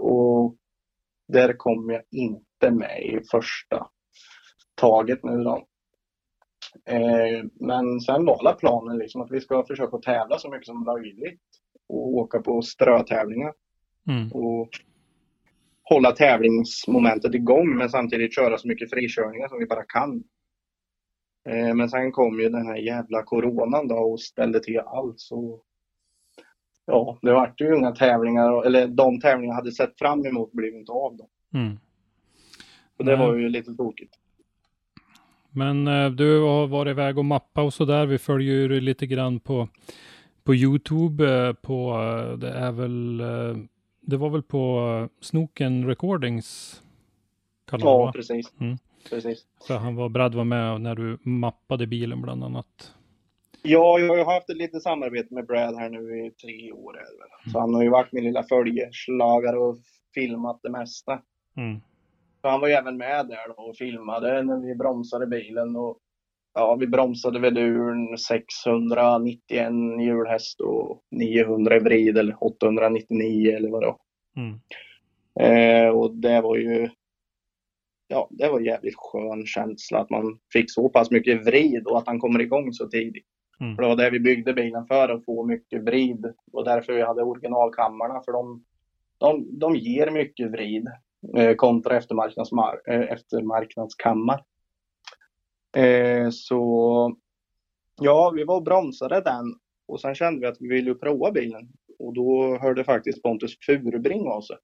Och 0.00 0.56
där 1.28 1.52
kom 1.52 1.90
jag 1.90 2.02
inte 2.10 2.70
med 2.70 3.02
i 3.02 3.20
första 3.30 3.86
taget 4.74 5.24
nu 5.24 5.44
då. 5.44 5.66
Men 7.60 8.00
sen 8.00 8.24
var 8.24 8.54
planen 8.54 8.98
liksom 8.98 9.20
att 9.20 9.30
vi 9.30 9.40
ska 9.40 9.66
försöka 9.66 9.98
tävla 9.98 10.38
så 10.38 10.50
mycket 10.50 10.66
som 10.66 10.84
möjligt 10.84 11.40
och 11.88 12.08
åka 12.08 12.38
på 12.38 12.62
strötävlingar. 12.62 13.52
Mm. 14.08 14.32
Och 14.32 14.68
hålla 15.82 16.12
tävlingsmomentet 16.12 17.34
igång 17.34 17.76
men 17.76 17.88
samtidigt 17.88 18.34
köra 18.34 18.58
så 18.58 18.68
mycket 18.68 18.90
frikörningar 18.90 19.48
som 19.48 19.58
vi 19.58 19.66
bara 19.66 19.84
kan. 19.84 20.24
Eh, 21.48 21.74
men 21.74 21.88
sen 21.88 22.12
kom 22.12 22.40
ju 22.40 22.48
den 22.48 22.66
här 22.66 22.76
jävla 22.76 23.22
coronan 23.22 23.88
då 23.88 23.96
och 23.96 24.20
ställde 24.20 24.60
till 24.60 24.78
allt 24.78 25.20
så 25.20 25.60
ja, 26.88 27.18
det 27.22 27.32
vart 27.32 27.60
ju 27.60 27.76
inga 27.76 27.92
tävlingar, 27.92 28.66
eller 28.66 28.86
de 28.86 29.20
tävlingar 29.20 29.52
jag 29.52 29.56
hade 29.56 29.72
sett 29.72 29.98
fram 29.98 30.26
emot 30.26 30.52
blev 30.52 30.74
inte 30.74 30.92
av 30.92 31.16
då. 31.16 31.28
Mm. 31.58 31.78
Så 32.96 33.02
det 33.02 33.16
var 33.16 33.34
ju 33.34 33.48
lite 33.48 33.74
tokigt. 33.74 34.14
Men 35.50 35.86
eh, 35.86 36.10
du 36.10 36.40
har 36.40 36.66
varit 36.66 36.90
iväg 36.90 37.18
och 37.18 37.24
mappa 37.24 37.62
och 37.62 37.74
sådär. 37.74 38.06
Vi 38.06 38.18
följer 38.18 38.54
ju 38.54 38.80
lite 38.80 39.06
grann 39.06 39.40
på, 39.40 39.68
på 40.48 40.54
Youtube. 40.54 41.46
eh, 41.48 41.52
På, 41.52 41.90
eh, 41.90 42.38
det 42.38 42.50
är 42.50 42.72
väl, 42.72 43.20
eh, 43.20 43.56
det 44.00 44.16
var 44.16 44.30
väl 44.30 44.42
på 44.42 45.08
Snoken 45.20 45.86
Recordings 45.86 46.82
kanal? 47.70 47.86
Ja, 47.86 47.98
va? 47.98 48.12
precis. 48.12 48.52
Mm. 48.60 48.76
precis. 49.10 49.46
Så 49.60 49.74
han 49.74 49.96
var, 49.96 50.08
Brad 50.08 50.34
var 50.34 50.44
med 50.44 50.80
när 50.80 50.94
du 50.94 51.18
mappade 51.22 51.86
bilen 51.86 52.22
bland 52.22 52.44
annat. 52.44 52.94
Ja, 53.62 53.98
jag 53.98 54.24
har 54.24 54.34
haft 54.34 54.50
ett 54.50 54.56
litet 54.56 54.82
samarbete 54.82 55.34
med 55.34 55.46
Brad 55.46 55.76
här 55.76 55.90
nu 55.90 56.26
i 56.26 56.30
tre 56.30 56.72
år. 56.72 56.92
Väl. 56.94 57.52
Så 57.52 57.60
han 57.60 57.74
har 57.74 57.82
ju 57.82 57.88
varit 57.88 58.12
min 58.12 58.24
lilla 58.24 58.42
följeslagare 58.42 59.58
och 59.58 59.78
filmat 60.14 60.60
det 60.62 60.70
mesta. 60.70 61.22
Mm. 61.56 61.80
Så 62.40 62.48
han 62.48 62.60
var 62.60 62.68
ju 62.68 62.74
även 62.74 62.96
med 62.96 63.26
där 63.28 63.48
då 63.56 63.62
och 63.62 63.76
filmade 63.76 64.42
när 64.42 64.66
vi 64.66 64.74
bromsade 64.74 65.26
bilen. 65.26 65.76
Och, 65.76 65.98
ja, 66.58 66.76
vi 66.80 66.86
bromsade 66.86 67.38
väl 67.38 67.58
ur 67.58 67.90
en 67.90 68.18
691 68.18 69.72
hjulhäst 70.00 70.60
och 70.60 71.02
900 71.10 71.76
i 71.76 71.78
vrid 71.78 72.18
eller 72.18 72.44
899 72.44 73.56
eller 73.56 73.70
vad 73.70 73.82
det 73.82 73.86
var. 73.86 73.98
Mm. 74.36 74.60
Eh, 75.40 75.90
och 75.90 76.14
det 76.14 76.40
var 76.40 76.56
ju 76.56 76.88
ja, 78.08 78.28
det 78.30 78.48
var 78.48 78.58
en 78.58 78.64
jävligt 78.64 78.96
skön 78.96 79.46
känsla 79.46 79.98
att 79.98 80.10
man 80.10 80.38
fick 80.52 80.70
så 80.70 80.88
pass 80.88 81.10
mycket 81.10 81.46
vrid 81.46 81.86
och 81.86 81.98
att 81.98 82.06
han 82.06 82.20
kommer 82.20 82.40
igång 82.40 82.72
så 82.72 82.88
tidigt. 82.88 83.26
Mm. 83.60 83.76
För 83.76 83.82
det 83.82 83.88
var 83.88 83.96
det 83.96 84.10
vi 84.10 84.20
byggde 84.20 84.52
bilen 84.54 84.86
för, 84.86 85.08
att 85.08 85.24
få 85.24 85.46
mycket 85.46 85.82
vrid. 85.82 86.34
Och 86.52 86.64
därför 86.64 86.92
vi 86.92 87.02
hade 87.02 87.22
originalkammarna, 87.22 88.22
för 88.24 88.32
de, 88.32 88.64
de, 89.18 89.58
de 89.58 89.76
ger 89.76 90.10
mycket 90.10 90.50
vrid 90.50 90.88
eh, 91.36 91.54
kontra 91.54 91.96
eftermarknadsmar, 91.96 92.80
eh, 92.86 93.00
eftermarknadskammar. 93.00 94.42
Eh, 95.76 96.30
så 96.30 97.16
ja, 98.00 98.32
vi 98.36 98.44
var 98.44 98.56
och 98.56 98.62
bromsade 98.62 99.20
den 99.20 99.54
och 99.88 100.00
sen 100.00 100.14
kände 100.14 100.40
vi 100.40 100.46
att 100.46 100.60
vi 100.60 100.68
ville 100.68 100.94
prova 100.94 101.32
bilen. 101.32 101.68
Och 101.98 102.14
då 102.14 102.58
hörde 102.60 102.84
faktiskt 102.84 103.22
Pontus 103.22 103.58
Furubring 103.66 104.28
av 104.28 104.40
sig 104.40 104.56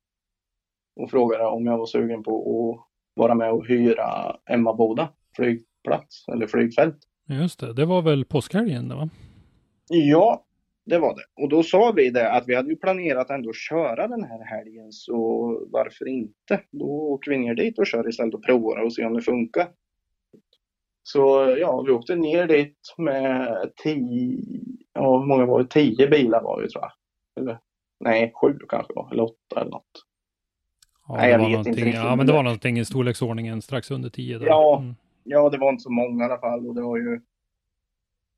och 0.96 1.10
frågade 1.10 1.44
om 1.44 1.66
jag 1.66 1.78
var 1.78 1.86
sugen 1.86 2.22
på 2.22 2.38
att 2.38 2.88
vara 3.14 3.34
med 3.34 3.52
och 3.52 3.66
hyra 3.66 4.36
Emmaboda 4.50 5.08
flygplats 5.36 6.28
eller 6.28 6.46
flygfält. 6.46 6.96
Just 7.28 7.60
det, 7.60 7.72
det 7.72 7.84
var 7.84 8.02
väl 8.02 8.24
påskhelgen 8.24 8.88
va? 8.88 9.08
Ja, 9.88 10.44
det 10.86 10.98
var 10.98 11.14
det. 11.14 11.42
Och 11.42 11.48
då 11.48 11.62
sa 11.62 11.92
vi 11.96 12.10
det 12.10 12.32
att 12.32 12.48
vi 12.48 12.54
hade 12.54 12.68
ju 12.68 12.76
planerat 12.76 13.30
ändå 13.30 13.50
att 13.50 13.56
köra 13.56 14.08
den 14.08 14.24
här 14.24 14.44
helgen 14.44 14.92
så 14.92 15.18
varför 15.70 16.08
inte? 16.08 16.60
Då 16.70 16.86
åker 16.86 17.30
vi 17.30 17.38
ner 17.38 17.54
dit 17.54 17.78
och 17.78 17.86
kör 17.86 18.08
istället 18.08 18.34
och 18.34 18.44
provar 18.44 18.82
och 18.84 18.92
ser 18.92 19.06
om 19.06 19.14
det 19.14 19.22
funkar. 19.22 19.68
Så 21.06 21.54
ja, 21.60 21.82
vi 21.82 21.92
åkte 21.92 22.16
ner 22.16 22.46
dit 22.46 22.94
med 22.98 23.72
tio, 23.76 24.38
ja 24.92 25.18
hur 25.18 25.26
många 25.26 25.46
var 25.46 25.62
det? 25.62 25.68
Tio 25.68 26.08
bilar 26.08 26.42
var 26.42 26.60
vi 26.62 26.68
tror 26.68 26.84
jag. 26.84 26.92
Eller, 27.42 27.58
nej, 28.00 28.32
sju 28.34 28.58
kanske 28.68 28.92
var, 28.94 29.08
eller 29.12 29.22
åtta 29.22 29.60
eller 29.60 29.70
något. 29.70 29.84
Ja, 31.08 31.14
Nej, 31.16 31.26
det 31.26 31.32
jag 31.32 31.38
var 31.38 31.48
vet 31.48 31.58
inte 31.66 31.70
riktigt, 31.70 31.94
Ja, 31.94 32.16
men 32.16 32.26
det 32.26 32.32
det- 32.32 32.36
var 32.36 32.42
någonting 32.42 32.78
i 32.78 32.84
storleksordningen 32.84 33.62
strax 33.62 33.90
under 33.90 34.10
10 34.10 34.38
där. 34.38 34.46
Ja. 34.46 34.78
Mm. 34.78 34.94
Ja, 35.24 35.50
det 35.50 35.58
var 35.58 35.70
inte 35.70 35.82
så 35.82 35.90
många 35.92 36.24
i 36.24 36.26
alla 36.26 36.38
fall 36.40 36.68
och 36.68 36.74
det 36.74 36.82
var 36.82 36.96
ju 36.96 37.20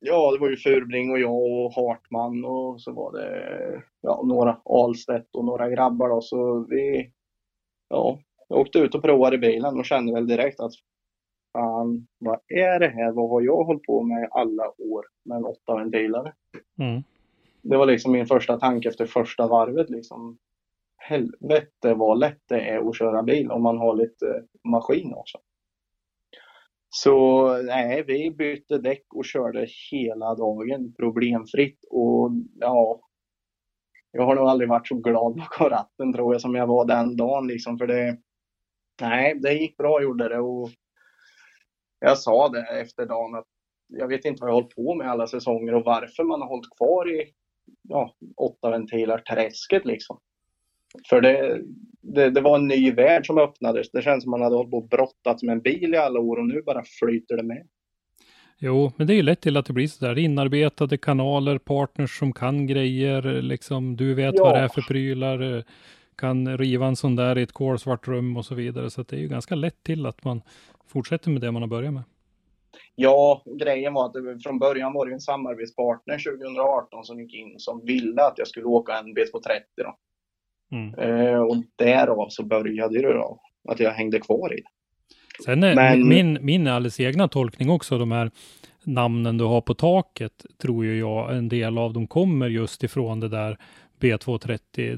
Ja, 0.00 0.32
det 0.32 0.38
var 0.38 0.48
ju 0.50 0.56
Furbring 0.56 1.10
och 1.10 1.18
jag 1.18 1.34
och 1.34 1.72
Hartman 1.74 2.44
och 2.44 2.80
så 2.80 2.92
var 2.92 3.12
det 3.12 3.82
ja, 4.00 4.22
några 4.24 4.60
Ahlstedt 4.64 5.34
och 5.34 5.44
några 5.44 5.70
grabbar 5.70 6.08
då 6.08 6.20
så 6.20 6.66
vi 6.68 7.10
Ja, 7.88 8.18
jag 8.48 8.58
åkte 8.58 8.78
ut 8.78 8.94
och 8.94 9.02
provade 9.02 9.38
bilen 9.38 9.78
och 9.78 9.84
kände 9.84 10.12
väl 10.12 10.26
direkt 10.26 10.60
att 10.60 10.72
fan, 11.56 12.06
vad 12.18 12.40
är 12.48 12.80
det 12.80 12.88
här? 12.88 13.12
Vad 13.12 13.30
har 13.30 13.42
jag 13.42 13.64
hållit 13.64 13.82
på 13.82 14.02
med 14.02 14.28
alla 14.30 14.68
år 14.78 15.04
med 15.24 15.36
en 15.36 15.44
åtta 15.44 15.76
ventilare? 15.76 16.32
Mm. 16.78 17.02
Det 17.62 17.76
var 17.76 17.86
liksom 17.86 18.12
min 18.12 18.26
första 18.26 18.58
tanke 18.58 18.88
efter 18.88 19.06
första 19.06 19.46
varvet 19.48 19.90
liksom. 19.90 20.38
Helvete 20.96 21.94
vad 21.94 22.18
lätt 22.18 22.42
det 22.48 22.60
är 22.60 22.88
att 22.88 22.96
köra 22.96 23.22
bil 23.22 23.50
om 23.50 23.62
man 23.62 23.78
har 23.78 23.96
lite 23.96 24.44
maskin 24.64 25.14
också. 25.14 25.38
Så 26.88 27.48
nej, 27.62 28.04
vi 28.06 28.30
bytte 28.30 28.78
däck 28.78 29.04
och 29.14 29.24
körde 29.24 29.66
hela 29.90 30.34
dagen 30.34 30.94
problemfritt 30.98 31.84
och 31.90 32.30
ja. 32.60 33.00
Jag 34.10 34.26
har 34.26 34.34
nog 34.34 34.48
aldrig 34.48 34.68
varit 34.68 34.88
så 34.88 34.94
glad 34.94 35.36
bakom 35.36 35.68
ratten 35.68 36.12
tror 36.12 36.34
jag 36.34 36.40
som 36.40 36.54
jag 36.54 36.66
var 36.66 36.84
den 36.84 37.16
dagen 37.16 37.46
liksom 37.46 37.78
för 37.78 37.86
det. 37.86 38.18
Nej, 39.00 39.34
det 39.34 39.52
gick 39.52 39.76
bra 39.76 40.02
gjorde 40.02 40.28
det 40.28 40.38
och 40.38 40.70
jag 42.00 42.18
sa 42.18 42.48
det 42.48 42.62
efter 42.80 43.06
dagen 43.06 43.34
att 43.34 43.46
jag 43.88 44.08
vet 44.08 44.24
inte 44.24 44.40
vad 44.40 44.48
jag 44.48 44.54
har 44.54 44.60
hållit 44.60 44.76
på 44.76 44.94
med 44.94 45.10
alla 45.10 45.26
säsonger 45.26 45.74
och 45.74 45.84
varför 45.84 46.24
man 46.24 46.40
har 46.40 46.48
hållit 46.48 46.76
kvar 46.76 47.10
i 47.20 47.32
ja, 47.88 48.14
åtta 48.36 48.70
ventilar 48.70 49.18
träsket 49.18 49.84
liksom. 49.84 50.18
För 51.08 51.20
det, 51.20 51.60
det, 52.00 52.30
det 52.30 52.40
var 52.40 52.56
en 52.58 52.66
ny 52.68 52.92
värld 52.92 53.26
som 53.26 53.38
öppnades. 53.38 53.90
Det 53.90 54.02
känns 54.02 54.22
som 54.22 54.30
man 54.30 54.42
hade 54.42 54.56
hållit 54.56 54.70
på 54.70 54.76
och 54.76 54.88
brottats 54.88 55.42
med 55.42 55.52
en 55.52 55.60
bil 55.60 55.94
i 55.94 55.96
alla 55.96 56.20
år 56.20 56.36
och 56.36 56.46
nu 56.46 56.62
bara 56.62 56.82
flyter 57.00 57.36
det 57.36 57.42
med. 57.42 57.66
Jo, 58.58 58.92
men 58.96 59.06
det 59.06 59.12
är 59.12 59.16
ju 59.16 59.22
lätt 59.22 59.40
till 59.40 59.56
att 59.56 59.66
det 59.66 59.72
blir 59.72 59.86
så 59.86 60.04
där 60.04 60.18
inarbetade 60.18 60.98
kanaler, 60.98 61.58
partners 61.58 62.18
som 62.18 62.32
kan 62.32 62.66
grejer, 62.66 63.22
liksom 63.22 63.96
du 63.96 64.14
vet 64.14 64.34
Ja. 64.34 64.44
vad 64.44 64.54
det 64.54 64.60
är 64.60 64.68
för 64.68 64.82
prylar, 64.82 65.64
kan 66.16 66.58
riva 66.58 66.86
en 66.86 66.96
sån 66.96 67.16
där 67.16 67.38
i 67.38 67.42
ett 67.42 67.52
kolsvart 67.52 68.08
rum 68.08 68.36
och 68.36 68.44
så 68.44 68.54
vidare. 68.54 68.90
Så 68.90 69.02
det 69.02 69.16
är 69.16 69.20
ju 69.20 69.28
ganska 69.28 69.54
lätt 69.54 69.82
till 69.82 70.06
att 70.06 70.24
man 70.24 70.42
fortsätter 70.86 71.30
med 71.30 71.40
det 71.40 71.50
man 71.52 71.62
har 71.62 71.68
börjat 71.68 71.92
med. 71.92 72.02
Ja, 72.94 73.42
grejen 73.58 73.94
var 73.94 74.06
att 74.06 74.12
det, 74.12 74.38
från 74.42 74.58
början 74.58 74.92
var 74.92 75.06
det 75.06 75.12
en 75.12 75.20
samarbetspartner 75.20 76.18
2018 76.18 77.04
som 77.04 77.20
gick 77.20 77.34
in 77.34 77.54
som 77.58 77.84
ville 77.84 78.22
att 78.22 78.34
jag 78.36 78.48
skulle 78.48 78.66
åka 78.66 78.98
en 78.98 79.06
B230 79.06 79.60
då. 79.76 79.96
Mm. 80.72 80.94
Eh, 80.94 81.40
och 81.40 81.56
därav 81.76 82.26
så 82.28 82.44
började 82.44 83.02
det 83.02 83.12
då 83.12 83.40
att 83.68 83.80
jag 83.80 83.90
hängde 83.90 84.18
kvar 84.20 84.52
i 84.52 84.56
det. 84.56 84.68
Sen 85.44 85.62
är 85.62 85.74
Men- 85.74 86.08
min, 86.08 86.38
min 86.40 86.66
alldeles 86.66 87.00
egna 87.00 87.28
tolkning 87.28 87.70
också, 87.70 87.98
de 87.98 88.12
här 88.12 88.30
namnen 88.84 89.38
du 89.38 89.44
har 89.44 89.60
på 89.60 89.74
taket, 89.74 90.46
tror 90.62 90.84
ju 90.84 90.98
jag 90.98 91.36
en 91.36 91.48
del 91.48 91.78
av 91.78 91.92
dem 91.92 92.06
kommer 92.06 92.48
just 92.48 92.84
ifrån 92.84 93.20
det 93.20 93.28
där 93.28 93.58
B230. 94.00 94.96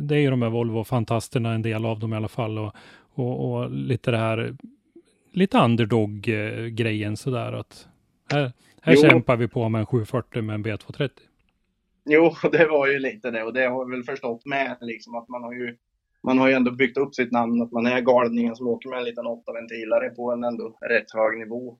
Det, 0.00 0.14
är 0.14 0.18
ju 0.18 0.30
de 0.30 0.42
här 0.42 0.50
Volvo-fantasterna, 0.50 1.54
en 1.54 1.62
del 1.62 1.86
av 1.86 1.98
dem 1.98 2.12
i 2.12 2.16
alla 2.16 2.28
fall. 2.28 2.58
Och, 2.58 2.72
och, 3.14 3.52
och 3.52 3.70
lite 3.70 4.10
det 4.10 4.18
här, 4.18 4.56
lite 5.32 5.58
underdog-grejen 5.58 7.16
sådär 7.16 7.52
att 7.52 7.88
här, 8.32 8.52
här 8.82 8.94
Jo. 8.94 9.00
kämpar 9.00 9.36
vi 9.36 9.48
på 9.48 9.68
med 9.68 9.78
en 9.78 9.86
740 9.86 10.42
med 10.42 10.54
en 10.54 10.64
B230. 10.64 11.10
Jo, 12.04 12.34
det 12.52 12.66
var 12.66 12.86
ju 12.86 12.98
lite 12.98 13.30
det 13.30 13.42
och 13.42 13.52
det 13.52 13.66
har 13.66 13.80
jag 13.80 13.90
väl 13.90 14.04
förstått 14.04 14.44
med 14.44 14.76
liksom 14.80 15.14
att 15.14 15.28
man 15.28 15.42
har 15.42 15.52
ju 15.52 15.76
man 16.22 16.38
har 16.38 16.48
ju 16.48 16.54
ändå 16.54 16.70
byggt 16.70 16.96
upp 16.96 17.14
sitt 17.14 17.32
namn 17.32 17.62
att 17.62 17.72
man 17.72 17.86
är 17.86 18.00
galningen 18.00 18.56
som 18.56 18.66
åker 18.66 18.88
med 18.88 18.98
en 18.98 19.04
liten 19.04 19.26
åttaventilare 19.26 20.10
på 20.10 20.32
en 20.32 20.44
ändå 20.44 20.78
rätt 20.80 21.10
hög 21.14 21.38
nivå. 21.38 21.78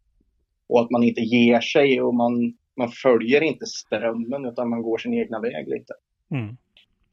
Och 0.68 0.80
att 0.80 0.90
man 0.90 1.02
inte 1.02 1.20
ger 1.20 1.60
sig 1.60 2.02
och 2.02 2.14
man, 2.14 2.56
man 2.76 2.88
följer 2.88 3.40
inte 3.40 3.66
strömmen 3.66 4.44
utan 4.44 4.68
man 4.68 4.82
går 4.82 4.98
sin 4.98 5.14
egna 5.14 5.40
väg 5.40 5.68
lite. 5.68 5.94
Mm. 6.30 6.56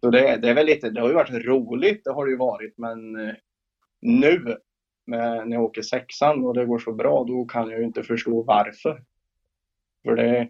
Så 0.02 0.10
det, 0.10 0.38
det 0.38 0.49
är 0.49 0.53
väl 0.53 0.65
lite, 0.65 0.90
det 0.90 1.02
har 1.02 1.07
ju 1.07 1.14
varit 1.14 1.45
roligt, 1.45 2.02
det 2.03 2.11
har 2.11 2.26
det 2.26 2.31
ju 2.31 2.38
varit, 2.38 2.77
men 2.77 3.15
eh, 3.15 3.35
nu 4.02 4.57
med, 5.06 5.48
när 5.48 5.56
jag 5.56 5.64
åker 5.64 5.81
sexan 5.81 6.45
och 6.45 6.53
det 6.53 6.65
går 6.65 6.80
så 6.80 6.94
bra, 6.94 7.23
då 7.23 7.45
kan 7.45 7.69
jag 7.69 7.80
ju 7.80 7.85
inte 7.85 8.03
förstå 8.03 8.44
varför. 8.44 9.03
För 10.03 10.15
det, 10.15 10.48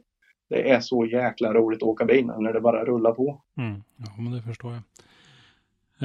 det 0.50 0.72
är 0.72 0.80
så 0.80 1.06
jäkla 1.06 1.54
roligt 1.54 1.78
att 1.78 1.90
åka 1.90 2.06
bil 2.06 2.26
när 2.26 2.54
det 2.54 2.62
bara 2.62 2.86
rullar 2.86 3.12
på. 3.12 3.42
Mm. 3.58 3.84
Ja, 3.98 4.22
men 4.22 4.32
det 4.32 4.42
förstår 4.42 4.72
jag. 4.72 4.82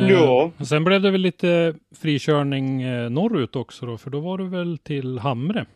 Eh, 0.05 0.10
Ja. 0.10 0.51
Sen 0.64 0.85
blev 0.85 1.02
det 1.02 1.10
väl 1.10 1.20
lite 1.20 1.74
frikörning 1.97 2.82
eh, 2.82 3.10
norrut 3.10 3.56
också 3.56 3.86
då, 3.86 3.98
för 3.98 4.10
då 4.10 4.20
var 4.20 4.39
du 4.39 4.48
väl 4.48 4.78
till 4.78 5.18
Hamre? 5.18 5.66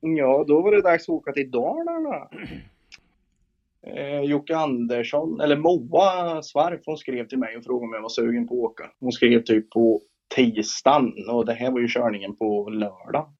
Ja, 0.00 0.44
då 0.48 0.62
var 0.62 0.72
det 0.72 0.82
dags 0.82 1.02
att 1.02 1.08
åka 1.08 1.32
till 1.32 1.50
Dalarna. 1.50 2.28
Eh, 3.86 4.20
Jocke 4.20 4.56
Andersson, 4.56 5.40
eller 5.40 5.56
Moa 5.56 6.42
Svarf, 6.42 6.80
hon 6.86 6.96
skrev 6.96 7.28
till 7.28 7.38
mig 7.38 7.56
och 7.56 7.64
frågade 7.64 7.86
om 7.86 7.94
jag 7.94 8.02
var 8.02 8.08
sugen 8.08 8.48
på 8.48 8.54
att 8.54 8.70
åka. 8.70 8.90
Hon 9.00 9.12
skrev 9.12 9.42
typ 9.42 9.70
på 9.70 10.02
tisdagen 10.34 11.12
och 11.28 11.46
det 11.46 11.52
här 11.52 11.70
var 11.70 11.80
ju 11.80 11.88
körningen 11.88 12.36
på 12.36 12.68
lördag. 12.70 13.32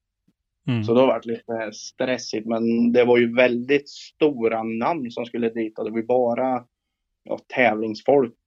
Mm. 0.67 0.83
Så 0.83 0.93
det 0.93 0.99
har 0.99 1.07
varit 1.07 1.25
lite 1.25 1.71
stressigt, 1.73 2.47
men 2.47 2.91
det 2.91 3.05
var 3.05 3.17
ju 3.17 3.35
väldigt 3.35 3.89
stora 3.89 4.63
namn 4.63 5.11
som 5.11 5.25
skulle 5.25 5.49
dit 5.49 5.79
och 5.79 5.85
det 5.85 5.91
var 5.91 5.97
ju 5.97 6.05
bara 6.05 6.65
ja, 7.23 7.39
tävlingsfolk. 7.55 8.39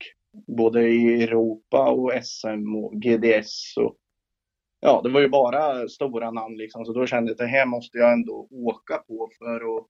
Både 0.56 0.88
i 0.88 1.22
Europa 1.22 1.90
och 1.90 2.12
SM 2.22 2.76
och 2.76 2.92
GDS 2.92 3.76
och 3.76 3.96
ja, 4.80 5.00
det 5.04 5.10
var 5.10 5.20
ju 5.20 5.28
bara 5.28 5.88
stora 5.88 6.30
namn 6.30 6.56
liksom. 6.56 6.84
Så 6.84 6.92
då 6.92 7.06
kände 7.06 7.30
jag 7.30 7.34
att 7.34 7.38
det 7.38 7.46
här 7.46 7.66
måste 7.66 7.98
jag 7.98 8.12
ändå 8.12 8.48
åka 8.50 8.96
på 8.96 9.28
för 9.38 9.56
att 9.56 9.86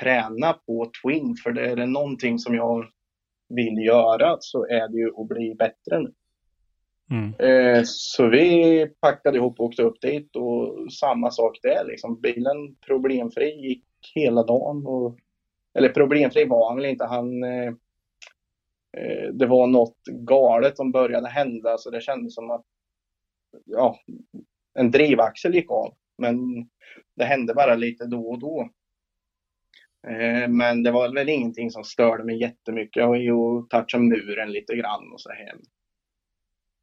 träna 0.00 0.52
på 0.52 0.90
Twin. 1.02 1.36
För 1.44 1.52
det 1.52 1.70
är 1.70 1.76
det 1.76 1.86
någonting 1.86 2.38
som 2.38 2.54
jag 2.54 2.86
vill 3.48 3.78
göra 3.86 4.36
så 4.40 4.66
är 4.66 4.88
det 4.88 4.98
ju 4.98 5.10
att 5.16 5.28
bli 5.28 5.54
bättre 5.54 5.98
nu. 5.98 6.12
Mm. 7.10 7.34
Eh, 7.38 7.82
så 7.84 8.28
vi 8.28 8.86
packade 9.00 9.38
ihop 9.38 9.60
och 9.60 9.66
åkte 9.66 9.82
upp 9.82 10.00
dit 10.00 10.36
och 10.36 10.92
samma 10.92 11.30
sak 11.30 11.58
där 11.62 11.84
liksom. 11.84 12.20
Bilen 12.20 12.76
problemfri 12.86 13.68
gick 13.68 13.84
hela 14.14 14.42
dagen. 14.42 14.86
Och, 14.86 15.18
eller 15.74 15.88
problemfri 15.88 16.44
var 16.44 16.68
han 16.68 16.76
väl 16.76 16.86
inte. 16.86 17.04
Han, 17.04 17.42
eh, 17.42 17.68
eh, 18.96 19.28
det 19.32 19.46
var 19.46 19.66
något 19.66 20.04
galet 20.06 20.76
som 20.76 20.92
började 20.92 21.28
hända 21.28 21.78
så 21.78 21.90
det 21.90 22.00
kändes 22.00 22.34
som 22.34 22.50
att 22.50 22.64
ja, 23.64 23.98
en 24.74 24.90
drivaxel 24.90 25.54
gick 25.54 25.70
av. 25.70 25.94
Men 26.18 26.36
det 27.16 27.24
hände 27.24 27.54
bara 27.54 27.74
lite 27.74 28.06
då 28.06 28.28
och 28.28 28.38
då. 28.38 28.68
Eh, 30.06 30.48
Men 30.48 30.82
det 30.82 30.90
var 30.90 31.14
väl 31.14 31.28
ingenting 31.28 31.70
som 31.70 31.84
störde 31.84 32.24
mig 32.24 32.40
jättemycket. 32.40 32.96
Jag 32.96 33.08
var 33.08 33.16
ju 33.16 33.32
och 33.32 33.70
touchade 33.70 34.04
muren 34.04 34.52
lite 34.52 34.76
grann 34.76 35.12
och 35.12 35.20
så 35.20 35.30
här. 35.30 35.54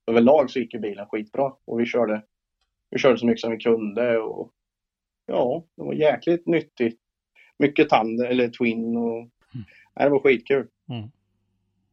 Överlag 0.07 0.49
så 0.49 0.59
gick 0.59 0.73
ju 0.73 0.79
bilen 0.79 1.05
skitbra 1.05 1.53
och 1.65 1.79
vi 1.79 1.85
körde, 1.85 2.23
vi 2.89 2.99
körde 2.99 3.17
så 3.17 3.25
mycket 3.25 3.41
som 3.41 3.51
vi 3.51 3.57
kunde 3.57 4.17
och 4.17 4.51
ja, 5.25 5.65
det 5.75 5.83
var 5.83 5.93
jäkligt 5.93 6.47
nyttigt. 6.47 6.99
Mycket 7.57 7.89
tand 7.89 8.21
eller 8.21 8.49
twin 8.49 8.97
och 8.97 9.29
nej, 9.95 10.05
det 10.05 10.09
var 10.09 10.19
skitkul. 10.19 10.67
Mm. 10.89 11.09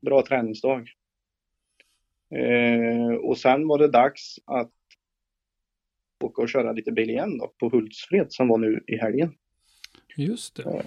Bra 0.01 0.23
träningsdag. 0.27 0.90
Eh, 2.35 3.15
och 3.15 3.39
sen 3.39 3.69
var 3.69 3.78
det 3.78 3.89
dags 3.89 4.36
att 4.44 4.73
åka 6.24 6.43
och 6.43 6.49
köra 6.49 6.73
lite 6.73 6.93
bil 6.93 7.11
igen 7.11 7.39
då 7.39 7.53
på 7.59 7.69
Hultsfred 7.69 8.32
som 8.32 8.49
var 8.49 8.59
nu 8.59 8.85
i 8.86 8.97
helgen. 8.97 9.35
Just 10.16 10.57
det. 10.57 10.82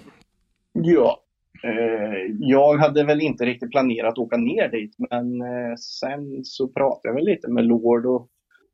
Ja. 0.82 1.22
Eh, 1.64 2.34
jag 2.38 2.76
hade 2.76 3.04
väl 3.04 3.20
inte 3.20 3.44
riktigt 3.44 3.70
planerat 3.70 4.12
att 4.12 4.18
åka 4.18 4.36
ner 4.36 4.68
dit, 4.68 4.94
men 5.10 5.40
eh, 5.40 5.74
sen 5.76 6.44
så 6.44 6.68
pratade 6.68 7.08
jag 7.08 7.14
väl 7.14 7.24
lite 7.24 7.50
med 7.50 7.64
Lord 7.64 8.06
och 8.06 8.28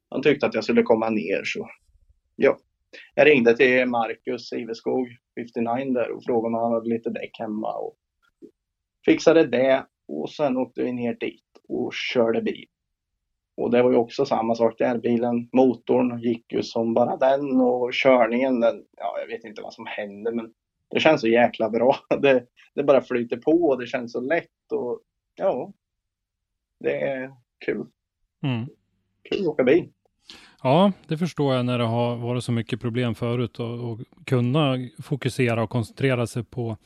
han 0.09 0.23
tyckte 0.23 0.47
att 0.47 0.55
jag 0.55 0.65
skulle 0.65 0.83
komma 0.83 1.11
ner. 1.11 1.43
Så 1.45 1.69
ja, 2.37 2.59
jag 3.15 3.27
ringde 3.27 3.57
till 3.57 3.87
Marcus 3.87 4.53
Iveskog, 4.53 5.09
59 5.39 5.93
där 5.95 6.11
och 6.11 6.25
frågade 6.25 6.47
om 6.47 6.63
han 6.63 6.73
hade 6.73 6.89
lite 6.89 7.11
däck 7.11 7.39
hemma 7.39 7.75
och 7.75 7.97
fixade 9.05 9.47
det. 9.47 9.87
Och 10.09 10.31
sen 10.31 10.57
åkte 10.57 10.83
vi 10.83 10.93
ner 10.93 11.15
dit 11.15 11.45
och 11.69 11.93
körde 11.95 12.43
bil. 12.43 12.67
Och 13.57 13.71
det 13.71 13.83
var 13.83 13.91
ju 13.91 13.97
också 13.97 14.25
samma 14.25 14.55
sak 14.55 14.75
där. 14.79 14.99
Bilen, 14.99 15.49
motorn 15.53 16.21
gick 16.21 16.53
ju 16.53 16.63
som 16.63 16.95
bara 16.95 17.17
den 17.17 17.61
och 17.61 17.91
körningen, 17.93 18.61
den, 18.61 18.85
ja 18.97 19.17
jag 19.21 19.27
vet 19.27 19.45
inte 19.45 19.63
vad 19.63 19.75
som 19.75 19.87
hände 19.87 20.33
men 20.33 20.53
det 20.93 21.01
känns 21.01 21.21
så 21.21 21.29
jäkla 21.29 21.71
bra. 21.71 21.97
Det, 22.21 22.47
det 22.75 22.83
bara 22.83 23.03
flyter 23.03 23.37
på 23.37 23.51
och 23.51 23.81
det 23.81 23.87
känns 23.87 24.13
så 24.13 24.21
lätt 24.21 24.73
och 24.73 25.01
ja, 25.35 25.73
det 26.81 27.01
är 27.01 27.31
kul. 27.65 27.87
Mm. 28.43 28.67
Kul 29.23 29.41
att 29.41 29.47
åka 29.47 29.65
bil. 29.65 29.89
Ja, 30.63 30.93
det 31.09 31.19
förstår 31.19 31.55
jag 31.55 31.67
när 31.67 31.79
det 31.79 31.85
har 31.85 32.17
varit 32.17 32.45
så 32.45 32.53
mycket 32.53 32.81
problem 32.81 33.15
förut 33.15 33.61
och, 33.61 33.91
och 33.91 34.01
kunna 34.25 34.79
fokusera 35.03 35.63
och 35.63 35.71
koncentrera 35.71 36.27
sig 36.27 36.45
på 36.45 36.77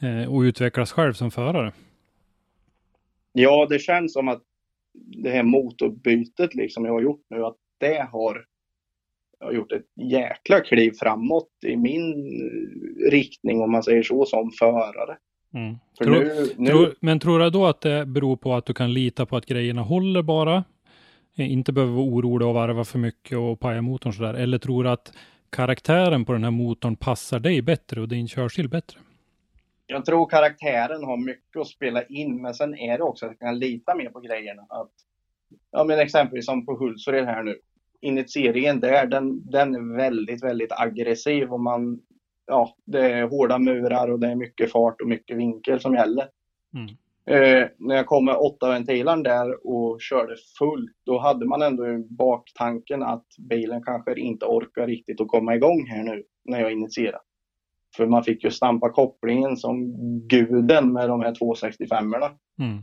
eh, 0.00 0.34
och 0.34 0.40
utvecklas 0.40 0.92
själv 0.92 1.12
som 1.12 1.30
förare. 1.30 1.72
Ja, 3.32 3.66
det 3.70 3.78
känns 3.78 4.12
som 4.12 4.28
att 4.28 4.42
det 4.92 5.30
här 5.30 5.42
motorbytet 5.42 6.54
liksom 6.54 6.84
jag 6.84 6.92
har 6.92 7.00
gjort 7.02 7.24
nu, 7.30 7.44
att 7.44 7.56
det 7.78 8.08
har 8.12 8.44
har 9.40 9.52
gjort 9.52 9.72
ett 9.72 9.86
jäkla 9.96 10.60
kliv 10.60 10.92
framåt 11.00 11.48
i 11.66 11.76
min 11.76 12.14
riktning 13.10 13.60
om 13.60 13.72
man 13.72 13.82
säger 13.82 14.02
så 14.02 14.24
som 14.24 14.50
förare. 14.50 15.16
Mm. 15.54 15.76
För 15.98 16.04
Tror, 16.04 16.14
nu, 16.14 16.46
nu, 16.56 16.70
tror, 16.70 16.94
men 17.00 17.20
tror 17.20 17.38
du 17.38 17.50
då 17.50 17.66
att 17.66 17.80
det 17.80 18.06
beror 18.06 18.36
på 18.36 18.54
att 18.54 18.66
du 18.66 18.74
kan 18.74 18.92
lita 18.92 19.26
på 19.26 19.36
att 19.36 19.46
grejerna 19.46 19.82
håller 19.82 20.22
bara? 20.22 20.64
Eh, 21.38 21.52
Inte 21.52 21.72
behöver 21.72 21.92
vara 21.92 22.04
orolig 22.04 22.48
och 22.48 22.54
varva 22.54 22.84
för 22.84 22.98
mycket 22.98 23.38
och 23.38 23.60
paja 23.60 23.82
motorn 23.82 24.12
sådär. 24.12 24.34
Eller 24.34 24.58
tror 24.58 24.84
du 24.84 24.90
att 24.90 25.12
karaktären 25.50 26.24
på 26.24 26.32
den 26.32 26.44
här 26.44 26.50
motorn 26.50 26.96
passar 26.96 27.40
dig 27.40 27.62
bättre 27.62 28.00
och 28.00 28.08
din 28.08 28.28
körstil 28.28 28.68
bättre? 28.68 28.98
jag 29.90 30.04
tror 30.04 30.26
karaktären 30.26 31.04
har 31.04 31.16
mycket 31.16 31.60
att 31.60 31.68
spela 31.68 32.02
in, 32.02 32.42
men 32.42 32.54
sen 32.54 32.78
är 32.78 32.98
det 32.98 33.04
också 33.04 33.26
att 33.26 33.32
jag 33.32 33.38
kan 33.38 33.58
lita 33.58 33.94
mer 33.94 34.10
på 34.10 34.20
grejerna. 34.20 34.62
Att, 34.68 34.90
ja, 35.70 35.84
men 35.84 35.98
exempelvis 35.98 36.46
som 36.46 36.66
på 36.66 36.76
Hultsfred 36.76 37.24
här 37.24 37.42
nu. 37.42 37.58
Initieringen 38.00 38.80
där, 38.80 39.06
den, 39.06 39.50
den 39.50 39.74
är 39.74 39.96
väldigt, 39.96 40.44
väldigt 40.44 40.72
aggressiv 40.72 41.52
och 41.52 41.60
man, 41.60 42.00
ja, 42.46 42.76
det 42.84 43.12
är 43.12 43.28
hårda 43.28 43.58
murar 43.58 44.08
och 44.10 44.20
det 44.20 44.28
är 44.28 44.34
mycket 44.34 44.72
fart 44.72 45.00
och 45.00 45.08
mycket 45.08 45.36
vinkel 45.36 45.80
som 45.80 45.94
gäller. 45.94 46.28
Mm. 46.74 46.88
Eh, 47.26 47.68
när 47.78 47.96
jag 47.96 48.06
kom 48.06 48.24
med 48.24 48.36
åtta 48.36 48.68
ventilen 48.68 49.22
där 49.22 49.66
och 49.66 50.00
körde 50.00 50.36
fullt, 50.58 50.96
då 51.04 51.18
hade 51.18 51.46
man 51.46 51.62
ändå 51.62 51.88
i 51.88 52.06
baktanken 52.08 53.02
att 53.02 53.26
bilen 53.38 53.82
kanske 53.82 54.20
inte 54.20 54.46
orkar 54.46 54.86
riktigt 54.86 55.20
att 55.20 55.28
komma 55.28 55.54
igång 55.54 55.86
här 55.86 56.02
nu 56.02 56.24
när 56.44 56.60
jag 56.60 56.72
initierar. 56.72 57.20
För 57.96 58.06
man 58.06 58.24
fick 58.24 58.44
ju 58.44 58.50
stampa 58.50 58.90
kopplingen 58.90 59.56
som 59.56 59.92
guden 60.28 60.92
med 60.92 61.08
de 61.08 61.20
här 61.20 61.34
265orna. 61.34 62.30
Mm. 62.58 62.78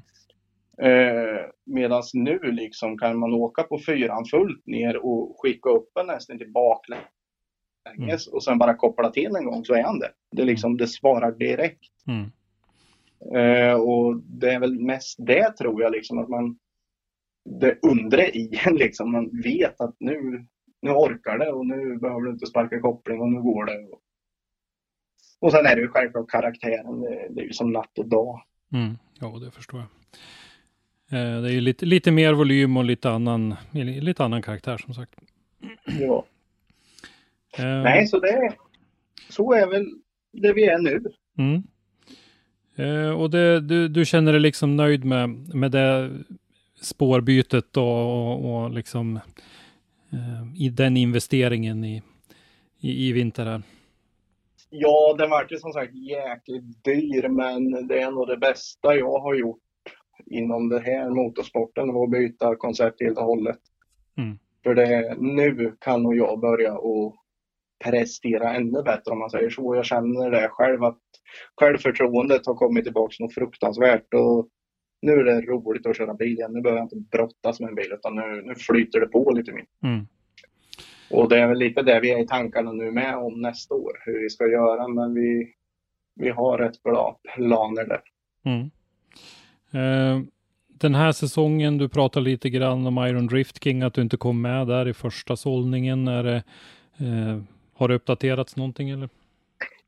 Eh, 0.82 1.45
Medan 1.66 2.04
nu 2.14 2.40
liksom 2.40 2.98
kan 2.98 3.18
man 3.20 3.34
åka 3.34 3.64
på 3.64 3.80
fyran 3.86 4.26
fullt 4.26 4.66
ner 4.66 5.06
och 5.06 5.41
skicka 5.41 5.70
upp 5.70 5.98
en 5.99 6.08
nästan 6.08 6.38
till 6.38 6.52
baklänges 6.52 8.28
och 8.28 8.44
sen 8.44 8.58
bara 8.58 8.74
koppla 8.74 9.10
till 9.10 9.36
en 9.36 9.45
gång 9.45 9.66
så 9.66 9.74
är 9.74 9.84
han 9.84 9.99
det. 9.99 10.12
Det, 10.32 10.41
är 10.41 10.45
liksom, 10.45 10.78
det 10.78 10.88
svarar 10.88 11.32
direkt. 11.32 11.91
Mm. 12.08 12.32
Eh, 13.36 13.74
och 13.74 14.18
det 14.18 14.54
är 14.54 14.60
väl 14.60 14.80
mest 14.80 15.18
det 15.20 15.52
tror 15.58 15.82
jag 15.82 15.91
liksom 15.91 16.18
att 16.18 16.30
man 16.30 16.58
det 17.48 17.80
undre 17.82 18.30
i 18.30 18.60
en 18.66 18.76
liksom. 18.76 19.12
Man 19.12 19.41
vet 19.44 19.82
att 19.82 19.95
nu, 19.99 20.45
nu 20.82 20.91
orkar 20.91 21.38
det 21.38 21.52
och 21.52 21.66
nu 21.66 21.98
behöver 21.98 22.22
du 22.22 22.32
inte 22.32 22.45
sparka 22.45 22.80
koppling 22.80 23.22
och 23.22 23.30
nu 23.30 23.41
går 23.41 23.66
det. 23.66 23.88
Och, 23.91 24.02
och 25.40 25.52
sen 25.52 25.66
är 25.66 25.76
det 25.76 25.82
ju 25.82 25.88
självklart 25.88 26.30
karaktären. 26.30 27.02
Det, 27.02 27.28
det 27.30 27.41
är 27.41 27.45
ju 27.45 27.54
som 27.54 27.72
natt 27.72 27.99
och 27.99 28.08
dag. 28.08 28.41
Mm. 28.74 28.98
Ja, 29.20 29.40
det 29.45 29.52
förstår 29.52 29.80
jag. 29.80 29.88
Eh, 31.11 31.41
det 31.41 31.49
är 31.49 31.53
ju 31.53 31.61
lite, 31.61 31.85
lite 31.85 32.11
mer 32.11 32.34
volym 32.34 32.77
och 32.77 32.84
lite 32.84 33.09
annan, 33.09 33.55
lite 33.71 34.23
annan 34.23 34.41
karaktär 34.41 34.77
som 34.77 34.93
sagt. 34.93 35.15
Ja. 35.99 36.25
Eh, 37.57 37.81
Nej, 37.84 38.07
så 38.07 38.19
det 38.19 38.53
så 39.29 39.53
är 39.53 39.67
väl 39.67 39.85
det 40.31 40.53
vi 40.53 40.65
är 40.65 40.77
nu. 40.77 41.03
Mm. 41.38 41.63
Eh, 42.75 43.09
och 43.09 43.29
det, 43.29 43.61
du, 43.61 43.88
du 43.88 44.05
känner 44.05 44.31
dig 44.31 44.41
liksom 44.41 44.75
nöjd 44.75 45.05
med, 45.05 45.29
med 45.55 45.71
det 45.71 46.11
spårbytet 46.81 47.77
och, 47.77 47.84
och, 47.84 48.63
och 48.63 48.71
liksom 48.71 49.19
i 50.55 50.69
den 50.69 50.97
investeringen 50.97 51.84
i, 51.84 52.01
i, 52.79 53.07
i 53.07 53.11
vinter 53.11 53.45
här? 53.45 53.61
Ja, 54.69 55.15
den 55.17 55.29
vart 55.29 55.51
ju 55.51 55.57
som 55.57 55.73
sagt 55.73 55.95
jäkligt 55.95 56.84
dyr, 56.84 57.27
men 57.27 57.88
det 57.88 58.01
är 58.01 58.11
nog 58.11 58.27
det 58.27 58.38
bästa 58.38 58.95
jag 58.95 59.19
har 59.19 59.35
gjort 59.35 59.59
inom 60.26 60.69
det 60.69 60.80
här 60.80 61.10
motorsporten 61.10 61.89
att 61.89 62.10
byta 62.10 62.56
koncept 62.56 63.02
helt 63.02 63.18
och 63.18 63.23
hållet. 63.23 63.60
Mm. 64.18 64.38
För 64.64 64.76
det, 64.76 65.15
nu 65.19 65.76
kan 65.80 66.03
nog 66.03 66.15
jag 66.15 66.39
börja 66.39 66.77
och 66.77 67.15
prestera 67.85 68.53
ännu 68.53 68.84
bättre 68.84 69.11
om 69.11 69.19
man 69.19 69.30
säger 69.30 69.49
så. 69.49 69.76
Jag 69.76 69.85
känner 69.85 70.31
det 70.31 70.49
själv 70.49 70.84
att 70.84 71.02
självförtroendet 71.60 72.45
har 72.45 72.56
kommit 72.56 72.84
tillbaka 72.84 73.15
något 73.19 73.34
fruktansvärt 73.34 74.14
och 74.14 74.48
nu 75.02 75.11
är 75.11 75.23
det 75.23 75.41
roligt 75.41 75.85
att 75.85 75.98
köra 75.98 76.14
bil 76.14 76.34
igen. 76.34 76.53
Nu 76.53 76.61
behöver 76.61 76.80
jag 76.80 76.85
inte 76.85 77.18
brottas 77.18 77.60
med 77.60 77.69
en 77.69 77.76
bil 77.76 77.91
utan 77.94 78.15
nu, 78.15 78.41
nu 78.45 78.56
flyter 78.56 78.99
det 78.99 79.07
på 79.07 79.31
lite 79.31 79.52
mer. 79.52 79.65
Mm. 79.84 80.07
Och 81.11 81.30
det 81.30 81.39
är 81.39 81.48
väl 81.48 81.57
lite 81.57 81.81
det 81.81 81.99
vi 81.99 82.11
är 82.11 82.23
i 82.23 82.27
tankarna 82.27 82.72
nu 82.72 82.91
med 82.91 83.15
om 83.15 83.41
nästa 83.41 83.76
år, 83.76 83.91
hur 84.06 84.19
vi 84.19 84.30
ska 84.30 84.48
göra. 84.48 84.88
Men 84.88 85.14
vi, 85.14 85.53
vi 86.15 86.30
har 86.30 86.57
rätt 86.57 86.84
bra 86.84 87.19
planer 87.35 87.85
där. 87.85 88.02
Mm. 88.45 88.69
Eh, 89.72 90.22
den 90.68 90.95
här 90.95 91.11
säsongen, 91.11 91.77
du 91.77 91.89
pratar 91.89 92.22
lite 92.22 92.49
grann 92.49 92.88
om 92.88 92.98
Iron 92.98 93.27
Drift 93.27 93.64
King, 93.64 93.81
att 93.81 93.94
du 93.94 94.02
inte 94.02 94.18
kom 94.18 94.41
med 94.41 94.68
där 94.68 94.88
i 94.88 94.94
första 94.94 95.35
sållningen. 95.35 96.07
Är 96.07 96.23
det, 96.23 96.44
eh, 96.98 97.41
har 97.73 97.88
det 97.88 97.95
uppdaterats 97.95 98.56
någonting 98.56 98.89
eller? 98.89 99.10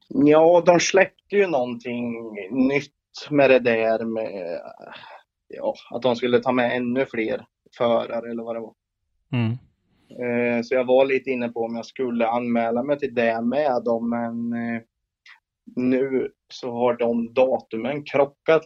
Ja, 0.07 0.63
de 0.65 0.79
släppte 0.79 1.35
ju 1.35 1.47
någonting 1.47 2.13
nytt 2.51 2.93
med 3.29 3.49
det 3.49 3.59
där 3.59 4.05
med 4.05 4.59
ja, 5.47 5.75
att 5.91 6.01
de 6.01 6.15
skulle 6.15 6.39
ta 6.39 6.51
med 6.51 6.75
ännu 6.75 7.05
fler 7.05 7.45
förare 7.77 8.31
eller 8.31 8.43
vad 8.43 8.55
det 8.55 8.59
var. 8.59 8.73
Mm. 9.31 9.51
Eh, 10.09 10.63
så 10.63 10.75
jag 10.75 10.85
var 10.85 11.05
lite 11.05 11.29
inne 11.29 11.49
på 11.49 11.59
om 11.59 11.75
jag 11.75 11.85
skulle 11.85 12.27
anmäla 12.27 12.83
mig 12.83 12.99
till 12.99 13.15
det 13.15 13.41
med 13.41 13.83
dem, 13.83 14.09
men 14.09 14.53
nu 15.75 16.31
så 16.53 16.71
har 16.71 16.93
de 16.97 17.33
datumen 17.33 18.03
krockat 18.03 18.65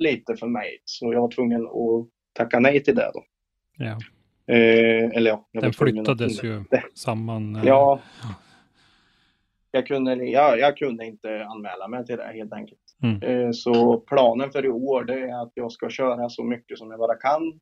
lite 0.00 0.36
för 0.36 0.46
mig, 0.46 0.78
så 0.84 1.12
jag 1.12 1.20
var 1.20 1.30
tvungen 1.30 1.66
att 1.66 2.08
tacka 2.32 2.58
nej 2.60 2.82
till 2.84 2.94
det 2.94 3.10
då. 3.14 3.24
Ja. 3.78 3.98
Eh, 4.54 5.04
eller 5.16 5.30
ja, 5.30 5.48
jag 5.52 5.62
Den 5.62 5.72
flyttades 5.72 6.44
ju 6.44 6.64
samman. 6.94 7.56
eh, 7.56 7.62
Ja. 7.66 8.00
Jag 9.72 9.86
kunde, 9.86 10.14
ja, 10.14 10.56
jag 10.56 10.76
kunde 10.76 11.06
inte 11.06 11.44
anmäla 11.44 11.88
mig 11.88 12.06
till 12.06 12.16
det 12.16 12.30
helt 12.34 12.52
enkelt. 12.52 12.80
Mm. 13.02 13.22
Eh, 13.22 13.50
Så 13.52 13.96
planen 14.00 14.50
för 14.50 14.64
i 14.64 14.68
år 14.68 15.04
det 15.04 15.14
är 15.20 15.42
att 15.42 15.52
jag 15.54 15.72
ska 15.72 15.88
köra 15.90 16.28
så 16.28 16.44
mycket 16.44 16.78
som 16.78 16.90
jag 16.90 16.98
bara 16.98 17.14
kan. 17.16 17.60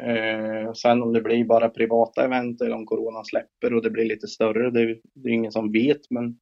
Eh, 0.00 0.72
Sen 0.72 1.02
om 1.02 1.12
det 1.12 1.20
blir 1.20 1.44
bara 1.44 1.68
privata 1.68 2.24
event 2.24 2.60
eller 2.60 2.74
om 2.76 2.86
corona 2.86 3.24
släpper 3.24 3.74
och 3.74 3.82
det 3.82 3.90
blir 3.90 4.04
lite 4.04 4.26
större, 4.26 4.70
det, 4.70 5.00
det 5.14 5.28
är 5.28 5.32
ingen 5.32 5.52
som 5.52 5.72
vet. 5.72 6.10
Men 6.10 6.38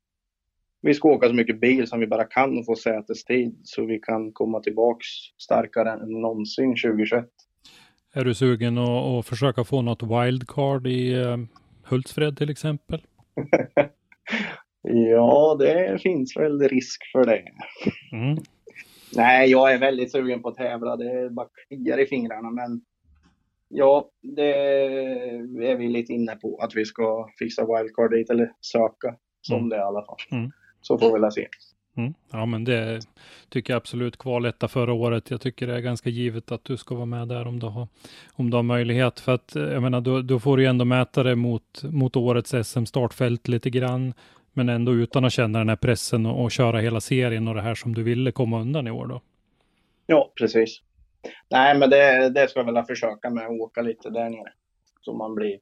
vi 0.83 0.95
ska 0.95 1.09
åka 1.09 1.29
så 1.29 1.35
mycket 1.35 1.61
bil 1.61 1.87
som 1.87 2.01
vi 2.01 2.07
bara 2.07 2.25
kan 2.25 2.59
och 2.59 2.67
få 2.67 2.77
sätestid 2.77 3.61
så 3.65 3.85
vi 3.85 3.99
kan 3.99 4.33
komma 4.33 4.61
tillbaks 4.61 5.07
starkare 5.39 5.91
än 5.93 6.21
någonsin 6.21 6.77
2021. 6.77 7.25
Är 8.15 8.25
du 8.25 8.35
sugen 8.35 8.79
att, 8.79 8.89
att 8.89 9.27
försöka 9.27 9.65
få 9.65 9.83
något 9.83 10.03
wildcard 10.03 10.87
i 10.87 11.13
eh, 11.13 11.37
Hultsfred 11.85 12.37
till 12.37 12.51
exempel? 12.51 13.03
Ja, 14.83 15.57
det 15.59 16.03
finns 16.03 16.37
väl 16.37 16.61
risk 16.69 17.03
för 17.13 17.25
det. 17.25 17.43
Mm. 18.13 18.39
Nej, 19.17 19.51
jag 19.51 19.73
är 19.73 19.79
väldigt 19.79 20.13
sugen 20.13 20.43
på 20.43 20.49
att 20.49 20.57
tävla. 20.57 20.97
Det 20.97 21.31
bara 21.31 21.49
kliar 21.69 21.99
i 21.99 22.07
fingrarna. 22.07 22.51
Men 22.51 22.81
ja, 23.69 24.11
det 24.23 24.53
är 25.71 25.77
vi 25.77 25.89
lite 25.89 26.13
inne 26.13 26.37
på. 26.37 26.57
Att 26.63 26.77
vi 26.77 26.85
ska 26.85 27.29
fixa 27.39 27.63
wildcard 27.67 28.11
dit 28.11 28.31
eller 28.31 28.53
söka 28.61 29.17
som 29.41 29.57
Mm. 29.57 29.69
det 29.69 29.77
i 29.77 29.81
alla 29.81 30.05
fall. 30.05 30.17
Mm. 30.31 30.51
Så 30.81 30.99
får 30.99 31.15
vi 31.15 31.21
väl 31.21 31.33
se. 31.33 31.49
Mm. 31.97 32.15
Ja, 32.33 32.47
men 32.47 32.65
det 32.65 33.01
tycker 33.49 33.73
jag 33.73 33.77
absolut 33.77 34.19
kvaletta 34.19 34.69
förra 34.69 34.93
året. 34.93 35.31
Jag 35.31 35.41
tycker 35.41 35.67
det 35.67 35.75
är 35.75 35.81
ganska 35.81 36.11
givet 36.11 36.53
att 36.53 36.65
du 36.65 36.77
ska 36.77 36.95
vara 36.95 37.07
med 37.07 37.29
där 37.29 37.47
om 37.47 37.59
du 37.59 37.67
har, 37.67 37.89
om 38.33 38.51
du 38.51 38.57
har 38.57 38.63
möjlighet. 38.63 39.21
För 39.21 39.35
att 39.35 39.57
eh, 39.57 39.63
jag 39.63 39.83
menar, 39.83 40.01
då, 40.01 40.23
då 40.23 40.41
får 40.41 40.57
du 40.57 40.63
ju 40.63 40.69
ändå 40.69 40.85
mäta 40.85 41.23
det 41.23 41.37
mot, 41.37 41.83
mot 41.83 42.17
årets 42.17 42.55
SM-startfält 42.65 43.49
lite 43.49 43.71
grann. 43.71 44.15
Men 44.53 44.69
ändå 44.69 44.93
utan 44.93 45.25
att 45.25 45.33
känna 45.33 45.59
den 45.59 45.69
här 45.69 45.77
pressen 45.77 46.27
och, 46.27 46.45
och 46.45 46.51
köra 46.51 46.79
hela 46.79 47.01
serien 47.01 47.49
och 47.49 47.55
det 47.55 47.63
här 47.63 47.75
som 47.75 47.95
du 47.95 48.03
ville 48.03 48.33
komma 48.33 48.61
undan 48.61 48.87
i 48.87 48.91
år 48.91 49.07
då. 49.07 49.21
Ja, 50.07 50.33
precis. 50.35 50.83
Nej, 51.51 51.79
men 51.79 51.91
det, 51.91 52.31
det 52.31 52.51
ska 52.51 52.61
jag 52.61 52.73
väl 52.73 52.85
försöka 52.85 53.31
med 53.31 53.45
att 53.47 53.61
åka 53.61 53.83
lite 53.83 54.11
där 54.11 54.31
nere. 54.31 54.53
Så 55.01 55.13
man 55.13 55.35
blir, 55.35 55.59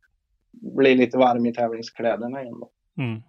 blir 0.50 0.96
lite 0.96 1.18
varm 1.18 1.46
i 1.46 1.54
tävlingskläderna 1.54 2.42
igen 2.42 2.60
då. 2.60 2.70
Mm. 3.02 3.22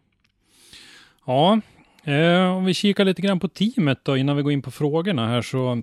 Ja, 1.25 1.59
eh, 2.03 2.57
om 2.57 2.65
vi 2.65 2.73
kikar 2.73 3.05
lite 3.05 3.21
grann 3.21 3.39
på 3.39 3.47
teamet 3.47 3.99
då 4.03 4.17
innan 4.17 4.37
vi 4.37 4.43
går 4.43 4.51
in 4.51 4.61
på 4.61 4.71
frågorna 4.71 5.27
här 5.27 5.41
så 5.41 5.81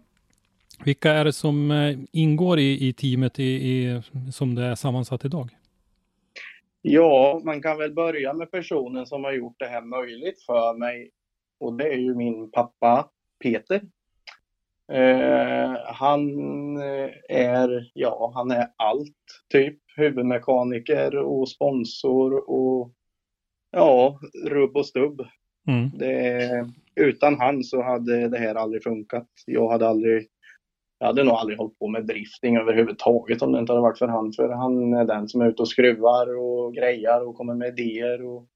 vilka 0.85 1.13
är 1.13 1.25
det 1.25 1.33
som 1.33 1.71
eh, 1.71 1.99
ingår 2.13 2.59
i, 2.59 2.89
i 2.89 2.93
teamet 2.93 3.39
i, 3.39 3.45
i, 3.45 4.03
som 4.33 4.55
det 4.55 4.63
är 4.63 4.75
sammansatt 4.75 5.25
idag? 5.25 5.51
Ja, 6.83 7.41
man 7.45 7.63
kan 7.63 7.79
väl 7.79 7.95
börja 7.95 8.33
med 8.33 8.51
personen 8.51 9.07
som 9.07 9.25
har 9.25 9.33
gjort 9.33 9.57
det 9.59 9.67
här 9.67 9.83
möjligt 9.83 10.43
för 10.43 10.79
mig. 10.79 11.11
Och 11.61 11.73
det 11.77 11.85
är 11.85 11.99
ju 11.99 12.15
min 12.15 12.51
pappa 12.51 13.09
Peter. 13.43 13.81
Eh, 14.93 15.77
han 15.85 16.23
eh, 16.77 17.11
är, 17.29 17.91
ja, 17.95 18.33
han 18.35 18.51
är 18.51 18.69
allt 18.77 19.17
typ. 19.53 19.79
Huvudmekaniker 19.97 21.17
och 21.17 21.49
sponsor 21.49 22.51
och 22.51 22.93
ja, 23.71 24.21
rubb 24.45 24.77
och 24.77 24.87
stubb. 24.87 25.23
Mm. 25.67 25.91
Det, 25.95 26.71
utan 26.95 27.41
han 27.41 27.65
så 27.65 27.83
hade 27.83 28.29
det 28.29 28.39
här 28.39 28.55
aldrig 28.55 28.83
funkat. 28.83 29.29
Jag 29.47 29.69
hade 29.71 29.89
aldrig 29.89 30.29
jag 30.99 31.07
hade 31.07 31.25
nog 31.25 31.35
aldrig 31.35 31.59
hållit 31.59 31.79
på 31.79 31.89
med 31.89 32.07
drifting 32.07 32.57
överhuvudtaget 32.57 33.43
om 33.43 33.53
det 33.53 33.59
inte 33.59 33.73
hade 33.73 33.83
varit 33.83 33.99
för 33.99 34.09
han. 34.09 34.33
För 34.33 34.49
han 34.49 34.95
är 34.95 35.05
den 35.05 35.29
som 35.29 35.41
är 35.41 35.47
ute 35.47 35.63
och 35.63 35.69
skruvar 35.69 36.39
och 36.39 36.75
grejar 36.75 37.29
och 37.29 37.37
kommer 37.37 37.55
med 37.55 37.79
idéer. 37.79 38.27
Och 38.27 38.47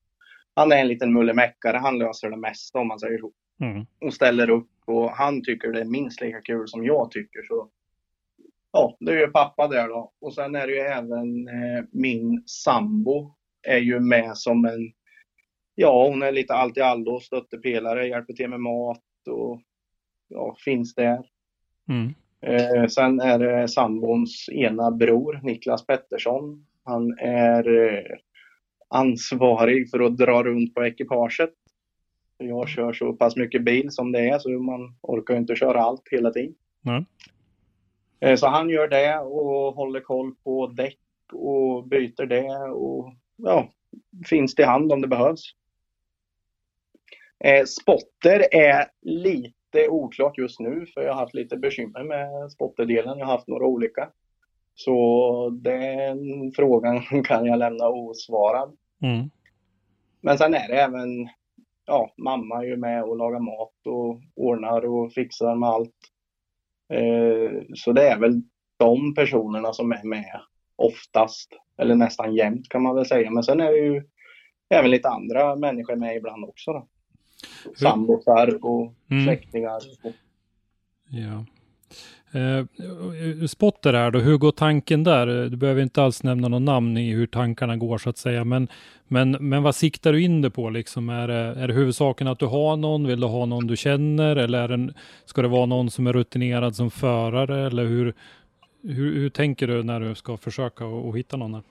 han 0.54 0.72
är 0.72 0.76
en 0.76 0.88
liten 0.88 1.12
mullemäckare. 1.12 1.76
Han 1.76 1.98
löser 1.98 2.30
det 2.30 2.36
mesta 2.36 2.78
om 2.78 2.88
man 2.88 2.98
säger 2.98 3.18
så. 3.18 3.32
Mm. 3.60 3.86
Och 4.00 4.14
ställer 4.14 4.50
upp. 4.50 4.70
Och 4.86 5.10
han 5.10 5.44
tycker 5.44 5.72
det 5.72 5.80
är 5.80 5.84
minst 5.84 6.20
lika 6.20 6.40
kul 6.40 6.68
som 6.68 6.84
jag 6.84 7.10
tycker. 7.10 7.42
Så 7.42 7.68
ja, 8.72 8.96
det 9.00 9.12
är 9.12 9.18
ju 9.18 9.26
pappa 9.26 9.68
där 9.68 9.88
då. 9.88 10.12
Och 10.20 10.34
sen 10.34 10.54
är 10.54 10.66
det 10.66 10.72
ju 10.72 10.80
även 10.80 11.48
eh, 11.48 11.84
min 11.92 12.42
sambo 12.46 13.34
är 13.62 13.78
ju 13.78 14.00
med 14.00 14.36
som 14.36 14.64
en 14.64 14.92
Ja, 15.82 16.08
hon 16.08 16.22
är 16.22 16.32
lite 16.32 16.54
allt 16.54 16.76
i 16.76 16.80
allo, 16.80 17.20
stöttepelare, 17.20 18.08
hjälper 18.08 18.32
till 18.32 18.48
med 18.48 18.60
mat 18.60 19.02
och 19.30 19.60
ja, 20.28 20.56
finns 20.64 20.94
där. 20.94 21.26
Mm. 21.88 22.14
Eh, 22.40 22.86
sen 22.86 23.20
är 23.20 23.38
det 23.38 23.68
sambons 23.68 24.48
ena 24.52 24.90
bror, 24.90 25.40
Niklas 25.42 25.86
Pettersson. 25.86 26.66
Han 26.84 27.18
är 27.18 27.88
eh, 27.88 28.16
ansvarig 28.88 29.90
för 29.90 30.00
att 30.00 30.16
dra 30.16 30.42
runt 30.42 30.74
på 30.74 30.84
ekipaget. 30.84 31.54
Jag 32.38 32.68
kör 32.68 32.92
så 32.92 33.12
pass 33.12 33.36
mycket 33.36 33.64
bil 33.64 33.90
som 33.90 34.12
det 34.12 34.28
är 34.28 34.38
så 34.38 34.50
man 34.50 34.94
orkar 35.00 35.36
inte 35.36 35.56
köra 35.56 35.80
allt 35.80 36.08
hela 36.10 36.30
tiden. 36.30 36.54
Eh, 38.20 38.36
så 38.36 38.46
han 38.46 38.70
gör 38.70 38.88
det 38.88 39.18
och 39.18 39.74
håller 39.74 40.00
koll 40.00 40.34
på 40.44 40.66
däck 40.66 40.98
och 41.32 41.88
byter 41.88 42.26
det 42.26 42.70
och 42.70 43.14
ja, 43.36 43.68
finns 44.26 44.54
till 44.54 44.64
hand 44.64 44.92
om 44.92 45.00
det 45.00 45.08
behövs. 45.08 45.54
Eh, 47.44 47.64
spotter 47.64 48.54
är 48.54 48.86
lite 49.02 49.88
oklart 49.88 50.38
just 50.38 50.60
nu 50.60 50.86
för 50.94 51.02
jag 51.02 51.12
har 51.12 51.20
haft 51.20 51.34
lite 51.34 51.56
bekymmer 51.56 52.04
med 52.04 52.52
spotterdelen. 52.52 53.18
Jag 53.18 53.26
har 53.26 53.32
haft 53.32 53.48
några 53.48 53.66
olika. 53.66 54.10
Så 54.74 55.50
den 55.50 56.52
frågan 56.56 57.02
kan 57.24 57.46
jag 57.46 57.58
lämna 57.58 57.88
osvarad. 57.88 58.76
Mm. 59.02 59.30
Men 60.20 60.38
sen 60.38 60.54
är 60.54 60.68
det 60.68 60.80
även, 60.80 61.28
ja, 61.86 62.14
mamma 62.16 62.58
är 62.58 62.66
ju 62.66 62.76
med 62.76 63.04
och 63.04 63.16
lagar 63.16 63.40
mat 63.40 63.86
och 63.86 64.20
ordnar 64.36 64.84
och 64.84 65.12
fixar 65.12 65.54
med 65.54 65.68
allt. 65.68 65.96
Eh, 66.92 67.62
så 67.74 67.92
det 67.92 68.08
är 68.08 68.18
väl 68.18 68.42
de 68.76 69.14
personerna 69.14 69.72
som 69.72 69.92
är 69.92 70.04
med 70.04 70.40
oftast, 70.76 71.52
eller 71.78 71.94
nästan 71.94 72.34
jämt 72.34 72.68
kan 72.68 72.82
man 72.82 72.94
väl 72.94 73.06
säga. 73.06 73.30
Men 73.30 73.42
sen 73.42 73.60
är 73.60 73.72
det 73.72 73.78
ju 73.78 74.02
även 74.68 74.90
lite 74.90 75.08
andra 75.08 75.56
människor 75.56 75.96
med 75.96 76.16
ibland 76.16 76.44
också. 76.44 76.72
Då. 76.72 76.88
Sambosar 77.76 78.64
och 78.64 78.94
Mm. 79.10 79.24
släktingar. 79.24 79.76
Och, 80.02 80.12
Ja. 81.12 81.44
Eh, 82.32 82.64
spotter 83.46 83.92
här 83.92 84.10
då, 84.10 84.18
hur 84.18 84.36
går 84.38 84.52
tanken 84.52 85.04
där? 85.04 85.26
Du 85.26 85.56
behöver 85.56 85.82
inte 85.82 86.02
alls 86.02 86.22
nämna 86.22 86.48
någon 86.48 86.64
namn 86.64 86.96
i 86.96 87.12
hur 87.12 87.26
tankarna 87.26 87.76
går 87.76 87.98
så 87.98 88.10
att 88.10 88.18
säga, 88.18 88.44
men, 88.44 88.68
men, 89.08 89.30
men 89.30 89.62
vad 89.62 89.74
siktar 89.74 90.12
du 90.12 90.22
in 90.22 90.42
det 90.42 90.50
på 90.50 90.70
liksom? 90.70 91.08
Är 91.08 91.28
det, 91.28 91.34
är 91.34 91.68
det 91.68 91.74
huvudsaken 91.74 92.26
att 92.26 92.38
du 92.38 92.46
har 92.46 92.76
någon? 92.76 93.06
Vill 93.06 93.20
du 93.20 93.26
ha 93.26 93.46
någon 93.46 93.66
du 93.66 93.76
känner? 93.76 94.36
Eller 94.36 94.58
är 94.58 94.76
det, 94.76 94.94
ska 95.24 95.42
det 95.42 95.48
vara 95.48 95.66
någon 95.66 95.90
som 95.90 96.06
är 96.06 96.12
rutinerad 96.12 96.76
som 96.76 96.90
förare? 96.90 97.66
Eller 97.66 97.84
hur, 97.84 98.14
hur, 98.82 99.14
hur 99.14 99.30
tänker 99.30 99.66
du 99.66 99.82
när 99.82 100.00
du 100.00 100.14
ska 100.14 100.36
försöka 100.36 100.84
att 100.84 101.04
att 101.06 101.16
hitta 101.16 101.36
någon? 101.36 101.54
Här? 101.54 101.62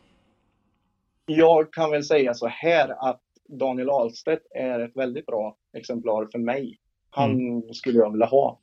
Jag 1.25 1.73
kan 1.73 1.91
väl 1.91 2.03
säga 2.03 2.33
så 2.33 2.47
här 2.47 3.09
att 3.09 3.21
Daniel 3.49 3.89
Ahlstedt 3.89 4.45
är 4.55 4.79
ett 4.79 4.95
väldigt 4.95 5.25
bra 5.25 5.57
exemplar 5.73 6.27
för 6.31 6.39
mig. 6.39 6.77
Han 7.09 7.63
skulle 7.73 7.99
jag 7.99 8.11
vilja 8.11 8.25
ha. 8.25 8.59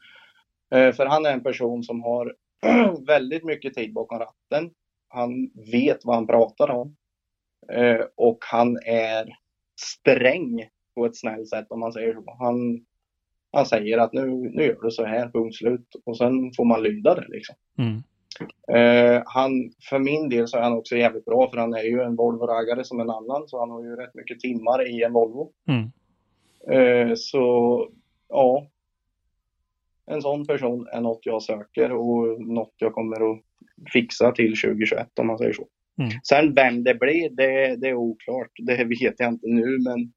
Eh, 0.71 0.93
För 0.93 1.07
han 1.07 1.27
är 1.27 1.33
en 1.33 1.43
person 1.43 1.85
som 1.85 2.03
har 2.03 2.35
väldigt 3.07 3.45
mycket 3.45 3.75
tid 3.75 3.93
bakom 3.93 4.19
ratten. 4.19 4.71
Han 5.09 5.51
vet 5.73 6.05
vad 6.05 6.15
han 6.15 6.27
pratar 6.27 6.71
om. 6.71 6.97
Eh, 7.73 8.01
och 8.15 8.39
han 8.41 8.77
är 8.87 9.37
sträng 9.81 10.69
på 10.95 11.07
ett 11.07 11.17
snällt 11.17 11.49
sätt 11.49 11.67
om 11.71 11.81
man 11.81 11.93
säger 11.93 12.15
så. 12.15 12.37
Han, 12.39 12.87
han 13.53 13.67
säger 13.67 13.99
att 13.99 14.13
nu, 14.13 14.27
nu 14.27 14.63
gör 14.63 14.83
du 14.83 14.91
så 14.91 15.05
här, 15.05 15.29
punkt 15.29 15.57
slut. 15.57 15.89
Och 16.05 16.17
sen 16.17 16.53
får 16.57 16.65
man 16.65 16.83
lyda 16.83 17.15
det 17.15 17.27
liksom. 17.29 17.57
Mm. 17.79 18.03
Eh, 18.73 19.23
han, 19.27 19.73
för 19.91 19.99
min 19.99 20.29
del 20.29 20.49
så 20.49 20.57
är 20.57 20.63
han 20.63 20.73
också 20.73 20.97
jävligt 20.97 21.25
bra 21.25 21.51
för 21.51 21.57
han 21.59 21.75
är 21.75 21.83
ju 21.83 22.01
en 22.03 22.17
Volvo-raggare 22.17 22.85
som 22.85 23.01
en 23.01 23.11
annan. 23.11 23.49
Så 23.49 23.61
han 23.61 23.71
har 23.71 23.83
ju 23.83 23.97
rätt 23.97 24.15
mycket 24.15 24.41
timmar 24.41 24.89
i 24.89 25.03
en 25.03 25.13
Volvo. 25.13 25.53
Mm. 25.69 25.91
Eh, 26.71 27.15
så 27.17 27.89
ja. 28.29 28.67
En 30.07 30.23
sån 30.23 30.47
person 30.47 30.89
är 30.93 31.01
något 31.01 31.21
jag 31.23 31.43
söker 31.43 31.93
och 31.93 32.41
något 32.41 32.75
jag 32.77 32.93
kommer 32.93 33.33
att 33.33 33.41
fixa 33.93 34.33
till 34.33 34.61
2021 34.61 35.19
om 35.19 35.27
man 35.27 35.39
säger 35.39 35.53
så. 35.53 35.69
Mm. 35.99 36.11
Sen 36.23 36.55
vem 36.55 36.85
det 36.85 36.95
blir, 36.95 37.31
det, 37.31 37.77
det 37.77 37.89
är 37.89 37.95
oklart. 37.95 38.51
Det 38.59 38.85
vet 38.85 39.21
jag 39.21 39.29
inte 39.29 39.49
nu 39.49 39.79
men 39.79 40.13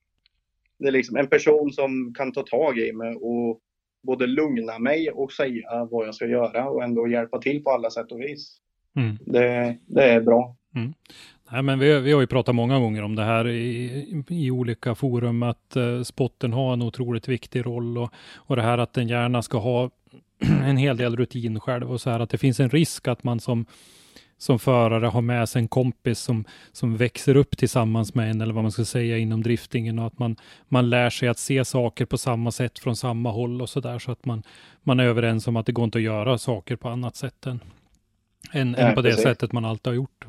det 0.79 0.87
är 0.87 0.91
liksom 0.91 1.17
en 1.17 1.27
person 1.27 1.71
som 1.71 2.13
kan 2.13 2.31
ta 2.31 2.43
tag 2.43 2.77
i 2.77 2.93
mig 2.93 3.15
och 3.15 3.61
både 4.03 4.27
lugna 4.27 4.79
mig 4.79 5.11
och 5.11 5.31
säga 5.31 5.87
vad 5.91 6.07
jag 6.07 6.15
ska 6.15 6.25
göra 6.25 6.69
och 6.69 6.83
ändå 6.83 7.07
hjälpa 7.07 7.39
till 7.39 7.63
på 7.63 7.71
alla 7.71 7.89
sätt 7.89 8.11
och 8.11 8.19
vis. 8.19 8.57
Mm. 8.95 9.17
Det, 9.21 9.77
det 9.87 10.03
är 10.03 10.21
bra. 10.21 10.55
Nej, 11.51 11.61
men 11.61 11.79
vi, 11.79 11.99
vi 11.99 12.11
har 12.11 12.21
ju 12.21 12.27
pratat 12.27 12.55
många 12.55 12.79
gånger 12.79 13.03
om 13.03 13.15
det 13.15 13.23
här 13.23 13.47
i, 13.47 14.23
i 14.29 14.51
olika 14.51 14.95
forum, 14.95 15.43
att 15.43 15.77
uh, 15.77 16.03
spotten 16.03 16.53
har 16.53 16.73
en 16.73 16.81
otroligt 16.81 17.27
viktig 17.27 17.65
roll 17.65 17.97
och, 17.97 18.13
och 18.35 18.55
det 18.55 18.61
här 18.61 18.77
att 18.77 18.93
den 18.93 19.07
gärna 19.07 19.41
ska 19.41 19.57
ha 19.57 19.89
en 20.65 20.77
hel 20.77 20.97
del 20.97 21.17
rutin 21.17 21.59
själv 21.59 21.91
och 21.91 22.01
så 22.01 22.09
här 22.09 22.19
att 22.19 22.29
det 22.29 22.37
finns 22.37 22.59
en 22.59 22.69
risk 22.69 23.07
att 23.07 23.23
man 23.23 23.39
som 23.39 23.65
som 24.39 24.59
förare 24.59 25.05
har 25.05 25.21
med 25.21 25.49
sig 25.49 25.59
en 25.61 25.67
kompis 25.67 26.19
som, 26.19 26.45
som 26.71 26.97
växer 26.97 27.35
upp 27.35 27.57
tillsammans 27.57 28.15
med 28.15 28.31
en, 28.31 28.41
eller 28.41 28.53
vad 28.53 28.63
man 28.63 28.71
ska 28.71 28.85
säga, 28.85 29.17
inom 29.17 29.43
driftingen 29.43 29.99
och 29.99 30.07
att 30.07 30.19
man, 30.19 30.35
man 30.67 30.89
lär 30.89 31.09
sig 31.09 31.29
att 31.29 31.39
se 31.39 31.65
saker 31.65 32.05
på 32.05 32.17
samma 32.17 32.51
sätt 32.51 32.79
från 32.79 32.95
samma 32.95 33.31
håll 33.31 33.61
och 33.61 33.69
så 33.69 33.79
där, 33.79 33.99
så 33.99 34.11
att 34.11 34.25
man, 34.25 34.43
man 34.83 34.99
är 34.99 35.03
överens 35.03 35.47
om 35.47 35.55
att 35.55 35.65
det 35.65 35.71
går 35.71 35.85
inte 35.85 35.97
att 35.97 36.03
göra 36.03 36.37
saker 36.37 36.75
på 36.75 36.89
annat 36.89 37.15
sätt 37.15 37.45
än, 37.45 37.59
än, 38.51 38.75
Ja, 38.77 38.87
än 38.87 38.95
på 38.95 39.01
det 39.01 39.09
precis. 39.09 39.23
sättet 39.23 39.51
man 39.51 39.65
alltid 39.65 39.87
har 39.87 39.95
gjort. 39.95 40.25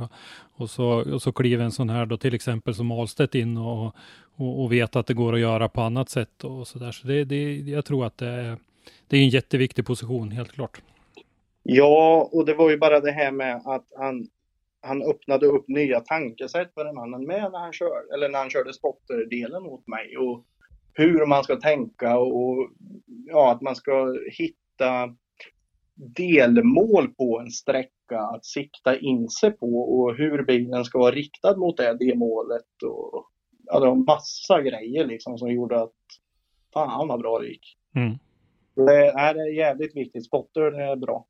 Och, 0.56 0.70
så, 0.70 0.86
och 0.86 1.22
så 1.22 1.32
kliver 1.32 1.64
en 1.64 1.72
sån 1.72 1.90
här 1.90 2.06
då 2.06 2.16
till 2.16 2.34
exempel 2.34 2.74
som 2.74 2.90
Ahlstedt 2.92 3.34
in 3.34 3.56
och, 3.56 3.94
och, 4.36 4.62
och 4.62 4.72
vet 4.72 4.96
att 4.96 5.06
det 5.06 5.14
går 5.14 5.34
att 5.34 5.40
göra 5.40 5.68
på 5.68 5.82
annat 5.82 6.08
sätt 6.10 6.44
och 6.44 6.68
så 6.68 6.78
där. 6.78 6.92
Så 6.92 7.06
det, 7.06 7.24
det, 7.24 7.56
jag 7.58 7.84
tror 7.84 8.06
att 8.06 8.18
det 8.18 8.28
är, 8.28 8.56
det 9.08 9.16
är 9.16 9.20
en 9.22 9.28
jätteviktig 9.28 9.86
position, 9.86 10.30
helt 10.30 10.52
klart. 10.52 10.80
Ja, 11.62 12.30
och 12.32 12.46
det 12.46 12.54
var 12.54 12.70
ju 12.70 12.78
bara 12.78 13.00
det 13.00 13.12
här 13.12 13.32
med 13.32 13.62
att 13.64 13.86
han, 13.96 14.26
han 14.80 15.02
öppnade 15.02 15.46
upp 15.46 15.68
nya 15.68 16.00
tankesätt 16.00 16.74
för 16.74 16.84
en 16.84 16.98
annan 16.98 17.26
med 17.26 17.52
när 17.52 17.58
han 17.58 17.72
kör, 17.72 18.14
eller 18.14 18.28
när 18.28 18.38
han 18.38 18.50
körde 18.50 18.72
spotterdelen 18.72 19.62
åt 19.62 19.86
mig 19.86 20.16
och 20.16 20.44
hur 20.94 21.26
man 21.26 21.44
ska 21.44 21.56
tänka 21.56 22.18
och 22.18 22.70
ja, 23.26 23.52
att 23.52 23.60
man 23.60 23.76
ska 23.76 24.16
hitta 24.32 25.16
delmål 25.94 27.08
på 27.08 27.40
en 27.40 27.50
sträcka 27.50 28.20
att 28.20 28.44
sikta 28.44 28.98
in 28.98 29.28
sig 29.28 29.50
på 29.50 29.80
och 29.80 30.16
hur 30.16 30.42
bilen 30.42 30.84
ska 30.84 30.98
vara 30.98 31.14
riktad 31.14 31.56
mot 31.56 31.76
det, 31.76 31.96
det 32.00 32.14
målet 32.14 32.82
och 32.82 33.30
ja, 33.66 33.80
det 33.80 33.86
var 33.86 33.94
massa 33.94 34.62
grejer 34.62 35.06
liksom 35.06 35.38
som 35.38 35.52
gjorde 35.52 35.82
att 35.82 35.92
fan 36.74 37.08
vad 37.08 37.20
bra 37.20 37.38
det 37.38 37.46
gick. 37.46 37.76
Mm. 37.94 38.18
Det, 38.74 39.06
är 39.06 39.54
jävligt 39.56 39.96
viktigt. 39.96 40.26
Spotter 40.26 40.80
är 40.80 40.96
bra. 40.96 41.26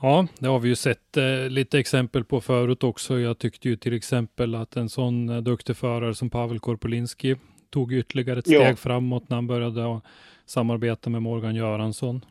Ja, 0.00 0.26
det 0.38 0.46
har 0.48 0.58
vi 0.60 0.68
ju 0.68 0.76
sett 0.76 1.16
eh, 1.16 1.48
lite 1.48 1.78
exempel 1.78 2.24
på 2.24 2.40
förut 2.40 2.84
också. 2.84 3.18
Jag 3.20 3.38
tyckte 3.38 3.68
ju 3.68 3.76
till 3.76 3.92
exempel 3.94 4.54
att 4.54 4.76
en 4.76 4.88
sån 4.88 5.28
eh, 5.28 5.36
duktig 5.42 5.76
förare 5.76 6.14
som 6.14 6.30
Pavel 6.30 6.58
Korpolinski 6.60 7.36
tog 7.70 7.92
ytterligare 7.92 8.38
ett 8.38 8.48
Ja. 8.48 8.60
steg 8.64 8.78
framåt 8.78 9.28
när 9.28 9.34
han 9.36 9.46
började 9.46 10.00
samarbeta 10.46 11.10
med 11.10 11.22
Morgan 11.22 11.54
Göransson. 11.54 12.24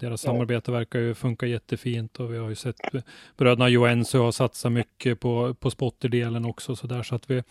Deras 0.00 0.24
Ja. 0.24 0.30
samarbete 0.32 0.72
verkar 0.72 0.98
ju 0.98 1.14
funka 1.14 1.46
jättefint 1.46 2.20
och 2.20 2.32
vi 2.34 2.38
har 2.38 2.48
ju 2.48 2.54
sett 2.54 2.94
eh, 2.94 3.00
bröderna 3.36 3.68
Joensuu 3.68 4.20
har 4.20 4.32
satsat 4.32 4.72
mycket 4.72 5.20
på, 5.20 5.54
på 5.54 5.70
spotterdelen 5.70 6.44
också 6.44 6.76
så 6.76 6.86
där 6.86 7.02
så 7.02 7.14
att 7.14 7.30
vi, 7.30 7.42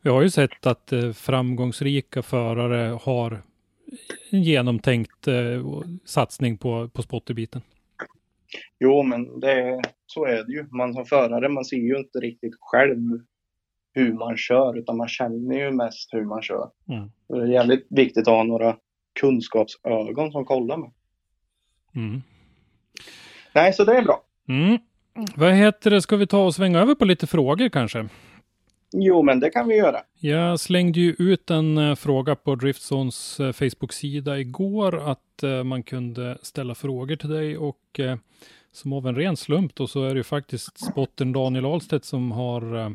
vi 0.00 0.10
har 0.10 0.22
ju 0.22 0.30
sett 0.30 0.66
att 0.66 0.92
eh, 0.92 1.12
framgångsrika 1.12 2.22
förare 2.22 2.98
har 3.02 3.42
genomtänkt 4.30 5.28
eh, 5.28 5.62
satsning 6.04 6.58
på, 6.58 6.88
på 6.88 7.02
spotterbiten. 7.02 7.62
Jo, 8.80 9.02
men 9.02 9.40
det, 9.40 9.82
så 10.06 10.24
är 10.24 10.44
det 10.44 10.52
ju. 10.52 10.66
Man 10.70 10.94
som 10.94 11.06
förare, 11.06 11.48
man 11.48 11.64
ser 11.64 11.76
ju 11.76 11.98
inte 11.98 12.18
riktigt 12.18 12.54
själv 12.60 13.20
hur 13.92 14.12
man 14.12 14.36
kör, 14.36 14.78
utan 14.78 14.96
man 14.96 15.08
känner 15.08 15.58
ju 15.58 15.70
mest 15.70 16.14
hur 16.14 16.24
man 16.24 16.42
kör. 16.42 16.70
Mm. 16.88 17.10
Det 17.28 17.36
är 17.36 17.46
jävligt 17.46 17.86
viktigt 17.90 18.28
att 18.28 18.34
ha 18.34 18.44
några 18.44 18.76
kunskapsögon 19.20 20.32
som 20.32 20.44
kollar 20.44 20.76
med. 20.76 20.90
Mm. 21.96 22.22
Nej, 23.54 23.72
så 23.72 23.84
det 23.84 23.96
är 23.96 24.02
bra. 24.02 24.24
Mm. 24.48 24.78
Vad 25.36 25.52
heter 25.52 25.90
det, 25.90 26.02
ska 26.02 26.16
vi 26.16 26.26
ta 26.26 26.44
och 26.44 26.54
svänga 26.54 26.80
över 26.80 26.94
på 26.94 27.04
lite 27.04 27.26
frågor 27.26 27.68
kanske? 27.68 28.08
Jo, 28.96 29.22
men 29.22 29.40
det 29.40 29.50
kan 29.50 29.68
vi 29.68 29.76
göra. 29.76 30.00
Jag 30.20 30.60
slängde 30.60 31.00
ju 31.00 31.16
ut 31.18 31.50
en 31.50 31.78
eh, 31.78 31.94
fråga 31.94 32.36
på 32.36 32.54
Driftzones 32.54 33.40
eh, 33.40 33.52
Facebook-sida 33.52 34.38
igår 34.38 35.10
att 35.10 35.42
eh, 35.42 35.64
man 35.64 35.82
kunde 35.82 36.38
ställa 36.42 36.74
frågor 36.74 37.16
till 37.16 37.30
dig 37.30 37.56
och 37.56 38.00
som 38.72 38.92
av 38.92 39.06
en 39.06 39.16
ren 39.16 39.36
slump 39.36 39.74
då 39.74 39.86
så 39.86 40.04
är 40.04 40.14
det 40.14 40.18
ju 40.18 40.24
faktiskt 40.24 40.84
spotten 40.84 41.32
Daniel 41.32 41.64
Ahlstedt 41.64 42.04
som 42.04 42.32
har 42.32 42.94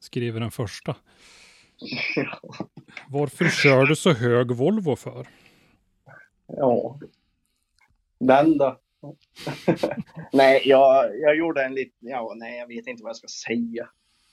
skrivit 0.00 0.40
den 0.42 0.50
första. 0.50 0.96
Varför 3.08 3.44
kör 3.44 3.86
du 3.86 3.96
så 3.96 4.12
hög 4.12 4.52
Volvo 4.52 4.96
för? 4.96 5.28
Ja. 6.46 7.00
Den 8.18 8.58
då? 8.58 8.78
nej, 10.32 10.62
jag, 10.64 11.20
jag 11.20 11.36
gjorde 11.36 11.64
en 11.64 11.74
liten, 11.74 12.08
ja, 12.08 12.32
nej, 12.36 12.58
jag 12.58 12.66
vet 12.66 12.86
inte 12.86 13.02
vad 13.02 13.10
jag 13.10 13.16
ska 13.16 13.28
säga. 13.28 13.88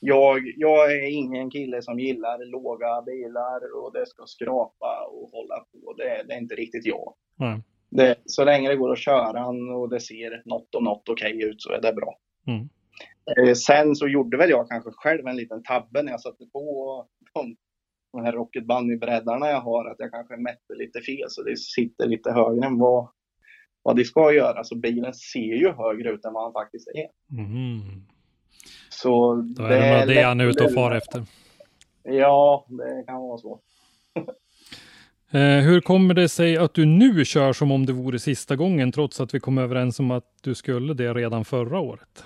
Jag, 0.05 0.53
jag 0.57 0.91
är 0.91 1.11
ingen 1.11 1.49
kille 1.49 1.81
som 1.81 1.99
gillar 1.99 2.45
låga 2.45 3.01
bilar 3.01 3.59
och 3.83 3.93
det 3.93 4.05
ska 4.05 4.23
skrapa 4.25 5.07
och 5.11 5.29
hålla 5.29 5.59
på. 5.59 5.93
Det, 5.97 6.23
det 6.27 6.33
är 6.33 6.37
inte 6.37 6.55
riktigt 6.55 6.85
jag. 6.85 7.13
Nej. 7.35 7.61
Det, 7.89 8.15
så 8.25 8.43
länge 8.43 8.69
det 8.69 8.75
går 8.75 8.91
att 8.91 8.99
köra 8.99 9.47
och 9.47 9.89
det 9.89 9.99
ser 9.99 10.41
något 10.45 10.75
och 10.75 10.83
något 10.83 11.09
okej 11.09 11.43
ut 11.43 11.61
så 11.61 11.71
är 11.71 11.81
det 11.81 11.93
bra. 11.93 12.17
Mm. 12.47 12.69
Eh, 13.37 13.53
sen 13.53 13.95
så 13.95 14.07
gjorde 14.07 14.37
väl 14.37 14.49
jag 14.49 14.69
kanske 14.69 14.91
själv 14.93 15.27
en 15.27 15.35
liten 15.35 15.63
tabbe 15.63 16.03
när 16.03 16.11
jag 16.11 16.21
satte 16.21 16.45
på 16.53 17.05
de, 17.33 17.55
de 18.13 18.23
här 18.23 18.31
Rocket 18.31 18.67
Bunny-breddarna 18.67 19.47
jag 19.49 19.61
har. 19.61 19.85
Att 19.85 19.99
jag 19.99 20.11
kanske 20.11 20.37
mätte 20.37 20.73
lite 20.75 21.01
fel 21.01 21.29
så 21.29 21.43
det 21.43 21.57
sitter 21.57 22.07
lite 22.07 22.31
högre 22.31 22.65
än 22.65 22.79
vad, 22.79 23.09
vad 23.83 23.95
det 23.95 24.03
ska 24.03 24.33
göra. 24.33 24.63
Så 24.63 24.75
bilen 24.75 25.13
ser 25.13 25.55
ju 25.55 25.71
högre 25.71 26.11
ut 26.11 26.25
än 26.25 26.33
vad 26.33 26.43
han 26.43 26.53
faktiskt 26.53 26.87
är. 26.87 27.35
Mhm. 27.41 28.14
Så 28.89 29.35
Då 29.35 29.63
är 29.63 29.69
det 29.69 29.99
nog 29.99 30.15
det 30.15 30.21
han 30.21 30.39
är 30.39 30.45
ute 30.45 30.63
och 30.63 30.73
far 30.73 30.95
efter. 30.95 31.23
Ja, 32.03 32.65
det 32.69 33.03
kan 33.07 33.21
vara 33.21 33.37
så. 33.37 33.59
Eh, 35.31 35.41
hur 35.41 35.81
kommer 35.81 36.13
det 36.13 36.29
sig 36.29 36.57
att 36.57 36.73
du 36.73 36.85
nu 36.85 37.25
kör 37.25 37.53
som 37.53 37.71
om 37.71 37.85
det 37.85 37.93
vore 37.93 38.19
sista 38.19 38.55
gången 38.55 38.91
trots 38.91 39.21
att 39.21 39.33
vi 39.33 39.39
kom 39.39 39.57
överens 39.57 39.99
om 39.99 40.11
att 40.11 40.23
du 40.41 40.55
skulle 40.55 40.93
det 40.93 41.13
redan 41.13 41.45
förra 41.45 41.79
året? 41.79 42.25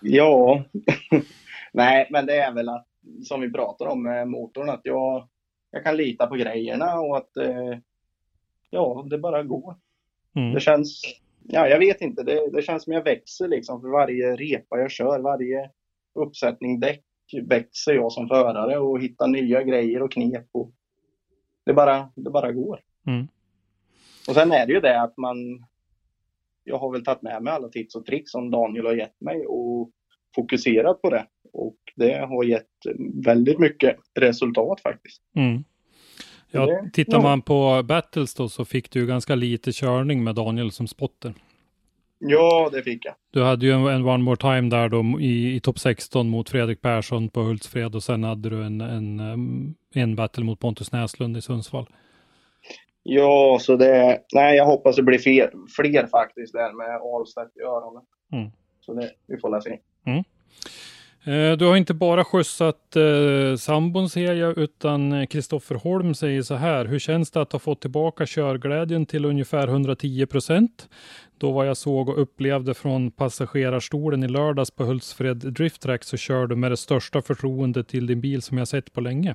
Ja, 0.00 0.64
nej, 1.72 2.08
men 2.10 2.26
det 2.26 2.36
är 2.36 2.52
väl 2.52 2.68
att 2.68 2.86
som 3.22 3.40
vi 3.40 3.52
pratar 3.52 3.86
om 3.86 4.02
med 4.02 4.28
motorn 4.28 4.70
att 4.70 4.80
jag, 4.82 5.28
jag 5.70 5.84
kan 5.84 5.96
lita 5.96 6.26
på 6.26 6.34
grejerna 6.34 6.94
och 6.94 7.16
att 7.16 7.36
eh, 7.36 7.78
ja, 8.70 9.06
det 9.10 9.18
bara 9.18 9.42
går. 9.42 9.76
Mm. 10.36 10.54
Det 10.54 10.60
känns, 10.60 11.02
ja, 11.48 11.68
jag 11.68 11.78
vet 11.78 12.00
inte, 12.00 12.22
det, 12.22 12.50
det 12.52 12.62
känns 12.62 12.84
som 12.84 12.92
jag 12.92 13.04
växer 13.04 13.48
liksom 13.48 13.80
för 13.80 13.88
varje 13.88 14.36
repa 14.36 14.78
jag 14.78 14.90
kör, 14.90 15.20
varje 15.20 15.70
uppsättning 16.14 16.80
däck 16.80 17.04
växer 17.42 17.94
jag 17.94 18.12
som 18.12 18.28
förare 18.28 18.78
och 18.78 19.00
hittar 19.00 19.28
nya 19.28 19.62
grejer 19.62 20.02
och 20.02 20.12
knep. 20.12 20.46
Och 20.52 20.72
det, 21.64 21.74
bara, 21.74 22.10
det 22.14 22.30
bara 22.30 22.52
går. 22.52 22.80
Mm. 23.06 23.28
Och 24.28 24.34
sen 24.34 24.52
är 24.52 24.66
det 24.66 24.72
ju 24.72 24.80
det 24.80 25.02
att 25.02 25.16
man, 25.16 25.36
jag 26.64 26.78
har 26.78 26.92
väl 26.92 27.04
tagit 27.04 27.22
med 27.22 27.42
mig 27.42 27.52
alla 27.52 27.68
tips 27.68 27.94
och 27.94 28.06
tricks 28.06 28.30
som 28.30 28.50
Daniel 28.50 28.86
har 28.86 28.94
gett 28.94 29.20
mig 29.20 29.46
och 29.46 29.90
fokuserat 30.34 31.02
på 31.02 31.10
det. 31.10 31.26
Och 31.52 31.76
det 31.96 32.26
har 32.26 32.44
gett 32.44 32.70
väldigt 33.24 33.58
mycket 33.58 33.96
resultat 34.14 34.80
faktiskt. 34.80 35.22
Mm. 35.36 35.64
Ja, 36.56 36.66
Det- 36.66 36.90
tittar 36.92 37.20
man 37.22 37.42
på 37.42 37.82
Battles 37.84 38.34
då 38.34 38.48
så 38.48 38.64
fick 38.64 38.90
du 38.90 39.06
ganska 39.06 39.34
lite 39.34 39.72
körning 39.72 40.24
med 40.24 40.34
Daniel 40.34 40.70
som 40.72 40.86
spotter. 40.86 41.34
Ja, 42.18 42.68
det 42.72 42.82
fick 42.82 43.04
jag. 43.04 43.14
Du 43.30 43.42
hade 43.42 43.66
ju 43.66 43.72
en, 43.72 43.86
en 43.86 44.04
One 44.08 44.24
More 44.24 44.36
Time 44.36 44.70
där 44.70 44.88
då 44.88 45.20
i, 45.20 45.54
i 45.56 45.60
topp 45.60 45.78
16 45.78 46.28
mot 46.28 46.50
Fredrik 46.50 46.80
Persson 46.82 47.28
på 47.28 47.40
Hultsfred 47.40 47.94
och 47.94 48.02
sen 48.02 48.24
hade 48.24 48.50
du 48.50 48.64
en, 48.64 48.80
en, 48.80 49.20
em, 49.20 49.74
en 49.94 50.16
battle 50.16 50.44
mot 50.44 50.60
Pontus 50.60 50.92
Näslund 50.92 51.36
i 51.36 51.40
Sundsvall. 51.42 51.86
Ja, 53.02 53.58
så 53.60 53.76
det... 53.76 54.20
Nej, 54.34 54.56
jag 54.56 54.66
hoppas 54.66 54.96
det 54.96 55.02
blir 55.02 55.18
fler, 55.18 55.50
fler 55.76 56.06
faktiskt 56.06 56.52
där 56.52 56.72
med 56.72 56.96
Ahlstedt 57.02 57.56
i 57.56 57.60
öronen. 57.60 58.02
Mm. 58.32 58.50
Så 58.80 58.94
det, 58.94 59.10
vi 59.26 59.38
får 59.38 59.50
la 59.50 59.60
se. 59.60 59.70
Eh, 60.06 60.22
Du 61.58 61.66
har 61.66 61.76
inte 61.76 61.94
bara 61.94 62.24
skjutsat 62.24 62.96
eh, 62.96 63.56
sambon 63.56 64.08
ser 64.08 64.34
jag, 64.34 64.58
utan 64.58 65.26
Kristoffer 65.26 65.74
Holm 65.74 66.14
säger 66.14 66.42
så 66.42 66.54
här. 66.54 66.84
Hur 66.84 66.98
känns 66.98 67.30
det 67.30 67.40
att 67.40 67.52
ha 67.52 67.58
fått 67.58 67.80
tillbaka 67.80 68.24
körglädjen 68.26 69.06
till 69.06 69.24
ungefär 69.24 69.68
110 69.68 70.26
procent? 70.26 70.88
Då 71.38 71.52
vad 71.52 71.68
jag 71.68 71.76
såg 71.76 72.08
och 72.08 72.22
upplevde 72.22 72.74
från 72.74 73.10
passagerarstolen 73.10 74.24
i 74.24 74.28
lördags 74.28 74.70
på 74.70 74.84
Hultsfred 74.84 75.36
Drift 75.36 75.82
Track 75.82 76.04
så 76.04 76.16
kör 76.16 76.46
du 76.46 76.56
med 76.56 76.70
det 76.70 76.76
största 76.76 77.22
förtroende 77.22 77.84
till 77.84 78.06
din 78.06 78.20
bil 78.20 78.42
som 78.42 78.58
jag 78.58 78.68
sett 78.68 78.92
på 78.92 79.00
länge. 79.00 79.34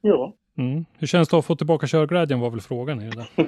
Ja. 0.00 0.34
Mm. 0.58 0.84
Hur 0.98 1.06
känns 1.06 1.28
det 1.28 1.36
att 1.36 1.44
ha 1.44 1.46
fått 1.46 1.58
tillbaka 1.58 1.86
körglädjen 1.86 2.40
var 2.40 2.50
väl 2.50 2.60
frågan. 2.60 3.00
Är 3.00 3.10
det. 3.10 3.26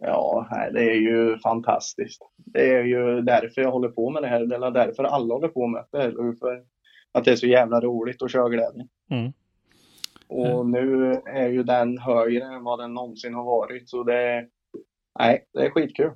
Ja, 0.00 0.48
det 0.72 0.90
är 0.90 0.96
ju 0.96 1.38
fantastiskt. 1.38 2.22
Det 2.36 2.70
är 2.70 2.84
ju 2.84 3.20
därför 3.20 3.60
jag 3.60 3.70
håller 3.70 3.88
på 3.88 4.10
med 4.10 4.22
det 4.22 4.28
här. 4.28 4.46
Det 4.46 4.56
är 4.56 4.70
därför 4.70 5.04
alla 5.04 5.34
håller 5.34 5.48
på 5.48 5.66
med 5.66 5.84
det 5.92 5.98
här. 5.98 6.20
och 6.20 6.38
För 6.38 6.62
att 7.12 7.24
det 7.24 7.32
är 7.32 7.36
så 7.36 7.46
jävla 7.46 7.80
roligt 7.80 8.22
att 8.22 8.32
köra 8.32 8.48
glädje. 8.48 8.86
Mm. 9.10 9.32
Och 10.28 10.66
nu 10.66 11.12
är 11.26 11.48
ju 11.48 11.62
den 11.62 11.98
högre 11.98 12.44
än 12.44 12.64
vad 12.64 12.78
den 12.78 12.94
någonsin 12.94 13.34
har 13.34 13.44
varit. 13.44 13.88
Så 13.88 14.02
det, 14.02 14.46
nej, 15.18 15.46
det 15.52 15.66
är 15.66 15.70
skitkul. 15.70 16.10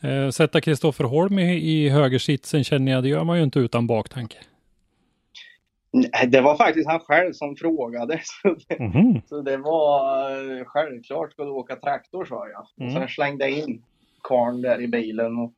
Eh, 0.00 0.30
sätta 0.30 0.60
Kristoffer 0.60 1.04
Holm 1.04 1.38
i, 1.38 1.54
i 1.54 1.88
högersitsen 1.88 2.64
känner 2.64 2.92
jag, 2.92 3.02
det 3.02 3.08
gör 3.08 3.24
man 3.24 3.36
ju 3.38 3.44
inte 3.44 3.58
utan 3.58 3.86
baktanke. 3.86 4.38
Det 6.28 6.40
var 6.40 6.56
faktiskt 6.56 6.88
han 6.88 7.00
själv 7.00 7.32
som 7.32 7.56
frågade. 7.56 8.20
Så 8.42 8.56
det, 8.68 8.78
Mhm. 8.80 9.22
så 9.26 9.40
det 9.42 9.56
var 9.56 10.30
eh, 10.58 10.64
självklart 10.64 11.32
ska 11.32 11.44
du 11.44 11.50
åka 11.50 11.76
traktor 11.76 12.24
sa 12.24 12.48
jag. 12.48 12.86
Mm. 12.88 13.00
Jag 13.02 13.10
slängde 13.10 13.50
in 13.50 13.84
karln 14.22 14.62
där 14.62 14.80
i 14.80 14.88
bilen 14.88 15.38
och 15.38 15.52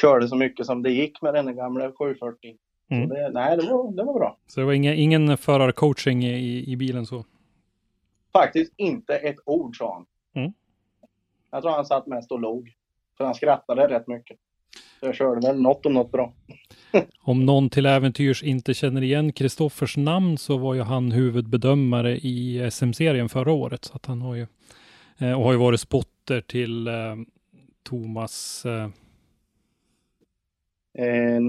körde 0.00 0.28
så 0.28 0.36
mycket 0.36 0.66
som 0.66 0.82
det 0.82 0.90
gick 0.90 1.22
med 1.22 1.34
den 1.34 1.56
gamla 1.56 1.92
740. 1.92 2.56
Mm. 2.90 3.08
Så 3.08 3.14
det, 3.14 3.30
nej, 3.30 3.56
det 3.56 3.66
var, 3.72 3.92
det 3.92 4.02
var 4.04 4.14
bra. 4.14 4.36
Så 4.46 4.60
det 4.60 4.66
var 4.66 4.72
inga, 4.72 4.94
ingen 4.94 5.36
förarcoaching 5.38 6.24
i, 6.24 6.64
i 6.72 6.76
bilen 6.76 7.06
så? 7.06 7.24
Faktiskt 8.32 8.72
inte 8.76 9.16
ett 9.16 9.38
ord 9.44 9.76
sa 9.76 9.94
han. 9.94 10.06
Mm. 10.42 10.52
Jag 11.50 11.62
tror 11.62 11.72
han 11.72 11.84
satt 11.86 12.06
mest 12.06 12.32
och 12.32 12.40
log. 12.40 12.72
För 13.16 13.24
han 13.24 13.34
skrattade 13.34 13.88
rätt 13.88 14.06
mycket. 14.06 14.38
Jag 15.00 15.14
körde 15.14 15.46
väl 15.46 15.60
något 15.60 15.86
om 15.86 15.94
något 15.94 16.12
bra. 16.12 16.32
Om 17.20 17.46
någon 17.46 17.70
till 17.70 17.86
äventyrs 17.86 18.42
inte 18.42 18.74
känner 18.74 19.02
igen 19.02 19.32
Kristoffers 19.32 19.96
namn 19.96 20.38
så 20.38 20.56
var 20.56 20.74
ju 20.74 20.82
han 20.82 21.12
huvudbedömare 21.12 22.16
i 22.16 22.70
SM-serien 22.70 23.28
förra 23.28 23.52
året. 23.52 23.84
Så 23.84 23.94
att 23.94 24.06
han 24.06 24.22
har 24.22 24.34
ju, 24.34 24.46
eh, 25.18 25.32
och 25.32 25.44
har 25.44 25.52
ju 25.52 25.58
varit 25.58 25.80
spotter 25.80 26.40
till 26.40 26.86
eh, 26.86 26.94
Thomas 27.82 28.66
eh, 28.66 28.88
Eh, 30.98 31.40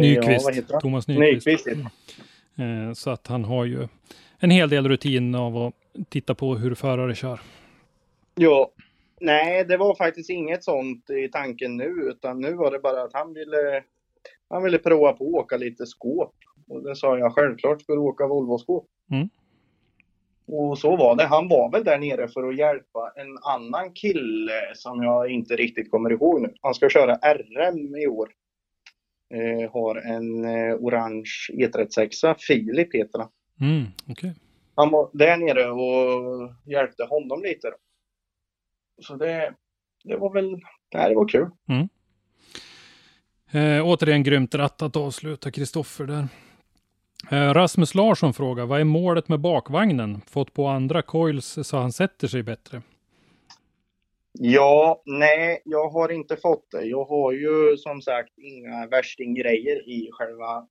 Nyqvist. 0.00 0.50
Ja? 0.68 0.80
Thomas 0.80 1.08
Nyqvist. 1.08 1.46
Nyqvist. 1.46 1.68
Eh, 2.56 2.92
så 2.94 3.10
att 3.10 3.26
han 3.26 3.44
har 3.44 3.64
ju 3.64 3.88
en 4.38 4.50
hel 4.50 4.68
del 4.68 4.88
rutin 4.88 5.34
av 5.34 5.56
att 5.56 5.74
titta 6.08 6.34
på 6.34 6.56
hur 6.56 6.74
förare 6.74 7.14
kör. 7.14 7.40
Ja. 8.34 8.70
Nej, 9.20 9.64
det 9.64 9.76
var 9.76 9.94
faktiskt 9.94 10.30
inget 10.30 10.64
sånt 10.64 11.10
i 11.10 11.28
tanken 11.28 11.76
nu, 11.76 11.84
utan 11.84 12.40
nu 12.40 12.54
var 12.54 12.70
det 12.70 12.78
bara 12.78 13.02
att 13.02 13.12
han 13.12 13.34
ville, 13.34 13.82
han 14.48 14.62
ville 14.62 14.78
prova 14.78 15.12
på 15.12 15.24
att 15.24 15.44
åka 15.44 15.56
lite 15.56 15.86
skåp. 15.86 16.34
Och 16.68 16.82
det 16.82 16.96
sa 16.96 17.18
jag 17.18 17.34
självklart 17.34 17.82
ska 17.82 17.92
du 17.92 17.98
åka 17.98 18.26
Volvo-skåp. 18.26 18.86
Mm. 19.10 19.28
Och 20.46 20.78
så 20.78 20.96
var 20.96 21.16
det. 21.16 21.24
Han 21.24 21.48
var 21.48 21.72
väl 21.72 21.84
där 21.84 21.98
nere 21.98 22.28
för 22.28 22.48
att 22.48 22.56
hjälpa 22.56 23.12
en 23.16 23.38
annan 23.38 23.92
kille 23.92 24.74
som 24.74 25.02
jag 25.02 25.30
inte 25.30 25.56
riktigt 25.56 25.90
kommer 25.90 26.10
ihåg 26.10 26.42
nu. 26.42 26.54
Han 26.62 26.74
ska 26.74 26.88
köra 26.88 27.14
RM 27.14 27.96
i 27.96 28.06
år. 28.06 28.28
Eh, 29.34 29.72
har 29.72 29.96
en 29.96 30.44
eh, 30.44 30.74
orange 30.74 31.30
E36, 31.52 32.34
Filip 32.38 32.94
heter 32.94 33.18
han. 33.18 33.28
Mm, 33.60 33.84
okej. 34.10 34.34
Han 34.74 34.90
var 34.90 35.10
där 35.12 35.36
nere 35.36 35.70
och 35.70 36.50
hjälpte 36.64 37.04
honom 37.04 37.42
lite. 37.42 37.70
Då. 37.70 37.76
Så 39.00 39.16
det, 39.16 39.54
det 40.04 40.16
var 40.16 40.32
väl, 40.32 40.50
nej, 40.94 41.08
det 41.08 41.14
var 41.14 41.28
kul. 41.28 41.50
Eh, 43.52 43.86
återigen 43.86 44.22
grymt 44.22 44.54
rattat 44.54 44.96
avsluta 44.96 45.50
Kristoffer 45.50 46.04
där. 46.04 46.28
Eh, 47.30 47.54
Rasmus 47.54 47.94
Larsson 47.94 48.34
frågar, 48.34 48.66
vad 48.66 48.80
är 48.80 48.84
målet 48.84 49.28
med 49.28 49.40
bakvagnen? 49.40 50.20
Fått 50.20 50.54
på 50.54 50.66
andra 50.66 51.02
coils 51.02 51.58
så 51.62 51.76
han 51.76 51.92
sätter 51.92 52.28
sig 52.28 52.42
bättre. 52.42 52.82
Ja, 54.32 55.02
nej, 55.04 55.62
jag 55.64 55.88
har 55.88 56.08
inte 56.08 56.36
fått 56.36 56.70
det. 56.70 56.84
Jag 56.84 57.04
har 57.04 57.32
ju 57.32 57.76
som 57.76 58.02
sagt 58.02 58.38
inga 58.38 58.86
värstinggrejer 58.86 59.88
i 59.88 60.08
själva 60.12 60.66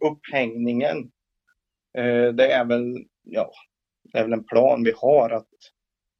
upphängningen. 0.00 0.98
Eh, 1.98 2.28
det 2.34 2.52
är 2.52 2.64
väl, 2.64 3.04
ja, 3.22 3.50
det 4.12 4.18
är 4.18 4.22
väl 4.22 4.32
en 4.32 4.44
plan 4.44 4.84
vi 4.84 4.92
har 4.96 5.30
att 5.30 5.48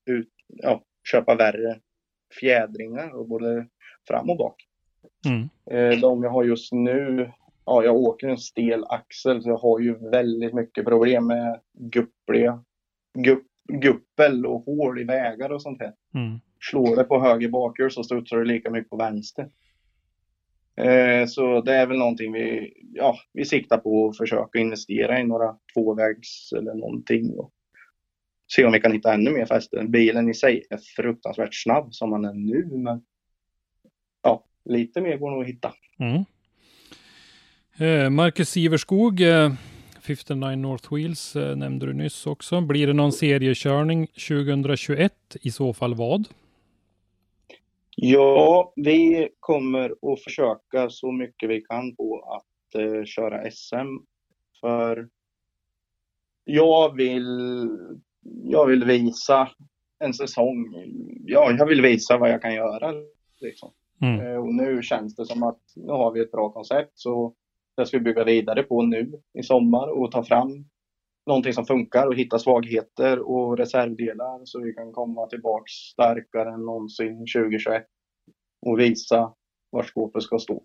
ut, 0.06 0.32
ja, 0.47 0.82
köpa 1.10 1.35
värre 1.35 1.80
fjädringar 2.40 3.10
och 3.14 3.28
både 3.28 3.66
fram 4.09 4.30
och 4.30 4.36
bak. 4.36 4.64
Mm. 5.26 5.48
Eh, 5.70 6.01
de 6.01 6.22
jag 6.22 6.30
har 6.30 6.44
just 6.44 6.72
nu, 6.72 7.32
ja, 7.64 7.85
jag 7.85 7.97
åker 7.97 8.28
en 8.28 8.39
stel 8.39 8.85
axel 8.89 9.43
så 9.43 9.48
jag 9.48 9.56
har 9.56 9.80
ju 9.80 10.10
väldigt 10.10 10.55
mycket 10.55 10.85
problem 10.85 11.26
med 11.26 11.60
guppliga, 11.74 12.64
gupp, 13.18 13.47
guppel 13.68 14.47
och 14.47 14.60
hål 14.60 15.01
i 15.01 15.05
vägar 15.05 15.51
och 15.51 15.62
sånt 15.62 15.80
här 15.80 15.94
Mm. 16.14 16.40
slår 16.70 16.97
det 16.97 17.05
på 17.05 17.20
höger 17.20 17.48
bakhjul 17.48 17.90
så 17.90 18.05
studsar 18.05 18.39
det 18.39 18.44
lika 18.44 18.70
mycket 18.70 18.90
på 18.90 18.97
vänster. 18.97 19.51
Eh, 20.76 21.26
så 21.26 21.60
det 21.60 21.74
är 21.74 21.86
väl 21.86 21.98
någonting 21.98 22.32
vi, 22.32 22.72
ja, 22.94 23.16
vi 23.32 23.44
siktar 23.44 23.78
på 23.78 24.09
att 24.09 24.16
försöka 24.16 24.59
investera 24.59 25.20
i 25.20 25.24
några 25.24 25.56
tvåvägs 25.74 26.52
eller 26.52 26.74
någonting. 26.74 27.39
Och 27.39 27.52
se 28.48 28.64
om 28.64 28.72
vi 28.72 28.80
kan 28.80 28.92
hitta 28.92 29.14
ännu 29.14 29.30
mer 29.30 29.46
fästen. 29.46 29.90
Bilen 29.90 30.28
i 30.28 30.34
sig 30.34 30.66
är 30.70 30.78
fruktansvärt 30.96 31.54
snabb 31.54 31.94
som 31.94 32.10
den 32.10 32.24
är 32.24 32.32
nu 32.32 32.68
men 32.72 33.02
ja, 34.22 34.44
lite 34.64 35.00
mer 35.00 35.16
går 35.16 35.30
nog 35.30 35.42
att 35.42 35.48
hitta. 35.48 35.74
Mm. 35.98 36.24
Eh, 37.78 38.10
Marcus 38.10 38.48
Siverskog, 38.48 39.20
eh, 39.20 39.52
59 40.00 40.56
North 40.56 40.94
Wheels 40.94 41.36
eh, 41.36 41.56
nämnde 41.56 41.86
du 41.86 41.92
nyss 41.92 42.26
också. 42.26 42.60
Blir 42.60 42.86
det 42.86 42.92
någon 42.92 43.12
seriekörning 43.12 44.06
2021? 44.06 45.12
I 45.42 45.50
så 45.50 45.74
fall 45.74 45.94
vad? 45.94 46.28
Ja, 47.96 48.72
vi 48.76 49.28
kommer 49.40 50.12
att 50.12 50.22
försöka 50.22 50.90
så 50.90 51.12
mycket 51.12 51.50
vi 51.50 51.60
kan 51.60 51.96
på 51.96 52.20
att 52.36 52.80
eh, 52.80 53.04
köra 53.04 53.50
SM. 53.50 53.96
För 54.60 55.08
jag 56.44 56.96
vill, 56.96 57.70
jag 58.44 58.66
vill 58.66 58.84
visa 58.84 59.48
en 60.04 60.14
säsong. 60.14 60.74
Ja, 61.26 61.50
jag 61.58 61.66
vill 61.66 61.82
visa 61.82 62.18
vad 62.18 62.30
jag 62.30 62.42
kan 62.42 62.54
göra. 62.54 62.92
Liksom. 63.40 63.72
Mm. 64.00 64.26
Eh, 64.26 64.36
och 64.36 64.54
nu 64.54 64.82
känns 64.82 65.16
det 65.16 65.26
som 65.26 65.42
att 65.42 65.60
nu 65.76 65.92
har 65.92 66.12
vi 66.12 66.20
ett 66.20 66.32
bra 66.32 66.52
koncept 66.52 66.92
så 66.94 67.34
det 67.76 67.86
ska 67.86 67.98
vi 67.98 68.04
bygga 68.04 68.24
vidare 68.24 68.62
på 68.62 68.82
nu 68.82 69.12
i 69.38 69.42
sommar 69.42 69.88
och 69.88 70.12
ta 70.12 70.24
fram 70.24 70.64
någonting 71.26 71.52
som 71.52 71.66
funkar 71.66 72.06
och 72.06 72.14
hitta 72.14 72.38
svagheter 72.38 73.18
och 73.18 73.58
reservdelar 73.58 74.40
så 74.44 74.60
vi 74.60 74.72
kan 74.72 74.92
komma 74.92 75.26
tillbaks 75.26 75.72
starkare 75.72 76.54
än 76.54 76.60
någonsin 76.60 77.18
2021 77.18 77.86
och 78.66 78.80
visa 78.80 79.32
var 79.70 79.82
skåpet 79.82 80.22
ska 80.22 80.38
stå. 80.38 80.62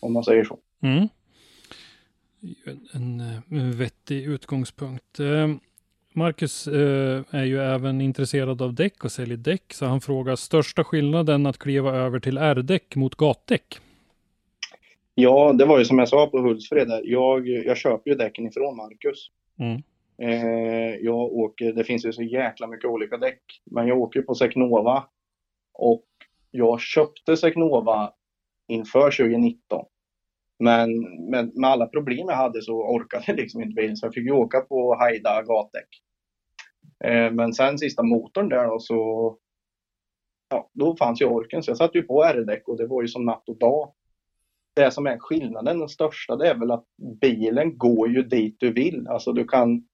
Om 0.00 0.12
man 0.12 0.24
säger 0.24 0.44
så. 0.44 0.58
Mm. 0.82 1.08
En, 2.92 3.20
en 3.50 3.78
vettig 3.78 4.24
utgångspunkt. 4.24 5.20
Marcus 6.18 6.66
eh, 6.66 7.22
är 7.30 7.44
ju 7.44 7.58
även 7.60 8.00
intresserad 8.00 8.62
av 8.62 8.74
däck 8.74 9.04
och 9.04 9.12
säljer 9.12 9.36
däck, 9.36 9.72
så 9.72 9.86
han 9.86 10.00
frågar 10.00 10.36
största 10.36 10.84
skillnaden 10.84 11.46
att 11.46 11.58
kliva 11.58 11.94
över 11.94 12.20
till 12.20 12.38
R-däck 12.38 12.96
mot 12.96 13.14
gatdäck? 13.14 13.80
Ja, 15.14 15.52
det 15.52 15.64
var 15.64 15.78
ju 15.78 15.84
som 15.84 15.98
jag 15.98 16.08
sa 16.08 16.26
på 16.26 16.38
Hultsfred. 16.38 17.00
Jag, 17.04 17.48
jag 17.48 17.76
köper 17.76 18.10
ju 18.10 18.16
däcken 18.16 18.46
ifrån 18.46 18.76
Marcus. 18.76 19.30
Mm. 19.58 19.82
Eh, 20.22 20.96
jag 21.00 21.18
åker, 21.18 21.72
det 21.72 21.84
finns 21.84 22.06
ju 22.06 22.12
så 22.12 22.22
jäkla 22.22 22.66
mycket 22.66 22.90
olika 22.90 23.16
däck. 23.16 23.42
Men 23.64 23.88
jag 23.88 23.98
åker 23.98 24.22
på 24.22 24.34
Secnova. 24.34 25.04
Och 25.74 26.04
jag 26.50 26.80
köpte 26.80 27.36
Secnova 27.36 28.12
inför 28.68 29.10
2019. 29.10 29.84
Men 30.58 31.00
med, 31.30 31.56
med 31.56 31.70
alla 31.70 31.86
problem 31.86 32.28
jag 32.28 32.36
hade 32.36 32.62
så 32.62 32.72
orkade 32.72 33.24
jag 33.26 33.36
liksom 33.36 33.62
inte 33.62 33.74
bilen. 33.74 33.96
Så 33.96 34.06
jag 34.06 34.14
fick 34.14 34.24
ju 34.24 34.32
åka 34.32 34.60
på 34.60 34.94
Haida 34.94 35.42
gatdäck. 35.42 35.88
Eh, 37.04 37.32
men 37.32 37.54
sen 37.54 37.78
sista 37.78 38.02
motorn 38.02 38.48
där 38.48 38.66
då 38.66 38.78
så 38.78 39.36
ja, 40.48 40.70
då 40.72 40.96
fanns 40.96 41.20
ju 41.20 41.26
orken. 41.26 41.62
Så 41.62 41.70
jag 41.70 41.78
satte 41.78 41.98
ju 41.98 42.04
på 42.04 42.24
R-däck 42.24 42.68
och 42.68 42.76
det 42.76 42.86
var 42.86 43.02
ju 43.02 43.08
som 43.08 43.24
natt 43.24 43.48
och 43.48 43.58
dag. 43.58 43.92
Det 44.74 44.90
som 44.90 45.06
är 45.06 45.18
skillnaden, 45.18 45.78
den 45.78 45.88
största, 45.88 46.36
det 46.36 46.48
är 46.48 46.54
väl 46.54 46.70
att 46.70 46.84
bilen 47.20 47.78
går 47.78 48.08
ju 48.08 48.22
dit 48.22 48.56
du 48.58 48.72
vill. 48.72 49.08
Alltså 49.08 49.32
du 49.32 49.44
kan 49.44 49.84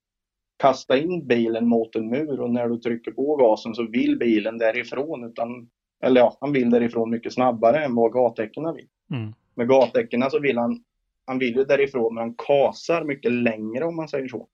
kasta 0.57 0.99
in 0.99 1.27
bilen 1.27 1.69
mot 1.69 1.97
en 1.97 2.11
mur 2.11 2.41
och 2.41 2.51
när 2.51 2.69
du 2.69 2.79
trycker 2.79 3.11
på 3.11 3.37
gasen 3.37 3.75
så 3.75 3.87
vill 3.87 4.19
bilen 4.19 4.59
därifrån. 4.59 5.25
Utan, 5.25 5.69
eller 6.03 6.21
ja, 6.21 6.37
han 6.41 6.53
vill 6.53 6.71
därifrån 6.71 7.11
mycket 7.11 7.33
snabbare 7.33 7.85
än 7.85 7.95
vad 7.95 8.13
gatdäcken 8.13 8.75
vill. 8.75 8.89
Mm. 9.11 9.35
Med 9.55 9.69
gatdäcken 9.69 10.31
så 10.31 10.39
vill 10.39 10.59
han, 10.59 10.85
han 11.27 11.39
vill 11.39 11.57
ju 11.57 11.65
därifrån 11.65 12.15
men 12.15 12.23
han 12.23 12.35
kasar 12.35 13.05
mycket 13.05 13.33
längre 13.33 13.85
om 13.85 13.97
man 13.97 14.09
säger 14.09 14.29
så. 14.29 14.49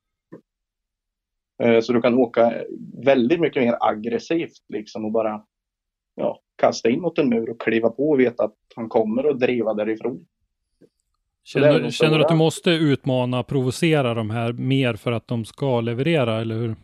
Eh, 1.63 1.81
Så 1.81 1.93
du 1.93 2.01
kan 2.01 2.15
åka 2.15 2.55
väldigt 3.05 3.41
mycket 3.41 3.63
mer 3.63 3.77
aggressivt 3.81 4.63
liksom 4.69 5.05
och 5.05 5.13
bara 5.13 5.43
ja, 6.15 6.41
kasta 6.57 6.91
in 6.91 7.01
mot 7.01 7.19
en 7.19 7.29
mur 7.29 7.51
och 7.51 7.61
kliva 7.61 7.91
på 7.91 8.11
och 8.11 8.21
veta 8.21 8.45
att 8.45 8.57
han 8.77 8.89
kommer 8.89 9.31
att 9.31 9.41
driva 9.41 9.75
därifrån. 9.75 10.27
Känner, 11.45 11.91
känner 11.91 12.19
du 12.19 12.25
att 12.25 12.29
du 12.29 12.35
måste 12.35 12.71
utmana, 12.71 13.43
provocera 13.43 14.15
de 14.15 14.31
här 14.31 14.53
mer 14.53 14.95
för 14.95 15.13
att 15.13 15.29
de 15.29 15.45
ska 15.45 15.81
leverera, 15.81 16.41
eller 16.41 16.55
hur? 16.55 16.77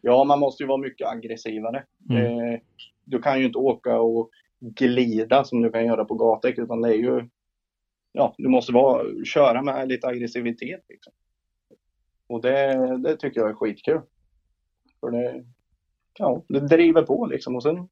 Ja, 0.00 0.24
man 0.24 0.38
måste 0.38 0.62
ju 0.62 0.66
vara 0.66 0.78
mycket 0.78 1.08
aggressivare. 1.08 1.84
Mm. 2.10 2.24
Eh, 2.24 2.60
du 3.04 3.22
kan 3.22 3.38
ju 3.38 3.46
inte 3.46 3.58
åka 3.58 4.00
och 4.00 4.30
glida 4.60 5.44
som 5.44 5.62
du 5.62 5.70
kan 5.70 5.86
göra 5.86 6.04
på 6.04 6.14
gatdäck 6.14 6.58
utan 6.58 6.80
det 6.80 6.88
är 6.88 6.98
ju 6.98 7.28
ja, 8.12 8.34
du 8.38 8.48
måste 8.48 8.72
vara, 8.72 9.24
köra 9.24 9.62
med 9.62 9.88
lite 9.88 10.06
aggressivitet. 10.06 10.84
Liksom. 10.88 11.12
Och 12.30 12.40
det, 12.42 12.96
det 12.98 13.16
tycker 13.16 13.40
jag 13.40 13.50
är 13.50 13.54
skitkul. 13.54 14.00
För 15.00 15.10
det, 15.10 15.44
ja, 16.18 16.44
det 16.48 16.60
driver 16.60 17.02
på 17.02 17.26
liksom. 17.26 17.56
Och 17.56 17.62
sen, 17.62 17.88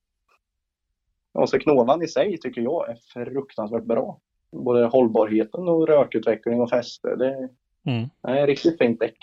ja, 1.32 1.46
så 1.46 1.58
Knovan 1.58 2.02
i 2.02 2.08
sig 2.08 2.38
tycker 2.38 2.60
jag 2.60 2.90
är 2.90 2.96
fruktansvärt 3.24 3.84
bra. 3.84 4.20
Både 4.52 4.86
hållbarheten 4.86 5.68
och 5.68 5.88
rökutveckling 5.88 6.60
och 6.60 6.70
fäste. 6.70 7.16
Det 7.16 7.48
Mm. 7.84 8.08
är 8.22 8.36
ett 8.36 8.46
riktigt 8.46 8.78
fint 8.78 9.00
däck. 9.00 9.16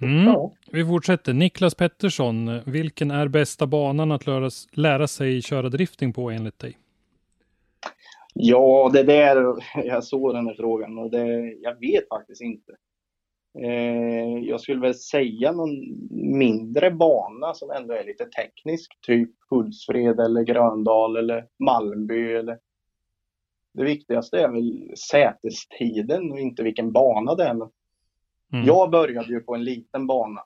Mm. 0.00 0.26
Ja. 0.26 0.52
Vi 0.72 0.84
fortsätter. 0.84 1.32
Niklas 1.32 1.74
Pettersson, 1.74 2.60
vilken 2.66 3.10
är 3.10 3.28
bästa 3.28 3.66
banan 3.66 4.12
att 4.12 4.26
lära, 4.26 4.50
lära 4.72 5.06
sig 5.06 5.42
köra 5.42 5.68
drifting 5.68 6.12
på 6.12 6.30
enligt 6.30 6.58
dig? 6.58 6.78
Ja, 8.34 8.90
det 8.92 9.02
där, 9.02 9.54
jag 9.84 10.04
såg 10.04 10.34
den 10.34 10.46
här 10.46 10.54
frågan 10.54 10.98
och 10.98 11.10
det, 11.10 11.54
jag 11.62 11.80
vet 11.80 12.08
faktiskt 12.08 12.42
inte. 12.42 12.72
Eh, 13.58 14.38
jag 14.38 14.60
skulle 14.60 14.80
väl 14.80 14.94
säga 14.94 15.52
någon 15.52 15.70
mindre 16.38 16.90
bana 16.90 17.54
som 17.54 17.70
ändå 17.70 17.94
är 17.94 18.04
lite 18.04 18.24
teknisk, 18.24 18.98
typ 19.06 19.30
Hultsfred 19.50 20.20
eller 20.20 20.42
Gröndal 20.42 21.16
eller 21.16 21.46
Malmby 21.58 22.32
eller 22.32 22.58
det 23.74 23.84
viktigaste 23.84 24.40
är 24.40 24.48
väl 24.48 24.92
sätestiden 25.10 26.32
och 26.32 26.38
inte 26.38 26.62
vilken 26.62 26.92
bana 26.92 27.34
det 27.34 27.44
är. 27.44 27.54
Men 27.54 27.70
Mm. 28.52 28.66
Jag 28.66 28.90
började 28.90 29.32
ju 29.32 29.40
på 29.40 29.54
en 29.54 29.64
liten 29.64 30.06
bana. 30.06 30.44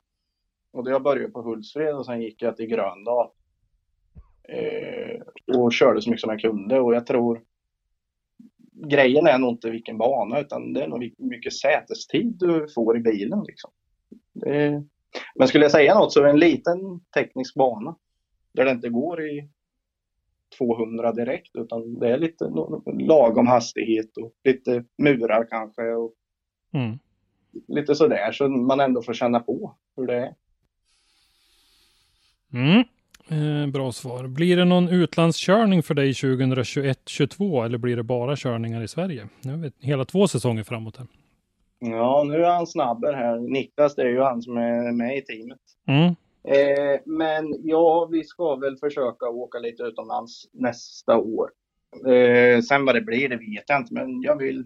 Och 0.72 0.84
då 0.84 0.90
jag 0.90 1.02
började 1.02 1.32
på 1.32 1.42
Hultsfred 1.42 1.94
och 1.94 2.06
sen 2.06 2.22
gick 2.22 2.42
jag 2.42 2.56
till 2.56 2.66
Gröndal. 2.66 3.28
Eh, 4.48 5.20
och 5.56 5.72
körde 5.72 6.02
så 6.02 6.10
mycket 6.10 6.20
som 6.20 6.30
jag 6.30 6.40
kunde 6.40 6.80
och 6.80 6.94
jag 6.94 7.06
tror 7.06 7.42
grejen 8.88 9.26
är 9.26 9.38
nog 9.38 9.50
inte 9.50 9.70
vilken 9.70 9.98
bana 9.98 10.40
utan 10.40 10.72
det 10.72 10.82
är 10.82 10.88
nog 10.88 11.00
vilken 11.00 11.28
mycket 11.28 11.52
sätestid 11.54 12.36
du 12.38 12.66
får 12.74 12.96
i 12.96 13.00
bilen. 13.00 13.44
Liksom. 13.46 13.70
Det, 14.32 14.84
men 15.34 15.48
skulle 15.48 15.64
jag 15.64 15.72
säga 15.72 15.94
något 15.94 16.12
så 16.12 16.20
är 16.20 16.24
det 16.24 16.30
en 16.30 16.38
liten 16.38 17.00
teknisk 17.14 17.54
bana 17.54 17.96
där 18.52 18.64
det 18.64 18.70
inte 18.70 18.88
går 18.88 19.26
i 19.26 19.48
200 20.58 21.12
direkt 21.12 21.56
utan 21.56 21.98
det 21.98 22.12
är 22.12 22.18
lite 22.18 22.44
lagom 22.98 23.46
hastighet 23.46 24.16
och 24.16 24.32
lite 24.44 24.84
murar 24.98 25.46
kanske 25.50 25.82
och 25.82 26.14
Mm. 26.74 26.98
lite 27.68 27.94
sådär 27.94 28.32
så 28.32 28.48
man 28.48 28.80
ändå 28.80 29.02
får 29.02 29.14
känna 29.14 29.40
på 29.40 29.76
hur 29.96 30.06
det 30.06 30.16
är. 30.16 30.34
Mm. 32.52 32.84
Eh, 33.28 33.66
bra 33.66 33.92
svar. 33.92 34.26
Blir 34.26 34.56
det 34.56 34.64
någon 34.64 34.88
utlandskörning 34.88 35.82
för 35.82 35.94
dig 35.94 36.12
2021-22 36.12 37.64
eller 37.64 37.78
blir 37.78 37.96
det 37.96 38.02
bara 38.02 38.36
körningar 38.36 38.82
i 38.82 38.88
Sverige? 38.88 39.28
Nu 39.40 39.50
har 39.50 39.58
vi 39.58 39.72
hela 39.80 40.04
två 40.04 40.28
säsonger 40.28 40.64
framåt 40.64 40.96
här. 40.96 41.06
Ja, 41.78 42.24
nu 42.28 42.44
är 42.44 42.50
han 42.50 42.66
snabbare 42.66 43.16
här. 43.16 43.38
Niklas 43.38 43.94
det 43.94 44.02
är 44.02 44.08
ju 44.08 44.20
han 44.20 44.42
som 44.42 44.56
är 44.56 44.92
med 44.92 45.18
i 45.18 45.22
teamet. 45.22 45.60
Mm. 45.86 46.14
Eh, 46.44 47.00
men 47.06 47.54
ja, 47.62 48.08
vi 48.12 48.24
ska 48.24 48.56
väl 48.56 48.76
försöka 48.76 49.28
åka 49.28 49.58
lite 49.58 49.82
utomlands 49.82 50.48
nästa 50.52 51.18
år. 51.18 51.50
Eh, 52.06 52.60
sen 52.60 52.84
vad 52.84 52.94
det 52.94 53.00
blir, 53.00 53.28
det 53.28 53.36
vet 53.36 53.64
jag 53.66 53.80
inte, 53.80 53.94
men 53.94 54.22
jag 54.22 54.36
vill, 54.36 54.64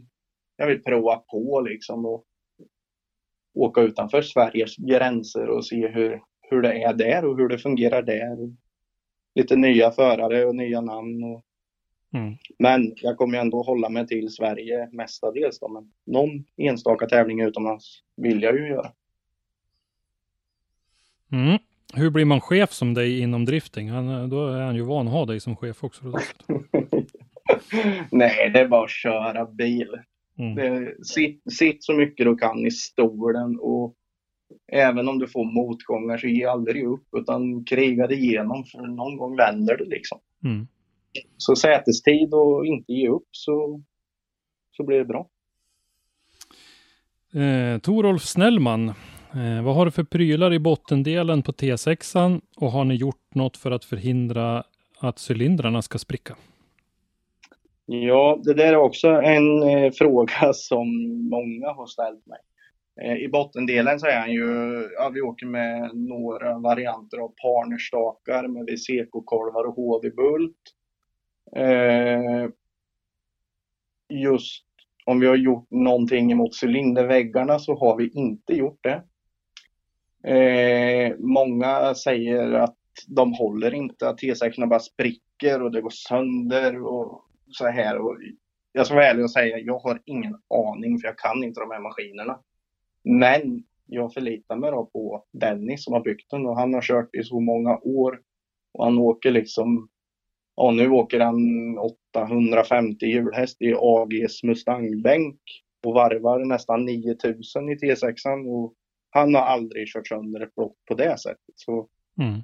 jag 0.57 0.67
vill 0.67 0.83
prova 0.83 1.17
på 1.17 1.61
liksom 1.61 2.07
och 2.07 2.25
åka 3.55 3.81
utanför 3.81 4.23
Sveriges 4.23 4.77
gränser 4.77 5.49
och 5.49 5.67
se 5.67 5.89
hur, 5.89 6.23
hur 6.51 6.63
det 6.63 6.83
är 6.83 6.95
där 6.95 7.25
och 7.25 7.37
hur 7.37 7.49
det 7.49 7.59
fungerar 7.59 8.03
där. 8.03 8.57
Lite 9.35 9.57
nya 9.57 9.91
förare 9.91 10.45
och 10.45 10.57
nya 10.57 10.81
namn. 10.81 11.25
Och... 11.25 11.45
Mm. 12.15 12.35
Men 12.59 12.93
jag 12.97 13.17
kommer 13.17 13.39
ändå 13.39 13.63
hålla 13.63 13.89
mig 13.89 14.07
till 14.07 14.31
Sverige 14.31 14.89
mestadels 14.93 15.59
då, 15.59 15.69
men 15.69 15.93
någon 16.07 16.45
enstaka 16.57 17.07
tävling 17.07 17.41
utomlands 17.41 18.03
vill 18.17 18.43
jag 18.43 18.55
ju 18.55 18.69
göra. 18.69 18.93
Mm. 21.33 21.59
Hur 21.95 22.11
blir 22.11 22.25
man 22.25 22.41
chef 22.41 22.73
som 22.73 22.95
dig 22.95 23.21
inom 23.21 23.45
drifting? 23.45 23.91
Han, 23.91 24.31
då 24.31 24.49
är 24.49 24.63
han 24.63 24.77
ju 24.77 24.83
van 24.83 25.07
att 25.07 25.13
ha 25.13 25.27
dig 25.27 25.41
som 25.41 25.57
chef 25.57 25.85
också. 25.85 26.03
Nej, 28.11 28.51
det 28.51 28.61
är 28.61 28.69
bara 28.69 28.85
att 28.85 28.91
köra 28.91 29.47
bil. 29.47 29.89
Mm. 30.39 30.55
Det, 30.55 30.95
sitt, 31.07 31.53
sitt 31.53 31.85
så 31.85 31.93
mycket 31.93 32.27
du 32.27 32.37
kan 32.37 32.67
i 32.67 32.71
stolen 32.71 33.59
och 33.61 33.95
även 34.73 35.09
om 35.09 35.19
du 35.19 35.29
får 35.29 35.45
motgångar 35.45 36.19
så 36.19 36.27
ge 36.27 36.45
aldrig 36.45 36.87
upp 36.87 37.07
utan 37.17 37.65
kriga 37.65 38.07
dig 38.07 38.25
igenom 38.25 38.65
för 38.65 38.87
någon 38.87 39.17
gång 39.17 39.37
vänder 39.37 39.77
det 39.77 39.85
liksom. 39.85 40.19
Mm. 40.45 40.67
Så 41.37 41.57
sätestid 41.57 42.35
och 42.35 42.67
inte 42.67 42.93
ge 42.93 43.09
upp 43.09 43.29
så, 43.31 43.83
så 44.77 44.85
blir 44.85 44.99
det 44.99 45.05
bra. 45.05 45.29
Eh, 47.35 47.79
Torolf 47.79 48.23
Snellman, 48.23 48.89
eh, 48.89 49.65
vad 49.65 49.75
har 49.75 49.85
du 49.85 49.91
för 49.91 50.05
prylar 50.05 50.53
i 50.53 50.59
bottendelen 50.59 51.43
på 51.43 51.53
T6an 51.53 52.41
och 52.57 52.71
har 52.71 52.85
ni 52.85 52.95
gjort 52.95 53.35
något 53.35 53.57
för 53.57 53.71
att 53.71 53.85
förhindra 53.85 54.65
att 55.01 55.31
cylindrarna 55.31 55.83
ska 55.83 55.99
spricka? 55.99 56.37
Ja, 57.87 58.41
det 58.45 58.55
där 58.55 58.73
är 58.73 58.77
också 58.77 59.09
en 59.09 59.63
eh, 59.63 59.93
fråga 59.93 60.53
som 60.53 60.89
många 61.31 61.73
har 61.73 61.87
ställt 61.87 62.27
mig. 62.27 62.39
Eh, 63.03 63.17
I 63.17 63.29
bottendelen 63.29 64.01
så 64.01 64.07
är 64.07 64.21
han 64.21 64.33
ju, 64.33 64.45
ja 64.99 65.11
vi 65.15 65.21
åker 65.21 65.47
med 65.47 65.91
några 65.95 66.59
varianter 66.59 67.19
av 67.19 67.29
partnerstakar 67.29 68.49
med 68.49 68.67
VCK-kolvar 68.67 69.65
och 69.65 69.75
HV-bult. 69.75 70.57
Eh, 71.57 72.51
just 74.09 74.65
om 75.05 75.21
vi 75.21 75.27
har 75.27 75.37
gjort 75.37 75.71
någonting 75.71 76.33
emot 76.33 76.63
cylinderväggarna 76.63 77.59
så 77.59 77.75
har 77.75 77.97
vi 77.97 78.09
inte 78.09 78.53
gjort 78.53 78.81
det. 78.83 79.03
Eh, 80.31 81.15
många 81.19 81.95
säger 81.95 82.53
att 82.53 82.77
de 83.07 83.33
håller 83.33 83.75
inte, 83.75 84.09
att 84.09 84.21
T6 84.21 84.69
bara 84.69 84.81
spricker 84.81 85.63
och 85.63 85.73
det 85.73 85.81
går 85.81 85.91
sönder 85.91 86.83
och 86.83 87.25
så 87.49 87.67
här. 87.67 87.99
Och 87.99 88.17
jag 88.73 88.87
ska 88.87 88.95
vara 88.95 89.07
ärlig 89.07 89.25
och 89.25 89.31
säga, 89.31 89.59
jag 89.59 89.79
har 89.79 90.03
ingen 90.05 90.37
aning 90.55 90.99
för 90.99 91.09
jag 91.09 91.19
kan 91.19 91.45
inte 91.45 91.61
de 91.61 91.71
här 91.71 91.81
maskinerna. 91.81 92.39
Men 93.09 93.63
jag 93.87 94.13
förlitar 94.15 94.57
mig 94.57 94.71
då 94.71 94.85
på 94.93 95.25
Dennis 95.33 95.85
som 95.85 95.93
har 95.93 96.01
byggt 96.01 96.31
den 96.31 96.47
och 96.47 96.57
han 96.59 96.75
har 96.75 96.83
kört 96.83 97.15
i 97.15 97.23
så 97.23 97.41
många 97.41 97.79
år. 97.83 98.21
Och 98.73 98.85
han 98.85 98.99
åker 98.99 99.31
liksom, 99.31 99.89
ja 100.57 100.71
nu 100.71 100.89
åker 100.91 101.21
han 101.21 101.79
850 101.79 103.07
hjulhäst 103.07 103.63
i 103.63 103.75
AGs 103.79 104.43
Mustang-bänk 104.43 105.41
och 105.85 105.95
varvar 105.95 106.45
nästan 106.45 106.85
9000 106.85 107.69
i 107.69 107.75
T6an 107.75 108.47
och 108.49 108.75
han 109.11 109.35
har 109.35 109.43
aldrig 109.43 109.89
kört 109.89 110.09
sönder 110.09 110.41
ett 110.41 110.55
block 110.55 110.77
på 110.89 110.95
det 110.95 111.19
sättet. 111.19 111.55
Så 111.55 111.89
Mm. 112.21 112.41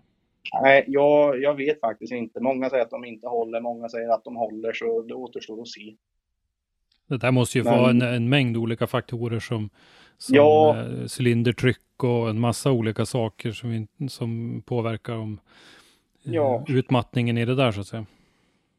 Nej, 0.62 0.84
jag, 0.88 1.42
jag 1.42 1.54
vet 1.54 1.80
faktiskt 1.80 2.12
inte. 2.12 2.40
Många 2.40 2.70
säger 2.70 2.82
att 2.84 2.90
de 2.90 3.04
inte 3.04 3.28
håller, 3.28 3.60
många 3.60 3.88
säger 3.88 4.08
att 4.08 4.24
de 4.24 4.36
håller, 4.36 4.72
så 4.72 5.02
det 5.02 5.14
återstår 5.14 5.62
att 5.62 5.68
se. 5.68 5.96
Det 7.08 7.16
där 7.18 7.30
måste 7.30 7.58
ju 7.58 7.64
Men- 7.64 7.78
vara 7.78 7.90
en, 7.90 8.02
en 8.02 8.28
mängd 8.28 8.56
olika 8.56 8.86
faktorer 8.86 9.40
som, 9.40 9.70
som 10.22 10.34
Ja. 10.36 10.76
eh, 10.80 11.06
cylindertryck 11.18 12.04
och 12.04 12.28
en 12.30 12.40
massa 12.40 12.72
olika 12.72 13.06
saker 13.06 13.52
som, 13.52 13.72
in, 13.72 13.88
som 14.08 14.62
påverkar 14.66 15.14
om 15.16 15.40
eh, 16.24 16.32
Ja. 16.34 16.64
utmattningen 16.68 17.38
i 17.38 17.44
det 17.44 17.54
där 17.54 17.72
så 17.72 17.80
att 17.80 17.86
säga. 17.86 18.06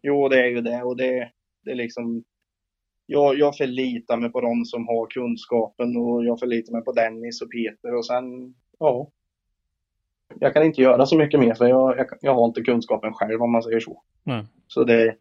Jo, 0.02 0.30
det 0.30 0.40
är 0.40 0.46
ju 0.50 0.62
det 0.62 0.84
och 0.84 0.98
det, 0.98 1.32
det 1.66 1.72
är 1.72 1.76
liksom... 1.76 2.24
Jag, 3.06 3.38
jag 3.40 3.58
förlitar 3.58 4.18
mig 4.18 4.30
på 4.32 4.42
de 4.42 4.66
som 4.66 4.88
har 4.88 5.08
kunskapen 5.08 5.98
och 5.98 6.26
jag 6.26 6.40
förlitar 6.40 6.74
mig 6.74 6.84
på 6.84 6.92
Dennis 6.92 7.42
och 7.42 7.52
Peter 7.52 7.96
och 7.96 8.06
sen, 8.06 8.56
ja. 8.80 9.10
Jag 10.40 10.54
kan 10.54 10.64
inte 10.64 10.82
göra 10.82 11.06
så 11.06 11.18
mycket 11.18 11.40
mer 11.40 11.54
för 11.54 11.68
jag, 11.68 11.98
jag, 11.98 12.08
jag 12.22 12.34
har 12.34 12.46
inte 12.46 12.62
kunskapen 12.62 13.14
själv 13.14 13.42
om 13.42 13.52
man 13.52 13.64
säger 13.64 13.80
så. 13.80 14.02
Nej. 14.24 14.46
Så 14.68 14.84
det... 14.84 15.16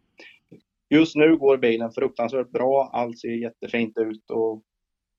Just 0.89 1.15
nu 1.15 1.37
går 1.37 1.57
bilen 1.57 1.91
fruktansvärt 1.91 2.49
bra, 2.49 2.89
allt 2.93 3.19
ser 3.19 3.29
jättefint 3.29 3.97
ut 3.97 4.29
och 4.31 4.63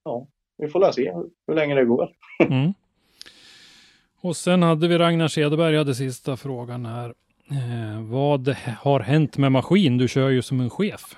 ja, 0.05 0.27
vi 0.57 0.69
får 0.69 0.93
se 0.93 1.13
hur 1.47 1.55
länge 1.55 1.75
det 1.75 1.85
går. 1.85 2.11
Mm. 2.39 2.75
Och 4.21 4.37
sen 4.37 4.63
hade 4.63 4.89
vi 4.89 4.99
Ragnar 4.99 5.29
Cederberg 5.29 5.77
hade 5.77 5.95
sista 5.95 6.37
frågan 6.37 6.87
här. 6.87 7.15
Eh, 7.51 8.03
vad 8.03 8.49
har 8.79 9.01
hänt 9.01 9.39
med 9.39 9.53
maskin? 9.53 9.99
Du 9.99 10.09
kör 10.09 10.29
ju 10.29 10.43
som 10.43 10.61
en 10.61 10.71
chef. 10.71 11.17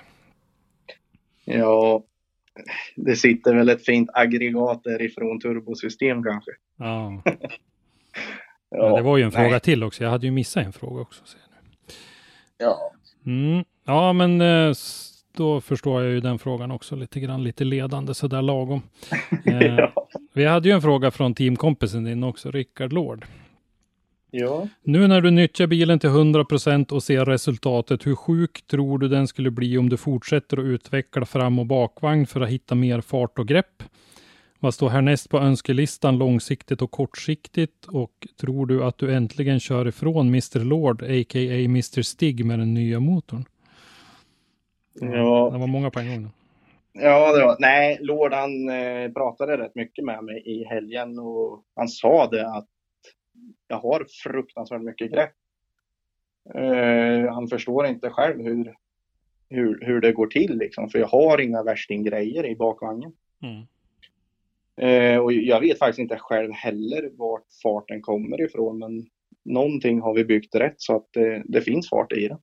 Ja, 1.45 2.03
det 2.95 3.15
sitter 3.15 3.55
väl 3.55 3.69
ett 3.69 3.85
fint 3.85 4.09
aggregat 4.13 4.83
därifrån 4.83 5.39
turbosystem 5.39 6.23
kanske. 6.23 6.51
Ja. 6.77 7.21
ja 8.69 8.95
det 8.95 9.01
var 9.01 9.17
ju 9.17 9.23
en 9.23 9.31
nej. 9.35 9.45
fråga 9.45 9.59
till 9.59 9.83
också. 9.83 10.03
Jag 10.03 10.11
hade 10.11 10.25
ju 10.25 10.31
missat 10.31 10.65
en 10.65 10.73
fråga 10.73 11.01
också. 11.01 11.25
Ser 11.25 11.39
jag 11.39 11.63
nu. 11.63 11.69
Ja. 12.57 12.91
Mm. 13.25 13.65
Ja, 13.85 14.13
men 14.13 14.41
eh, 14.41 14.73
då 15.37 15.61
förstår 15.61 16.03
jag 16.03 16.11
ju 16.11 16.19
den 16.19 16.39
frågan 16.39 16.71
också 16.71 16.95
lite 16.95 17.19
grann, 17.19 17.43
lite 17.43 17.63
ledande 17.63 18.13
sådär 18.13 18.41
lagom. 18.41 18.81
Eh, 19.45 19.75
ja. 19.75 20.07
Vi 20.33 20.45
hade 20.45 20.69
ju 20.69 20.75
en 20.75 20.81
fråga 20.81 21.11
från 21.11 21.33
teamkompisen 21.33 22.03
din 22.03 22.23
också, 22.23 22.51
Rickard 22.51 22.93
Lord. 22.93 23.25
Ja. 24.31 24.67
Nu 24.83 25.07
när 25.07 25.21
du 25.21 25.31
nyttjar 25.31 25.67
bilen 25.67 25.99
till 25.99 26.09
100% 26.09 26.91
och 26.91 27.03
ser 27.03 27.25
resultatet, 27.25 28.07
hur 28.07 28.15
sjuk 28.15 28.67
tror 28.67 28.99
du 28.99 29.07
den 29.07 29.27
skulle 29.27 29.51
bli 29.51 29.77
om 29.77 29.89
du 29.89 29.97
fortsätter 29.97 30.57
att 30.57 30.65
utveckla 30.65 31.25
fram 31.25 31.59
och 31.59 31.65
bakvagn 31.65 32.27
för 32.27 32.41
att 32.41 32.49
hitta 32.49 32.75
mer 32.75 33.01
fart 33.01 33.39
och 33.39 33.47
grepp? 33.47 33.83
Vad 34.59 34.73
står 34.73 34.89
härnäst 34.89 35.29
på 35.29 35.37
önskelistan 35.39 36.17
långsiktigt 36.17 36.81
och 36.81 36.91
kortsiktigt? 36.91 37.85
Och 37.85 38.27
tror 38.39 38.65
du 38.65 38.83
att 38.83 38.97
du 38.97 39.13
äntligen 39.13 39.59
kör 39.59 39.87
ifrån 39.87 40.27
Mr 40.27 40.59
Lord, 40.59 41.01
a.k.a. 41.01 41.63
Mr 41.65 42.01
Stig 42.01 42.45
med 42.45 42.59
den 42.59 42.73
nya 42.73 42.99
motorn? 42.99 43.45
Ja. 45.01 45.49
Det 45.53 45.57
var 45.57 45.67
många 45.67 45.89
på 45.89 45.99
en 45.99 46.23
gång. 46.23 46.31
Ja, 46.99 47.37
det 47.37 47.45
var, 47.45 47.55
nej, 47.59 47.97
Lord 48.01 48.33
han 48.33 48.69
eh, 48.69 49.11
pratade 49.11 49.57
rätt 49.57 49.75
mycket 49.75 50.05
med 50.05 50.23
mig 50.23 50.43
i 50.45 50.63
helgen 50.63 51.19
och 51.19 51.63
han 51.75 51.87
sa 51.87 52.27
det 52.27 52.47
att 52.47 52.67
jag 53.67 53.77
har 53.77 54.05
fruktansvärt 54.23 54.81
mycket 54.81 55.11
grepp. 55.11 55.33
Eh, 56.55 57.33
han 57.33 57.47
förstår 57.47 57.87
inte 57.87 58.09
själv 58.09 58.43
hur, 58.43 58.75
hur, 59.49 59.79
hur 59.81 60.01
det 60.01 60.11
går 60.11 60.27
till 60.27 60.57
liksom, 60.57 60.89
för 60.89 60.99
jag 60.99 61.07
har 61.07 61.41
inga 61.41 61.63
värstinggrejer 61.63 62.45
i 62.45 62.55
bakvagnen. 62.55 63.11
Mm. 63.43 63.67
Eh, 64.81 65.19
och 65.19 65.33
jag 65.33 65.59
vet 65.59 65.79
faktiskt 65.79 65.99
inte 65.99 66.17
själv 66.17 66.51
heller 66.51 67.09
vart 67.13 67.45
farten 67.63 68.01
kommer 68.01 68.41
ifrån, 68.41 68.79
men 68.79 69.05
någonting 69.45 70.01
har 70.01 70.13
vi 70.13 70.25
byggt 70.25 70.55
rätt 70.55 70.75
så 70.77 70.95
att 70.95 71.07
det, 71.13 71.43
det 71.45 71.61
finns 71.61 71.89
fart 71.89 72.11
i 72.11 72.27
det. 72.27 72.37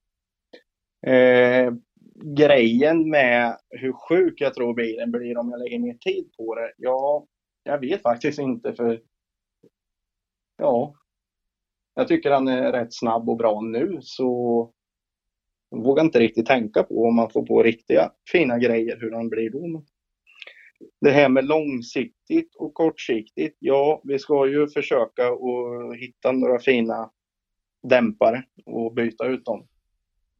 Grejen 2.14 3.10
med 3.10 3.58
hur 3.70 3.92
sjuk 3.92 4.40
jag 4.40 4.54
tror 4.54 4.74
bilen 4.74 5.10
blir 5.10 5.38
om 5.38 5.50
jag 5.50 5.58
lägger 5.58 5.78
mer 5.78 5.94
tid 5.94 6.30
på 6.36 6.54
det, 6.54 6.72
ja, 6.76 7.26
jag 7.62 7.78
vet 7.78 8.02
faktiskt 8.02 8.38
inte 8.38 8.74
för 8.74 9.00
ja, 10.56 10.94
jag 11.94 12.08
tycker 12.08 12.30
han 12.30 12.48
är 12.48 12.72
rätt 12.72 12.94
snabb 12.94 13.28
och 13.28 13.36
bra 13.36 13.60
nu 13.60 13.98
så 14.00 14.72
jag 15.70 15.84
vågar 15.84 16.04
inte 16.04 16.18
riktigt 16.20 16.46
tänka 16.46 16.82
på 16.82 17.04
om 17.04 17.16
man 17.16 17.30
får 17.30 17.46
på 17.46 17.62
riktiga 17.62 18.12
fina 18.32 18.58
grejer 18.58 18.98
hur 19.00 19.12
han 19.12 19.28
blir 19.28 19.50
då. 19.50 19.84
Det 21.00 21.10
här 21.10 21.28
med 21.28 21.44
långsiktigt 21.44 22.54
och 22.56 22.74
kortsiktigt, 22.74 23.56
ja, 23.58 24.00
vi 24.04 24.18
ska 24.18 24.46
ju 24.46 24.68
försöka 24.68 25.28
att 25.28 25.96
hitta 25.98 26.32
några 26.32 26.58
fina 26.58 27.10
dämpare 27.82 28.44
och 28.66 28.94
byta 28.94 29.26
ut 29.26 29.44
dem. 29.44 29.66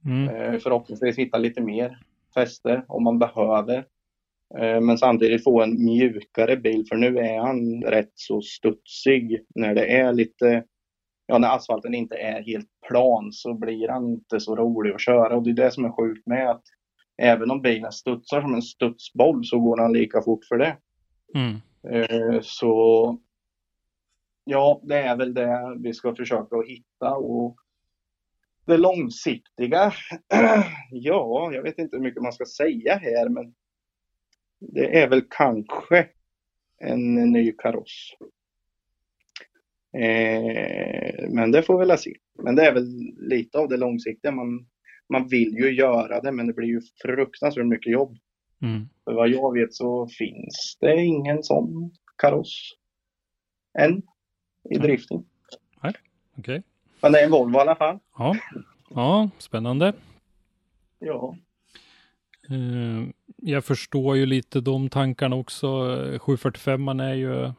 Mm. 0.06 0.28
Eh, 0.28 0.58
förhoppningsvis 0.58 1.18
hitta 1.18 1.38
lite 1.38 1.60
mer 1.60 1.98
fäste 2.34 2.84
om 2.88 3.04
man 3.04 3.18
behöver. 3.18 3.86
Eh, 4.58 4.80
men 4.80 4.98
samtidigt 4.98 5.44
få 5.44 5.62
en 5.62 5.84
mjukare 5.84 6.56
bil 6.56 6.86
för 6.88 6.96
nu 6.96 7.18
är 7.18 7.38
han 7.38 7.82
rätt 7.82 8.12
så 8.14 8.40
studsig 8.42 9.44
när 9.54 9.74
det 9.74 9.86
är 9.86 10.12
lite 10.12 10.64
Ja, 11.26 11.38
när 11.38 11.56
asfalten 11.56 11.94
inte 11.94 12.16
är 12.16 12.42
helt 12.42 12.68
plan 12.88 13.32
så 13.32 13.54
blir 13.54 13.88
han 13.88 14.08
inte 14.08 14.40
så 14.40 14.56
rolig 14.56 14.92
att 14.92 15.00
köra 15.00 15.36
och 15.36 15.42
det 15.42 15.50
är 15.50 15.54
det 15.54 15.70
som 15.70 15.84
är 15.84 15.92
sjukt 15.92 16.26
med 16.26 16.50
att 16.50 16.62
även 17.22 17.50
om 17.50 17.62
bilen 17.62 17.92
studsar 17.92 18.40
som 18.40 18.54
en 18.54 18.62
studsboll 18.62 19.44
så 19.44 19.58
går 19.58 19.76
han 19.76 19.92
lika 19.92 20.22
fort 20.22 20.44
för 20.44 20.58
det. 20.58 20.76
Mm. 21.34 21.60
Eh, 21.90 22.40
så 22.42 23.18
ja, 24.44 24.80
det 24.82 24.98
är 24.98 25.16
väl 25.16 25.34
det 25.34 25.76
vi 25.78 25.94
ska 25.94 26.14
försöka 26.14 26.56
att 26.56 26.68
hitta 26.68 27.14
och 27.14 27.56
det 28.66 28.76
långsiktiga, 28.76 29.92
ja, 30.90 31.52
jag 31.52 31.62
vet 31.62 31.78
inte 31.78 31.96
hur 31.96 32.02
mycket 32.02 32.22
man 32.22 32.32
ska 32.32 32.44
säga 32.44 32.96
här, 32.96 33.28
men 33.28 33.54
det 34.60 35.02
är 35.02 35.08
väl 35.08 35.22
kanske 35.30 36.08
en 36.78 37.14
ny 37.14 37.52
kaross. 37.52 38.16
Eh, 39.94 41.28
men 41.28 41.50
det 41.50 41.62
får 41.62 41.78
vi 41.78 41.86
väl 41.86 41.98
se. 41.98 42.14
Men 42.42 42.54
det 42.54 42.66
är 42.66 42.74
väl 42.74 42.86
lite 43.16 43.58
av 43.58 43.68
det 43.68 43.76
långsiktiga. 43.76 44.32
Man, 44.32 44.66
man 45.08 45.28
vill 45.28 45.54
ju 45.54 45.70
göra 45.70 46.20
det, 46.20 46.32
men 46.32 46.46
det 46.46 46.52
blir 46.52 46.68
ju 46.68 46.80
fruktansvärt 47.02 47.66
mycket 47.66 47.92
jobb. 47.92 48.18
Mm. 48.62 48.88
För 49.04 49.12
vad 49.12 49.28
jag 49.28 49.52
vet 49.52 49.74
så 49.74 50.08
finns 50.08 50.76
det 50.80 51.04
ingen 51.04 51.42
sån 51.42 51.90
kaross 52.18 52.72
än 53.78 54.02
i 54.70 54.78
drifting. 54.78 55.24
Nej, 55.82 55.92
okej. 56.38 56.58
Okay. 56.58 56.73
Men 57.04 57.12
det 57.12 57.20
är 57.20 57.24
en 57.24 57.30
Volvo 57.30 57.58
i 57.58 57.60
alla 57.60 57.74
fall. 57.74 57.98
Ja, 58.18 58.36
ja 58.88 59.30
spännande. 59.38 59.92
Ja. 60.98 61.36
Uh, 62.50 63.08
jag 63.36 63.64
förstår 63.64 64.16
ju 64.16 64.26
lite 64.26 64.60
de 64.60 64.88
tankarna 64.88 65.36
också. 65.36 65.68
745 66.20 66.88
är 66.88 67.14
ju, 67.14 67.52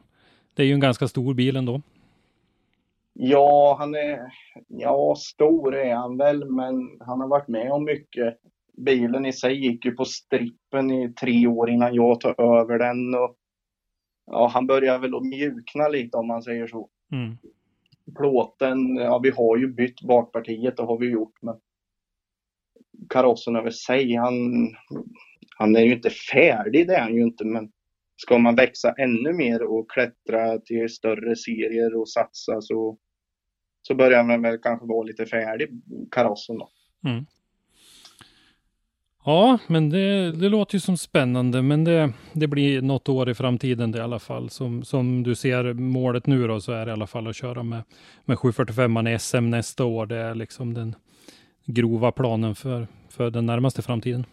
det 0.53 0.63
är 0.63 0.65
ju 0.65 0.73
en 0.73 0.79
ganska 0.79 1.07
stor 1.07 1.33
bil 1.33 1.55
ändå. 1.55 1.81
Ja, 3.13 3.75
han 3.79 3.95
är, 3.95 4.19
ja, 4.67 5.15
stor 5.17 5.75
är 5.75 5.95
han 5.95 6.17
väl, 6.17 6.49
men 6.49 6.75
han 6.99 7.21
har 7.21 7.27
varit 7.27 7.47
med 7.47 7.71
om 7.71 7.83
mycket. 7.83 8.37
Bilen 8.77 9.25
i 9.25 9.33
sig 9.33 9.65
gick 9.65 9.85
ju 9.85 9.91
på 9.91 10.05
strippen 10.05 10.91
i 10.91 11.13
tre 11.13 11.47
år 11.47 11.69
innan 11.69 11.95
jag 11.95 12.19
tog 12.19 12.39
över 12.39 12.79
den 12.79 13.15
och 13.15 13.35
ja, 14.25 14.47
han 14.53 14.67
börjar 14.67 14.99
väl 14.99 15.15
att 15.15 15.25
mjukna 15.25 15.87
lite 15.87 16.17
om 16.17 16.27
man 16.27 16.43
säger 16.43 16.67
så. 16.67 16.89
Mm 17.11 17.37
plåten, 18.17 18.95
ja 18.95 19.19
vi 19.19 19.29
har 19.29 19.57
ju 19.57 19.67
bytt 19.67 20.01
bakpartiet, 20.01 20.77
det 20.77 20.83
har 20.83 20.97
vi 20.97 21.09
gjort, 21.09 21.41
men 21.41 21.55
karossen 23.09 23.55
över 23.55 23.69
sig, 23.69 24.15
han, 24.15 24.33
han 25.57 25.75
är 25.75 25.81
ju 25.81 25.93
inte 25.93 26.09
färdig, 26.09 26.87
det 26.87 26.95
är 26.95 27.01
han 27.01 27.15
ju 27.15 27.23
inte, 27.23 27.45
men 27.45 27.71
ska 28.15 28.37
man 28.37 28.55
växa 28.55 28.93
ännu 28.97 29.33
mer 29.33 29.63
och 29.63 29.91
klättra 29.91 30.59
till 30.59 30.89
större 30.89 31.35
serier 31.35 31.95
och 31.95 32.09
satsa 32.09 32.61
så, 32.61 32.97
så 33.81 33.95
börjar 33.95 34.23
man 34.23 34.41
väl 34.41 34.57
kanske 34.57 34.85
vara 34.87 35.03
lite 35.03 35.25
färdig, 35.25 35.69
karossen 36.11 36.57
då. 36.57 36.69
Mm. 37.07 37.25
Ja, 39.27 39.59
men 39.67 39.89
det, 39.89 40.31
det 40.31 40.49
låter 40.49 40.75
ju 40.75 40.79
som 40.79 40.97
spännande, 40.97 41.61
men 41.61 41.83
det, 41.83 42.13
det 42.33 42.47
blir 42.47 42.81
något 42.81 43.09
år 43.09 43.29
i 43.29 43.33
framtiden 43.33 43.91
det 43.91 43.97
i 43.97 44.01
alla 44.01 44.19
fall. 44.19 44.49
Som, 44.49 44.83
som 44.83 45.23
du 45.23 45.35
ser 45.35 45.73
målet 45.73 46.27
nu 46.27 46.47
då, 46.47 46.61
så 46.61 46.71
är 46.71 46.85
det 46.85 46.89
i 46.89 46.93
alla 46.93 47.07
fall 47.07 47.27
att 47.27 47.35
köra 47.35 47.63
med, 47.63 47.83
med 48.25 48.39
745 48.39 49.07
i 49.07 49.19
SM 49.19 49.49
nästa 49.49 49.85
år. 49.85 50.05
Det 50.05 50.17
är 50.17 50.35
liksom 50.35 50.73
den 50.73 50.95
grova 51.65 52.11
planen 52.11 52.55
för, 52.55 52.87
för 53.09 53.29
den 53.29 53.45
närmaste 53.45 53.81
framtiden. 53.81 54.25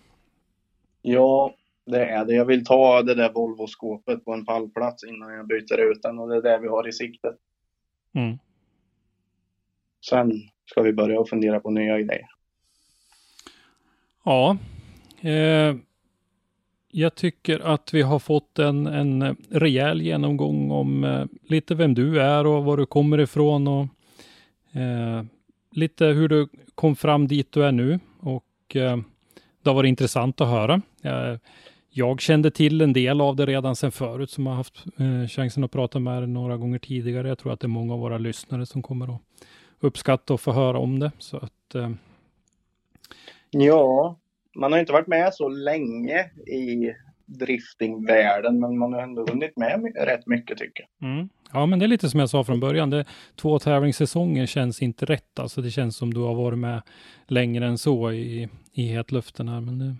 Ja, 1.02 1.54
det 1.86 2.04
är 2.04 2.24
det. 2.24 2.34
Jag 2.34 2.44
vill 2.44 2.64
ta 2.64 3.02
det 3.02 3.14
där 3.14 3.32
Volvo-skåpet 3.32 4.24
på 4.24 4.32
en 4.32 4.44
pallplats 4.44 5.04
innan 5.04 5.34
jag 5.34 5.46
byter 5.46 5.90
ut 5.90 6.02
den 6.02 6.18
och 6.18 6.28
det 6.28 6.36
är 6.36 6.42
det 6.42 6.58
vi 6.58 6.68
har 6.68 6.88
i 6.88 6.92
siktet. 6.92 7.36
Mm. 8.14 8.38
Sen 10.08 10.32
ska 10.70 10.82
vi 10.82 10.92
börja 10.92 11.24
fundera 11.24 11.60
på 11.60 11.70
nya 11.70 12.00
grejer. 12.00 12.28
Ja, 14.24 14.56
Eh, 15.22 15.76
jag 16.90 17.14
tycker 17.14 17.60
att 17.60 17.94
vi 17.94 18.02
har 18.02 18.18
fått 18.18 18.58
en, 18.58 18.86
en 18.86 19.36
rejäl 19.50 20.02
genomgång 20.02 20.70
om 20.70 21.04
eh, 21.04 21.24
lite 21.42 21.74
vem 21.74 21.94
du 21.94 22.20
är 22.20 22.46
och 22.46 22.64
var 22.64 22.76
du 22.76 22.86
kommer 22.86 23.20
ifrån 23.20 23.68
och 23.68 23.86
eh, 24.80 25.24
lite 25.70 26.06
hur 26.06 26.28
du 26.28 26.48
kom 26.74 26.96
fram 26.96 27.28
dit 27.28 27.52
du 27.52 27.64
är 27.64 27.72
nu. 27.72 28.00
Och 28.20 28.76
eh, 28.76 28.96
det 29.62 29.70
har 29.70 29.74
varit 29.74 29.88
intressant 29.88 30.40
att 30.40 30.48
höra. 30.48 30.82
Eh, 31.02 31.38
jag 31.90 32.20
kände 32.20 32.50
till 32.50 32.80
en 32.80 32.92
del 32.92 33.20
av 33.20 33.36
det 33.36 33.46
redan 33.46 33.76
sedan 33.76 33.92
förut 33.92 34.30
som 34.30 34.46
har 34.46 34.54
haft 34.54 34.84
eh, 34.98 35.28
chansen 35.28 35.64
att 35.64 35.72
prata 35.72 35.98
med 35.98 36.22
dig 36.22 36.28
några 36.28 36.56
gånger 36.56 36.78
tidigare. 36.78 37.28
Jag 37.28 37.38
tror 37.38 37.52
att 37.52 37.60
det 37.60 37.66
är 37.66 37.68
många 37.68 37.94
av 37.94 38.00
våra 38.00 38.18
lyssnare 38.18 38.66
som 38.66 38.82
kommer 38.82 39.14
att 39.14 39.20
uppskatta 39.80 40.34
och 40.34 40.40
få 40.40 40.52
höra 40.52 40.78
om 40.78 40.98
det. 40.98 41.12
Så 41.18 41.36
att, 41.36 41.74
eh, 41.74 41.90
Ja, 43.50 44.16
man 44.56 44.72
har 44.72 44.78
inte 44.78 44.92
varit 44.92 45.06
med 45.06 45.34
så 45.34 45.48
länge 45.48 46.30
i 46.46 46.94
driftingvärlden, 47.26 48.60
men 48.60 48.78
man 48.78 48.92
har 48.92 49.02
ändå 49.02 49.26
hunnit 49.26 49.56
med 49.56 49.92
rätt 49.96 50.26
mycket 50.26 50.58
tycker 50.58 50.84
jag. 50.98 51.10
Mm. 51.10 51.28
Ja, 51.52 51.66
men 51.66 51.78
det 51.78 51.86
är 51.86 51.88
lite 51.88 52.08
som 52.08 52.20
jag 52.20 52.30
sa 52.30 52.44
från 52.44 52.60
början. 52.60 52.90
Det, 52.90 53.04
två 53.36 53.58
tävlingssäsonger 53.58 54.46
känns 54.46 54.82
inte 54.82 55.04
rätt. 55.06 55.38
Alltså 55.38 55.60
det 55.62 55.70
känns 55.70 55.96
som 55.96 56.14
du 56.14 56.20
har 56.20 56.34
varit 56.34 56.58
med 56.58 56.82
längre 57.26 57.66
än 57.66 57.78
så 57.78 58.12
i, 58.12 58.48
i 58.72 58.82
hetluften 58.82 59.48
här. 59.48 59.60
Men 59.60 59.78
det... 59.78 59.94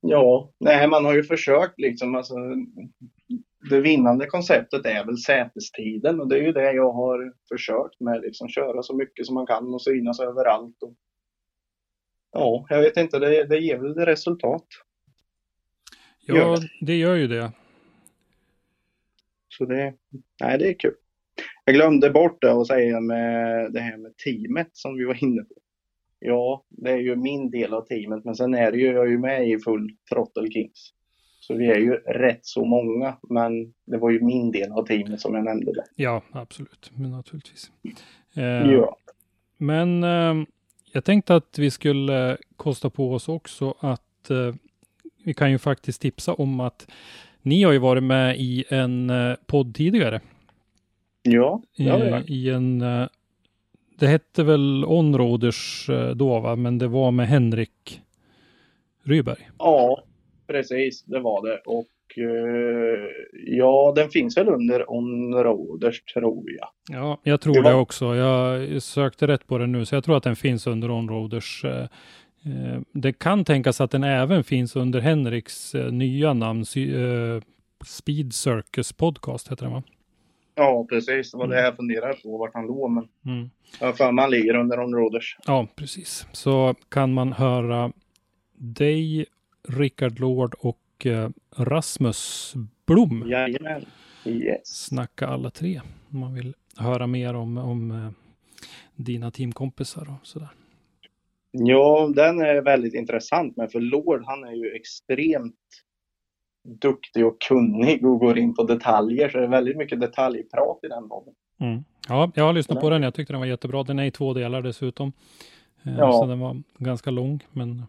Ja, 0.00 0.50
nej 0.60 0.88
man 0.88 1.04
har 1.04 1.14
ju 1.14 1.22
försökt 1.22 1.80
liksom. 1.80 2.14
Alltså, 2.14 2.34
det 3.70 3.80
vinnande 3.80 4.26
konceptet 4.26 4.86
är 4.86 5.04
väl 5.04 5.18
sätestiden 5.18 6.20
och 6.20 6.28
det 6.28 6.38
är 6.38 6.42
ju 6.42 6.52
det 6.52 6.72
jag 6.72 6.92
har 6.92 7.32
försökt 7.48 8.00
med. 8.00 8.20
Liksom, 8.20 8.48
köra 8.48 8.82
så 8.82 8.96
mycket 8.96 9.26
som 9.26 9.34
man 9.34 9.46
kan 9.46 9.74
och 9.74 9.82
synas 9.82 10.20
överallt. 10.20 10.82
Och, 10.82 10.94
ja, 12.38 12.66
jag 12.68 12.80
vet 12.82 12.96
inte, 12.96 13.18
det, 13.18 13.44
det 13.44 13.58
ger 13.58 13.78
väl 13.78 13.94
resultat. 13.94 14.66
Ja, 16.26 16.34
Gör 16.36 16.58
det 16.80 16.96
gör 16.96 17.14
ju 17.14 17.26
det. 17.26 17.52
Så 19.48 19.64
det, 19.64 19.94
nej, 20.40 20.58
det 20.58 20.68
är 20.68 20.74
kul. 20.78 20.94
Jag 21.64 21.74
glömde 21.74 22.10
bort 22.10 22.42
det 22.42 22.52
och 22.52 22.66
säga 22.66 23.00
med 23.00 23.72
det 23.72 23.80
här 23.80 23.96
med 23.96 24.16
teamet 24.16 24.68
som 24.72 24.96
vi 24.96 25.04
var 25.04 25.24
inne 25.24 25.42
på. 25.42 25.54
Ja, 26.18 26.64
det 26.68 26.90
är 26.90 26.96
ju 26.96 27.16
min 27.16 27.50
del 27.50 27.74
av 27.74 27.82
teamet, 27.82 28.24
men 28.24 28.34
sen 28.34 28.54
är 28.54 28.72
det 28.72 28.78
ju, 28.78 28.86
jag 28.86 29.06
är 29.06 29.10
ju 29.10 29.18
med 29.18 29.48
i 29.48 29.58
full 29.58 29.96
Throttle 30.10 30.50
Kings. 30.50 30.92
Så 31.40 31.54
vi 31.54 31.70
är 31.70 31.78
ju 31.78 31.94
rätt 31.96 32.46
så 32.46 32.64
många, 32.64 33.16
men 33.30 33.74
det 33.84 33.98
var 33.98 34.10
ju 34.10 34.20
min 34.20 34.50
del 34.50 34.72
av 34.72 34.86
teamet 34.86 35.20
som 35.20 35.34
jag 35.34 35.44
nämnde 35.44 35.72
det. 35.72 35.84
Ja, 35.94 36.22
absolut. 36.32 36.90
Men 36.94 37.10
naturligtvis. 37.10 37.70
Eh, 38.36 38.44
Ja. 38.72 38.96
Men 39.58 40.04
eh, 40.04 40.34
jag 40.96 41.04
tänkte 41.04 41.34
att 41.34 41.58
vi 41.58 41.70
skulle 41.70 42.36
kosta 42.56 42.90
på 42.90 43.12
oss 43.12 43.28
också 43.28 43.74
att 43.80 44.30
eh, 44.30 44.54
vi 45.24 45.34
kan 45.34 45.50
ju 45.50 45.58
faktiskt 45.58 46.00
tipsa 46.00 46.34
om 46.34 46.60
att 46.60 46.88
ni 47.42 47.62
har 47.62 47.72
ju 47.72 47.78
varit 47.78 48.02
med 48.02 48.36
i 48.38 48.64
en 48.68 49.10
eh, 49.10 49.34
podd 49.46 49.74
tidigare. 49.74 50.20
Ja, 51.22 51.62
det 51.76 51.88
har 51.88 51.98
vi 51.98 52.06
I, 52.06 52.10
varit. 52.10 52.30
i 52.30 52.50
en, 52.50 52.82
eh, 52.82 53.08
det 53.98 54.06
hette 54.06 54.44
väl 54.44 54.84
Onroders 54.84 55.88
eh, 55.88 56.10
då 56.10 56.40
va, 56.40 56.56
men 56.56 56.78
det 56.78 56.88
var 56.88 57.10
med 57.10 57.28
Henrik 57.28 58.00
Ryberg. 59.02 59.50
Ja, 59.58 60.02
precis, 60.46 61.02
det 61.02 61.20
var 61.20 61.46
det. 61.48 61.58
Och 61.66 61.78
eh, 61.78 61.95
ja, 63.46 63.92
den 63.96 64.10
finns 64.10 64.36
väl 64.36 64.48
under 64.48 64.90
Onroders 64.90 66.02
tror 66.02 66.44
jag. 66.50 66.68
Ja, 66.88 67.20
jag 67.22 67.40
tror 67.40 67.54
Det 67.54 67.62
var- 67.62 67.70
det 67.70 67.76
också. 67.76 68.14
Jag 68.16 68.82
sökte 68.82 69.26
rätt 69.26 69.46
på 69.46 69.58
den 69.58 69.72
nu, 69.72 69.84
så 69.84 69.94
jag 69.94 70.04
tror 70.04 70.16
att 70.16 70.22
den 70.22 70.36
finns 70.36 70.66
under 70.66 70.90
Onroders. 70.90 71.64
Eh, 71.64 71.82
eh, 72.44 72.80
det 72.92 73.12
kan 73.12 73.44
tänkas 73.44 73.80
att 73.80 73.90
den 73.90 74.04
även 74.04 74.44
finns 74.44 74.76
under 74.76 75.00
Henriks 75.00 75.74
eh, 75.74 75.92
nya 75.92 76.32
namn, 76.32 76.60
eh, 76.76 77.42
Speed 77.86 78.32
Circus 78.34 78.92
Podcast 78.92 79.52
heter 79.52 79.64
den 79.64 79.72
va? 79.74 79.82
Ja, 80.54 80.86
precis. 80.88 81.32
Det 81.32 81.38
var 81.38 81.46
det 81.48 81.60
jag 81.62 81.76
funderade 81.76 82.14
på, 82.22 82.38
vart 82.38 82.54
han 82.54 82.66
låg. 82.66 82.90
Men 82.90 83.08
Mm. 83.26 83.50
jag 83.80 83.96
för 83.96 84.12
mig 84.12 84.22
han 84.22 84.30
ligger 84.30 84.56
under 84.56 84.80
Onroders. 84.80 85.36
Ja, 85.46 85.66
precis. 85.76 86.26
Så 86.32 86.74
kan 86.88 87.12
man 87.12 87.32
höra 87.32 87.92
dig, 88.58 89.26
Rickard 89.68 90.20
Lord 90.20 90.54
och 90.58 90.78
eh, 91.04 91.28
Rasmus 91.56 92.54
Blom 92.86 93.24
Jajamän. 93.28 93.84
Yes. 94.24 94.66
snacka 94.66 95.26
alla 95.26 95.50
tre. 95.50 95.80
Om 96.10 96.18
man 96.20 96.34
vill 96.34 96.54
höra 96.76 97.06
mer 97.06 97.34
om, 97.34 97.58
om 97.58 97.90
eh, 97.90 98.10
dina 98.94 99.30
teamkompisar 99.30 100.16
och 100.20 100.26
sådär. 100.26 100.48
Ja, 101.50 102.12
den 102.14 102.40
är 102.40 102.62
väldigt 102.62 102.94
intressant 102.94 103.56
med 103.56 103.72
för 103.72 103.80
Lord 103.80 104.22
han 104.26 104.44
är 104.44 104.52
ju 104.52 104.74
extremt 104.76 105.54
duktig 106.80 107.26
och 107.26 107.40
kunnig 107.40 108.06
och 108.06 108.18
går 108.18 108.38
in 108.38 108.54
på 108.54 108.62
detaljer. 108.64 109.28
Så 109.28 109.38
det 109.38 109.44
är 109.44 109.48
väldigt 109.48 109.76
mycket 109.76 110.00
detaljprat 110.00 110.78
i 110.82 110.88
den 110.88 111.08
podden. 111.08 111.34
Mm. 111.60 111.84
Ja, 112.08 112.32
jag 112.34 112.44
har 112.44 112.52
lyssnat 112.52 112.80
på 112.80 112.90
den. 112.90 113.02
Jag 113.02 113.14
tyckte 113.14 113.32
den 113.32 113.40
var 113.40 113.46
jättebra. 113.46 113.82
Den 113.82 113.98
är 113.98 114.04
i 114.04 114.10
två 114.10 114.34
delar 114.34 114.62
dessutom. 114.62 115.12
Eh, 115.84 115.94
Ja. 115.98 116.12
Så 116.12 116.26
den 116.26 116.40
var 116.40 116.62
ganska 116.78 117.10
lång, 117.10 117.44
men 117.52 117.82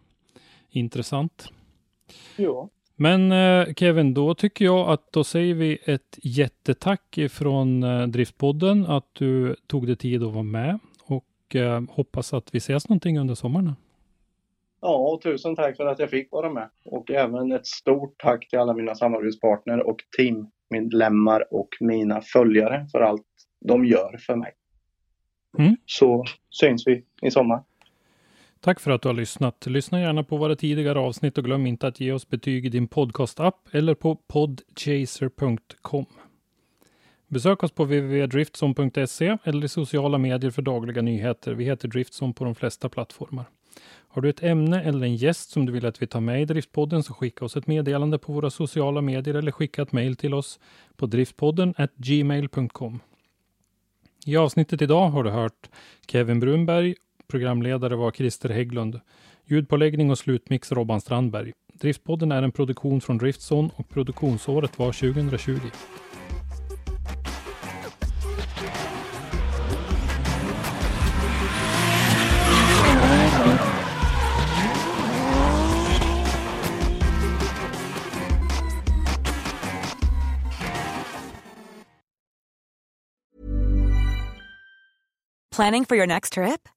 intressant. 0.70 1.52
Ja. 2.38 2.70
Men 3.00 3.32
eh, 3.32 3.74
Kevin, 3.74 4.14
då 4.14 4.34
tycker 4.34 4.66
jag 4.66 4.90
att 4.90 5.12
då 5.12 5.24
säger 5.24 5.54
vi 5.54 5.78
ett 5.86 6.20
jättetack 6.24 7.20
från 7.32 7.84
eh, 7.84 8.08
Driftpodden 8.08 8.86
att 8.86 9.10
du 9.14 9.56
tog 9.68 9.88
dig 9.88 9.96
tid 9.96 10.24
att 10.24 10.34
vara 10.34 10.44
med 10.44 10.80
och 11.04 11.56
eh, 11.56 11.82
hoppas 11.90 12.34
att 12.34 12.56
vi 12.56 12.58
ses 12.58 12.90
någonting 12.90 13.20
under 13.20 13.36
sommaren. 13.36 13.76
Ja, 14.82 15.20
tusen 15.24 15.56
tack 15.56 15.78
för 15.78 15.86
att 15.86 16.00
jag 16.00 16.10
fick 16.10 16.32
vara 16.32 16.50
med. 16.50 16.70
Och 16.86 17.12
även 17.12 17.52
ett 17.52 17.68
stort 17.68 18.16
tack 18.18 18.50
till 18.50 18.60
alla 18.60 18.74
mina 18.74 18.96
samarbetspartner 18.96 19.88
och 19.88 19.98
teammedlemmar 20.18 21.54
och 21.54 21.70
mina 21.80 22.22
följare 22.22 22.88
för 22.92 23.02
allt 23.02 23.26
de 23.66 23.86
gör 23.86 24.18
för 24.28 24.36
mig. 24.36 24.54
Mm. 25.58 25.76
Så 25.86 26.26
syns 26.50 26.88
vi 26.88 27.04
i 27.22 27.32
sommar. 27.32 27.64
Tack 28.62 28.80
för 28.80 28.92
att 28.92 29.02
du 29.02 29.10
har 29.10 29.14
lyssnat. 29.14 29.66
Lyssna 29.66 30.02
gärna 30.02 30.24
på 30.24 30.38
våra 30.38 30.56
tidigare 30.56 31.00
avsnitt 31.00 31.38
och 31.38 31.44
glöm 31.44 31.68
inte 31.68 31.88
att 31.88 32.00
ge 32.00 32.12
oss 32.12 32.30
betyg 32.30 32.66
i 32.66 32.70
din 32.70 32.88
podcast-app 32.88 33.70
eller 33.72 33.94
på 33.94 34.16
podchaser.com. 34.16 36.06
Besök 37.28 37.64
oss 37.64 37.72
på 37.72 37.84
www.driftson.se 37.84 39.38
eller 39.44 39.66
i 39.66 39.68
sociala 39.68 40.18
medier 40.18 40.52
för 40.52 40.62
dagliga 40.62 41.02
nyheter. 41.02 41.54
Vi 41.54 41.66
heter 41.66 41.88
Driftson 41.88 42.34
på 42.34 42.44
de 42.44 42.56
flesta 42.56 42.90
plattformar. 42.90 43.46
Har 44.08 44.22
du 44.22 44.30
ett 44.30 44.44
ämne 44.44 44.84
eller 44.84 45.04
en 45.04 45.16
gäst 45.16 45.50
som 45.50 45.66
du 45.66 45.72
vill 45.72 45.86
att 45.86 46.02
vi 46.02 46.08
tar 46.08 46.20
med 46.20 46.42
i 46.42 46.46
Driftpodden 46.46 47.04
så 47.04 47.14
skicka 47.14 47.46
oss 47.46 47.58
ett 47.58 47.68
meddelande 47.68 48.18
på 48.18 48.34
våra 48.34 48.50
sociala 48.50 49.02
medier 49.02 49.36
eller 49.36 49.52
skicka 49.52 49.82
ett 49.82 49.92
mejl 49.92 50.16
till 50.16 50.34
oss 50.34 50.60
på 50.96 51.06
driftpodden 51.06 51.74
gmail.com. 51.96 53.00
I 54.26 54.38
avsnittet 54.38 54.82
idag 54.82 55.10
har 55.10 55.24
du 55.24 55.30
hört 55.30 55.70
Kevin 56.08 56.40
Brunberg 56.40 56.96
Programledare 57.32 57.96
var 57.96 58.12
Christer 58.12 58.50
Hägglund. 58.50 59.00
Ljudpåläggning 59.46 60.12
och 60.12 60.18
slutmix 60.18 60.72
Robban 60.72 61.02
Strandberg. 61.02 61.52
Driftpodden 61.74 62.32
är 62.32 62.44
en 62.44 62.52
produktion 62.52 63.02
från 63.02 63.18
Driftson 63.18 63.70
och 63.76 63.90
produktionsåret 63.90 64.80
var 64.80 64.92
2020. 64.92 65.60
Planning 85.56 85.86
for 85.86 85.96
your 85.96 86.08
next 86.08 86.34
trip? 86.34 86.77